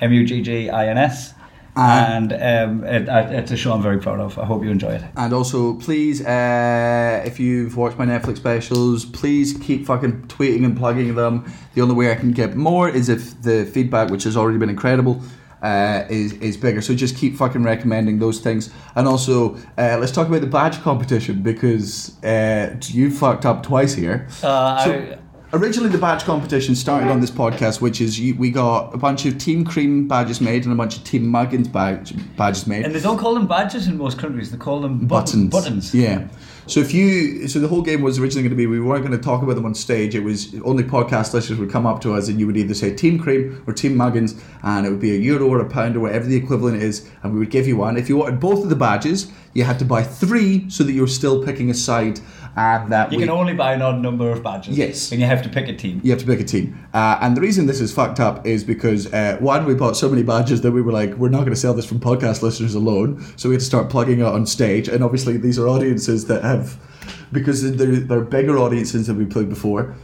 M 0.00 0.12
U 0.12 0.24
G 0.24 0.42
G 0.42 0.68
I 0.70 0.88
N 0.88 0.98
S. 0.98 1.34
And 1.78 2.32
um, 2.32 2.84
it, 2.84 3.08
it's 3.08 3.52
a 3.52 3.56
show 3.56 3.72
I'm 3.72 3.82
very 3.82 3.98
proud 4.00 4.18
of. 4.18 4.36
I 4.38 4.44
hope 4.44 4.64
you 4.64 4.70
enjoy 4.70 4.94
it. 4.94 5.04
And 5.16 5.32
also, 5.32 5.74
please, 5.74 6.24
uh, 6.24 7.22
if 7.24 7.38
you've 7.38 7.76
watched 7.76 7.96
my 7.98 8.04
Netflix 8.06 8.38
specials, 8.38 9.04
please 9.04 9.56
keep 9.62 9.86
fucking 9.86 10.22
tweeting 10.26 10.64
and 10.64 10.76
plugging 10.76 11.14
them. 11.14 11.50
The 11.74 11.80
only 11.82 11.94
way 11.94 12.10
I 12.10 12.16
can 12.16 12.32
get 12.32 12.56
more 12.56 12.88
is 12.88 13.08
if 13.08 13.40
the 13.42 13.64
feedback, 13.64 14.10
which 14.10 14.24
has 14.24 14.36
already 14.36 14.58
been 14.58 14.70
incredible, 14.70 15.22
uh, 15.62 16.04
is 16.08 16.32
is 16.34 16.56
bigger. 16.56 16.80
So 16.80 16.94
just 16.94 17.16
keep 17.16 17.36
fucking 17.36 17.62
recommending 17.62 18.18
those 18.18 18.40
things. 18.40 18.70
And 18.96 19.06
also, 19.06 19.54
uh, 19.76 19.98
let's 20.00 20.12
talk 20.12 20.26
about 20.28 20.40
the 20.40 20.46
badge 20.48 20.80
competition 20.82 21.42
because 21.42 22.20
uh, 22.24 22.76
you 22.88 23.10
fucked 23.10 23.46
up 23.46 23.62
twice 23.62 23.94
here. 23.94 24.26
Uh, 24.42 24.84
So- 24.84 24.92
I, 24.92 25.18
Originally, 25.50 25.88
the 25.88 25.96
badge 25.96 26.24
competition 26.24 26.74
started 26.74 27.08
on 27.08 27.20
this 27.20 27.30
podcast, 27.30 27.80
which 27.80 28.02
is 28.02 28.20
you, 28.20 28.34
we 28.34 28.50
got 28.50 28.94
a 28.94 28.98
bunch 28.98 29.24
of 29.24 29.38
Team 29.38 29.64
Cream 29.64 30.06
badges 30.06 30.42
made 30.42 30.64
and 30.64 30.72
a 30.74 30.76
bunch 30.76 30.98
of 30.98 31.04
Team 31.04 31.24
Muggins 31.24 31.72
badge, 31.72 32.12
badges 32.36 32.66
made. 32.66 32.84
and 32.84 32.94
they 32.94 33.00
don't 33.00 33.16
call 33.16 33.32
them 33.32 33.46
badges 33.46 33.86
in 33.88 33.96
most 33.96 34.18
countries. 34.18 34.50
They 34.50 34.58
call 34.58 34.80
them 34.82 35.06
button, 35.06 35.48
buttons. 35.48 35.90
buttons. 35.90 35.94
Yeah. 35.94 36.28
So 36.66 36.80
if 36.80 36.92
you, 36.92 37.48
so 37.48 37.60
the 37.60 37.68
whole 37.68 37.80
game 37.80 38.02
was 38.02 38.18
originally 38.18 38.42
going 38.42 38.50
to 38.50 38.56
be 38.56 38.66
we 38.66 38.78
weren't 38.78 39.02
going 39.02 39.16
to 39.16 39.24
talk 39.24 39.42
about 39.42 39.54
them 39.54 39.64
on 39.64 39.74
stage. 39.74 40.14
It 40.14 40.20
was 40.20 40.54
only 40.66 40.84
podcast 40.84 41.32
listeners 41.32 41.58
would 41.58 41.70
come 41.70 41.86
up 41.86 42.02
to 42.02 42.12
us 42.12 42.28
and 42.28 42.38
you 42.38 42.46
would 42.46 42.58
either 42.58 42.74
say 42.74 42.94
Team 42.94 43.18
Cream 43.18 43.64
or 43.66 43.72
Team 43.72 43.96
Muggins, 43.96 44.38
and 44.62 44.86
it 44.86 44.90
would 44.90 45.00
be 45.00 45.12
a 45.12 45.18
euro 45.18 45.48
or 45.48 45.60
a 45.60 45.68
pound 45.70 45.96
or 45.96 46.00
whatever 46.00 46.26
the 46.26 46.36
equivalent 46.36 46.82
is, 46.82 47.08
and 47.22 47.32
we 47.32 47.38
would 47.38 47.50
give 47.50 47.66
you 47.66 47.78
one. 47.78 47.96
If 47.96 48.10
you 48.10 48.18
wanted 48.18 48.38
both 48.38 48.62
of 48.62 48.68
the 48.68 48.76
badges, 48.76 49.32
you 49.54 49.64
had 49.64 49.78
to 49.78 49.86
buy 49.86 50.02
three 50.02 50.68
so 50.68 50.84
that 50.84 50.92
you 50.92 51.00
were 51.00 51.06
still 51.06 51.42
picking 51.42 51.70
a 51.70 51.74
side, 51.74 52.20
and 52.58 52.90
that 52.90 53.12
You 53.12 53.18
we, 53.18 53.22
can 53.22 53.30
only 53.30 53.54
buy 53.54 53.74
an 53.74 53.82
odd 53.82 54.00
number 54.00 54.30
of 54.30 54.42
badges. 54.42 54.76
Yes. 54.76 55.12
And 55.12 55.20
you 55.20 55.26
have 55.26 55.42
to 55.42 55.48
pick 55.48 55.68
a 55.68 55.76
team. 55.76 56.00
you 56.02 56.10
have 56.10 56.18
to 56.20 56.26
pick 56.26 56.40
a 56.40 56.44
team. 56.44 56.76
Uh, 56.92 57.16
and 57.22 57.36
the 57.36 57.40
reason 57.40 57.66
this 57.66 57.80
is 57.80 57.94
fucked 57.94 58.18
up 58.18 58.44
is 58.44 58.64
because 58.64 59.12
uh, 59.12 59.36
one, 59.38 59.64
we 59.64 59.74
bought 59.74 59.96
so 59.96 60.08
many 60.08 60.24
badges 60.24 60.62
that 60.62 60.72
we 60.72 60.82
were 60.82 60.90
like, 60.90 61.14
we're 61.14 61.28
not 61.28 61.40
going 61.40 61.50
to 61.50 61.56
sell 61.56 61.72
this 61.72 61.86
from 61.86 62.00
podcast 62.00 62.42
listeners 62.42 62.74
alone. 62.74 63.24
So 63.36 63.48
we 63.48 63.54
had 63.54 63.60
to 63.60 63.66
start 63.66 63.90
plugging 63.90 64.18
it 64.18 64.26
on 64.26 64.44
stage. 64.44 64.88
And 64.88 65.04
obviously, 65.04 65.36
these 65.36 65.56
are 65.56 65.68
audiences 65.68 66.26
that 66.26 66.42
have, 66.42 66.76
because 67.30 67.76
they're, 67.76 67.96
they're 67.96 68.22
bigger 68.22 68.58
audiences 68.58 69.06
than 69.06 69.18
we 69.18 69.24
played 69.24 69.48
before. 69.48 69.94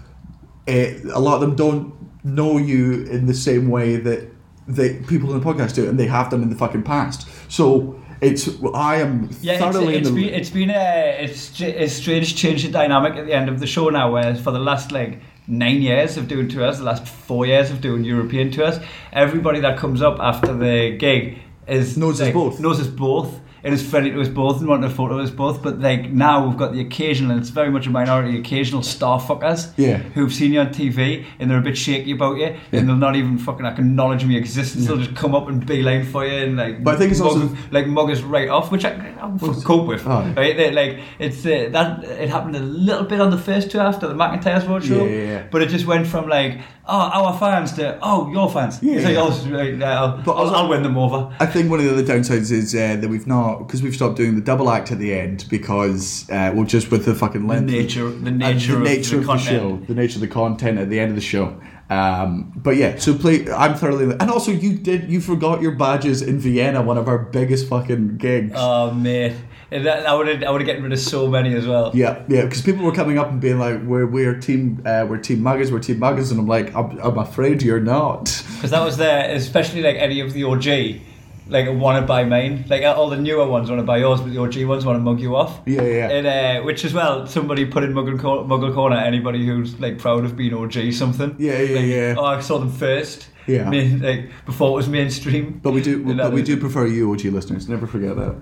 Uh, 0.68 0.94
a 1.12 1.20
lot 1.20 1.34
of 1.34 1.40
them 1.40 1.56
don't 1.56 1.92
know 2.24 2.56
you 2.56 3.02
in 3.06 3.26
the 3.26 3.34
same 3.34 3.68
way 3.68 3.96
that 3.96 4.30
they 4.66 4.94
people 4.94 5.34
in 5.34 5.40
the 5.40 5.44
podcast 5.44 5.74
do 5.74 5.86
and 5.86 5.98
they 5.98 6.06
have 6.06 6.30
done 6.30 6.42
in 6.42 6.50
the 6.50 6.56
fucking 6.56 6.84
past. 6.84 7.28
So 7.50 8.00
it's 8.20 8.48
I 8.74 8.96
am 8.96 9.28
Yeah, 9.40 9.52
it's, 9.54 9.62
thoroughly 9.62 9.96
it's 9.96 10.08
in 10.08 10.14
the. 10.14 10.20
been 10.24 10.34
it's 10.34 10.50
been 10.50 10.70
a 10.70 11.16
it's 11.24 11.60
a 11.60 11.88
strange 11.88 12.36
change 12.36 12.64
in 12.64 12.72
dynamic 12.72 13.14
at 13.16 13.26
the 13.26 13.32
end 13.34 13.48
of 13.48 13.60
the 13.60 13.66
show 13.66 13.88
now. 13.90 14.12
Where 14.12 14.34
for 14.34 14.50
the 14.50 14.58
last 14.58 14.92
like 14.92 15.20
nine 15.46 15.82
years 15.82 16.16
of 16.16 16.26
doing 16.28 16.48
tours, 16.48 16.78
the 16.78 16.84
last 16.84 17.06
four 17.06 17.46
years 17.46 17.70
of 17.70 17.80
doing 17.80 18.04
European 18.04 18.50
tours, 18.50 18.78
everybody 19.12 19.60
that 19.60 19.78
comes 19.78 20.00
up 20.02 20.18
after 20.20 20.54
the 20.54 20.96
gig 20.98 21.38
is 21.68 21.96
Knows 21.96 22.20
us 22.20 22.32
both. 22.32 22.60
knows 22.60 22.80
us 22.80 22.86
both. 22.86 23.40
It 23.64 23.72
is 23.72 23.82
funny 23.82 24.10
to 24.10 24.20
us 24.20 24.28
both 24.28 24.60
and 24.60 24.68
wanting 24.68 24.84
a 24.84 24.94
photo 24.94 25.18
of 25.18 25.24
us 25.24 25.30
both, 25.30 25.62
but 25.62 25.80
like 25.80 26.10
now 26.10 26.46
we've 26.46 26.56
got 26.58 26.74
the 26.74 26.80
occasional, 26.82 27.30
and 27.30 27.40
it's 27.40 27.48
very 27.48 27.70
much 27.70 27.86
a 27.86 27.90
minority, 27.90 28.38
occasional 28.38 28.82
star 28.82 29.18
fuckers 29.18 29.72
Yeah. 29.78 29.96
who've 30.14 30.32
seen 30.32 30.52
you 30.52 30.60
on 30.60 30.68
TV 30.68 31.24
and 31.38 31.50
they're 31.50 31.58
a 31.58 31.62
bit 31.62 31.78
shaky 31.78 32.12
about 32.12 32.36
you 32.36 32.54
and 32.72 32.86
they'll 32.86 32.94
not 32.96 33.16
even 33.16 33.38
fucking 33.38 33.64
acknowledge 33.64 34.22
my 34.26 34.34
existence. 34.34 34.86
They'll 34.86 34.98
just 34.98 35.16
come 35.16 35.34
up 35.34 35.48
and 35.48 35.64
beeline 35.64 36.04
for 36.04 36.26
you 36.26 36.44
and 36.44 36.58
like 36.58 36.84
But 36.84 36.96
I 36.96 36.98
think 36.98 37.12
it's 37.12 37.22
also- 37.22 37.56
like 37.70 37.86
mug 37.86 38.10
us 38.10 38.20
right 38.20 38.50
off, 38.50 38.70
which 38.70 38.84
I, 38.84 38.90
I 38.90 39.38
cope 39.64 39.86
with. 39.86 40.06
Oh. 40.06 40.20
Right, 40.36 40.54
They- 40.56 40.70
like 40.70 40.98
it's 41.18 41.46
uh, 41.46 41.68
that 41.72 42.04
it 42.04 42.28
happened 42.28 42.56
a 42.56 42.60
little 42.60 43.04
bit 43.04 43.20
on 43.22 43.30
the 43.30 43.38
first 43.38 43.70
two 43.70 43.78
after 43.80 44.06
the 44.06 44.14
McIntyre's 44.14 44.66
Road 44.66 44.84
show, 44.84 45.04
Yeah, 45.06 45.10
yeah, 45.10 45.24
yeah. 45.32 45.42
but 45.50 45.62
it 45.62 45.70
just 45.70 45.86
went 45.86 46.06
from 46.06 46.28
like 46.28 46.60
oh 46.86 46.98
our 47.24 47.38
fans 47.38 47.72
to 47.72 47.98
oh 48.02 48.30
your 48.30 48.50
fans. 48.50 48.82
Yeah, 48.82 49.00
like, 49.00 49.16
oh, 49.16 49.82
I'll, 49.84 50.22
But 50.22 50.32
I'll, 50.34 50.54
I'll 50.54 50.68
win 50.68 50.82
them 50.82 50.96
over. 50.98 51.34
I 51.40 51.46
think 51.46 51.70
one 51.70 51.78
of 51.80 51.84
the 51.86 51.92
other 51.92 52.02
downsides 52.02 52.50
is 52.50 52.74
uh, 52.74 52.96
that 53.00 53.08
we've 53.08 53.26
not 53.26 53.58
because 53.60 53.82
we've 53.82 53.94
stopped 53.94 54.16
doing 54.16 54.34
the 54.34 54.40
double 54.42 54.70
act 54.70 54.92
at 54.92 54.98
the 54.98 55.14
end 55.14 55.46
because 55.48 56.28
uh, 56.30 56.52
well 56.54 56.64
just 56.64 56.90
with 56.90 57.04
the 57.04 57.14
fucking 57.14 57.46
length, 57.46 57.70
nature- 57.70 58.10
the 58.10 58.28
and 58.28 58.38
nature 58.38 58.72
the 58.72 58.78
of 58.78 58.82
nature 58.84 59.16
the 59.16 59.20
of 59.20 59.26
the 59.26 59.38
show, 59.38 59.76
the 59.86 59.94
nature 59.94 60.16
of 60.16 60.20
the 60.20 60.28
content 60.28 60.78
at 60.78 60.90
the 60.90 61.00
end 61.00 61.10
of 61.10 61.16
the 61.16 61.22
show. 61.22 61.60
Um, 61.90 62.52
but 62.56 62.76
yeah, 62.76 62.96
so 62.96 63.14
play. 63.14 63.50
I'm 63.50 63.74
thoroughly 63.74 64.04
and 64.18 64.30
also 64.30 64.50
you 64.52 64.78
did 64.78 65.10
you 65.10 65.20
forgot 65.20 65.60
your 65.60 65.72
badges 65.72 66.22
in 66.22 66.38
Vienna, 66.38 66.80
one 66.80 66.96
of 66.96 67.08
our 67.08 67.18
biggest 67.18 67.68
fucking 67.68 68.16
gigs. 68.16 68.52
Oh 68.56 68.90
mate, 68.90 69.34
And 69.70 69.86
that, 69.86 70.06
I 70.06 70.14
would 70.14 70.28
have 70.28 70.42
I 70.42 70.50
would 70.50 70.60
have 70.60 70.66
gotten 70.66 70.82
rid 70.82 70.92
of 70.92 70.98
so 71.00 71.26
many 71.28 71.54
as 71.54 71.66
well. 71.66 71.90
Yeah, 71.94 72.22
yeah, 72.28 72.42
because 72.42 72.62
people 72.62 72.84
were 72.84 72.92
coming 72.92 73.18
up 73.18 73.28
and 73.30 73.40
being 73.40 73.58
like, 73.58 73.82
"We're 73.82 74.06
we're 74.06 74.38
team 74.38 74.82
uh, 74.84 75.06
we're 75.08 75.18
team 75.18 75.40
Muggers, 75.42 75.72
we're 75.72 75.80
team 75.80 75.98
Muggers," 75.98 76.30
and 76.30 76.38
I'm 76.40 76.46
like, 76.46 76.74
"I'm, 76.74 76.98
I'm 77.00 77.18
afraid 77.18 77.62
you're 77.62 77.80
not." 77.80 78.24
Because 78.54 78.70
that 78.70 78.84
was 78.84 78.96
there, 78.96 79.34
especially 79.34 79.82
like 79.82 79.96
any 79.96 80.20
of 80.20 80.32
the 80.32 80.44
OG, 80.44 81.00
like 81.48 81.66
want 81.78 82.00
to 82.00 82.06
buy 82.06 82.24
mine. 82.24 82.64
Like 82.68 82.82
all 82.84 83.08
the 83.10 83.16
newer 83.16 83.46
ones 83.46 83.68
want 83.70 83.80
to 83.80 83.86
buy 83.86 83.98
yours, 83.98 84.20
but 84.20 84.32
the 84.32 84.38
OG 84.40 84.64
ones 84.64 84.84
want 84.84 84.96
to 84.96 85.00
mug 85.00 85.20
you 85.20 85.34
off. 85.36 85.60
Yeah, 85.66 85.82
yeah. 85.82 86.08
And 86.10 86.26
uh, 86.26 86.62
which 86.64 86.84
as 86.84 86.94
well, 86.94 87.26
somebody 87.26 87.64
put 87.64 87.82
in 87.84 87.92
Muggle, 87.92 88.18
Cor- 88.20 88.44
Muggle 88.44 88.72
Corner. 88.74 88.96
Anybody 88.96 89.44
who's 89.44 89.78
like 89.80 89.98
proud 89.98 90.24
of 90.24 90.36
being 90.36 90.54
OG 90.54 90.92
something. 90.92 91.34
Yeah, 91.38 91.60
yeah, 91.60 91.76
Like, 91.76 91.86
yeah. 91.86 92.14
Oh, 92.16 92.24
I 92.24 92.40
saw 92.40 92.58
them 92.58 92.70
first. 92.70 93.28
Yeah. 93.46 93.68
Main, 93.68 94.00
like 94.00 94.30
before 94.46 94.70
it 94.70 94.74
was 94.74 94.88
mainstream. 94.88 95.60
But 95.62 95.72
we 95.72 95.82
do, 95.82 96.02
but 96.16 96.32
we 96.32 96.42
do 96.42 96.56
prefer 96.56 96.86
you, 96.86 97.12
OG 97.12 97.24
listeners. 97.24 97.68
Never 97.68 97.86
forget 97.86 98.16
that. 98.16 98.36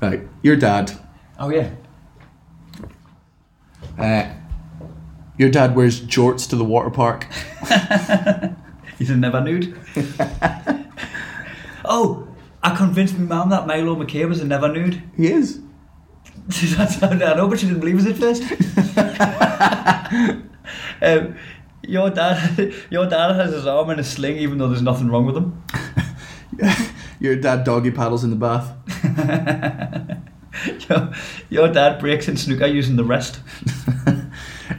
Right, 0.00 0.26
your 0.42 0.56
dad. 0.56 0.92
Oh 1.38 1.50
yeah. 1.50 1.70
Uh, 3.98 4.30
your 5.36 5.50
dad 5.50 5.76
wears 5.76 6.00
jorts 6.00 6.48
to 6.50 6.56
the 6.56 6.64
water 6.64 6.90
park. 6.90 7.26
He's 8.98 9.10
a 9.10 9.16
never 9.16 9.40
nude. 9.40 9.78
oh, 11.84 12.28
I 12.62 12.76
convinced 12.76 13.18
my 13.18 13.24
mum 13.24 13.50
that 13.50 13.66
Milo 13.66 13.94
McKay 13.96 14.28
was 14.28 14.40
a 14.40 14.46
never 14.46 14.68
nude. 14.68 15.02
He 15.16 15.28
is. 15.28 15.60
I 17.02 17.14
know, 17.14 17.48
but 17.48 17.58
she 17.58 17.66
didn't 17.66 17.80
believe 17.80 17.98
us 17.98 18.06
at 18.06 18.16
first. 18.16 18.42
um, 21.02 21.36
your 21.82 22.10
dad, 22.10 22.74
your 22.90 23.06
dad 23.06 23.34
has 23.36 23.52
his 23.52 23.66
arm 23.66 23.90
in 23.90 23.98
a 23.98 24.04
sling, 24.04 24.36
even 24.36 24.58
though 24.58 24.68
there's 24.68 24.82
nothing 24.82 25.08
wrong 25.08 25.26
with 25.26 25.36
him. 25.36 25.62
Your 27.20 27.36
dad 27.36 27.64
doggy 27.64 27.90
paddles 27.90 28.24
in 28.24 28.30
the 28.30 28.36
bath. 28.36 28.72
Your, 30.88 31.12
your 31.48 31.68
dad 31.72 32.00
breaks 32.00 32.26
in 32.26 32.36
snooker 32.36 32.66
using 32.66 32.96
the 32.96 33.04
rest. 33.04 33.40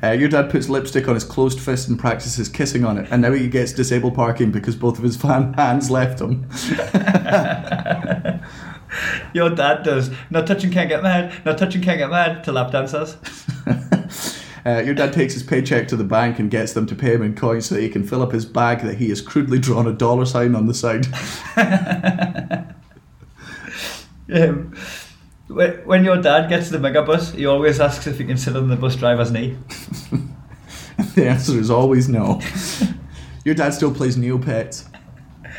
Uh, 0.04 0.12
your 0.12 0.30
dad 0.30 0.50
puts 0.50 0.68
lipstick 0.70 1.08
on 1.08 1.14
his 1.14 1.24
closed 1.24 1.60
fist 1.60 1.88
and 1.88 2.00
practices 2.00 2.48
kissing 2.50 2.84
on 2.84 2.98
it, 2.98 3.08
and 3.12 3.22
now 3.22 3.32
he 3.32 3.48
gets 3.48 3.72
disabled 3.72 4.16
parking 4.16 4.50
because 4.50 4.76
both 4.76 4.98
of 4.98 5.04
his 5.04 5.16
fan 5.22 5.54
hands 5.54 5.92
left 5.92 6.20
him. 6.20 6.48
Your 9.34 9.50
dad 9.50 9.84
does 9.84 10.10
not 10.30 10.48
touching 10.48 10.72
can't 10.72 10.90
get 10.90 11.04
mad, 11.04 11.46
not 11.46 11.58
touching 11.58 11.82
can't 11.82 12.00
get 12.00 12.10
mad 12.10 12.44
to 12.46 12.52
lap 12.52 12.72
dancers. 12.72 13.18
Uh, 14.66 14.80
your 14.80 14.94
dad 14.94 15.14
takes 15.14 15.34
his 15.34 15.44
paycheck 15.44 15.88
to 15.88 15.96
the 15.96 16.04
bank 16.04 16.40
and 16.40 16.52
gets 16.52 16.74
them 16.74 16.86
to 16.86 16.96
pay 16.96 17.14
him 17.14 17.22
in 17.22 17.36
coins 17.36 17.66
so 17.66 17.76
that 17.76 17.82
he 17.82 17.90
can 17.90 18.06
fill 18.06 18.22
up 18.22 18.32
his 18.32 18.46
bag 18.46 18.82
that 18.82 18.98
he 18.98 19.10
has 19.10 19.22
crudely 19.22 19.60
drawn 19.60 19.88
a 19.88 19.94
dollar 19.94 20.26
sign 20.26 20.56
on 20.56 20.68
the 20.68 20.74
side. 20.74 21.08
Um, 24.32 24.74
when 25.48 25.72
when 25.86 26.06
your 26.06 26.22
dad 26.22 26.48
gets 26.48 26.70
the 26.70 26.78
megabus, 26.78 27.36
he 27.36 27.46
always 27.46 27.80
asks 27.80 28.08
if 28.08 28.18
he 28.18 28.26
can 28.26 28.38
sit 28.38 28.56
on 28.56 28.70
the 28.70 28.78
bus 28.78 28.96
driver's 28.96 29.32
knee. 29.32 29.58
the 31.16 31.28
answer 31.28 31.60
is 31.60 31.70
always 31.70 32.08
no. 32.08 32.42
Your 33.44 33.56
dad 33.56 33.74
still 33.74 33.94
plays 33.94 34.18
Neopets. 34.18 34.88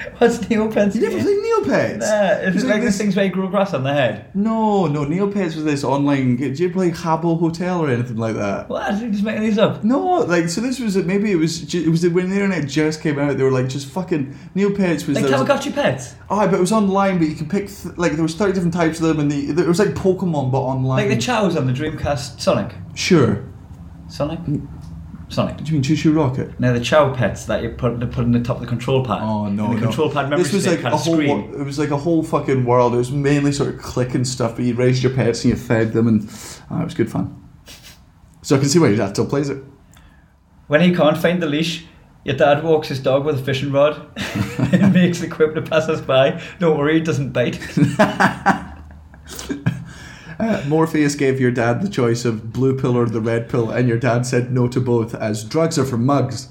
What's 0.19 0.39
Neopets? 0.39 0.95
You 0.95 1.01
never 1.03 1.21
played 1.23 1.39
Neopets? 1.39 1.99
Nah, 1.99 2.49
It's 2.49 2.63
it 2.63 2.67
like 2.67 2.81
the 2.81 2.87
this- 2.87 2.99
things 2.99 3.15
where 3.17 3.25
you 3.25 3.31
grow 3.31 3.49
grass 3.49 3.73
on 3.75 3.83
the 3.85 3.93
head? 3.93 4.27
No, 4.35 4.87
no, 4.87 5.05
Neopets 5.05 5.55
was 5.55 5.65
this 5.65 5.85
online. 5.85 6.37
Did 6.37 6.59
you 6.59 6.71
play 6.71 6.91
Habbo 6.91 7.39
Hotel 7.39 7.81
or 7.81 7.89
anything 7.91 8.17
like 8.17 8.35
that? 8.37 8.69
What? 8.69 9.01
You 9.01 9.11
just 9.11 9.23
making 9.25 9.43
these 9.43 9.59
up? 9.59 9.85
No, 9.85 10.01
like 10.21 10.49
so. 10.49 10.61
This 10.61 10.81
was 10.81 10.97
maybe 10.97 11.31
it 11.33 11.37
was 11.37 11.75
it 11.75 11.89
was 11.89 12.07
when 12.09 12.29
the 12.31 12.35
internet 12.37 12.67
just 12.69 13.01
came 13.03 13.19
out. 13.19 13.37
They 13.37 13.45
were 13.45 13.51
like 13.51 13.69
just 13.69 13.89
fucking 13.89 14.37
Neopets 14.57 15.07
was 15.07 15.17
Like 15.21 15.27
there 15.27 15.39
was- 15.39 15.49
Tamagotchi 15.49 15.75
pets? 15.75 16.15
Oh, 16.31 16.47
but 16.47 16.55
it 16.55 16.61
was 16.61 16.73
online. 16.73 17.19
But 17.19 17.29
you 17.29 17.35
could 17.35 17.51
pick 17.51 17.69
th- 17.69 17.97
like 17.97 18.13
there 18.13 18.23
was 18.23 18.35
thirty 18.35 18.53
different 18.53 18.75
types 18.75 19.01
of 19.01 19.07
them, 19.07 19.21
and 19.21 19.31
the 19.31 19.63
it 19.63 19.69
was 19.69 19.79
like 19.79 19.91
Pokemon 19.91 20.51
but 20.51 20.61
online. 20.61 21.09
Like 21.09 21.17
the 21.17 21.23
chows 21.23 21.57
on 21.57 21.67
the 21.67 21.73
Dreamcast 21.73 22.41
Sonic? 22.41 22.75
sure. 22.95 23.45
Sonic? 24.09 24.41
Mm. 24.41 24.67
Sonic. 25.33 25.57
Do 25.59 25.65
you 25.65 25.73
mean 25.73 25.83
ChuChu 25.83 26.15
Rocket? 26.15 26.61
No, 26.61 26.73
the 26.73 26.81
Chao 26.81 27.15
pets 27.15 27.47
that 27.47 27.63
you 27.63 27.71
put 27.71 27.99
they 28.01 28.07
put 28.07 28.25
in 28.25 28.33
the 28.33 28.41
top 28.41 28.57
of 28.57 28.63
the 28.63 28.69
control 28.69 29.05
pad. 29.05 29.19
Oh 29.23 29.49
no, 29.49 29.67
And 29.67 29.77
the 29.77 29.81
no. 29.81 29.87
control 29.87 30.11
pad 30.11 30.31
This 30.31 30.53
was 30.53 30.67
like 30.67 30.83
a 30.85 30.97
whole. 30.97 31.17
wo- 31.17 31.51
It 31.59 31.65
was 31.65 31.79
like 31.79 31.91
a 31.91 31.97
whole 31.97 32.23
fucking 32.23 32.65
world. 32.65 32.95
It 32.95 32.99
was 32.99 33.11
mainly 33.11 33.53
sort 33.53 33.75
of 33.75 33.81
clicking 33.81 34.25
stuff, 34.25 34.57
but 34.57 34.65
you 34.65 34.75
raised 34.75 35.03
your 35.03 35.13
pets 35.15 35.45
and 35.45 35.53
you 35.55 35.59
fed 35.59 35.93
them, 35.93 36.07
and 36.09 36.29
oh, 36.71 36.81
it 36.81 36.85
was 36.85 36.95
good 36.95 37.11
fun. 37.11 37.39
So 38.43 38.57
I 38.57 38.59
can 38.59 38.69
see 38.69 38.79
why 38.79 38.89
your 38.89 38.97
dad 38.99 39.11
still 39.11 39.27
plays 39.27 39.49
it. 39.49 39.63
When 40.69 40.81
he 40.81 40.95
can't 40.95 41.17
find 41.17 41.43
the 41.43 41.47
leash, 41.47 41.87
your 42.25 42.37
dad 42.37 42.63
walks 42.63 42.89
his 42.89 43.01
dog 43.01 43.25
with 43.25 43.41
a 43.41 43.43
fishing 43.43 43.73
rod 43.73 44.07
and 44.73 44.93
makes 44.93 45.21
the 45.21 45.29
quip 45.29 45.55
to 45.55 45.63
pass 45.63 45.89
us 45.89 46.01
by. 46.01 46.41
Don't 46.59 46.77
worry, 46.79 46.99
it 46.99 47.05
doesn't 47.05 47.31
bite. 47.33 47.59
Uh, 50.43 50.61
Morpheus 50.67 51.15
gave 51.15 51.41
your 51.41 51.53
dad 51.53 51.83
the 51.83 51.89
choice 51.89 52.25
of 52.25 52.53
blue 52.53 52.77
pill 52.77 52.97
or 52.97 53.07
the 53.07 53.21
red 53.21 53.49
pill, 53.49 53.71
and 53.71 53.87
your 53.87 53.97
dad 53.97 54.27
said 54.27 54.51
no 54.51 54.67
to 54.67 54.81
both, 54.81 55.15
as 55.15 55.45
drugs 55.45 55.79
are 55.79 55.85
for 55.85 55.97
mugs. 55.97 56.47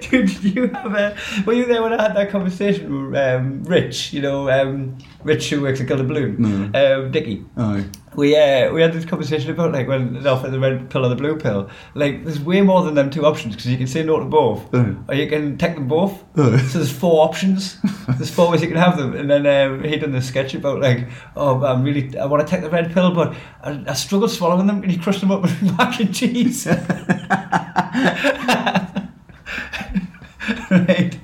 Dude, 0.00 0.28
did 0.28 0.44
you 0.44 0.68
have 0.68 0.94
a? 0.94 1.14
Were 1.44 1.52
you 1.52 1.66
there 1.66 1.82
when 1.82 1.92
I 1.92 2.00
had 2.00 2.16
that 2.16 2.30
conversation 2.30 3.10
with 3.10 3.20
um, 3.20 3.62
Rich? 3.64 4.14
You 4.14 4.22
know, 4.22 4.48
um, 4.48 4.96
Rich 5.22 5.50
who 5.50 5.60
works 5.60 5.78
at 5.82 5.88
Killer 5.88 6.04
Balloon, 6.04 6.74
um, 6.74 7.10
Dicky. 7.10 7.44
Aye. 7.58 7.84
We 8.18 8.36
uh, 8.36 8.72
we 8.72 8.82
had 8.82 8.92
this 8.92 9.04
conversation 9.04 9.52
about 9.52 9.70
like 9.72 9.86
when 9.86 10.20
they 10.22 10.28
offer 10.28 10.50
the 10.50 10.58
red 10.58 10.90
pill 10.90 11.06
or 11.06 11.08
the 11.08 11.14
blue 11.14 11.36
pill. 11.36 11.70
Like, 11.94 12.24
there's 12.24 12.40
way 12.40 12.62
more 12.62 12.82
than 12.82 12.94
them 12.94 13.10
two 13.10 13.24
options 13.24 13.54
because 13.54 13.70
you 13.70 13.78
can 13.78 13.86
say 13.86 14.02
no 14.02 14.18
to 14.18 14.24
both, 14.24 14.74
Uh. 14.74 14.94
or 15.08 15.14
you 15.14 15.28
can 15.28 15.56
take 15.56 15.76
them 15.76 15.86
both. 15.86 16.24
Uh. 16.36 16.58
So 16.58 16.78
there's 16.78 16.90
four 16.90 17.24
options. 17.24 17.78
There's 18.18 18.30
four 18.30 18.50
ways 18.50 18.62
you 18.62 18.68
can 18.68 18.76
have 18.78 18.96
them. 18.98 19.14
And 19.14 19.30
then 19.30 19.46
um, 19.46 19.84
he 19.84 19.96
done 19.96 20.10
this 20.12 20.26
sketch 20.26 20.54
about 20.54 20.80
like, 20.80 21.06
oh, 21.36 21.62
I'm 21.64 21.84
really 21.84 22.18
I 22.18 22.24
want 22.24 22.44
to 22.44 22.50
take 22.50 22.62
the 22.62 22.70
red 22.70 22.92
pill, 22.92 23.14
but 23.14 23.34
I, 23.62 23.84
I 23.86 23.92
struggle 23.94 24.28
swallowing 24.28 24.66
them. 24.66 24.82
And 24.82 24.90
he 24.90 24.98
crushed 24.98 25.20
them 25.20 25.30
up 25.30 25.42
with 25.42 25.62
mac 25.78 26.00
and 26.00 26.12
cheese. 26.12 26.66
right. 30.70 31.16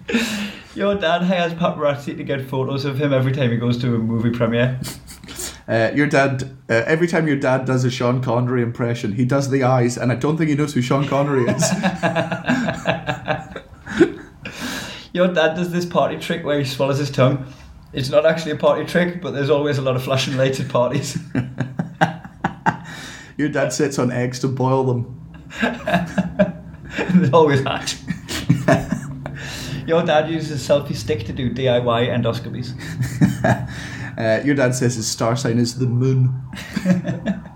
Your 0.77 0.95
dad 0.97 1.23
hires 1.23 1.55
paparazzi 1.55 2.17
to 2.17 2.25
get 2.25 2.49
photos 2.49 2.85
of 2.85 3.01
him 3.01 3.13
every 3.13 3.33
time 3.33 3.51
he 3.51 3.57
goes 3.57 3.79
to 3.79 3.95
a 3.95 3.99
movie 3.99 4.31
premiere. 4.31 4.79
Uh, 5.67 5.91
your 5.95 6.07
dad, 6.07 6.43
uh, 6.69 6.83
every 6.87 7.07
time 7.07 7.27
your 7.27 7.37
dad 7.37 7.65
does 7.65 7.85
a 7.85 7.91
Sean 7.91 8.23
Connery 8.23 8.63
impression, 8.63 9.15
he 9.15 9.25
does 9.25 9.49
the 9.49 9.63
eyes, 9.63 9.97
and 9.97 10.13
I 10.13 10.15
don't 10.15 10.37
think 10.37 10.51
he 10.51 10.57
knows 10.57 10.75
who 10.75 10.83
Sean 10.83 11.09
Connery 11.09 11.49
is. 11.49 11.63
Your 15.15 15.29
dad 15.29 15.55
does 15.55 15.71
this 15.71 15.87
party 15.87 16.19
trick 16.19 16.45
where 16.45 16.59
he 16.59 16.65
swallows 16.65 16.99
his 16.99 17.09
tongue. 17.09 17.47
It's 17.93 18.11
not 18.11 18.27
actually 18.27 18.51
a 18.51 18.57
party 18.57 18.85
trick, 18.85 19.23
but 19.23 19.31
there's 19.31 19.49
always 19.49 19.79
a 19.79 19.83
lot 19.83 19.95
of 19.95 20.03
flashing 20.03 20.37
lights 20.37 20.59
at 20.59 20.69
parties. 20.69 21.17
your 23.37 23.49
dad 23.49 23.73
sits 23.73 23.97
on 24.01 24.11
eggs 24.11 24.41
to 24.41 24.49
boil 24.49 24.83
them. 24.83 25.21
there's 26.99 27.33
always 27.33 27.63
hatch. 27.63 27.99
Your 29.87 30.03
dad 30.03 30.29
uses 30.29 30.69
a 30.69 30.73
selfie 30.73 30.97
stick 30.97 31.27
to 31.27 31.33
do 31.33 31.49
DIY 31.49 32.09
endoscopies. 32.09 32.75
Uh, 34.17 34.41
your 34.45 34.55
dad 34.55 34.75
says 34.75 34.95
his 34.95 35.07
star 35.07 35.37
sign 35.37 35.59
is 35.59 35.79
the 35.79 35.87
moon. 35.87 36.43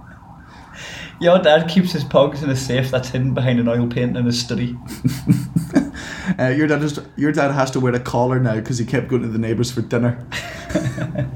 Your 1.21 1.41
dad 1.41 1.69
keeps 1.69 1.91
his 1.91 2.05
pogs 2.05 2.45
in 2.45 2.51
a 2.51 2.55
safe 2.55 2.93
that's 2.93 3.09
hidden 3.09 3.35
behind 3.35 3.59
an 3.59 3.67
oil 3.67 3.89
paint 3.89 4.17
in 4.17 4.25
his 4.25 4.39
study. 4.41 4.77
Uh, 6.39 6.49
your 6.49 6.67
dad 6.69 6.81
just, 6.81 7.01
your 7.17 7.33
dad 7.33 7.51
has 7.51 7.71
to 7.71 7.81
wear 7.81 7.93
a 7.95 7.99
collar 7.99 8.39
now 8.39 8.55
because 8.55 8.79
he 8.79 8.85
kept 8.85 9.09
going 9.09 9.23
to 9.23 9.29
the 9.29 9.39
neighbours 9.39 9.71
for 9.73 9.81
dinner. 9.81 10.25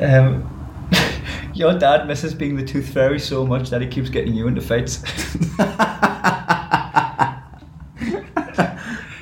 Um, 0.00 0.48
your 1.54 1.78
dad 1.78 2.06
misses 2.06 2.32
being 2.34 2.56
the 2.56 2.64
tooth 2.64 2.88
fairy 2.88 3.18
so 3.18 3.44
much 3.46 3.68
that 3.70 3.82
he 3.82 3.88
keeps 3.88 4.08
getting 4.08 4.32
you 4.32 4.46
into 4.46 4.60
fights. 4.62 5.02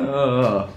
Oh. 0.00 0.72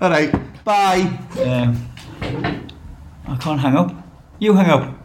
All 0.00 0.10
right. 0.10 0.64
Bye. 0.64 1.18
um, 1.44 1.91
I 2.22 3.36
can't 3.40 3.60
hang 3.60 3.76
up. 3.76 3.92
You 4.38 4.54
hang 4.54 4.70
up. 4.70 5.01